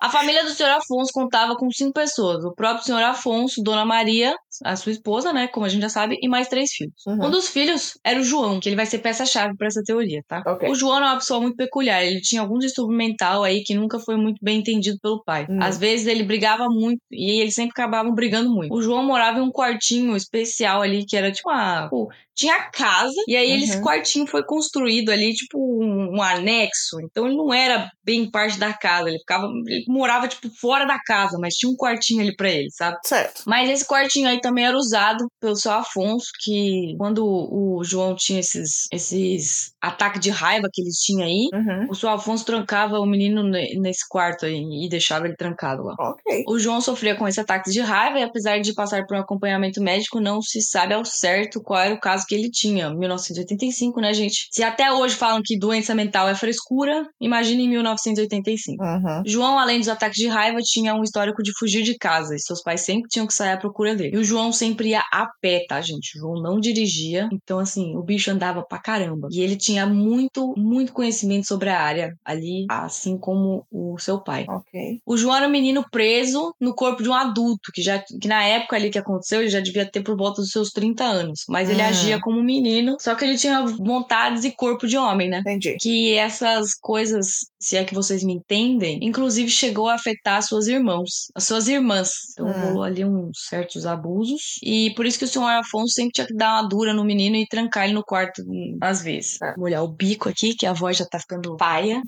A 0.02 0.10
família 0.10 0.44
do 0.44 0.50
senhor 0.50 0.72
Afonso 0.72 1.14
contava 1.14 1.56
com 1.56 1.72
cinco 1.72 1.94
pessoas. 1.94 2.44
O 2.44 2.54
próprio 2.54 2.84
senhor 2.84 3.02
Afonso, 3.04 3.64
Dona 3.64 3.86
Maria, 3.86 4.36
a 4.64 4.76
sua 4.76 4.92
esposa, 4.92 5.32
né? 5.34 5.48
Como 5.48 5.66
a 5.66 5.70
gente 5.70 5.82
já 5.82 5.90
sabe, 5.90 6.18
e 6.22 6.28
mais 6.28 6.48
três 6.48 6.72
filhos. 6.72 6.94
Uhum. 7.06 7.26
Um 7.28 7.30
dos 7.32 7.48
filhos 7.50 7.98
era 8.04 8.20
o 8.20 8.24
João, 8.24 8.60
que 8.60 8.70
ele 8.70 8.76
vai 8.76 8.86
ser 8.86 9.00
peça-chave 9.00 9.56
pra 9.58 9.68
essa 9.68 9.82
teoria, 9.84 10.22
tá? 10.28 10.42
Ok. 10.46 10.70
O 10.70 10.76
João 10.76 10.98
era 10.98 11.06
uma 11.08 11.18
pessoa 11.18 11.40
muito 11.42 11.56
peculiar. 11.56 12.04
Ele 12.04 12.22
tinha 12.22 12.42
algum 12.42 12.58
distúrbio 12.58 12.96
mental 12.98 13.44
aí 13.44 13.64
que 13.64 13.74
nunca 13.76 14.00
foi 14.00 14.16
muito 14.16 14.38
bem 14.42 14.60
entendido 14.60 14.98
pelo 15.02 15.24
pai. 15.24 15.46
Hum. 15.50 15.60
Às 15.62 15.78
vezes 15.78 16.08
ele 16.08 16.24
brigava 16.24 16.68
muito 16.70 17.00
e 17.12 17.42
eles 17.42 17.54
sempre 17.54 17.72
acabavam 17.72 18.14
brigando 18.14 18.50
muito. 18.50 18.74
O 18.74 18.82
João 18.82 19.04
morava 19.04 19.40
em 19.40 19.42
um 19.42 19.52
quartinho 19.52 20.16
especial 20.16 20.82
ali 20.82 21.06
que 21.06 21.16
era 21.18 21.32
tipo 21.32 21.50
uma. 21.50 21.90
tinha 22.36 22.60
casa, 22.72 23.14
e 23.28 23.36
aí 23.36 23.52
Uhum. 23.52 23.64
esse 23.64 23.82
quartinho 23.82 24.26
foi 24.28 24.44
construído 24.44 25.10
ali, 25.10 25.34
tipo 25.34 25.58
um, 25.60 26.16
um 26.18 26.22
anexo. 26.22 27.00
Então 27.02 27.28
ele 27.28 27.36
não 27.36 27.54
era 27.54 27.90
bem 28.04 28.30
parte 28.30 28.58
da 28.60 28.74
casa. 28.74 29.10
Ele 29.10 29.20
ficava. 29.20 29.48
Ele 29.68 29.86
morava, 29.88 30.28
tipo, 30.28 30.50
fora 30.60 30.86
da 30.86 30.98
casa, 31.06 31.38
mas 31.40 31.54
tinha 31.56 31.72
um 31.72 31.76
quartinho 31.76 32.22
ali 32.22 32.36
pra 32.36 32.50
ele, 32.50 32.70
sabe? 32.72 32.98
Certo. 33.06 33.44
Mas 33.46 33.70
esse 33.70 33.86
quartinho 33.88 34.28
aí 34.28 34.40
também 34.42 34.53
era 34.60 34.78
usado 34.78 35.28
pelo 35.40 35.56
seu 35.56 35.72
Afonso, 35.72 36.28
que 36.42 36.96
quando 36.98 37.26
o 37.26 37.84
João 37.84 38.16
tinha 38.16 38.40
esses, 38.40 38.88
esses 38.92 39.73
ataques 39.84 40.22
de 40.22 40.30
raiva 40.30 40.68
que 40.72 40.82
eles 40.82 40.96
tinham 40.98 41.26
aí, 41.26 41.50
Uhum. 41.54 41.88
o 41.90 41.96
seu 41.96 42.10
Afonso 42.10 42.46
trancava 42.46 43.00
o 43.00 43.06
menino 43.06 43.44
ne- 43.44 43.76
nesse 43.80 44.08
quarto 44.08 44.46
aí 44.46 44.64
e 44.86 44.90
deixava 44.90 45.26
ele 45.28 45.36
trancado 45.36 45.84
lá. 45.84 45.94
Ok. 46.00 46.44
O 46.48 46.58
João 46.58 46.80
sofria 46.82 47.16
com 47.16 47.28
esse 47.28 47.40
ataque 47.40 47.70
de 47.70 47.82
raiva 47.82 48.20
e 48.20 48.24
apesar 48.24 48.60
de 48.60 48.74
passar 48.74 49.06
por 49.06 49.18
um 49.18 49.20
acompanhamento 49.20 49.82
médico, 49.82 50.20
não 50.20 50.42
se 50.42 50.62
sabe 50.62 50.94
ao 50.94 51.04
certo 51.06 51.62
qual 51.62 51.80
era 51.82 51.94
o 51.94 52.00
caso 52.00 52.26
que 52.28 52.34
ele 52.34 52.50
tinha. 52.50 52.90
1985, 52.94 54.00
né, 54.02 54.14
gente? 54.14 54.48
Se 54.52 54.64
até 54.64 54.92
hoje 54.92 55.16
falam 55.16 55.42
que 55.44 55.58
doença 55.58 55.94
mental 55.94 56.28
é 56.30 56.36
frescura, 56.36 57.06
imagine 57.20 57.64
em 57.64 57.70
1985. 57.70 58.84
Uhum. 58.84 59.24
João, 59.26 59.60
além 59.60 59.80
dos 59.80 59.90
ataques 59.90 60.18
de 60.18 60.28
raiva, 60.28 60.60
tinha 60.64 60.94
um 60.96 61.04
histórico 61.04 61.42
de 61.44 61.52
fugir 61.58 61.84
de 61.84 61.98
casa 61.98 62.36
e 62.36 62.40
seus 62.40 62.62
pais 62.62 62.82
sempre 62.82 63.08
tinham 63.10 63.28
que 63.28 63.34
sair 63.34 63.52
à 63.54 63.58
procura 63.58 63.96
dele. 63.96 64.16
E 64.16 64.20
o 64.20 64.24
João 64.24 64.52
sempre 64.52 64.90
ia 64.90 65.02
a 65.12 65.28
pé, 65.42 65.66
tá, 65.68 65.82
gente? 65.82 66.18
O 66.18 66.22
João 66.22 66.42
não 66.42 66.60
dirigia, 66.60 67.28
então, 67.32 67.60
assim, 67.60 67.96
o 67.96 68.04
bicho 68.04 68.32
andava 68.32 68.64
pra 68.64 68.80
caramba. 68.80 69.28
E 69.32 69.42
ele 69.42 69.56
tinha 69.56 69.73
muito, 69.86 70.54
muito 70.58 70.94
conhecimento 70.94 71.48
sobre 71.48 71.70
a 71.70 71.80
área 71.82 72.14
ali, 72.24 72.66
assim 72.70 73.18
como 73.18 73.66
o 73.72 73.98
seu 74.00 74.22
pai. 74.22 74.46
Ok. 74.48 75.00
O 75.06 75.18
João 75.18 75.36
era 75.36 75.48
um 75.48 75.52
menino 75.52 75.84
preso 75.92 76.54
no 76.60 76.74
corpo 76.76 77.02
de 77.04 77.10
um 77.10 77.14
adulto, 77.14 77.72
que 77.74 77.82
já 77.82 78.00
que 78.00 78.28
na 78.28 78.44
época 78.44 78.76
ali 78.76 78.90
que 78.90 78.98
aconteceu, 79.00 79.42
ele 79.42 79.50
já 79.50 79.60
devia 79.60 79.90
ter 79.90 80.02
por 80.04 80.16
volta 80.18 80.42
dos 80.42 80.52
seus 80.52 80.70
30 80.72 81.04
anos. 81.04 81.42
Mas 81.50 81.70
ele 81.70 81.82
Hum. 81.82 81.86
agia 81.86 82.20
como 82.22 82.40
um 82.40 82.44
menino, 82.44 82.96
só 83.00 83.16
que 83.16 83.26
ele 83.26 83.38
tinha 83.38 83.66
vontades 83.66 84.44
e 84.44 84.52
corpo 84.52 84.88
de 84.88 84.98
homem, 84.98 85.30
né? 85.30 85.40
Entendi. 85.40 85.76
que 85.80 86.14
essas 86.16 86.74
coisas, 86.80 87.28
se 87.60 87.76
é 87.78 87.84
que 87.84 87.94
vocês 87.96 88.24
me 88.24 88.34
entendem, 88.34 89.00
inclusive 89.02 89.50
chegou 89.50 89.88
a 89.90 89.96
afetar 89.96 90.38
as 90.38 90.48
suas 90.48 90.68
irmãos, 90.68 91.28
as 91.36 91.44
suas 91.46 91.68
irmãs. 91.68 92.10
Então 92.34 92.48
Hum. 92.48 92.52
rolou 92.62 92.84
ali 92.84 93.04
uns 93.06 93.46
certos 93.48 93.86
abusos. 93.86 94.60
E 94.64 94.94
por 94.96 95.06
isso 95.06 95.18
que 95.20 95.26
o 95.26 95.28
senhor 95.28 95.48
Afonso 95.50 95.94
sempre 95.94 96.12
tinha 96.14 96.28
que 96.28 96.34
dar 96.36 96.54
uma 96.62 96.68
dura 96.68 96.94
no 96.94 97.04
menino 97.04 97.36
e 97.36 97.48
trancar 97.48 97.86
ele 97.86 97.94
no 97.94 98.04
quarto 98.04 98.42
hum, 98.48 98.78
às 98.82 99.02
vezes. 99.02 99.42
É. 99.42 99.54
Vou 99.64 99.70
olhar 99.70 99.82
o 99.82 99.88
bico 99.88 100.28
aqui, 100.28 100.54
que 100.54 100.66
a 100.66 100.74
voz 100.74 100.98
já 100.98 101.06
tá 101.06 101.18
ficando 101.18 101.56
paia. 101.56 102.02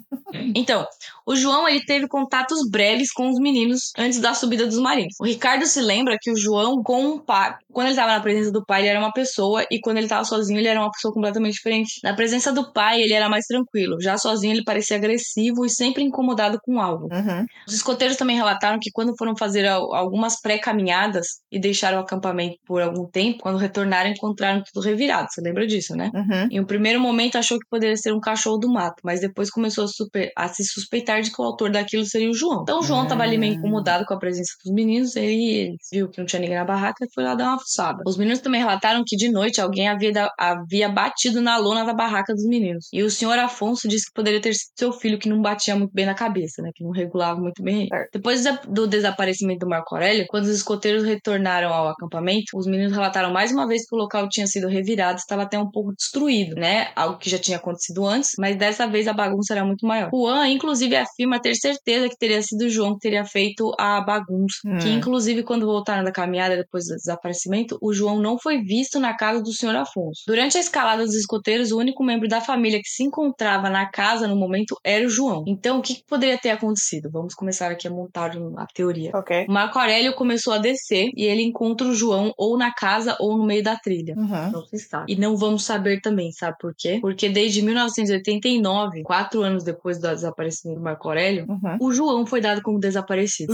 Então, 0.54 0.86
o 1.26 1.38
João 1.38 1.70
ele 1.70 1.86
teve 1.86 2.06
contatos 2.06 2.70
breves 2.70 3.14
com 3.14 3.30
os 3.30 3.40
meninos 3.40 3.92
antes 3.98 4.20
da 4.20 4.34
subida 4.34 4.66
dos 4.66 4.78
marinhos. 4.78 5.14
O 5.22 5.24
Ricardo 5.26 5.66
se 5.66 5.80
lembra 5.80 6.18
que 6.20 6.30
o 6.30 6.36
João, 6.36 6.84
com 6.84 7.12
o 7.12 7.20
pai, 7.22 7.56
quando 7.72 7.88
ele 7.88 7.94
estava 7.94 8.12
na 8.12 8.20
presença 8.20 8.52
do 8.52 8.66
pai, 8.66 8.82
ele 8.82 8.90
era 8.90 9.00
uma 9.00 9.14
pessoa, 9.14 9.66
e 9.72 9.80
quando 9.80 9.96
ele 9.98 10.08
estava 10.08 10.26
sozinho, 10.26 10.60
ele 10.60 10.68
era 10.68 10.82
uma 10.82 10.92
pessoa 10.92 11.14
completamente 11.14 11.54
diferente. 11.54 12.02
Na 12.04 12.14
presença 12.14 12.52
do 12.52 12.74
pai, 12.74 13.02
ele 13.02 13.14
era 13.14 13.30
mais 13.30 13.46
tranquilo. 13.46 14.02
Já 14.02 14.18
sozinho, 14.18 14.54
ele 14.54 14.64
parecia 14.66 14.98
agressivo 14.98 15.66
e 15.66 15.70
sempre 15.70 16.04
incomodado 16.04 16.60
com 16.62 16.82
algo. 16.82 17.06
Uhum. 17.06 17.46
Os 17.66 17.74
escoteiros 17.74 18.18
também 18.18 18.36
relataram 18.36 18.78
que 18.82 18.92
quando 18.92 19.16
foram 19.18 19.34
fazer 19.38 19.66
al- 19.66 19.96
algumas 19.96 20.42
pré-caminhadas 20.42 21.26
e 21.50 21.58
deixaram 21.58 22.00
o 22.00 22.02
acampamento 22.02 22.58
por 22.66 22.82
algum 22.82 23.06
tempo, 23.10 23.40
quando 23.42 23.58
retornaram, 23.58 24.10
encontraram 24.10 24.62
tudo 24.74 24.84
revirado. 24.84 25.28
Você 25.32 25.40
lembra 25.40 25.66
disso, 25.66 25.96
né? 25.96 26.12
Uhum. 26.14 26.48
Em 26.52 26.60
um 26.60 26.66
primeiro 26.66 27.00
momento 27.00 27.38
achou 27.46 27.60
que 27.60 27.68
poderia 27.70 27.96
ser 27.96 28.12
um 28.14 28.20
cachorro 28.20 28.58
do 28.58 28.68
mato, 28.72 28.96
mas 29.04 29.20
depois 29.22 29.50
começou 29.50 29.86
a, 29.86 29.88
super- 29.88 30.32
a 30.36 30.48
se 30.48 30.64
suspeitar 30.66 31.22
de 31.22 31.32
que 31.32 31.40
o 31.42 31.46
autor 31.46 31.70
daquilo 31.72 32.06
seria 32.06 32.30
o 32.30 32.34
João. 32.34 32.64
Então 32.64 32.80
o 32.80 32.84
João 32.84 33.04
estava 33.04 33.24
ali 33.24 33.38
meio 33.38 33.54
incomodado 33.54 34.06
com 34.06 34.14
a 34.14 34.18
presença 34.20 34.52
dos 34.64 34.74
meninos, 34.74 35.16
ele, 35.16 35.44
ele 35.54 35.76
viu 35.92 36.10
que 36.10 36.18
não 36.20 36.26
tinha 36.26 36.40
ninguém 36.42 36.58
na 36.58 36.66
barraca 36.66 37.06
e 37.06 37.14
foi 37.14 37.24
lá 37.24 37.36
dar 37.36 37.50
uma 37.50 37.60
fuçada. 37.60 38.00
Os 38.06 38.18
meninos 38.18 38.40
também 38.40 38.60
relataram 38.62 39.04
que 39.06 39.16
de 39.16 39.30
noite 39.30 39.62
alguém 39.62 39.88
havia, 39.88 40.12
da- 40.12 40.32
havia 40.40 40.90
batido 40.90 41.42
na 41.42 41.58
lona 41.58 41.86
da 41.86 41.94
barraca 41.94 42.34
dos 42.34 42.46
meninos. 42.46 42.88
E 42.92 43.04
o 43.04 43.10
senhor 43.12 43.38
Afonso 43.38 43.88
disse 43.88 44.08
que 44.08 44.14
poderia 44.14 44.42
ter 44.42 44.54
sido 44.54 44.72
seu 44.78 44.92
filho 44.92 45.20
que 45.20 45.30
não 45.30 45.42
batia 45.42 45.76
muito 45.76 45.92
bem 45.94 46.06
na 46.06 46.14
cabeça, 46.16 46.62
né? 46.62 46.72
Que 46.74 46.84
não 46.84 46.92
regulava 46.92 47.40
muito 47.40 47.62
bem. 47.62 47.88
Depois 48.12 48.44
do 48.68 48.88
desaparecimento 48.88 49.60
do 49.66 49.70
Marco 49.70 49.94
Aurélio, 49.96 50.26
quando 50.28 50.44
os 50.46 50.50
escoteiros 50.50 51.04
retornaram 51.04 51.74
ao 51.74 51.90
acampamento, 51.90 52.46
os 52.56 52.66
meninos 52.66 52.94
relataram 52.94 53.32
mais 53.32 53.52
uma 53.52 53.68
vez 53.68 53.88
que 53.88 53.96
o 53.96 54.00
local 54.00 54.28
tinha 54.30 54.48
sido 54.48 54.68
revirado 54.68 55.18
e 55.18 55.22
estava 55.22 55.44
até 55.44 55.58
um 55.60 55.70
pouco 55.70 55.94
destruído, 55.94 56.56
né? 56.56 56.90
Algo 56.96 57.18
que 57.18 57.30
já 57.30 57.35
já 57.36 57.40
tinha 57.40 57.58
acontecido 57.58 58.06
antes, 58.06 58.32
mas 58.38 58.58
dessa 58.58 58.88
vez 58.88 59.08
a 59.08 59.14
bagunça 59.14 59.54
era 59.54 59.66
muito 59.66 59.86
maior. 59.86 60.10
Juan, 60.14 60.48
inclusive, 60.50 60.96
afirma 60.96 61.42
ter 61.42 61.56
certeza 61.56 62.10
que 62.10 62.18
teria 62.18 62.42
sido 62.42 62.66
o 62.66 62.70
João 62.70 62.94
que 62.94 63.02
teria 63.02 63.26
feito 63.26 63.72
a 63.78 64.02
bagunça. 64.02 64.58
Hum. 64.66 64.78
Que, 64.78 64.90
inclusive, 64.90 65.44
quando 65.44 65.66
voltaram 65.66 66.04
da 66.04 66.12
caminhada 66.12 66.56
depois 66.56 66.86
do 66.86 66.96
desaparecimento, 66.96 67.78
o 67.82 67.94
João 67.94 68.20
não 68.20 68.38
foi 68.38 68.62
visto 68.62 69.00
na 69.00 69.16
casa 69.16 69.42
do 69.42 69.52
senhor 69.52 69.76
Afonso. 69.76 70.24
Durante 70.28 70.58
a 70.58 70.60
escalada 70.60 71.04
dos 71.04 71.16
escoteiros, 71.16 71.72
o 71.72 71.78
único 71.78 72.04
membro 72.04 72.28
da 72.28 72.42
família 72.42 72.80
que 72.82 72.90
se 72.90 73.04
encontrava 73.04 73.70
na 73.70 73.86
casa 73.90 74.28
no 74.28 74.36
momento 74.36 74.78
era 74.84 75.06
o 75.06 75.10
João. 75.10 75.44
Então, 75.48 75.80
o 75.80 75.82
que, 75.82 76.04
poderia 76.08 76.38
ter 76.38 76.52
acontecido? 76.52 77.10
Vamos 77.12 77.34
começar 77.34 77.72
aqui 77.72 77.88
a 77.88 77.92
montar 77.92 78.32
a 78.58 78.66
teoria. 78.74 79.12
Ok. 79.14 79.46
O 79.48 79.52
Marco 79.52 79.78
Aurélio 79.78 80.14
começou 80.14 80.54
a 80.54 80.58
descer 80.58 81.10
e 81.16 81.24
ele 81.24 81.44
encontra 81.44 81.88
o 81.88 81.94
João 81.94 82.34
ou 82.38 82.58
na 82.58 82.74
casa 82.74 83.16
ou 83.20 83.38
no 83.38 83.46
meio 83.46 83.64
da 83.64 83.76
trilha. 83.76 84.14
Uhum. 84.18 84.52
Não 84.52 84.66
se 84.66 84.80
sabe. 84.80 85.14
E 85.14 85.16
não 85.16 85.36
vamos 85.36 85.64
saber 85.64 86.00
também, 86.02 86.32
sabe 86.32 86.58
por 86.60 86.74
quê? 86.78 87.00
Porque 87.02 87.15
desde 87.30 87.62
1989, 87.62 89.04
quatro 89.04 89.42
anos 89.42 89.64
depois 89.64 89.98
do 89.98 90.08
desaparecimento 90.08 90.80
do 90.80 90.84
Marco 90.84 91.08
Aurélio, 91.08 91.46
Uhum. 91.48 91.78
o 91.80 91.92
João 91.94 92.26
foi 92.26 92.42
dado 92.42 92.62
como 92.62 92.80
desaparecido. 92.80 93.54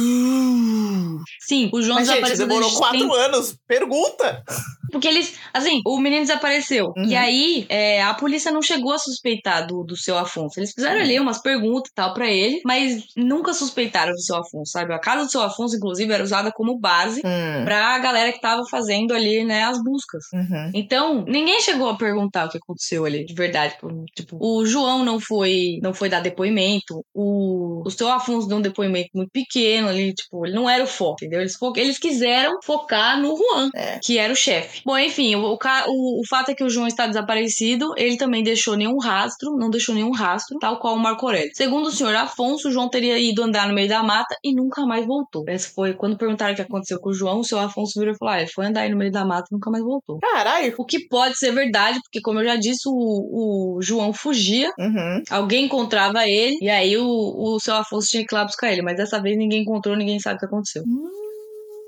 Sim, 1.40 1.70
o 1.74 1.82
João 1.82 1.96
Mas, 2.00 2.08
gente, 2.08 2.16
desapareceu 2.16 2.48
demorou 2.48 2.70
desde 2.70 2.82
quatro 2.82 3.00
tem- 3.00 3.18
anos. 3.26 3.58
Pergunta. 3.68 4.44
Porque 4.92 5.08
eles, 5.08 5.36
assim, 5.54 5.82
o 5.86 5.98
menino 6.00 6.22
desapareceu. 6.22 6.94
Uhum. 6.98 7.06
E 7.06 7.16
aí, 7.16 7.66
é, 7.70 8.02
a 8.04 8.14
polícia 8.14 8.52
não 8.52 8.62
chegou 8.62 8.92
a 8.94 8.98
suspeitar 9.00 9.66
do, 9.68 9.84
do 9.84 9.96
seu 9.98 10.18
Afonso. 10.18 10.60
Eles 10.60 10.72
fizeram 10.74 10.98
Uhum. 10.98 11.02
ali 11.04 11.20
umas 11.20 11.42
perguntas 11.42 11.90
e 11.92 11.94
tal 11.96 12.14
pra 12.14 12.30
ele, 12.30 12.62
mas 12.66 13.04
nunca 13.16 13.54
suspeitaram 13.54 14.12
do 14.12 14.22
seu 14.22 14.36
Afonso, 14.36 14.72
sabe? 14.72 14.94
A 14.94 15.00
casa 15.00 15.26
do 15.26 15.32
seu 15.32 15.42
Afonso, 15.42 15.76
inclusive, 15.76 16.12
era 16.14 16.24
usada 16.24 16.52
como 16.52 16.78
base 16.78 17.22
Hum. 17.26 17.66
pra 17.66 17.98
galera 18.00 18.32
que 18.32 18.42
tava 18.42 18.62
fazendo 18.70 19.14
ali, 19.14 19.44
né, 19.44 19.64
as 19.64 19.82
buscas. 19.84 20.24
Uhum. 20.34 20.72
Então, 20.74 21.24
ninguém 21.28 21.62
chegou 21.62 21.90
a 21.90 21.96
perguntar 21.98 22.46
o 22.46 22.50
que 22.50 22.58
aconteceu 22.58 23.06
ali, 23.06 23.26
de 23.26 23.34
verdade. 23.34 23.76
Tipo, 24.16 24.38
o 24.40 24.66
João 24.66 25.04
não 25.06 25.20
foi, 25.20 25.80
não 25.82 25.94
foi 25.94 26.10
dar 26.10 26.20
depoimento, 26.22 27.04
o, 27.14 27.82
o 27.86 27.90
seu 27.92 28.10
Afonso 28.10 28.48
deu 28.48 28.58
um 28.58 28.62
depoimento 28.62 29.10
muito 29.14 29.30
pequeno 29.32 29.88
ali, 29.88 30.14
tipo, 30.14 30.46
ele 30.46 30.56
não 30.56 30.70
era 30.70 30.84
o 30.84 30.88
foco, 30.88 31.18
entendeu? 31.22 31.40
Eles, 31.42 31.56
eles 31.78 31.98
quiseram 31.98 32.58
focar 32.64 33.20
no 33.22 33.36
Juan, 33.38 33.70
É. 33.76 34.00
que 34.04 34.18
era 34.18 34.32
o 34.34 34.36
chefe. 34.36 34.81
Bom, 34.86 34.98
enfim, 34.98 35.36
o, 35.36 35.58
o, 35.58 36.22
o, 36.22 36.28
fato 36.30 36.50
é 36.52 36.56
que 36.56 36.64
o 36.64 36.70
João 36.70 36.88
está 36.88 37.08
desaparecido, 37.08 37.94
ele 37.98 38.18
também 38.18 38.44
deixou 38.44 38.76
nenhum 38.76 38.98
rastro, 38.98 39.56
não 39.58 39.70
deixou 39.70 39.94
nenhum 39.96 40.12
rastro, 40.12 40.58
tal 40.60 40.80
qual 40.80 40.96
o 40.96 41.00
Marco 41.00 41.26
Aurélio. 41.26 41.52
Segundo 41.54 41.88
o 41.88 41.92
senhor 41.92 42.16
Afonso, 42.16 42.70
o 42.70 42.72
João 42.72 42.90
teria 42.90 43.18
ido 43.18 43.44
andar 43.44 43.68
no 43.68 43.74
meio 43.74 43.90
da 43.90 44.04
mata 44.04 44.36
e 44.44 44.54
nunca 44.54 44.86
mais 44.86 45.06
voltou. 45.06 45.44
Essa 45.48 45.70
foi, 45.74 45.94
quando 45.94 46.18
perguntaram 46.18 46.54
o 46.54 46.56
que 46.56 46.62
aconteceu 46.62 47.00
com 47.00 47.10
o 47.10 47.14
João, 47.14 47.40
o 47.40 47.44
seu 47.44 47.60
Afonso 47.60 48.00
virou 48.00 48.14
e 48.14 48.18
falou, 48.18 48.34
ah, 48.34 48.42
ele 48.42 48.52
foi 48.52 48.66
andar 48.66 48.82
aí 48.82 48.90
no 48.90 48.98
meio 48.98 49.12
da 49.12 49.26
mata 49.26 49.48
e 49.52 49.54
nunca 49.54 49.70
mais 49.70 49.84
voltou. 49.84 50.20
Caralho. 50.20 50.74
O 50.78 50.86
que 50.86 51.08
pode 51.08 51.38
ser 51.38 51.52
verdade, 51.52 52.00
porque 52.04 52.22
como 52.22 52.40
eu 52.40 52.46
já 52.46 52.56
disse, 52.56 52.88
o, 52.88 53.78
o 53.78 53.82
João 53.82 54.14
fugia, 54.14 54.72
Uhum. 54.80 55.24
alguém 55.30 55.66
encontrava 55.66 56.28
ele, 56.28 56.58
e 56.62 56.70
aí 56.70 56.98
o, 56.98 57.06
o 57.06 57.60
seu 57.60 57.76
Afonso 57.76 58.08
tinha 58.08 58.26
que 58.26 58.34
ir 58.34 58.38
lá 58.38 58.46
buscar 58.46 58.72
ele. 58.72 58.82
Mas 58.82 58.98
dessa 58.98 59.22
vez 59.22 59.38
ninguém 59.38 59.62
encontrou, 59.62 59.96
ninguém 59.96 60.20
sabe 60.20 60.36
o 60.36 60.40
que 60.40 60.46
aconteceu. 60.46 60.84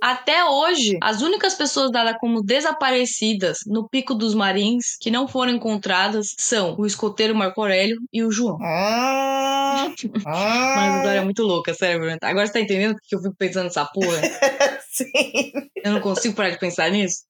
Até 0.04 0.44
hoje, 0.44 0.98
as 1.02 1.22
únicas 1.22 1.54
pessoas 1.54 1.90
dadas 1.90 2.18
como 2.20 2.44
desaparecidas 2.44 3.60
no 3.66 3.88
Pico 3.88 4.14
dos 4.14 4.36
Marins 4.36 4.98
que 5.00 5.10
não 5.10 5.30
foram 5.30 5.54
encontradas 5.54 6.36
são 6.38 6.76
o 6.78 6.86
escoteiro 6.86 7.34
Marco 7.34 7.62
Aurélio 7.62 8.02
e 8.12 8.22
o 8.22 8.30
João. 8.30 8.58
Ah, 8.62 9.88
Mas 10.26 10.26
a 10.26 10.94
ah, 10.94 10.98
história 10.98 11.20
é 11.20 11.24
muito 11.24 11.42
louca, 11.44 11.74
sério. 11.74 12.02
Agora 12.22 12.46
você 12.46 12.52
tá 12.52 12.60
entendendo 12.60 12.96
porque 12.96 13.16
eu 13.16 13.22
fico 13.22 13.36
pensando 13.38 13.64
nessa 13.64 13.86
porra? 13.86 14.22
sim. 14.92 15.54
Eu 15.82 15.94
não 15.94 16.02
consigo 16.02 16.36
parar 16.36 16.50
de 16.50 16.60
pensar 16.60 16.92
nisso. 16.92 17.24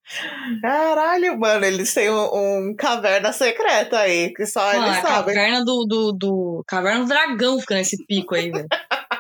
Caralho, 0.60 1.40
mano, 1.40 1.66
eles 1.66 1.94
têm 1.94 2.10
um, 2.10 2.70
um 2.70 2.76
caverna 2.76 3.32
secreta 3.32 4.00
aí, 4.00 4.34
que 4.34 4.48
só 4.48 4.66
Mano, 4.74 4.88
eles 4.88 4.98
a 4.98 5.02
sabem. 5.02 5.36
caverna 5.36 5.64
do, 5.64 5.86
do, 5.86 6.12
do. 6.12 6.64
Caverna 6.68 7.02
do 7.02 7.08
dragão 7.08 7.60
fica 7.60 7.76
nesse 7.76 8.04
pico 8.08 8.34
aí, 8.34 8.50
velho. 8.50 8.68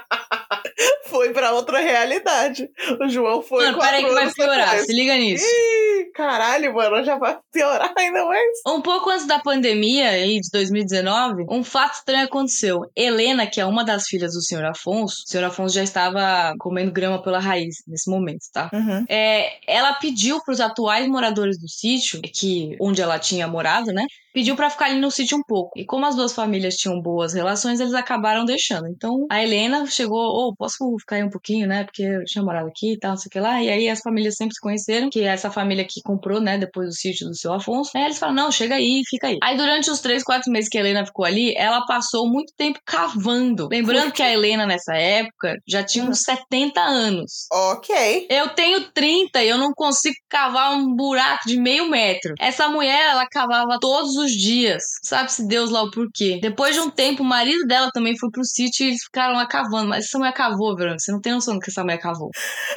Foi 1.05 1.31
pra 1.31 1.53
outra 1.53 1.79
realidade. 1.79 2.69
O 2.99 3.07
João 3.07 3.41
foi 3.41 3.65
Mano, 3.65 3.79
peraí 3.79 4.03
que 4.03 4.11
vai 4.11 4.31
piorar. 4.31 4.79
Se 4.79 4.93
liga 4.93 5.15
nisso. 5.15 5.45
Ih, 5.45 6.11
caralho, 6.13 6.73
mano, 6.73 7.03
já 7.03 7.17
vai 7.17 7.37
piorar 7.51 7.93
ainda 7.95 8.25
mais. 8.25 8.59
Um 8.67 8.81
pouco 8.81 9.09
antes 9.09 9.27
da 9.27 9.39
pandemia 9.39 10.09
aí 10.09 10.39
de 10.39 10.49
2019, 10.51 11.45
um 11.49 11.63
fato 11.63 11.95
estranho 11.95 12.25
aconteceu. 12.25 12.81
Helena, 12.95 13.45
que 13.45 13.61
é 13.61 13.65
uma 13.65 13.83
das 13.83 14.07
filhas 14.07 14.33
do 14.33 14.41
senhor 14.41 14.65
Afonso, 14.65 15.23
o 15.25 15.29
senhor 15.29 15.45
Afonso 15.45 15.75
já 15.75 15.83
estava 15.83 16.53
comendo 16.59 16.91
grama 16.91 17.21
pela 17.21 17.39
raiz 17.39 17.75
nesse 17.87 18.09
momento, 18.09 18.41
tá? 18.51 18.69
Uhum. 18.73 19.05
É, 19.07 19.57
ela 19.67 19.93
pediu 19.93 20.41
para 20.43 20.53
os 20.53 20.59
atuais 20.59 21.07
moradores 21.07 21.59
do 21.59 21.69
sítio, 21.69 22.21
que 22.21 22.75
onde 22.79 23.01
ela 23.01 23.19
tinha 23.19 23.47
morado, 23.47 23.91
né? 23.91 24.05
Pediu 24.33 24.55
pra 24.55 24.69
ficar 24.69 24.85
ali 24.85 24.99
no 24.99 25.11
sítio 25.11 25.37
um 25.37 25.43
pouco. 25.43 25.77
E 25.77 25.85
como 25.85 26.05
as 26.05 26.15
duas 26.15 26.33
famílias 26.33 26.75
tinham 26.75 26.99
boas 27.01 27.33
relações, 27.33 27.79
eles 27.79 27.93
acabaram 27.93 28.45
deixando. 28.45 28.87
Então 28.87 29.25
a 29.29 29.43
Helena 29.43 29.85
chegou, 29.85 30.19
ô, 30.19 30.55
posso 30.55 30.77
ficar 30.99 31.17
aí 31.17 31.23
um 31.23 31.29
pouquinho, 31.29 31.67
né? 31.67 31.83
Porque 31.83 32.03
eu 32.03 32.23
tinha 32.25 32.43
morado 32.43 32.67
aqui 32.67 32.93
e 32.93 32.99
tal, 32.99 33.11
não 33.11 33.17
sei 33.17 33.27
o 33.27 33.31
que 33.31 33.39
lá. 33.39 33.61
E 33.61 33.69
aí 33.69 33.89
as 33.89 33.99
famílias 33.99 34.35
sempre 34.35 34.55
se 34.55 34.61
conheceram, 34.61 35.09
que 35.09 35.21
é 35.21 35.27
essa 35.27 35.51
família 35.51 35.85
que 35.85 36.01
comprou, 36.01 36.41
né, 36.41 36.57
depois 36.57 36.87
do 36.87 36.93
sítio 36.93 37.27
do 37.27 37.35
seu 37.35 37.53
Afonso. 37.53 37.91
Aí 37.95 38.05
eles 38.05 38.17
falaram, 38.17 38.43
não, 38.43 38.51
chega 38.51 38.75
aí, 38.75 39.01
fica 39.07 39.27
aí. 39.27 39.37
Aí 39.43 39.57
durante 39.57 39.89
os 39.89 39.99
três, 39.99 40.23
quatro 40.23 40.51
meses 40.51 40.69
que 40.69 40.77
a 40.77 40.81
Helena 40.81 41.05
ficou 41.05 41.25
ali, 41.25 41.53
ela 41.55 41.85
passou 41.85 42.27
muito 42.27 42.53
tempo 42.57 42.79
cavando. 42.85 43.67
Lembrando 43.71 44.11
que 44.11 44.23
a 44.23 44.31
Helena, 44.31 44.65
nessa 44.65 44.95
época, 44.95 45.57
já 45.67 45.83
tinha 45.83 46.05
uns 46.05 46.21
70 46.21 46.81
anos. 46.81 47.47
Ok. 47.51 48.27
Eu 48.29 48.49
tenho 48.49 48.91
30 48.91 49.43
e 49.43 49.49
eu 49.49 49.57
não 49.57 49.71
consigo 49.73 50.15
cavar 50.29 50.75
um 50.75 50.95
buraco 50.95 51.47
de 51.47 51.57
meio 51.59 51.89
metro. 51.89 52.33
Essa 52.39 52.67
mulher, 52.67 53.09
ela 53.09 53.27
cavava 53.29 53.77
todos 53.79 54.15
os 54.15 54.22
dias. 54.31 54.83
Sabe-se 55.03 55.47
Deus 55.47 55.69
lá 55.69 55.83
o 55.83 55.91
porquê. 55.91 56.39
Depois 56.41 56.75
de 56.75 56.81
um 56.81 56.89
tempo, 56.89 57.23
o 57.23 57.25
marido 57.25 57.65
dela 57.65 57.89
também 57.93 58.17
foi 58.17 58.29
pro 58.29 58.43
sítio 58.43 58.85
e 58.85 58.89
eles 58.89 59.03
ficaram 59.03 59.35
lá 59.35 59.45
cavando. 59.45 59.87
Mas 59.89 60.05
essa 60.05 60.17
mulher 60.17 60.33
cavou, 60.33 60.75
Verônica. 60.75 60.99
Você 60.99 61.11
não 61.11 61.21
tem 61.21 61.33
noção 61.33 61.55
do 61.55 61.59
que 61.59 61.69
essa 61.69 61.83
mulher 61.83 61.97
cavou. 61.97 62.29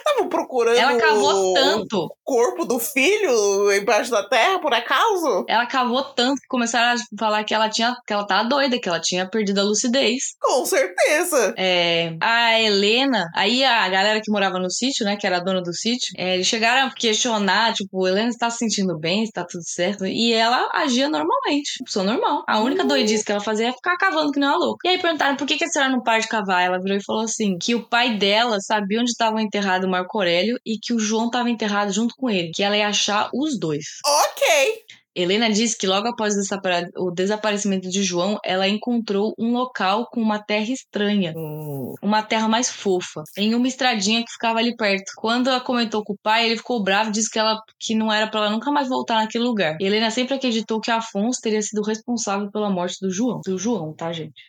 Tava 0.05 0.29
procurando 0.29 0.77
Ela 0.77 0.97
cavou 0.99 1.53
o 1.53 1.55
tanto. 1.55 2.09
corpo 2.25 2.65
do 2.65 2.79
filho 2.79 3.73
embaixo 3.73 4.11
da 4.11 4.23
terra, 4.29 4.59
por 4.59 4.73
acaso? 4.73 5.45
Ela 5.49 5.67
cavou 5.67 6.03
tanto 6.03 6.41
que 6.41 6.49
começaram 6.49 6.99
a 6.99 7.17
falar 7.19 7.45
que 7.45 7.55
ela 7.55 7.69
tinha, 7.69 7.95
que 8.07 8.13
ela 8.13 8.27
tava 8.27 8.49
doida, 8.49 8.79
que 8.79 8.89
ela 8.89 9.01
tinha 9.01 9.29
perdido 9.29 9.61
a 9.61 9.65
lucidez. 9.65 10.35
Com 10.41 10.65
certeza. 10.65 11.55
É, 11.57 12.17
a 12.21 12.61
Helena, 12.61 13.27
aí 13.35 13.65
a 13.65 13.89
galera 13.89 14.21
que 14.21 14.31
morava 14.31 14.59
no 14.59 14.71
sítio, 14.71 15.05
né, 15.05 15.17
que 15.17 15.27
era 15.27 15.37
a 15.39 15.41
dona 15.41 15.63
do 15.63 15.73
sítio, 15.73 16.15
é, 16.17 16.35
eles 16.35 16.47
chegaram 16.47 16.89
a 16.89 16.95
questionar, 16.95 17.73
tipo, 17.75 18.07
Helena 18.07 18.29
está 18.29 18.51
se 18.51 18.59
sentindo 18.59 18.99
bem, 18.99 19.23
está 19.25 19.45
tudo 19.45 19.63
certo, 19.65 20.07
e 20.07 20.33
ela 20.33 20.69
agia 20.75 21.09
normalmente, 21.37 21.83
pessoa 21.85 22.05
normal. 22.05 22.45
A 22.49 22.61
única 22.61 22.85
doidice 22.85 23.25
que 23.25 23.33
ela 23.33 23.41
fazia 23.41 23.69
é 23.69 23.73
ficar 23.73 23.97
cavando 23.97 24.33
que 24.33 24.41
nem 24.41 24.49
uma 24.49 24.59
louca. 24.59 24.89
E 24.89 24.93
aí 24.93 25.01
perguntaram 25.01 25.37
por 25.37 25.47
que, 25.47 25.57
que 25.57 25.65
a 25.65 25.69
senhora 25.69 25.91
não 25.91 26.03
para 26.03 26.19
de 26.19 26.29
cavar? 26.29 26.63
Ela 26.63 26.81
virou 26.81 26.97
e 26.97 27.05
falou 27.05 27.23
assim, 27.23 27.57
que 27.59 27.75
o 27.75 27.87
pai 27.87 28.17
dela 28.17 28.61
sabia 28.61 29.01
onde 29.01 29.11
estava 29.11 29.41
enterrado 29.41 29.85
o 29.85 29.91
Marco 29.91 30.19
Aurélio 30.19 30.59
e 30.65 30.79
que 30.79 30.93
o 30.93 30.99
João 30.99 31.27
estava 31.27 31.51
enterrado 31.51 31.93
junto 31.93 32.15
com 32.17 32.31
ele, 32.31 32.51
que 32.53 32.63
ela 32.63 32.77
ia 32.77 32.89
achar 32.89 33.31
os 33.33 33.59
dois. 33.59 33.85
Ok. 34.05 34.85
Helena 35.17 35.51
disse 35.51 35.77
que 35.79 35.87
logo 35.87 36.07
após 36.09 36.35
o 36.35 36.41
desapare- 36.41 36.91
o 36.97 37.11
desaparecimento 37.11 37.89
de 37.89 38.03
João, 38.03 38.39
ela 38.45 38.69
encontrou 38.69 39.35
um 39.39 39.53
local 39.53 40.07
com 40.11 40.21
uma 40.21 40.39
terra 40.39 40.71
estranha 40.71 41.33
Hum. 41.37 41.95
uma 42.03 42.23
terra 42.23 42.49
mais 42.49 42.71
fofa, 42.71 43.23
em 43.37 43.55
uma 43.55 43.67
estradinha 43.67 44.23
que 44.25 44.31
ficava 44.33 44.59
ali 44.59 44.77
perto. 44.77 45.13
Quando 45.17 45.49
ela 45.49 45.61
comentou 45.61 46.05
com 46.05 46.13
o 46.13 46.19
pai, 46.23 46.47
ele 46.47 46.57
ficou 46.57 46.83
bravo 46.83 47.09
e 47.11 47.13
disse 47.13 47.31
que, 47.31 47.39
ela, 47.39 47.59
que 47.81 47.95
não 47.95 48.13
era 48.13 48.27
pra 48.29 48.41
ela 48.41 48.51
nunca 48.51 48.71
mais 48.71 48.89
voltar 48.89 49.15
naquele 49.17 49.45
lugar. 49.45 49.77
E 49.81 49.85
Helena 49.87 50.11
sempre 50.11 50.35
acreditou 50.35 50.81
que 50.81 50.91
Afonso 50.91 51.41
teria 51.41 51.63
sido 51.63 51.83
responsável 51.83 52.51
pela 52.51 52.71
morte 52.71 52.97
do 53.01 53.11
João. 53.11 53.41
Do 53.45 53.59
João, 53.59 53.93
tá, 53.95 54.13
gente? 54.13 54.43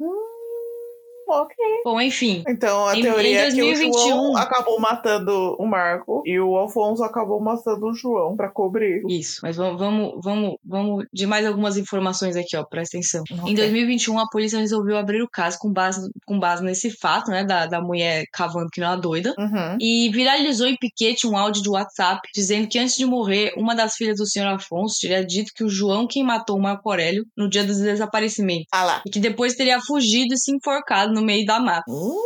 Ok. 1.28 1.56
Bom, 1.84 2.00
enfim. 2.02 2.44
Então 2.48 2.88
a 2.88 2.98
Em- 2.98 3.02
teoria 3.02 3.30
em 3.30 3.36
é 3.36 3.52
que 3.52 3.62
o 3.62 3.66
2021. 3.66 4.08
João 4.10 4.38
acabou 4.38 4.80
matando 4.80 5.56
o 5.60 5.66
Marco 5.66 6.22
e 6.26 6.40
o 6.40 6.56
Alfonso 6.56 7.04
acabou 7.04 7.42
matando 7.42 7.88
o 7.88 7.94
João 7.94 8.36
pra 8.36 8.50
cobrir. 8.50 9.02
Isso, 9.10 9.40
mas 9.44 9.56
vamos, 9.58 9.80
vamos, 9.80 10.14
vamos, 10.24 10.56
vamos 10.66 11.06
de 11.12 11.26
mais 11.28 11.46
algumas 11.46 11.78
informações 11.78 12.36
aqui, 12.36 12.56
ó, 12.56 12.64
presta 12.64 12.98
atenção. 12.98 13.24
Ok. 13.32 13.52
Em 13.52 13.56
2021, 13.56 14.20
a 14.20 14.28
polícia 14.30 14.60
resolveu 14.60 14.98
abrir 14.98 15.22
o 15.22 15.30
caso 15.30 15.58
com 15.60 15.72
base, 15.72 16.10
com 16.26 16.40
base 16.40 16.64
nesse 16.64 16.90
fato, 16.92 17.30
né, 17.30 17.44
da, 17.44 17.66
da 17.66 17.82
mulher 17.82 18.24
cavando 18.34 18.70
que 18.72 18.80
não 18.82 18.94
é 18.94 18.98
doida. 18.98 19.34
Uhum. 19.38 19.78
E 19.80 20.10
viralizou 20.10 20.68
em 20.68 20.78
piquete 20.78 21.28
um 21.28 21.38
áudio 21.38 21.62
de 21.62 21.70
WhatsApp 21.70 22.22
dizendo 22.34 22.68
que 22.68 22.80
antes 22.80 22.96
de 22.96 23.06
morrer, 23.06 23.54
uma 23.58 23.76
das 23.76 23.96
filhas 23.96 24.18
do 24.18 24.26
senhor 24.28 24.48
Afonso 24.48 24.96
teria 25.02 25.26
dito 25.26 25.52
que 25.54 25.64
o 25.64 25.70
João 25.70 26.08
quem 26.08 26.24
matou 26.24 26.58
o 26.58 26.62
Marco 26.62 26.90
Aurélio 26.90 27.26
no 27.36 27.50
dia 27.50 27.64
do 27.64 27.74
desaparecimento. 27.74 28.66
Ah 28.72 28.84
lá. 28.84 29.02
E 29.06 29.10
que 29.10 29.20
depois 29.20 29.56
teria 29.56 29.80
fugido 29.82 30.34
e 30.34 30.38
se 30.38 30.52
enforcado 30.56 31.14
no 31.18 31.26
meio 31.26 31.46
da 31.46 31.60
mata. 31.60 31.84
Hum, 31.88 32.18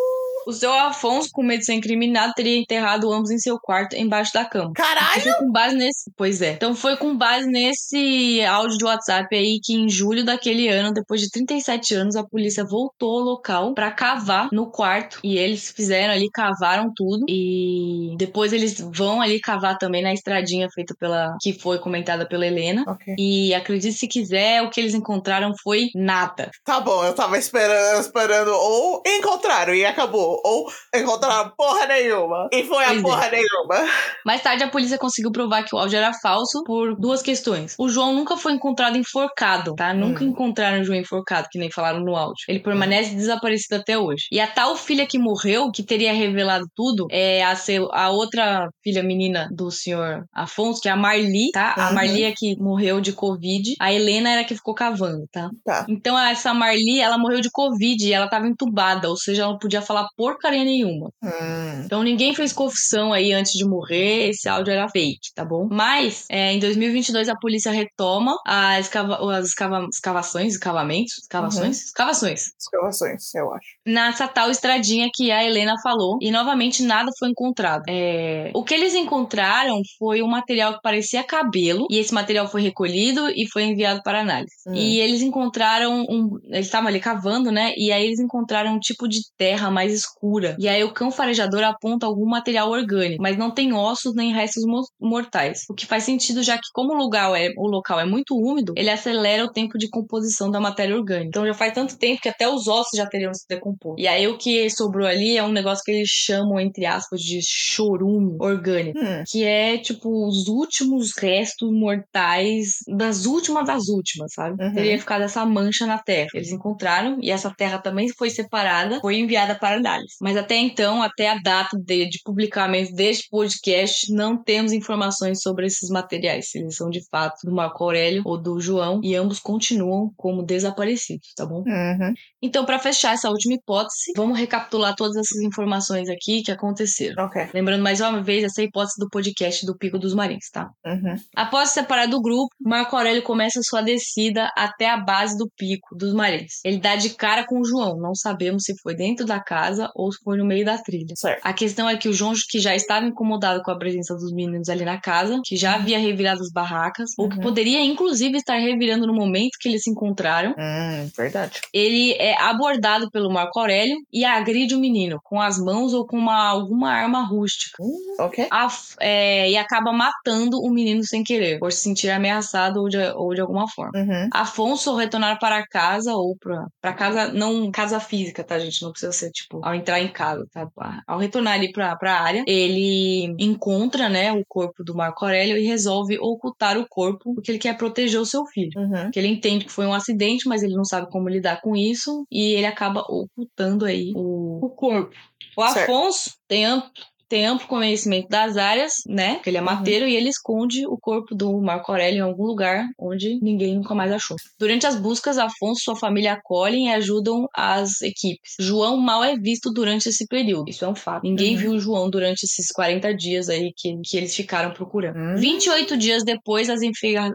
O 0.47 0.51
seu 0.51 0.71
Afonso, 0.73 1.29
com 1.31 1.43
medo 1.43 1.59
de 1.59 1.65
ser 1.65 1.73
incriminado, 1.73 2.33
teria 2.35 2.57
enterrado 2.57 3.11
ambos 3.11 3.29
em 3.31 3.37
seu 3.37 3.59
quarto, 3.59 3.95
embaixo 3.95 4.33
da 4.33 4.45
cama. 4.45 4.71
Caralho! 4.75 5.21
Foi 5.21 5.33
com 5.33 5.51
base 5.51 5.75
nesse. 5.75 6.11
Pois 6.17 6.41
é. 6.41 6.53
Então 6.53 6.75
foi 6.75 6.97
com 6.97 7.15
base 7.15 7.47
nesse 7.47 8.41
áudio 8.45 8.77
de 8.77 8.85
WhatsApp 8.85 9.35
aí 9.35 9.59
que 9.63 9.73
em 9.73 9.89
julho 9.89 10.23
daquele 10.25 10.67
ano, 10.67 10.93
depois 10.93 11.21
de 11.21 11.29
37 11.29 11.93
anos, 11.95 12.15
a 12.15 12.23
polícia 12.23 12.63
voltou 12.65 13.19
ao 13.19 13.25
local 13.25 13.73
pra 13.73 13.91
cavar 13.91 14.49
no 14.51 14.69
quarto. 14.69 15.19
E 15.23 15.37
eles 15.37 15.71
fizeram 15.71 16.13
ali, 16.13 16.29
cavaram 16.31 16.91
tudo. 16.95 17.25
E 17.29 18.15
depois 18.17 18.53
eles 18.53 18.79
vão 18.79 19.21
ali 19.21 19.39
cavar 19.39 19.77
também 19.77 20.01
na 20.01 20.13
estradinha 20.13 20.67
feita 20.73 20.93
pela. 20.99 21.35
que 21.41 21.53
foi 21.53 21.79
comentada 21.79 22.27
pela 22.27 22.45
Helena. 22.45 22.83
Ok. 22.87 23.15
E 23.17 23.53
acredite 23.53 23.93
se 23.93 24.07
quiser, 24.07 24.61
o 24.61 24.69
que 24.69 24.79
eles 24.79 24.93
encontraram 24.93 25.51
foi 25.63 25.89
nada. 25.95 26.49
Tá 26.65 26.79
bom, 26.79 27.03
eu 27.03 27.13
tava 27.13 27.37
esperando, 27.37 28.01
esperando 28.01 28.51
ou 28.51 29.01
encontraram 29.05 29.73
e 29.73 29.85
acabou, 29.85 30.30
ou 30.43 30.67
encontraram 30.95 31.51
porra 31.57 31.85
nenhuma 31.87 32.47
e 32.51 32.63
foi 32.63 32.83
a 32.83 32.87
Pois 32.87 32.99
é. 32.99 33.01
porra 33.01 33.29
nenhuma. 33.29 33.91
Mais 34.25 34.41
tarde, 34.41 34.63
a 34.63 34.69
polícia 34.69 34.97
conseguiu 34.97 35.31
provar 35.31 35.63
que 35.63 35.75
o 35.75 35.79
áudio 35.79 35.97
era 35.97 36.11
falso 36.21 36.63
por 36.65 36.95
duas 36.95 37.21
questões. 37.21 37.75
O 37.79 37.89
João 37.89 38.13
nunca 38.13 38.37
foi 38.37 38.53
encontrado 38.53 38.97
enforcado, 38.97 39.73
tá? 39.75 39.93
Nunca 39.93 40.23
Hum. 40.23 40.27
encontraram 40.29 40.81
o 40.81 40.83
João 40.83 40.97
enforcado, 40.99 41.47
que 41.51 41.59
nem 41.59 41.71
falaram 41.71 41.99
no 41.99 42.15
áudio. 42.15 42.43
Ele 42.47 42.59
permanece 42.59 43.15
desaparecido 43.15 43.75
até 43.81 43.97
hoje. 43.97 44.25
E 44.31 44.39
a 44.39 44.47
tal 44.47 44.75
filha 44.75 45.05
que 45.05 45.17
morreu, 45.19 45.71
que 45.71 45.83
teria 45.83 46.13
revelado 46.13 46.65
tudo, 46.75 47.07
é 47.11 47.43
a, 47.43 47.55
seu- 47.55 47.89
a 47.93 48.09
outra 48.09 48.69
filha 48.83 49.03
menina 49.03 49.47
do 49.51 49.71
senhor 49.71 50.23
Afonso, 50.33 50.81
que 50.81 50.89
é 50.89 50.91
a 50.91 50.95
Marli, 50.95 51.51
tá? 51.51 51.73
A 51.77 51.87
Uhum. 51.89 51.95
Marli 51.95 52.23
é 52.23 52.33
que 52.35 52.55
morreu 52.59 53.01
de 53.01 53.13
Covid. 53.13 53.75
A 53.79 53.91
Helena 53.93 54.29
era 54.31 54.41
a 54.41 54.43
que 54.43 54.55
ficou 54.55 54.73
cavando, 54.73 55.25
tá? 55.31 55.49
Tá. 55.65 55.85
Então, 55.89 56.17
essa 56.17 56.53
Marli, 56.53 56.99
ela 56.99 57.17
morreu 57.17 57.41
de 57.41 57.49
Covid 57.51 58.05
e 58.07 58.13
ela 58.13 58.27
tava 58.29 58.47
entubada, 58.47 59.09
ou 59.09 59.17
seja, 59.17 59.43
ela 59.43 59.51
não 59.51 59.59
podia 59.59 59.81
falar 59.81 60.07
porcaria 60.21 60.63
nenhuma. 60.63 61.11
Hum. 61.23 61.81
Então 61.83 62.03
ninguém 62.03 62.35
fez 62.35 62.53
confissão 62.53 63.11
aí 63.11 63.33
antes 63.33 63.53
de 63.53 63.65
morrer, 63.65 64.29
esse 64.29 64.47
áudio 64.47 64.71
era 64.71 64.87
fake, 64.87 65.33
tá 65.33 65.43
bom? 65.43 65.67
Mas 65.71 66.25
é, 66.29 66.53
em 66.53 66.59
2022 66.59 67.27
a 67.27 67.35
polícia 67.35 67.71
retoma 67.71 68.35
a 68.45 68.79
escava- 68.79 69.17
as 69.35 69.47
escava- 69.47 69.87
escavações, 69.91 70.53
escavamentos, 70.53 71.17
escavações, 71.17 71.85
escavações 71.85 72.51
Escavações, 72.59 73.33
eu 73.33 73.51
acho. 73.53 73.67
Nessa 73.85 74.27
tal 74.27 74.49
estradinha 74.51 75.09
que 75.13 75.31
a 75.31 75.43
Helena 75.43 75.75
falou 75.81 76.17
e 76.21 76.31
novamente 76.31 76.83
nada 76.83 77.11
foi 77.17 77.29
encontrado. 77.29 77.83
É, 77.89 78.51
O 78.53 78.63
que 78.63 78.73
eles 78.73 78.93
encontraram 78.93 79.81
foi 79.97 80.21
um 80.21 80.27
material 80.27 80.73
que 80.75 80.81
parecia 80.81 81.23
cabelo 81.23 81.87
e 81.89 81.97
esse 81.97 82.13
material 82.13 82.47
foi 82.47 82.61
recolhido 82.61 83.29
e 83.29 83.47
foi 83.51 83.63
enviado 83.63 84.01
para 84.03 84.21
análise. 84.21 84.51
Hum. 84.67 84.73
E 84.75 84.99
eles 84.99 85.21
encontraram 85.21 86.05
um, 86.09 86.29
eles 86.49 86.67
estavam 86.67 86.87
ali 86.87 86.99
cavando, 86.99 87.51
né? 87.51 87.73
E 87.77 87.91
aí 87.91 88.05
eles 88.05 88.19
encontraram 88.19 88.73
um 88.75 88.79
tipo 88.79 89.07
de 89.07 89.19
terra 89.37 89.69
mais 89.71 89.93
escura. 89.93 90.55
E 90.59 90.67
aí 90.67 90.83
o 90.83 90.93
cão 90.93 91.11
farejador 91.11 91.63
aponta 91.63 92.05
algum 92.05 92.27
material 92.27 92.69
orgânico, 92.69 93.21
mas 93.21 93.37
não 93.37 93.51
tem 93.51 93.73
ossos 93.73 94.13
nem 94.15 94.31
restos 94.33 94.63
mo- 94.65 94.85
mortais. 94.99 95.61
O 95.69 95.73
que 95.73 95.85
faz 95.85 96.03
sentido 96.03 96.43
já 96.43 96.55
que 96.55 96.67
como 96.73 96.93
o 96.93 96.97
lugar 96.97 97.33
é 97.39 97.49
o 97.57 97.67
local 97.67 97.99
é 97.99 98.05
muito 98.05 98.35
úmido, 98.35 98.73
ele 98.77 98.89
acelera 98.89 99.43
o 99.45 99.51
tempo 99.51 99.77
de 99.77 99.89
composição 99.89 100.49
da 100.51 100.59
matéria 100.59 100.95
orgânica. 100.95 101.27
Então 101.27 101.45
já 101.47 101.53
faz 101.53 101.73
tanto 101.73 101.97
tempo 101.97 102.21
que 102.21 102.29
até 102.29 102.47
os 102.47 102.67
ossos 102.67 102.95
já 102.97 103.05
teriam 103.07 103.33
se 103.33 103.45
decomposto. 103.47 103.70
E 103.97 104.07
aí 104.07 104.27
o 104.27 104.37
que 104.37 104.69
sobrou 104.69 105.07
ali 105.07 105.37
é 105.37 105.43
um 105.43 105.51
negócio 105.51 105.83
que 105.83 105.91
eles 105.91 106.09
chamam 106.09 106.59
entre 106.59 106.85
aspas 106.85 107.21
de 107.21 107.39
chorume 107.43 108.37
orgânico 108.39 108.99
Hum. 108.99 109.23
que 109.29 109.43
é 109.43 109.77
tipo 109.77 110.27
os 110.27 110.47
últimos 110.47 111.11
restos 111.17 111.71
mortais 111.71 112.77
das 112.87 113.25
últimas 113.25 113.65
das 113.65 113.87
últimas, 113.87 114.33
sabe? 114.33 114.61
Uhum. 114.63 114.73
Teria 114.73 114.99
ficado 114.99 115.23
essa 115.23 115.45
mancha 115.45 115.85
na 115.85 115.97
Terra. 115.97 116.29
Eles 116.33 116.51
encontraram 116.51 117.17
e 117.21 117.31
essa 117.31 117.53
Terra 117.55 117.79
também 117.79 118.09
foi 118.09 118.29
separada, 118.29 118.99
foi 118.99 119.17
enviada 119.17 119.55
para 119.55 119.77
análise. 119.77 120.15
Mas 120.21 120.37
até 120.37 120.55
então, 120.55 121.01
até 121.01 121.29
a 121.29 121.35
data 121.35 121.77
de, 121.77 122.09
de 122.09 122.19
publicamento 122.23 122.93
deste 122.93 123.27
podcast, 123.29 124.11
não 124.13 124.41
temos 124.41 124.71
informações 124.71 125.41
sobre 125.41 125.65
esses 125.65 125.89
materiais, 125.89 126.49
se 126.49 126.59
eles 126.59 126.75
são 126.75 126.89
de 126.89 127.01
fato 127.09 127.39
do 127.43 127.53
Marco 127.53 127.83
Aurélio 127.83 128.21
ou 128.25 128.37
do 128.37 128.59
João, 128.59 129.01
e 129.03 129.15
ambos 129.15 129.39
continuam 129.39 130.11
como 130.15 130.43
desaparecidos, 130.43 131.33
tá 131.35 131.45
bom? 131.45 131.63
Uhum. 131.65 132.13
Então, 132.41 132.65
para 132.65 132.79
fechar 132.79 133.13
essa 133.13 133.29
última 133.29 133.55
hipótese, 133.61 134.11
vamos 134.15 134.37
recapitular 134.39 134.95
todas 134.95 135.15
essas 135.15 135.41
informações 135.41 136.09
aqui 136.09 136.41
que 136.43 136.51
aconteceram. 136.51 137.25
Ok. 137.25 137.49
Lembrando 137.53 137.81
mais 137.83 137.99
uma 138.01 138.21
vez 138.21 138.43
essa 138.43 138.61
hipótese 138.61 138.95
do 138.99 139.09
podcast 139.09 139.65
do 139.65 139.77
Pico 139.77 139.97
dos 139.99 140.13
Marins, 140.13 140.49
tá? 140.51 140.69
Uhum. 140.85 141.15
Após 141.35 141.69
se 141.69 141.75
separar 141.75 142.07
do 142.07 142.21
grupo, 142.21 142.49
Marco 142.59 142.95
Aurélio 142.95 143.23
começa 143.23 143.59
sua 143.63 143.81
descida 143.81 144.49
até 144.57 144.89
a 144.89 144.97
base 144.97 145.37
do 145.37 145.49
Pico 145.57 145.95
dos 145.95 146.13
Marins. 146.13 146.59
Ele 146.65 146.79
dá 146.79 146.95
de 146.95 147.11
cara 147.11 147.45
com 147.45 147.59
o 147.59 147.65
João, 147.65 147.97
não 147.97 148.15
sabemos 148.15 148.63
se 148.63 148.73
foi 148.81 148.95
dentro 148.95 149.25
da 149.25 149.39
casa 149.41 149.89
ou 149.95 150.11
se 150.11 150.17
foi 150.23 150.37
no 150.37 150.45
meio 150.45 150.65
da 150.65 150.77
trilha. 150.77 151.13
Certo. 151.15 151.41
A 151.43 151.53
questão 151.53 151.87
é 151.89 151.97
que 151.97 152.09
o 152.09 152.13
João, 152.13 152.33
que 152.49 152.59
já 152.59 152.75
estava 152.75 153.05
incomodado 153.05 153.61
com 153.63 153.71
a 153.71 153.77
presença 153.77 154.13
dos 154.15 154.31
meninos 154.33 154.69
ali 154.69 154.83
na 154.85 154.99
casa, 154.99 155.39
que 155.43 155.55
já 155.55 155.75
havia 155.75 155.99
revirado 155.99 156.41
as 156.41 156.51
barracas, 156.51 157.09
ou 157.17 157.29
que 157.29 157.35
Uhum. 157.37 157.41
poderia 157.43 157.81
inclusive 157.83 158.37
estar 158.37 158.55
revirando 158.57 159.05
no 159.07 159.13
momento 159.13 159.51
que 159.59 159.69
eles 159.69 159.81
se 159.83 159.89
encontraram, 159.91 160.51
Hum, 160.57 161.09
verdade. 161.15 161.61
ele 161.73 162.13
é 162.13 162.37
abordado 162.41 163.09
pelo 163.11 163.31
Marco 163.31 163.50
Aurélio 163.59 163.97
e 164.11 164.23
agride 164.25 164.75
o 164.75 164.79
menino 164.79 165.19
com 165.23 165.39
as 165.39 165.57
mãos 165.57 165.93
ou 165.93 166.05
com 166.05 166.17
uma, 166.17 166.47
alguma 166.47 166.91
arma 166.91 167.23
rústica. 167.23 167.81
Ok. 168.19 168.47
Af- 168.51 168.95
é, 168.99 169.49
e 169.49 169.57
acaba 169.57 169.91
matando 169.91 170.59
o 170.59 170.69
menino 170.71 171.03
sem 171.03 171.23
querer, 171.23 171.59
por 171.59 171.71
se 171.71 171.81
sentir 171.81 172.09
ameaçado 172.09 172.79
ou 172.81 172.89
de, 172.89 172.97
ou 173.15 173.33
de 173.33 173.41
alguma 173.41 173.67
forma. 173.67 173.91
Uhum. 173.95 174.29
Afonso, 174.33 174.89
ao 174.89 174.95
retornar 174.95 175.39
para 175.39 175.65
casa, 175.67 176.13
ou 176.13 176.35
pra 176.37 176.93
casa, 176.93 177.31
não 177.33 177.71
casa 177.71 177.99
física, 177.99 178.43
tá, 178.43 178.59
gente? 178.59 178.81
Não 178.81 178.91
precisa 178.91 179.11
ser, 179.11 179.31
tipo, 179.31 179.59
ao 179.63 179.73
entrar 179.75 179.99
em 179.99 180.11
casa, 180.11 180.45
tá? 180.51 180.67
Ao 181.07 181.17
retornar 181.19 181.53
ali 181.53 181.71
pra, 181.71 181.95
pra 181.95 182.19
área, 182.19 182.43
ele 182.47 183.33
encontra, 183.39 184.09
né, 184.09 184.31
o 184.31 184.43
corpo 184.47 184.83
do 184.83 184.95
Marco 184.95 185.25
Aurélio 185.25 185.57
e 185.57 185.65
resolve 185.65 186.17
ocultar 186.19 186.77
o 186.77 186.87
corpo 186.87 187.33
porque 187.33 187.51
ele 187.51 187.59
quer 187.59 187.77
proteger 187.77 188.19
o 188.19 188.25
seu 188.25 188.45
filho. 188.45 188.71
Uhum. 188.75 189.11
Que 189.11 189.19
ele 189.19 189.27
entende 189.27 189.65
que 189.65 189.71
foi 189.71 189.85
um 189.85 189.93
acidente, 189.93 190.47
mas 190.47 190.63
ele 190.63 190.75
não 190.75 190.85
sabe 190.85 191.09
como 191.09 191.29
lidar 191.29 191.61
com 191.61 191.75
isso 191.75 192.25
e 192.31 192.53
ele 192.53 192.65
acaba 192.65 193.01
ocultando 193.01 193.40
aí 193.85 194.11
o, 194.15 194.65
o 194.65 194.69
corpo. 194.69 195.15
O 195.57 195.67
Certo. 195.67 195.91
Afonso 195.91 196.31
tem 196.47 196.65
amplo, 196.65 196.91
tem 197.31 197.45
amplo 197.45 197.65
conhecimento 197.65 198.27
das 198.27 198.57
áreas, 198.57 198.95
né? 199.07 199.35
Porque 199.35 199.49
ele 199.49 199.57
é 199.57 199.61
mateiro 199.61 200.05
e 200.05 200.17
ele 200.17 200.27
esconde 200.27 200.85
o 200.85 200.97
corpo 200.99 201.33
do 201.33 201.61
Marco 201.61 201.89
Aurélio 201.89 202.17
em 202.17 202.21
algum 202.21 202.43
lugar 202.43 202.85
onde 202.99 203.39
ninguém 203.41 203.73
nunca 203.75 203.95
mais 203.95 204.11
achou. 204.11 204.35
Durante 204.59 204.85
as 204.85 204.97
buscas, 204.97 205.37
Afonso 205.37 205.79
e 205.79 205.83
sua 205.85 205.95
família 205.95 206.33
acolhem 206.33 206.87
e 206.89 206.93
ajudam 206.93 207.47
as 207.55 208.01
equipes. 208.01 208.51
João 208.59 208.97
mal 208.97 209.23
é 209.23 209.37
visto 209.37 209.71
durante 209.71 210.09
esse 210.09 210.27
período. 210.27 210.69
Isso 210.69 210.83
é 210.83 210.89
um 210.89 210.95
fato. 210.95 211.23
Ninguém 211.23 211.53
Uhum. 211.55 211.61
viu 211.61 211.71
o 211.71 211.79
João 211.79 212.09
durante 212.09 212.43
esses 212.43 212.67
40 212.67 213.13
dias 213.15 213.47
aí 213.47 213.71
que, 213.77 213.95
que 214.03 214.17
eles 214.17 214.35
ficaram 214.35 214.73
procurando. 214.73 215.15
Hum. 215.17 215.35
28 215.37 215.95
dias 215.95 216.23
depois, 216.25 216.69
as, 216.69 216.81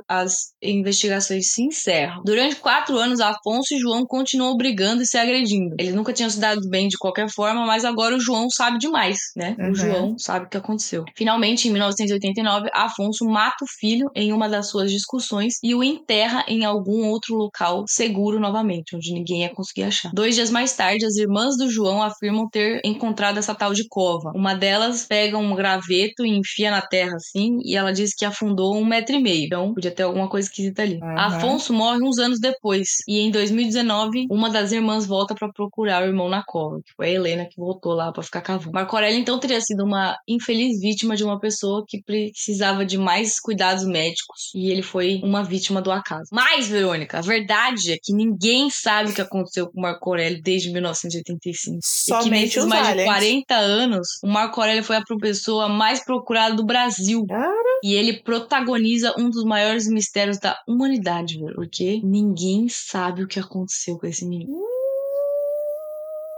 as 0.06 0.35
investigações 0.62 1.52
se 1.52 1.62
encerram. 1.62 2.23
Durante 2.23 2.56
quatro 2.56 2.98
anos, 2.98 3.18
Afonso 3.20 3.74
e 3.74 3.78
João 3.78 4.05
continuam 4.06 4.56
brigando 4.59 5.02
e 5.02 5.06
se 5.06 5.16
agredindo. 5.16 5.74
Eles 5.78 5.94
nunca 5.94 6.12
tinham 6.12 6.28
se 6.28 6.39
dado 6.39 6.60
bem 6.68 6.86
de 6.89 6.98
qualquer 6.98 7.31
forma, 7.31 7.64
mas 7.64 7.82
agora 7.85 8.14
o 8.14 8.20
João 8.20 8.51
sabe 8.51 8.77
demais, 8.78 9.18
né? 9.35 9.56
Uhum. 9.59 9.70
O 9.70 9.74
João 9.87 10.19
sabe 10.19 10.47
o 10.47 10.49
que 10.49 10.57
aconteceu. 10.57 11.05
Finalmente, 11.17 11.69
em 11.69 11.73
1989, 11.73 12.69
Afonso 12.73 13.25
mata 13.25 13.65
o 13.65 13.69
filho 13.79 14.11
em 14.15 14.33
uma 14.33 14.49
das 14.49 14.69
suas 14.71 14.91
discussões 14.91 15.55
e 15.63 15.75
o 15.75 15.83
enterra 15.83 16.45
em 16.49 16.65
algum 16.65 17.07
outro 17.07 17.35
local 17.35 17.85
seguro 17.87 18.39
novamente, 18.41 18.97
onde 18.97 19.13
ninguém 19.13 19.43
ia 19.43 19.55
conseguir 19.55 19.85
achar. 19.85 20.11
Dois 20.13 20.35
dias 20.35 20.51
mais 20.51 20.75
tarde, 20.75 21.05
as 21.05 21.17
irmãs 21.17 21.57
do 21.57 21.71
João 21.71 22.03
afirmam 22.03 22.49
ter 22.49 22.81
encontrado 22.85 23.39
essa 23.39 23.55
tal 23.55 23.73
de 23.73 23.87
cova. 23.89 24.33
Uma 24.35 24.55
delas 24.55 25.07
pega 25.07 25.39
um 25.39 25.55
graveto 25.55 26.25
e 26.25 26.31
enfia 26.31 26.71
na 26.71 26.83
terra 26.83 27.17
assim, 27.17 27.59
e 27.65 27.77
ela 27.77 27.93
diz 27.93 28.15
que 28.15 28.25
afundou 28.25 28.77
um 28.77 28.85
metro 28.85 29.17
e 29.17 29.21
meio. 29.21 29.47
Então, 29.47 29.75
podia 29.75 29.91
ter 29.91 30.03
alguma 30.03 30.29
coisa 30.29 30.49
esquisita 30.49 30.83
ali. 30.83 30.99
Uhum. 31.03 31.19
Afonso 31.19 31.73
morre 31.73 32.03
uns 32.03 32.19
anos 32.19 32.41
depois, 32.41 32.89
e 33.09 33.21
em 33.21 33.31
2019, 33.31 34.27
uma 34.31 34.51
das 34.51 34.73
irmãs 34.73 35.07
volta 35.07 35.35
pra 35.35 35.51
procurar 35.53 36.03
o 36.03 36.07
irmão 36.07 36.29
na 36.29 36.43
cova, 36.45 36.81
que 36.85 36.93
foi 36.97 37.07
a 37.07 37.13
Helena 37.13 37.47
que 37.47 37.57
voltou 37.57 37.93
lá 37.93 38.13
pra 38.13 38.23
ficar 38.23 38.41
cavando. 38.41 38.73
Marco 38.73 38.97
Aurélio, 38.97 39.19
então, 39.19 39.39
teria 39.39 39.61
sido 39.61 39.76
uma 39.82 40.16
infeliz 40.27 40.81
vítima 40.81 41.16
de 41.16 41.24
uma 41.24 41.39
pessoa 41.39 41.85
que 41.86 42.03
precisava 42.03 42.85
de 42.85 42.98
mais 42.98 43.40
cuidados 43.40 43.85
médicos, 43.85 44.51
e 44.55 44.70
ele 44.70 44.82
foi 44.82 45.20
uma 45.23 45.43
vítima 45.43 45.81
do 45.81 45.90
acaso. 45.90 46.28
Mas, 46.32 46.69
Verônica, 46.69 47.19
a 47.19 47.23
verdade 47.23 47.93
é 47.93 47.97
que 48.03 48.12
ninguém 48.12 48.69
sabe 48.70 49.11
o 49.11 49.15
que 49.15 49.20
aconteceu 49.20 49.66
com 49.69 49.78
o 49.78 49.82
Marco 49.82 50.11
Aurélio 50.11 50.43
desde 50.43 50.70
1985. 50.73 51.77
e 51.77 51.81
que 51.81 51.86
Somente 51.86 52.57
nesses 52.57 52.65
mais 52.65 52.86
de 52.86 52.93
aliens. 52.93 53.07
40 53.09 53.55
anos, 53.55 54.09
o 54.23 54.28
Marco 54.28 54.61
Aurélio 54.61 54.85
foi 54.85 54.97
a 54.97 55.03
pessoa 55.20 55.69
mais 55.69 56.05
procurada 56.05 56.55
do 56.55 56.65
Brasil. 56.65 57.24
Cara. 57.27 57.81
E 57.82 57.94
ele 57.94 58.15
protagoniza 58.23 59.15
um 59.19 59.31
dos 59.31 59.44
maiores 59.44 59.89
mistérios 59.89 60.39
da 60.39 60.59
humanidade. 60.66 61.39
Porque 61.55 62.01
ninguém 62.03 62.69
sabe 62.69 63.23
o 63.23 63.28
que 63.28 63.39
aconteceu 63.39 63.98
com 63.98 64.07
esse 64.07 64.27
menino. 64.27 64.65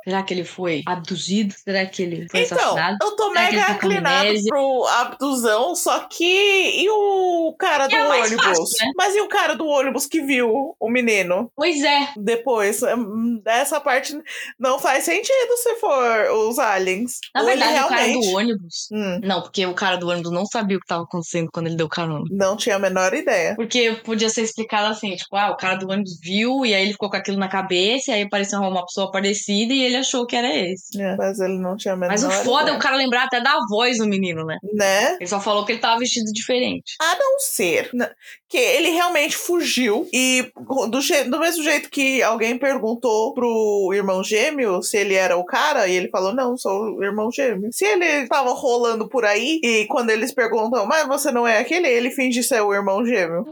Será 0.08 0.22
que 0.22 0.32
ele 0.32 0.44
foi 0.44 0.82
abduzido? 0.86 1.54
Será 1.62 1.84
que 1.84 2.02
ele 2.02 2.26
foi 2.30 2.40
Então, 2.44 2.56
assassinado? 2.58 2.96
eu 3.02 3.14
tô 3.16 3.28
Será 3.28 3.40
mega 3.42 3.72
inclinado 3.72 4.28
pro 4.48 4.86
abduzão, 4.86 5.74
só 5.74 6.00
que. 6.00 6.82
E 6.82 6.88
o 6.88 7.54
cara 7.58 7.86
do 7.86 7.94
é 7.94 8.08
ônibus? 8.08 8.42
fácil, 8.44 8.64
né? 8.86 8.92
Mas 8.96 9.14
e 9.14 9.20
o 9.20 9.28
cara 9.28 9.54
do 9.54 9.66
ônibus 9.66 10.06
que 10.06 10.20
viu 10.22 10.74
o 10.80 10.90
menino 10.90 11.50
Pois 11.54 11.82
é. 11.84 12.08
depois? 12.16 12.82
Hum, 12.82 13.42
Essa 13.44 13.80
parte 13.80 14.16
não 14.58 14.78
faz 14.78 15.04
sentido 15.04 15.56
se 15.62 15.74
for 15.76 16.30
os 16.48 16.58
aliens. 16.58 17.18
Na 17.34 17.42
Ou 17.42 17.46
verdade, 17.46 17.72
o 17.84 17.88
cara 17.88 18.00
realmente- 18.02 18.26
do 18.30 18.36
ônibus. 18.36 18.88
Hum, 18.92 19.20
Não, 19.22 19.42
porque 19.42 19.66
o 19.66 19.74
cara 19.74 19.96
do 19.96 20.08
ônibus 20.08 20.32
não 20.32 20.46
sabia 20.46 20.76
o 20.76 20.80
que 20.80 20.86
tava 20.86 21.02
acontecendo 21.04 21.48
quando 21.52 21.66
ele 21.66 21.76
deu 21.76 21.88
carona. 21.88 22.24
não 22.30 22.56
tinha 22.56 22.76
a 22.76 22.78
menor 22.78 23.12
ideia. 23.12 23.54
Porque 23.56 23.92
podia 24.04 24.30
ser 24.30 24.42
explicado 24.42 24.86
assim, 24.86 25.14
tipo, 25.16 25.36
ah, 25.36 25.50
o 25.50 25.56
cara 25.56 25.74
do 25.76 25.90
ônibus 25.90 26.18
viu 26.22 26.64
e 26.64 26.74
aí 26.74 26.82
ele 26.82 26.92
ficou 26.92 27.10
com 27.10 27.16
aquilo 27.16 27.36
na 27.38 27.48
cabeça, 27.48 28.10
e 28.10 28.14
aí 28.14 28.22
apareceu 28.22 28.58
uma 28.60 28.84
pessoa 28.86 29.10
parecida 29.10 29.72
e 29.72 29.82
ele 29.82 29.96
achou 29.98 30.26
que 30.26 30.36
era 30.36 30.48
esse. 30.54 31.00
É, 31.00 31.16
mas 31.16 31.38
ele 31.40 31.58
não 31.58 31.76
tinha 31.76 31.94
a 31.94 31.96
menor 31.96 32.12
Mas 32.12 32.24
o 32.24 32.30
foda 32.30 32.70
é 32.70 32.72
o 32.72 32.78
cara 32.78 32.96
lembrar 32.96 33.24
até 33.24 33.40
da 33.40 33.56
voz 33.68 33.98
do 33.98 34.06
menino, 34.06 34.44
né? 34.44 34.58
Né? 34.74 35.14
Ele 35.14 35.26
só 35.26 35.40
falou 35.40 35.64
que 35.64 35.72
ele 35.72 35.80
tava 35.80 35.98
vestido 35.98 36.32
diferente. 36.32 36.94
A 37.00 37.16
não 37.18 37.38
ser 37.38 37.90
né, 37.92 38.10
que 38.48 38.56
ele 38.56 38.90
realmente 38.90 39.36
fugiu 39.36 40.08
e 40.12 40.50
do, 40.88 41.00
do 41.30 41.38
mesmo 41.38 41.62
jeito 41.62 41.90
que 41.90 42.22
alguém 42.22 42.56
perguntou 42.58 43.34
pro 43.34 43.90
irmão 43.92 44.24
gêmeo 44.24 44.82
se 44.82 44.96
ele 44.96 45.14
era 45.14 45.36
o 45.36 45.44
cara 45.44 45.86
e 45.86 45.94
ele 45.94 46.08
falou 46.08 46.34
não, 46.34 46.56
sou 46.56 46.96
o 46.96 47.04
irmão 47.04 47.30
gêmeo. 47.30 47.70
Se 47.72 47.84
ele 47.84 48.26
tava 48.26 48.50
rolando 48.52 49.08
por 49.08 49.24
aí 49.24 49.60
e 49.62 49.86
quando 49.86 50.10
eles 50.10 50.32
perguntam, 50.32 50.86
mas 50.86 51.06
você 51.06 51.30
não 51.30 51.46
é 51.46 51.58
aquele, 51.58 51.88
ele 51.88 52.10
finge 52.10 52.42
ser 52.42 52.60
o 52.62 52.72
irmão 52.72 53.04
gêmeo. 53.04 53.44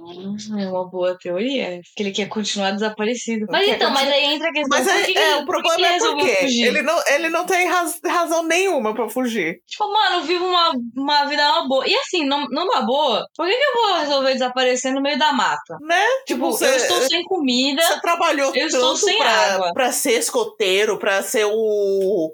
É 0.59 0.69
uma 0.69 0.89
boa 0.89 1.17
teoria. 1.19 1.81
Que 1.95 2.03
ele 2.03 2.13
quer 2.13 2.29
continuar 2.29 2.71
desaparecido. 2.71 3.47
Mas 3.51 3.69
então, 3.69 3.91
mas 3.91 4.09
aí 4.09 4.25
entra 4.35 4.49
a 4.49 4.53
questão. 4.53 4.79
Mas 4.79 4.87
por 4.87 5.17
é, 5.17 5.31
é, 5.31 5.37
o 5.37 5.47
problema 5.47 5.87
é 5.87 5.99
porque 5.99 6.37
fugir? 6.37 6.67
ele 6.67 6.83
não, 6.83 7.03
ele 7.09 7.29
não 7.29 7.45
tem 7.45 7.67
raz- 7.67 8.01
razão 8.05 8.43
nenhuma 8.45 8.95
pra 8.95 9.09
fugir. 9.09 9.61
Tipo, 9.67 9.93
mano, 9.93 10.17
eu 10.17 10.23
vivo 10.23 10.45
uma, 10.45 10.73
uma 10.97 11.25
vida 11.27 11.43
na 11.43 11.67
boa. 11.67 11.87
E 11.87 11.95
assim, 11.95 12.25
na 12.25 12.83
boa, 12.83 13.27
por 13.37 13.47
que, 13.47 13.53
que 13.55 13.63
eu 13.65 13.83
vou 13.83 13.99
resolver 14.01 14.33
desaparecer 14.33 14.86
no 14.93 15.01
meio 15.03 15.19
da 15.19 15.33
mata? 15.33 15.77
Né? 15.81 16.03
Tipo, 16.27 16.51
você- 16.53 16.67
eu 16.67 16.77
estou 16.77 17.01
sem 17.03 17.23
comida. 17.25 17.83
Você 17.83 18.01
trabalhou 18.01 18.53
Eu 18.55 18.67
estou 18.67 18.97
sem 18.97 19.19
pra, 19.19 19.31
água. 19.31 19.73
pra 19.75 19.93
ser 19.93 20.19
escoteiro, 20.19 20.99
pra 20.99 21.23
ser 21.23 21.45
o. 21.47 22.31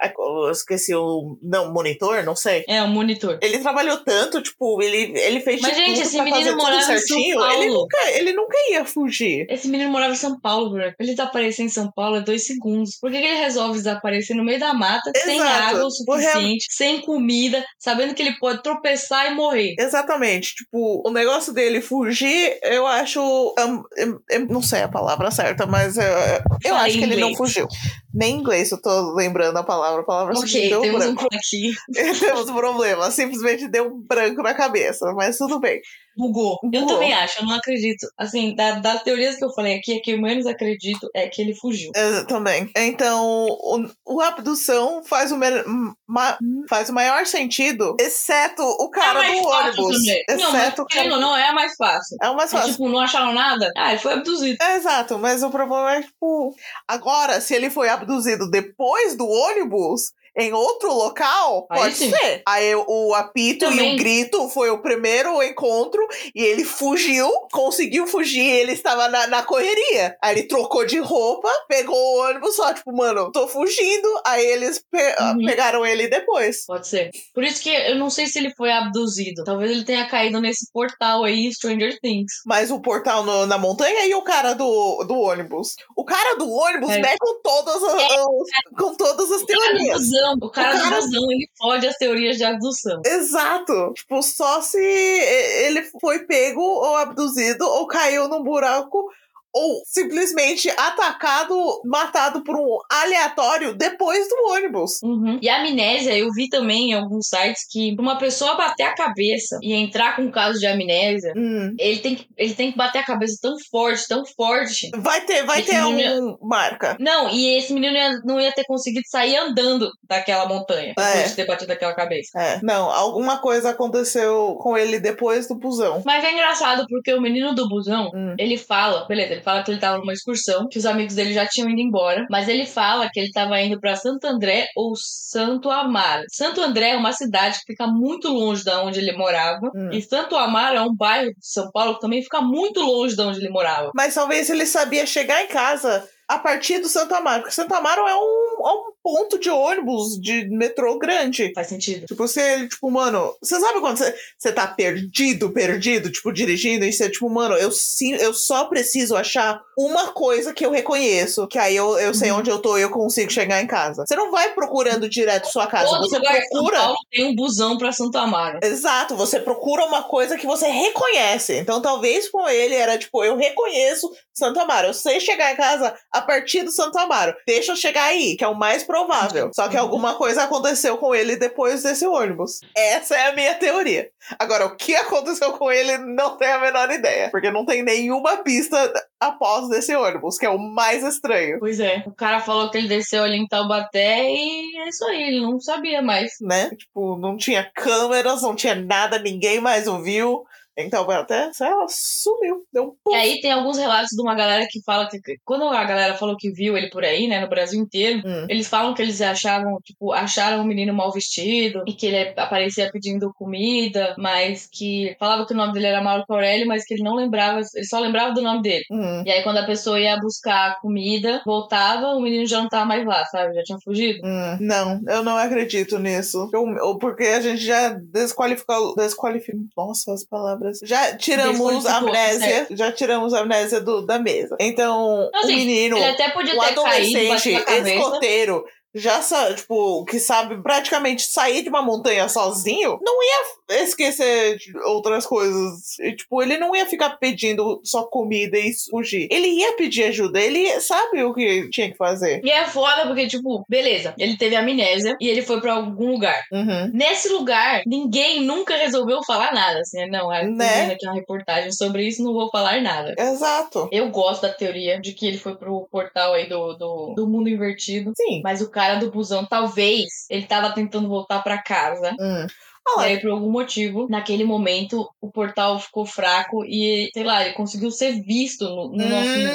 Eu 0.47 0.51
esqueci 0.51 0.95
o. 0.95 1.37
Não, 1.43 1.73
monitor, 1.73 2.23
não 2.25 2.35
sei. 2.37 2.65
É, 2.69 2.83
um 2.83 2.89
monitor. 2.89 3.39
Ele 3.43 3.59
trabalhou 3.59 3.99
tanto, 3.99 4.43
tipo, 4.43 4.83
ele, 4.83 5.19
ele 5.19 5.41
fez 5.41 5.61
Mas, 5.61 5.73
de 5.77 5.85
gente, 5.87 6.01
esse 6.03 6.21
menino 6.21 6.57
morava 6.57 6.77
em 6.79 6.83
São 6.85 6.99
certinho. 6.99 7.41
Ele 7.45 7.67
Paulo. 7.67 7.81
nunca, 7.81 8.11
ele 8.13 8.33
nunca 8.33 8.57
ia 8.71 8.85
fugir. 8.85 9.47
Esse 9.49 9.69
menino 9.69 9.91
morava 9.91 10.13
em 10.13 10.17
São 10.17 10.39
Paulo, 10.41 10.71
bro. 10.71 10.83
Ele 10.99 11.11
desaparecer 11.11 11.65
em 11.65 11.69
São 11.69 11.91
Paulo 11.91 12.17
é 12.17 12.21
dois 12.21 12.47
segundos. 12.47 12.99
Por 13.01 13.11
que, 13.11 13.19
que 13.21 13.25
ele 13.27 13.39
resolve 13.41 13.79
desaparecer 13.79 14.37
no 14.37 14.45
meio 14.45 14.59
da 14.61 14.73
mata, 14.75 15.11
sem 15.17 15.37
Exato. 15.37 15.53
água 15.77 15.85
o 15.85 15.87
O 15.87 15.91
suficiente, 15.91 16.67
sem 16.71 17.01
comida, 17.01 17.65
sabendo 17.79 18.15
que 18.15 18.23
ele 18.23 18.37
pode 18.39 18.63
tropeçar 18.63 19.31
e 19.31 19.35
morrer? 19.35 19.75
Exatamente. 19.79 20.55
Tipo, 20.55 21.03
o 21.07 21.11
negócio 21.11 21.53
dele 21.53 21.81
fugir, 21.81 22.42
eu 22.63 22.87
acho. 22.87 23.21
hum, 23.59 23.83
hum, 23.99 24.21
hum, 24.33 24.47
não 24.51 24.63
sei 24.63 24.83
a 24.83 24.89
palavra 24.89 25.31
certa, 25.31 25.67
mas 25.67 25.97
eu, 25.97 26.05
eu 26.05 26.71
Fala 26.71 26.83
acho 26.85 26.99
que 26.99 27.05
ele 27.05 27.17
não 27.17 27.35
fugiu. 27.35 27.67
Nem 28.15 28.37
em 28.37 28.41
inglês 28.41 28.71
eu 28.71 28.81
tô 28.81 29.15
lembrando 29.15 29.57
a 29.57 29.63
palavra. 29.63 30.03
A 30.03 30.05
palavra 30.05 30.35
Ok, 30.35 30.47
simplesmente 30.49 30.71
deu 30.71 30.81
temos 30.83 31.07
um 31.07 31.15
branco. 31.15 31.29
aqui. 31.35 31.73
temos 32.21 32.49
um 32.49 32.55
problema. 32.55 33.11
Simplesmente 33.11 33.69
deu 33.69 33.87
um 33.87 34.01
branco 34.01 34.43
na 34.43 34.55
cabeça, 34.55 35.13
mas 35.15 35.39
tudo 35.39 35.59
bem. 35.61 35.81
Bugou. 36.17 36.59
Eu 36.65 36.71
Bugou. 36.83 36.87
também 36.89 37.13
acho, 37.15 37.41
eu 37.41 37.47
não 37.47 37.55
acredito. 37.55 38.07
Assim, 38.19 38.55
da- 38.55 38.79
das 38.81 39.03
teorias 39.03 39.37
que 39.37 39.45
eu 39.45 39.53
falei 39.53 39.77
aqui, 39.79 39.97
a 39.97 40.01
que 40.03 40.13
eu 40.13 40.21
menos 40.21 40.47
acredito 40.47 41.09
é 41.15 41.29
que 41.29 41.41
ele 41.41 41.55
fugiu. 41.55 41.91
É, 41.95 42.25
também. 42.25 42.71
Então, 42.77 43.47
o, 43.49 43.89
o 44.07 44.21
abdução 44.21 45.03
faz 45.05 45.33
o, 45.33 45.37
me- 45.37 45.65
ma- 46.07 46.39
faz 46.69 46.89
o 46.89 46.93
maior 46.93 47.27
sentido, 47.27 47.97
exceto 48.01 48.63
o 48.63 48.91
cara 48.91 49.27
é 49.27 49.33
do 49.41 49.47
ônibus. 49.49 49.97
também. 49.99 50.25
Não, 50.29 50.53
mas 50.53 50.63
Exceto 50.63 50.83
o 50.83 50.87
querendo 50.87 51.11
cara. 51.11 51.21
não, 51.21 51.37
é 51.37 51.53
mais 51.53 51.75
fácil. 51.77 52.17
É 52.23 52.29
o 52.29 52.37
mais 52.37 52.53
É, 52.53 52.57
fácil. 52.57 52.73
tipo, 52.73 52.89
não 52.89 53.01
acharam 53.01 53.33
nada? 53.33 53.71
Ah, 53.77 53.91
ele 53.91 53.99
foi 54.01 54.13
abduzido. 54.13 54.59
É, 54.63 54.77
exato, 54.77 55.19
mas 55.19 55.43
o 55.43 55.51
problema 55.51 55.95
é, 55.97 56.03
tipo, 56.03 56.55
agora, 56.87 57.41
se 57.41 57.55
ele 57.55 57.71
foi 57.71 57.89
abduzido 57.89 58.51
depois 58.51 59.17
do 59.17 59.27
ônibus, 59.29 60.13
em 60.37 60.53
outro 60.53 60.93
local, 60.95 61.67
Aí 61.71 61.81
pode 61.81 61.95
sim. 61.97 62.11
ser. 62.11 62.43
Aí 62.47 62.75
o 62.75 63.15
apito 63.15 63.67
e 63.67 63.69
Também. 63.69 63.95
o 63.95 63.99
grito 63.99 64.49
foi 64.49 64.71
o 64.71 64.81
primeiro 64.81 65.43
encontro 65.43 66.01
e 66.35 66.43
ele 66.43 66.65
fugiu, 66.65 67.29
conseguiu 67.53 68.07
fugir, 68.07 68.41
ele 68.49 68.73
estava 68.73 69.09
na, 69.09 69.27
na 69.27 69.43
correria. 69.43 70.17
Aí 70.23 70.35
ele 70.39 70.45
trocou 70.49 70.87
de 70.87 70.99
roupa, 70.99 71.51
pegou 71.69 71.95
o 71.97 72.21
ônibus 72.29 72.57
só, 72.57 72.73
tipo, 72.73 72.93
mano, 72.97 73.31
tô 73.31 73.47
fugindo. 73.47 74.09
Aí 74.27 74.45
eles 74.47 74.79
pe- 74.91 75.15
ah, 75.19 75.35
Uhum. 75.37 75.45
pegaram 75.47 75.85
ele 75.85 76.09
depois. 76.09 76.65
Pode 76.67 76.89
ser. 76.89 77.11
Por 77.35 77.45
isso 77.45 77.61
que 77.63 77.69
eu 77.71 77.97
não 77.97 78.09
sei 78.11 78.27
se 78.27 78.39
ele 78.39 78.55
foi 78.57 78.73
abduzido. 78.73 79.45
Talvez 79.45 79.71
ele 79.71 79.85
tenha 79.85 80.07
caído 80.09 80.41
nesse 80.41 80.71
portal 80.73 81.25
aí, 81.25 81.53
Stranger 81.53 81.99
Things. 82.01 82.33
Mas 82.47 82.71
o 82.71 82.81
portal 82.81 83.23
no- 83.25 83.47
na 83.47 83.59
montanha 83.59 84.07
e 84.07 84.15
o 84.15 84.23
cara 84.23 84.55
do, 84.55 85.05
do 85.05 85.15
ônibus. 85.19 85.75
O 85.97 86.05
cara 86.05 86.37
do 86.37 86.51
ônibus 86.51 86.91
É. 86.91 86.99
mexe 87.01 87.17
com 87.21 87.41
todas 87.43 87.83
as, 87.83 87.95
as- 87.95 88.79
com 88.79 88.95
todas 88.97 89.31
as 89.31 89.41
do 89.41 89.47
teorias. 89.47 90.01
O 90.41 90.51
cara 90.51 90.77
O 90.77 90.81
cara- 90.81 90.99
ele 90.99 91.49
fode 91.59 91.87
as 91.87 91.97
teorias 91.97 92.37
de 92.37 92.45
abdução. 92.45 93.01
Exato. 93.05 93.93
Tipo, 93.95 94.23
só 94.23 94.61
se 94.61 94.79
ele 94.79 95.83
foi 96.01 96.21
pego 96.27 96.61
ou 96.61 96.97
abduzido 96.97 97.65
ou 97.67 97.87
caiu 97.87 98.29
num 98.29 98.43
buraco 98.43 99.05
ou 99.53 99.83
simplesmente 99.85 100.71
atacado, 100.71 101.81
matado 101.85 102.43
por 102.43 102.57
um 102.57 102.79
aleatório 102.91 103.75
depois 103.75 104.29
do 104.29 104.53
ônibus. 104.53 105.01
Uhum. 105.03 105.39
E 105.43 105.49
a 105.49 105.59
amnésia, 105.61 106.17
eu 106.17 106.31
vi 106.33 106.49
também 106.49 106.91
em 106.91 106.95
alguns 106.95 107.29
sites 107.29 107.67
que 107.71 107.95
pra 107.95 108.03
uma 108.03 108.19
pessoa 108.19 108.55
bater 108.57 108.85
a 108.85 108.95
cabeça 108.95 109.59
e 109.63 109.73
entrar 109.75 110.17
com 110.17 110.23
um 110.23 110.31
caso 110.31 110.59
de 110.59 110.67
amnésia, 110.67 111.33
Hum. 111.37 111.75
ele 111.79 111.99
tem, 112.01 112.15
que, 112.15 112.27
ele 112.37 112.55
tem 112.55 112.71
que 112.73 112.79
bater 112.79 112.99
a 112.99 113.05
cabeça 113.05 113.39
tão 113.43 113.57
forte, 113.71 114.09
tão 114.09 114.25
forte. 114.25 114.91
Vai 114.97 115.21
ter, 115.23 115.45
vai 115.45 115.63
ter 115.63 115.83
um 115.85 116.37
marca. 116.41 116.97
Não, 116.99 117.29
e 117.31 117.57
esse 117.59 117.73
menino 117.73 117.95
ia- 117.97 118.21
não 118.25 118.41
ia 118.41 118.53
ter 118.53 118.65
conseguido 118.65 119.07
sair 119.09 119.37
andando 119.37 119.91
daquela 120.09 120.47
montanha 120.47 120.89
depois 120.97 121.07
É. 121.17 121.23
de 121.29 121.35
ter 121.35 121.47
batido 121.47 121.73
aquela 121.73 121.95
cabeça. 121.95 122.31
É. 122.41 122.61
Não, 122.63 122.91
alguma 122.91 123.39
coisa 123.39 123.71
aconteceu 123.71 124.57
com 124.61 124.77
ele 124.77 124.99
depois 124.99 125.47
do 125.49 125.55
busão. 125.55 126.03
Mas 126.05 126.25
é 126.25 126.33
engraçado 126.33 126.87
porque 126.89 127.13
o 127.13 127.21
menino 127.21 127.55
do 127.55 127.69
busão, 127.69 128.11
Hum. 128.15 128.35
ele 128.39 128.57
fala, 128.57 129.07
beleza, 129.07 129.33
ele 129.33 129.42
fala 129.43 129.63
que 129.63 129.71
ele 129.71 129.81
tava 129.81 129.99
numa 129.99 130.13
excursão, 130.13 130.67
que 130.69 130.79
os 130.79 130.87
amigos 130.87 131.15
dele 131.15 131.33
já 131.35 131.47
tinham 131.47 131.69
ido 131.71 131.81
embora, 131.81 132.25
mas 132.31 132.49
ele 132.49 132.67
fala 132.67 133.09
que 133.13 133.21
ele 133.21 133.31
tava 133.31 133.61
indo 133.61 133.81
pra 133.81 133.97
Santo 133.97 134.25
André 134.27 134.69
ou 134.77 134.93
Santo 134.97 135.71
Amaro. 135.71 136.25
Santo 136.31 136.61
André 136.61 136.91
é 136.91 136.97
uma 136.97 137.13
cidade 137.13 137.59
que 137.59 137.73
fica 137.73 137.87
muito 137.87 138.29
longe 138.29 138.65
da 138.65 138.83
onde 138.83 138.99
ele 138.99 139.13
morava, 139.13 139.71
Hum. 139.75 139.91
e 139.93 140.01
Santo 140.03 140.37
Amaro 140.37 140.77
é 140.77 140.83
um 140.83 140.95
bairro 140.95 141.31
de 141.31 141.37
São 141.41 141.71
Paulo 141.71 141.95
que 141.95 142.01
também 142.01 142.23
fica 142.23 142.41
muito 142.41 142.81
longe 142.81 143.15
de 143.17 143.23
onde 143.23 143.39
ele 143.41 143.51
morava. 143.51 143.91
Mas 143.95 144.15
talvez 144.15 144.49
ele 144.51 144.67
sabia 144.67 145.07
chegar 145.07 145.43
em 145.43 145.49
casa 145.49 146.07
a 146.29 146.39
partir 146.39 146.79
do 146.79 146.89
Santa 146.89 147.17
Amaro. 147.17 147.43
Porque 147.43 147.55
Santa 147.55 147.77
Amaro 147.77 148.07
é 148.07 148.15
um, 148.15 148.69
é 148.69 148.73
um 148.73 148.93
ponto 149.03 149.39
de 149.39 149.51
ônibus, 149.51 150.21
de 150.21 150.49
metrô 150.49 150.99
grande. 150.99 151.53
Faz 151.55 151.67
sentido. 151.69 152.07
Tipo, 152.07 152.27
você, 152.27 152.69
tipo, 152.69 152.91
mano, 152.91 153.35
você 153.43 153.59
sabe 153.61 153.81
quando 153.81 153.99
você, 153.99 154.15
você 154.39 154.53
tá 154.53 154.67
perdido, 154.67 155.51
perdido, 155.51 156.11
tipo, 156.11 156.33
dirigindo, 156.33 156.85
e 156.85 156.93
você, 156.93 157.11
tipo, 157.11 157.29
mano, 157.29 157.55
eu, 157.57 157.71
sim, 157.73 158.15
eu 158.15 158.33
só 158.33 158.65
preciso 158.67 159.17
achar 159.17 159.61
uma 159.77 160.09
coisa 160.13 160.53
que 160.53 160.65
eu 160.65 160.71
reconheço, 160.71 161.47
que 161.49 161.59
aí 161.59 161.77
eu, 161.77 161.99
eu 161.99 162.15
sei 162.15 162.31
Uhum. 162.31 162.39
onde 162.39 162.51
eu 162.51 162.59
tô 162.61 162.79
e 162.79 162.83
eu 162.83 162.91
consigo 162.91 163.31
chegar 163.31 163.61
em 163.61 163.67
casa. 163.67 164.05
Você 164.07 164.15
não 164.17 164.31
vai 164.31 164.55
procurando 164.55 165.09
direto 165.09 165.49
sua 165.49 165.67
casa, 165.67 165.89
Todo 165.91 166.09
você 166.09 166.17
lugar 166.19 166.35
de 166.41 166.47
São 166.47 166.49
procura. 166.51 166.79
Paulo 166.79 166.97
tem 167.11 167.25
um 167.27 167.35
busão 167.35 167.77
pra 167.77 167.93
Santo 167.93 168.17
Amaro. 168.17 168.59
Exato, 168.63 169.17
você 169.17 169.41
procura 169.41 169.85
uma 169.85 170.05
coisa 170.05 170.39
que 170.39 170.47
você 170.47 170.67
reconhece. 170.69 171.55
Então, 171.57 171.83
talvez 171.83 172.29
com 172.31 172.49
ele 172.49 172.75
era 172.75 172.97
tipo, 172.97 173.25
eu 173.25 173.37
reconheço 173.37 174.11
Santo 174.33 174.61
Amaro, 174.61 174.89
eu 174.89 174.95
sei 174.95 175.21
chegar 175.21 175.53
em 175.53 175.57
casa 175.57 175.95
a 176.13 176.21
partir 176.21 176.63
do 176.63 176.71
Santo 176.71 176.99
Amaro. 176.99 177.35
Deixa 177.47 177.73
eu 177.73 177.77
chegar 177.77 178.05
aí, 178.05 178.37
que 178.37 178.45
é 178.45 178.49
o 178.49 178.55
mais 178.55 178.83
provável. 178.85 179.51
Só 179.55 179.69
que 179.69 179.77
alguma 179.77 180.15
coisa 180.15 180.45
aconteceu 180.45 180.99
com 180.99 181.15
ele 181.15 181.37
depois 181.37 181.83
desse 181.83 182.07
ônibus. 182.07 182.61
Essa 182.77 183.17
é 183.17 183.29
a 183.29 183.33
minha 183.35 183.55
teoria. 183.55 184.09
Agora, 184.39 184.67
o 184.67 184.77
que 184.77 184.95
aconteceu 184.97 185.53
com 185.53 185.71
ele, 185.71 185.99
não 185.99 186.37
tenho 186.37 186.57
a 186.57 186.61
menor 186.61 186.91
ideia. 186.91 187.31
Porque 187.31 187.51
não 187.51 187.65
tem 187.65 187.83
nenhuma 187.83 188.39
pista 188.39 188.93
após 189.19 189.69
desse 189.69 189.95
ônibus, 189.95 190.37
que 190.37 190.47
é 190.47 190.51
o 190.51 190.59
mais 190.59 191.03
estranho. 191.05 191.59
Pois 191.59 191.79
é. 191.81 192.03
O 192.07 192.13
cara 192.13 192.41
falou 192.41 192.71
que 192.71 192.79
ele 192.79 192.89
desceu 192.89 193.23
ali 193.23 193.37
em 193.37 193.47
Taubaté 193.47 194.29
e 194.29 194.79
é 194.79 194.89
isso 194.89 195.05
aí, 195.05 195.23
ele 195.23 195.41
não 195.41 195.61
sabia 195.61 196.03
mais. 196.03 196.33
Né? 196.41 196.71
Tipo, 196.71 197.17
não 197.19 197.37
tinha 197.37 197.71
câmeras, 197.75 198.43
não 198.43 198.55
tinha 198.55 198.75
nada, 198.75 199.19
ninguém 199.19 199.61
mais 199.61 199.87
ouviu. 199.87 200.45
Então, 200.79 201.09
até 201.11 201.51
lá, 201.61 201.87
sumiu. 201.89 202.65
Deu 202.73 202.85
um 202.85 202.89
E 202.89 202.93
puff. 203.05 203.17
aí 203.17 203.41
tem 203.41 203.53
alguns 203.53 203.77
relatos 203.79 204.09
de 204.11 204.23
uma 204.23 204.35
galera 204.35 204.67
que 204.71 204.83
fala 204.83 205.07
que 205.09 205.19
quando 205.45 205.65
a 205.65 205.85
galera 205.85 206.15
falou 206.15 206.37
que 206.37 206.51
viu 206.51 206.77
ele 206.77 206.89
por 206.89 207.05
aí, 207.05 207.29
né, 207.29 207.41
no 207.41 207.49
Brasil 207.49 207.81
inteiro, 207.81 208.21
Hum. 208.25 208.47
eles 208.49 208.69
falam 208.69 208.95
que 208.95 209.03
eles 209.03 209.21
achavam, 209.21 209.79
tipo, 209.85 210.13
acharam 210.13 210.61
um 210.63 210.65
menino 210.67 210.95
mal 210.95 211.13
vestido 211.13 211.83
e 211.87 211.93
que 211.93 212.07
ele 212.07 212.33
aparecia 212.39 212.91
pedindo 212.91 213.33
comida, 213.35 214.15
mas 214.19 214.67
que 214.71 215.15
falava 215.19 215.47
que 215.47 215.53
o 215.53 215.57
nome 215.57 215.73
dele 215.75 215.87
era 215.87 216.01
Marco 216.03 216.33
Aurélio, 216.33 216.67
mas 216.67 216.85
que 216.85 216.95
ele 216.95 217.03
não 217.03 217.15
lembrava, 217.17 217.61
ele 217.75 217.85
só 217.87 217.99
lembrava 217.99 218.33
do 218.33 218.41
nome 218.43 218.63
dele. 218.63 218.85
Hum, 218.91 219.23
E 219.27 219.31
aí 219.31 219.43
quando 219.43 219.59
a 219.59 219.67
pessoa 219.67 220.01
ia 220.01 220.17
buscar 220.19 220.79
comida, 220.81 221.43
voltava, 221.45 222.09
o 222.15 222.21
menino 222.21 222.47
já 222.47 222.61
não 222.63 222.69
tava 222.69 222.87
mais 222.87 223.05
lá, 223.07 223.25
sabe? 223.27 223.55
Já 223.55 223.63
tinha 223.63 223.79
fugido. 223.85 224.21
hum. 224.25 224.59
Não, 224.61 225.01
eu 225.09 225.23
não 225.23 225.37
acredito 225.37 225.99
nisso. 225.99 226.49
Eu- 226.53 226.97
porque 226.99 227.25
a 227.25 227.41
gente 227.41 227.63
já 227.63 227.91
desqualificou. 227.91 228.95
Desqualificou. 228.95 229.61
Nossa, 229.77 230.13
as 230.13 230.25
palavras. 230.25 230.62
Já 230.83 231.17
tiramos 231.17 231.87
a 231.87 231.97
amnésia. 231.99 232.47
certo. 232.47 232.77
Já 232.77 232.93
tiramos 232.93 233.35
a 233.35 233.41
amnésia 233.41 233.81
do, 233.81 234.05
da 234.05 234.19
mesa. 234.19 234.57
Então, 234.61 235.29
o 235.33 235.37
Assim, 235.37 235.57
menino. 235.57 235.97
Ele 235.97 236.05
até 236.07 236.31
podia 236.31 236.55
o 236.55 236.59
ter 236.61 236.75
caído, 236.75 236.81
adolescente 236.81 237.65
cabeça. 237.65 237.95
escoteiro 237.95 238.65
já 238.95 239.23
sa- 239.23 239.55
tipo 239.55 240.05
que 240.05 240.19
sabe 240.19 240.63
praticamente 240.63 241.23
sair 241.23 241.63
de 241.63 241.69
uma 241.69 241.83
montanha 241.83 242.29
sozinho 242.29 242.99
não 243.03 243.23
ia 243.23 243.83
esquecer 243.83 244.59
outras 244.85 245.27
coisas 245.27 245.99
E, 246.01 246.15
tipo 246.15 246.43
ele 246.43 246.59
não 246.59 246.75
ia 246.77 246.87
ficar 246.87 247.11
pedindo 247.19 247.81
só 247.85 248.05
comida 248.05 248.59
e 248.59 248.73
fugir 248.91 249.29
ele 249.31 249.49
ia 249.49 249.73
pedir 249.77 250.05
ajuda 250.05 250.41
ele 250.41 250.81
sabe 250.81 251.23
o 251.23 251.33
que 251.35 251.69
tinha 251.71 251.91
que 251.91 251.97
fazer 251.97 252.41
E 252.45 252.51
é 252.51 252.67
foda 252.67 253.07
porque, 253.07 253.27
tipo, 253.27 253.65
beleza, 253.69 254.15
ele 254.19 254.37
teve 254.37 254.57
amnésia 254.57 255.17
e 255.21 255.29
ele 255.29 255.43
foi 255.43 255.61
pra 255.61 255.75
algum 255.75 256.11
lugar. 256.13 256.43
Uhum. 256.53 256.91
Nesse 256.93 257.29
lugar, 257.29 257.83
ninguém 257.87 258.43
nunca 258.43 258.77
resolveu 258.77 259.21
falar 259.25 259.53
nada. 259.53 259.81
Assim, 259.81 260.07
não, 260.09 260.33
é 260.33 260.45
Né? 260.45 260.83
vendo 260.83 260.93
aqui 260.93 261.07
uma 261.07 261.15
reportagem 261.15 261.73
sobre 261.73 262.07
isso, 262.07 262.23
não 262.23 262.33
vou 262.33 262.51
falar 262.51 262.81
nada. 262.81 263.15
exato 263.19 263.89
Eu 263.93 264.09
gosto 264.11 264.43
da 264.43 264.49
teoria 264.53 265.01
de 265.01 265.13
que 265.13 265.27
ele 265.27 265.39
foi 265.39 265.55
pro 265.57 265.87
portal 265.91 266.33
aí 266.35 266.49
do, 266.49 266.75
do, 266.75 267.15
do 267.17 267.27
mundo 267.29 267.49
invertido. 267.49 268.13
sim 268.17 268.41
Mas 268.43 268.61
o 268.61 268.71
cara 268.71 268.82
do 269.01 269.11
busão, 269.11 269.45
talvez, 269.47 270.27
ele 270.31 270.47
tava 270.47 270.73
tentando 270.73 271.09
voltar 271.09 271.43
pra 271.43 271.63
casa. 271.63 272.15
Hum. 272.21 272.47
E 272.85 272.91
Ah, 272.99 273.03
aí, 273.03 273.21
por 273.21 273.31
algum 273.31 273.49
motivo, 273.49 274.09
naquele 274.11 274.43
momento, 274.43 275.09
o 275.21 275.31
portal 275.31 275.79
ficou 275.79 276.05
fraco 276.05 276.65
e, 276.65 277.11
sei 277.15 277.23
lá, 277.23 277.45
ele 277.45 277.55
conseguiu 277.55 277.93
ser 277.93 278.21
visto 278.25 278.65
no, 278.65 278.89
no 278.89 279.09
nosso 279.09 279.39
mundo. 279.39 279.53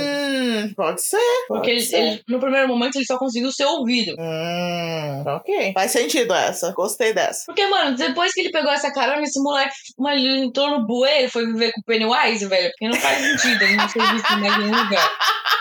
hum, 0.69 0.73
pode 0.73 1.01
ser 1.01 1.17
Porque 1.49 1.59
pode 1.59 1.71
ele, 1.71 1.81
ser. 1.81 1.97
ele- 1.97 2.23
no 2.29 2.39
primeiro 2.39 2.69
momento, 2.69 2.95
ele 2.95 3.03
só 3.05 3.17
conseguiu 3.17 3.51
ser 3.51 3.65
ouvido. 3.65 4.15
Hum, 4.17 5.23
ok 5.27 5.73
faz 5.73 5.91
sentido 5.91 6.33
essa 6.33 6.71
gostei 6.71 7.11
dessa 7.13 7.43
Porque, 7.47 7.67
mano, 7.67 7.97
depois 7.97 8.31
que 8.33 8.39
ele 8.39 8.49
pegou 8.51 8.71
essa 8.71 8.93
carona, 8.93 9.21
esse 9.23 9.41
moleque 9.43 9.75
mano, 9.97 10.15
ele 10.17 10.45
entrou 10.45 10.69
no 10.69 10.87
bueiro, 10.87 11.29
foi 11.29 11.45
viver 11.47 11.73
com 11.73 11.81
o 11.81 11.83
Pennywise, 11.83 12.45
velho. 12.47 12.69
Porque 12.71 12.87
não 12.87 12.95
faz 12.97 13.17
sentido 13.17 13.61
ele 13.61 13.75
não 13.75 13.89
ser 13.89 14.07
visto 14.13 14.31
em 14.33 14.39
nenhum 14.39 14.67
lugar. 14.83 15.11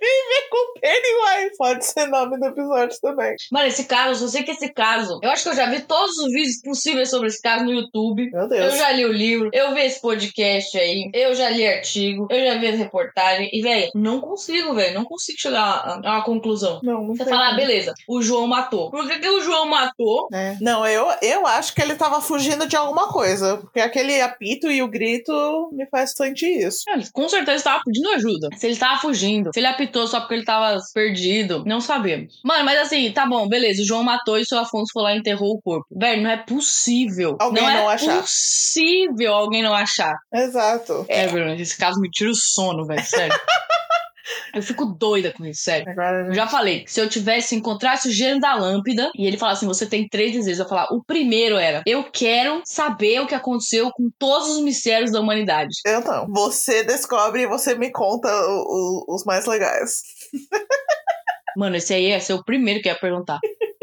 Viver 0.00 0.48
com 0.50 0.80
Pennywise 0.80 1.56
pode 1.56 1.84
ser 1.84 2.06
nome 2.06 2.38
do 2.38 2.46
episódio 2.46 2.98
também 3.00 3.36
Mano, 3.50 3.66
esse 3.66 3.84
caso, 3.84 4.24
eu 4.24 4.28
sei 4.28 4.42
que 4.42 4.50
esse 4.50 4.72
caso. 4.72 5.18
Eu 5.22 5.30
acho 5.30 5.42
que 5.42 5.48
eu 5.48 5.54
já 5.54 5.66
vi 5.66 5.80
todos 5.80 6.16
os 6.18 6.32
vídeos 6.32 6.60
possíveis 6.62 7.10
sobre 7.10 7.28
esse 7.28 7.40
caso 7.40 7.64
no 7.64 7.72
YouTube. 7.72 8.30
meu 8.30 8.42
Eu 8.42 8.48
Deus 8.48 8.76
já 8.76 8.92
li 8.92 9.04
o 9.04 9.12
livro, 9.12 9.50
eu 9.52 9.74
vi 9.74 9.80
esse 9.80 10.00
podcast 10.00 10.78
aí, 10.78 11.10
eu 11.12 11.34
já 11.34 11.48
li 11.50 11.66
artigo, 11.66 12.26
eu 12.30 12.44
já 12.44 12.58
vi 12.58 12.68
as 12.68 12.78
reportagens. 12.78 13.50
E, 13.52 13.62
velho, 13.62 13.90
não 13.94 14.20
consigo, 14.20 14.74
velho. 14.74 14.94
Não 14.94 15.04
consigo 15.04 15.38
chegar 15.38 15.60
a, 15.60 16.00
a 16.04 16.12
uma 16.16 16.24
conclusão. 16.24 16.80
não 16.82 17.04
não 17.04 17.14
Você 17.14 17.24
fala, 17.24 17.50
ah, 17.50 17.54
beleza, 17.54 17.94
o 18.06 18.20
João 18.20 18.46
matou. 18.46 18.90
Por 18.90 19.06
que, 19.06 19.18
que 19.18 19.28
o 19.28 19.40
João 19.40 19.66
matou? 19.66 20.28
É. 20.32 20.56
Não, 20.60 20.86
eu, 20.86 21.06
eu 21.22 21.46
acho 21.46 21.74
que 21.74 21.82
ele 21.82 21.94
tava 21.94 22.20
fugindo 22.20 22.66
de 22.66 22.76
alguma 22.76 23.08
coisa. 23.08 23.58
Porque 23.58 23.80
aquele 23.80 24.20
apito 24.20 24.70
e 24.70 24.82
o 24.82 24.88
grito 24.88 25.32
me 25.72 25.86
faz 25.86 26.12
sentir 26.12 26.66
isso. 26.66 26.84
Ele 26.88 27.04
com 27.12 27.28
certeza 27.28 27.64
tava 27.64 27.82
pedindo 27.84 28.08
ajuda. 28.10 28.48
Se 28.56 28.66
ele 28.66 28.76
tava 28.76 29.00
fugindo, 29.00 29.50
se 29.52 29.60
ele 29.60 29.67
apitou 29.68 30.06
só 30.06 30.20
porque 30.20 30.34
ele 30.34 30.44
tava 30.44 30.78
perdido, 30.94 31.64
não 31.66 31.80
sabemos. 31.80 32.40
Mano, 32.44 32.64
mas 32.64 32.78
assim, 32.78 33.10
tá 33.12 33.26
bom, 33.26 33.48
beleza. 33.48 33.82
O 33.82 33.86
João 33.86 34.02
matou 34.02 34.38
e 34.38 34.42
o 34.42 34.46
seu 34.46 34.58
Afonso 34.58 34.92
foi 34.92 35.02
lá 35.02 35.14
e 35.14 35.18
enterrou 35.18 35.50
o 35.50 35.60
corpo. 35.60 35.86
Velho, 35.90 36.22
não 36.22 36.30
é 36.30 36.36
possível. 36.36 37.36
Alguém 37.40 37.62
não, 37.62 37.72
não 37.72 37.90
é 37.90 37.94
achar. 37.94 38.20
possível 38.20 39.34
alguém 39.34 39.62
não 39.62 39.74
achar. 39.74 40.14
Exato. 40.32 41.04
É, 41.08 41.26
Bruno, 41.28 41.54
esse 41.54 41.76
caso 41.76 42.00
me 42.00 42.10
tira 42.10 42.30
o 42.30 42.34
sono, 42.34 42.86
velho, 42.86 43.04
sério. 43.04 43.36
Eu 44.54 44.62
fico 44.62 44.84
doida 44.86 45.32
com 45.32 45.44
isso, 45.44 45.62
sério. 45.62 45.88
Agora, 45.90 46.32
já 46.34 46.46
falei, 46.46 46.84
se 46.86 47.00
eu 47.00 47.08
tivesse, 47.08 47.54
encontrasse 47.54 48.08
o 48.08 48.12
gênio 48.12 48.40
da 48.40 48.54
lâmpada 48.54 49.10
e 49.16 49.26
ele 49.26 49.36
falasse 49.38 49.58
assim, 49.64 49.66
você 49.66 49.86
tem 49.86 50.08
três 50.08 50.32
desejos, 50.32 50.58
eu 50.60 50.68
falar, 50.68 50.86
o 50.92 51.02
primeiro 51.04 51.56
era, 51.56 51.82
eu 51.86 52.04
quero 52.10 52.60
saber 52.64 53.20
o 53.20 53.26
que 53.26 53.34
aconteceu 53.34 53.90
com 53.92 54.08
todos 54.18 54.48
os 54.48 54.60
mistérios 54.62 55.10
da 55.12 55.20
humanidade. 55.20 55.70
eu 55.86 56.00
não. 56.00 56.26
Você 56.32 56.82
descobre 56.84 57.42
e 57.42 57.46
você 57.46 57.74
me 57.74 57.90
conta 57.90 58.28
o- 58.28 59.04
o- 59.08 59.14
os 59.14 59.24
mais 59.24 59.46
legais. 59.46 60.02
Mano, 61.56 61.76
esse 61.76 61.92
aí 61.92 62.08
ia 62.08 62.20
ser 62.20 62.34
o 62.34 62.44
primeiro 62.44 62.80
que 62.80 62.88
ia 62.88 62.94
perguntar. 62.94 63.38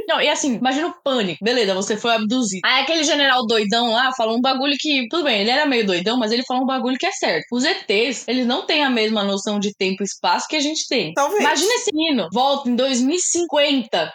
Não, 0.08 0.22
e 0.22 0.30
assim, 0.30 0.56
imagina 0.56 0.88
o 0.88 0.94
pânico. 1.04 1.44
Beleza, 1.44 1.74
você 1.74 1.98
foi 1.98 2.14
abduzido. 2.14 2.62
Aí 2.66 2.84
aquele 2.84 3.04
general 3.04 3.46
doidão 3.46 3.92
lá 3.92 4.12
falou 4.16 4.38
um 4.38 4.42
bagulho 4.42 4.76
que. 4.80 5.08
Tudo 5.10 5.24
bem, 5.24 5.42
ele 5.42 5.50
era 5.50 5.66
meio 5.66 5.86
doidão, 5.86 6.18
mas 6.18 6.32
ele 6.32 6.44
falou 6.46 6.64
um 6.64 6.68
bagulho 6.68 6.98
que 6.98 7.06
é 7.06 7.12
certo. 7.12 7.46
Os 7.52 7.64
ETs, 7.64 8.26
eles 8.28 8.46
não 8.46 8.66
têm 8.66 8.84
a 8.84 8.90
mesma 8.90 9.24
noção 9.24 9.60
de 9.60 9.74
tempo 9.76 10.04
e 10.04 10.06
espaço 10.06 10.48
que 10.48 10.56
a 10.56 10.60
gente 10.62 10.88
tem. 10.88 11.14
Talvez. 11.14 11.42
Imagina 11.42 11.74
esse 11.76 11.92
menino, 11.94 12.28
volta 12.34 12.70
em 12.70 12.76
2050 12.76 13.90
pra 13.90 14.12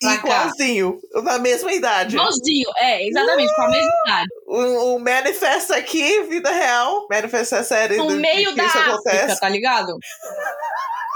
cá. 0.00 0.14
Igualzinho. 0.14 0.98
Na 1.22 1.38
mesma 1.38 1.72
idade. 1.72 2.14
Igualzinho, 2.16 2.70
é, 2.76 3.06
exatamente, 3.08 3.54
com 3.54 3.62
a 3.62 3.68
mesma 3.68 3.92
idade. 4.04 4.28
O, 4.46 4.94
o 4.96 4.98
Manifest 4.98 5.72
aqui, 5.72 6.22
vida 6.24 6.50
real. 6.50 7.06
Manifest 7.10 7.52
é 7.54 7.62
série 7.62 7.96
No 7.96 8.06
do- 8.08 8.16
meio 8.16 8.54
da 8.54 8.64
isso 8.64 8.78
África, 8.78 8.94
acontece. 8.94 9.40
tá 9.40 9.48
ligado? 9.48 9.92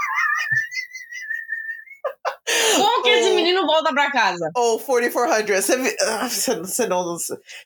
Como 2.75 3.03
que 3.03 3.09
esse 3.09 3.29
O- 3.31 3.35
menino 3.35 3.65
volta 3.65 3.91
pra 3.93 4.11
casa? 4.11 4.49
Ou 4.55 4.79
4400. 4.79 5.65
Você, 5.65 5.95
ah, 6.01 6.27
você, 6.63 6.87
não. 6.87 7.17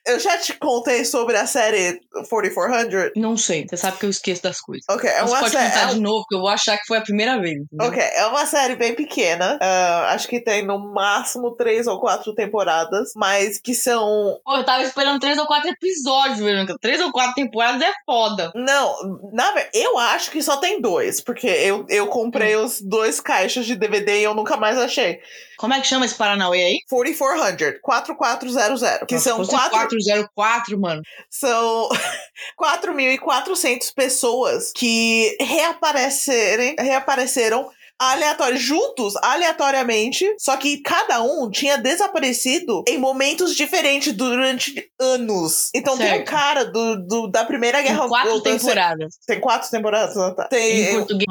Eu 0.05 0.19
já 0.19 0.37
te 0.37 0.53
contei 0.53 1.05
sobre 1.05 1.37
a 1.37 1.45
série 1.45 1.99
4400. 2.29 3.11
Não 3.15 3.37
sei, 3.37 3.65
você 3.67 3.77
sabe 3.77 3.97
que 3.97 4.05
eu 4.05 4.09
esqueço 4.09 4.41
das 4.43 4.59
coisas. 4.59 4.85
Ok, 4.89 5.09
é 5.09 5.21
Você 5.21 5.31
uma 5.31 5.39
pode 5.39 5.51
série. 5.51 5.69
contar 5.69 5.81
é 5.91 5.93
de 5.93 5.99
novo, 5.99 6.25
que 6.27 6.35
eu 6.35 6.39
vou 6.39 6.49
achar 6.49 6.77
que 6.77 6.85
foi 6.87 6.97
a 6.97 7.01
primeira 7.01 7.39
vez. 7.39 7.57
entendeu? 7.61 7.87
Ok, 7.87 8.01
é 8.01 8.25
uma 8.27 8.45
série 8.45 8.75
bem 8.75 8.93
pequena. 8.95 9.57
ah, 9.61 10.11
acho 10.13 10.27
que 10.27 10.39
tem 10.41 10.65
no 10.65 10.79
máximo 10.93 11.55
três 11.55 11.87
ou 11.87 11.99
quatro 11.99 12.33
temporadas, 12.33 13.11
mas 13.15 13.59
que 13.59 13.73
são. 13.75 14.39
Pô, 14.43 14.57
eu 14.57 14.63
tava 14.65 14.83
esperando 14.83 15.19
três 15.19 15.37
ou 15.37 15.45
quatro 15.45 15.69
episódios, 15.69 16.39
Verônica. 16.39 16.75
Três 16.81 16.99
ou 17.01 17.11
quatro 17.11 17.33
temporadas 17.35 17.81
é 17.81 17.91
foda. 18.05 18.51
Não, 18.55 18.95
na 19.33 19.51
verdade, 19.51 19.69
eu 19.73 19.97
acho 19.97 20.31
que 20.31 20.41
só 20.41 20.57
tem 20.57 20.81
dois, 20.81 21.21
porque 21.21 21.47
eu, 21.47 21.85
eu 21.89 22.07
comprei 22.07 22.55
Hum. 22.57 22.65
os 22.65 22.81
dois 22.81 23.19
caixas 23.19 23.65
de 23.65 23.75
DVD 23.75 24.19
e 24.19 24.23
eu 24.23 24.33
nunca 24.33 24.57
mais 24.57 24.70
achei. 24.77 25.19
Como 25.57 25.73
é 25.73 25.79
que 25.81 25.87
chama 25.87 26.05
esse 26.05 26.15
Paranauê 26.15 26.63
aí? 26.63 26.77
4400, 26.89 27.79
4400, 27.81 28.81
que 29.07 29.17
Se 29.17 29.23
são 29.25 29.37
fosse 29.37 29.51
quatro 29.51 29.71
404, 29.71 30.79
mano. 30.79 31.01
São 31.29 31.89
4.400 32.61 33.93
pessoas 33.95 34.71
que 34.75 35.35
reaparecerem, 35.39 36.75
reapareceram 36.79 37.69
aleatórios, 37.99 38.59
juntos, 38.63 39.15
aleatoriamente, 39.17 40.25
só 40.39 40.57
que 40.57 40.77
cada 40.81 41.21
um 41.21 41.51
tinha 41.51 41.77
desaparecido 41.77 42.83
em 42.87 42.97
momentos 42.97 43.55
diferentes 43.55 44.11
durante 44.13 44.89
anos. 44.99 45.69
Então 45.75 45.95
tem 45.95 46.07
um 46.07 46.09
Certo. 46.15 46.27
cara 46.27 46.65
do, 46.65 46.95
do- 47.05 47.27
da 47.27 47.45
Primeira 47.45 47.79
Guerra 47.83 48.07
quatro 48.07 48.31
ou 48.31 48.41
da- 48.41 48.49
temporadas. 48.49 49.19
Tem 49.27 49.39
quatro 49.39 49.69
temporadas? 49.69 50.17
Ah, 50.17 50.31
tá. 50.33 50.45
Em 50.45 50.49
Tem 50.49 50.93
português, 50.95 51.27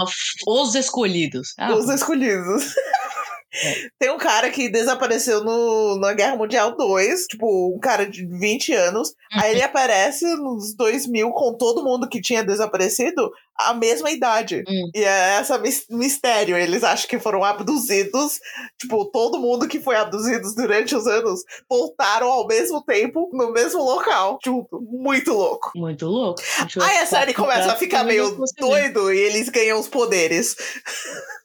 Os 0.47 0.77
Escolhidos. 0.77 1.55
Ah, 1.59 1.75
os 1.75 1.89
escolhidos. 1.89 2.73
Tem 3.99 4.11
um 4.11 4.19
cara 4.19 4.51
que 4.51 4.69
desapareceu 4.69 5.43
no, 5.43 5.99
na 5.99 6.13
Guerra 6.13 6.37
Mundial 6.37 6.77
2, 6.77 7.27
tipo, 7.27 7.75
um 7.75 7.79
cara 7.79 8.07
de 8.07 8.27
20 8.27 8.73
anos. 8.73 9.15
Aí 9.33 9.53
ele 9.53 9.63
aparece 9.63 10.25
nos 10.37 10.75
2000 10.75 11.31
com 11.31 11.57
todo 11.57 11.85
mundo 11.85 12.09
que 12.09 12.21
tinha 12.21 12.45
desaparecido 12.45 13.31
a 13.69 13.75
mesma 13.75 14.11
idade. 14.11 14.65
Hum. 14.69 14.91
E 14.95 15.05
é 15.05 15.41
mis- 15.61 15.87
mistério. 15.91 16.57
Eles 16.57 16.83
acham 16.85 17.09
que 17.09 17.19
foram 17.19 17.45
abduzidos. 17.45 18.41
Tipo, 18.79 19.05
todo 19.07 19.39
mundo 19.39 19.69
que 19.69 19.81
foi 19.81 19.97
abduzido 19.97 20.55
durante 20.55 20.95
os 20.97 21.07
anos 21.07 21.41
voltaram 21.69 22.29
ao 22.29 22.47
mesmo 22.47 22.83
tempo, 22.83 23.29
no 23.33 23.53
mesmo 23.53 23.83
local, 23.83 24.39
junto. 24.45 24.81
Muito 24.81 25.33
louco. 25.33 25.71
Muito 25.75 26.07
louco. 26.07 26.41
Aí 26.83 26.99
a 26.99 27.07
série 27.07 27.35
começa 27.35 27.73
a 27.73 27.77
ficar 27.77 28.05
meio 28.05 28.31
ver. 28.37 28.47
doido 28.59 29.13
e 29.13 29.19
eles 29.19 29.49
ganham 29.49 29.79
os 29.79 29.89
poderes. 29.89 30.57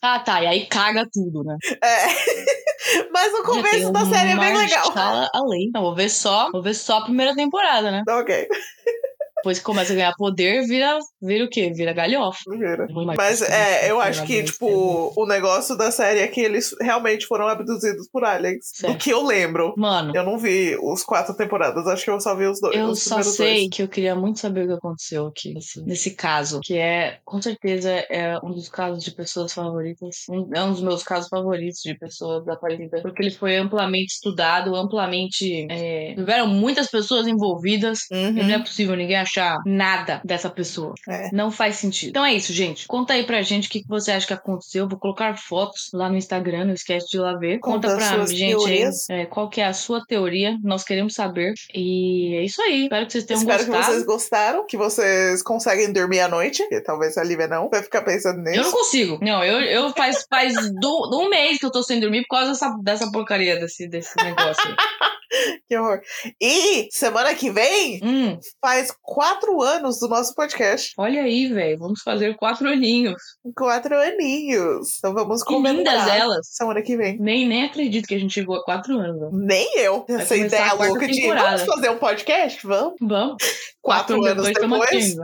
Ah, 0.02 0.20
tá. 0.20 0.42
E 0.44 0.48
aí 0.48 0.66
caga 0.68 1.08
tudo, 1.12 1.44
né? 1.44 1.58
É. 1.82 2.06
Mas 3.12 3.34
o 3.34 3.44
começo 3.44 3.92
da 3.92 4.06
série 4.06 4.32
é 4.32 4.38
bem 4.38 4.56
legal. 4.56 4.94
Além. 5.34 5.72
Não, 5.74 5.82
vou 5.82 5.96
ver 5.96 6.10
só, 6.10 6.52
vou 6.52 6.62
ver 6.62 6.76
só 6.76 6.98
a 6.98 7.04
primeira 7.06 7.36
temporada, 7.36 7.90
né? 7.92 8.04
Ok. 8.08 8.48
Depois 9.46 9.60
que 9.60 9.64
começa 9.66 9.94
a 9.94 9.96
ganhar 9.96 10.14
poder, 10.18 10.66
vira, 10.66 10.98
vira 11.22 11.46
o 11.46 11.48
quê? 11.48 11.72
Vira 11.72 11.94
galhofa. 11.94 12.40
Vira. 12.50 12.88
Ruim, 12.92 13.14
mas- 13.16 13.44
é, 13.44 13.92
eu 13.92 14.02
acho 14.02 14.26
que, 14.26 14.42
tipo, 14.42 15.14
o 15.16 15.28
negócio 15.28 15.78
da 15.78 15.92
série 15.92 16.22
é 16.22 16.28
que 16.28 16.42
eles 16.42 16.76
realmente 16.82 17.28
foram 17.28 17.48
abduzidos 17.48 18.10
por 18.12 18.24
aliens. 18.26 18.56
Do 18.74 18.78
Certo. 18.88 18.98
que 18.98 19.12
eu 19.12 19.24
lembro. 19.24 19.76
Mano, 19.78 20.14
Eu 20.16 20.24
não 20.24 20.40
vi 20.40 20.76
os 20.82 21.04
quatro 21.04 21.36
temporadas, 21.36 21.86
acho 21.86 22.04
que 22.04 22.10
eu 22.10 22.20
só 22.20 22.36
vi 22.36 22.48
os 22.48 22.60
dois. 22.60 22.76
eu 22.76 22.88
os 22.88 23.04
só 23.04 23.22
sei 23.22 23.66
dois. 23.66 23.70
que 23.70 23.84
eu 23.84 23.88
queria 23.88 24.16
muito 24.16 24.40
saber 24.40 24.64
o 24.64 24.68
que 24.68 24.74
aconteceu 24.74 25.28
aqui 25.28 25.54
nesse, 25.54 25.80
nesse 25.86 26.16
caso, 26.16 26.60
que 26.62 26.76
é, 26.80 27.20
com 27.24 27.40
certeza, 27.40 27.92
é 28.10 28.40
um 28.44 28.50
dos 28.50 28.68
casos 28.68 29.04
de 29.04 29.12
pessoas 29.12 29.54
favoritas. 29.54 30.24
Um- 30.28 30.50
é 30.56 30.64
um 30.64 30.72
dos 30.72 30.82
meus 30.82 31.04
casos 31.04 31.30
favoritos 31.30 31.82
de 31.84 31.94
pessoas 31.94 32.44
desaparecidas, 32.44 33.04
porque 33.04 33.22
ele 33.22 33.30
foi 33.32 33.58
amplamente 33.58 34.14
estudado, 34.16 34.76
amplamente. 34.76 35.68
É, 35.70 36.16
tiveram 36.16 36.48
muitas 36.48 36.88
pessoas 36.90 37.28
envolvidas. 37.28 38.00
Uhum. 38.12 38.30
E 38.40 38.44
não 38.44 38.56
é 38.56 38.60
possível 38.60 38.96
ninguém 38.96 39.18
achar 39.18 39.35
nada 39.66 40.22
dessa 40.24 40.50
pessoa. 40.50 40.94
É. 41.08 41.30
Não 41.32 41.52
faz 41.52 41.78
sentido. 41.78 42.10
Então 42.10 42.26
é 42.26 42.34
isso, 42.34 42.54
gente. 42.54 42.88
Conta 42.88 43.14
aí 43.14 43.24
pra 43.24 43.42
gente 43.42 43.68
o 43.68 43.72
que 43.72 43.82
que 43.82 43.88
você 43.88 44.12
acha 44.12 44.28
que 44.28 44.34
aconteceu. 44.34 44.88
Vou 44.88 45.00
colocar 45.00 45.38
fotos 45.38 45.90
lá 45.94 46.10
no 46.10 46.18
Instagram, 46.18 46.66
não 46.66 46.74
esquece 46.74 47.08
de 47.10 47.18
ir 47.18 47.20
lá 47.20 47.36
ver. 47.38 47.60
Conta 47.60 47.90
Conta, 47.90 47.98
pra 47.98 48.26
gente 48.26 48.66
aí 48.70 48.90
é, 49.10 49.26
qual 49.26 49.50
que 49.50 49.62
é 49.62 49.66
a 49.66 49.74
sua 49.74 50.06
teoria. 50.06 50.58
Nós 50.64 50.84
queremos 50.84 51.14
saber. 51.14 51.54
E 51.74 52.36
é 52.36 52.44
isso 52.44 52.62
aí. 52.62 52.84
Espero 52.84 53.06
que 53.06 53.12
vocês 53.12 53.24
tenham 53.26 53.42
Espero 53.42 53.64
que 53.64 53.70
gostado. 53.70 53.92
vocês 53.92 54.06
gostaram, 54.06 54.66
que 54.66 54.78
vocês 54.78 55.44
conseguem 55.44 55.92
dormir 55.92 56.20
à 56.20 56.28
noite, 56.28 56.64
porque 56.64 56.82
talvez 56.82 57.18
a 57.18 57.24
Lívia 57.24 57.48
não, 57.48 57.70
vai 57.70 57.84
ficar 57.84 58.02
pensando 58.02 58.40
nisso. 58.42 58.60
Eu 58.60 58.64
não 58.64 58.72
consigo. 58.72 59.20
Não, 59.22 59.44
eu, 59.44 59.60
eu 59.62 59.94
faz, 59.94 60.26
faz 60.30 60.54
do, 60.74 61.22
um 61.22 61.30
mês 61.30 61.60
que 61.60 61.66
eu 61.66 61.72
tô 61.72 61.84
sem 61.84 62.00
dormir 62.00 62.22
por 62.28 62.38
causa 62.38 62.52
dessa, 62.52 62.78
dessa 62.82 63.12
porcaria 63.12 63.60
desse, 63.60 63.88
desse 63.88 64.16
negócio 64.24 64.64
aí. 64.68 64.76
Que 65.68 65.78
horror. 65.78 66.02
E 66.42 66.88
semana 66.92 67.34
que 67.36 67.50
vem 67.50 68.00
Hum, 68.04 68.40
faz 68.62 68.92
quatro 69.02 69.62
anos 69.62 70.00
do 70.00 70.08
nosso 70.08 70.34
podcast. 70.36 70.94
olha 70.98 71.24
aí, 71.24 71.48
velho. 71.48 71.80
Vamos 71.80 72.02
fazer 72.04 72.36
quatro 72.36 72.68
aninhos. 72.68 73.22
Quatro 73.56 73.96
aninhos. 73.98 74.98
Então 75.00 75.14
vamos 75.14 75.44
Que 75.44 75.54
lindas 75.54 75.74
comemorar 75.74 76.18
elas. 76.20 76.48
semana 76.52 76.82
que 76.82 76.96
vem. 76.96 77.18
Nem, 77.20 77.48
nem 77.48 77.66
acredito 77.66 78.08
que 78.08 78.16
a 78.16 78.20
gente 78.20 78.34
chegou 78.34 78.56
a 78.56 78.64
quatro 78.64 78.98
anos. 78.98 79.22
ó. 79.22 79.30
Nem 79.34 79.68
eu. 79.80 80.06
Vai 80.08 80.22
Essa 80.22 80.36
ideia 80.36 80.74
louca 80.74 81.08
de 81.08 81.28
vamos 81.28 81.64
fazer 81.64 81.90
um 81.90 81.98
podcast? 81.98 82.66
Vamos. 82.66 82.94
Vamos. 83.02 83.38
Quatro, 83.82 84.26
anos 84.26 84.48
depois, 84.48 85.16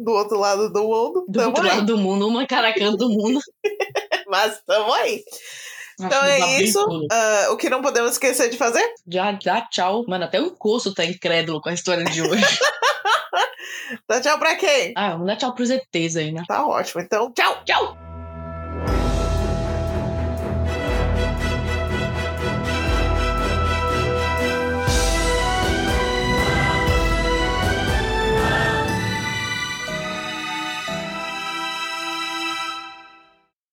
do 0.00 0.12
outro 0.12 0.38
lado 0.38 0.72
do 0.72 0.82
mundo. 0.82 1.24
Do 1.28 1.40
outro 1.42 1.62
aí. 1.62 1.68
lado 1.68 1.86
do 1.86 1.98
mundo, 1.98 2.26
uma 2.26 2.46
caracando 2.46 2.96
do 2.96 3.08
mundo. 3.08 3.38
Mas 4.28 4.60
tamo 4.66 4.92
aí. 4.92 5.22
Então 6.00 6.24
é 6.24 6.62
isso. 6.62 6.78
Ah, 7.10 7.48
o 7.50 7.56
que 7.56 7.68
não 7.68 7.82
podemos 7.82 8.12
esquecer 8.12 8.48
de 8.50 8.56
fazer? 8.56 8.84
Já 9.06 9.32
dá 9.32 9.62
tchau. 9.62 10.04
Mano, 10.06 10.24
até 10.24 10.40
o 10.40 10.46
encosto 10.46 10.94
tá 10.94 11.04
incrédulo 11.04 11.60
com 11.60 11.68
a 11.68 11.74
história 11.74 12.04
de 12.04 12.22
hoje. 12.22 12.58
Dá 14.08 14.20
tchau 14.22 14.38
pra 14.38 14.56
quem? 14.56 14.92
ah, 14.96 15.10
vamos 15.10 15.26
dar 15.26 15.36
tchau 15.36 15.54
pros 15.54 15.70
ETs 15.70 16.16
aí, 16.16 16.32
né? 16.32 16.42
Tá 16.46 16.66
ótimo. 16.66 17.02
Então, 17.02 17.32
tchau. 17.32 17.62
Tchau! 17.64 18.07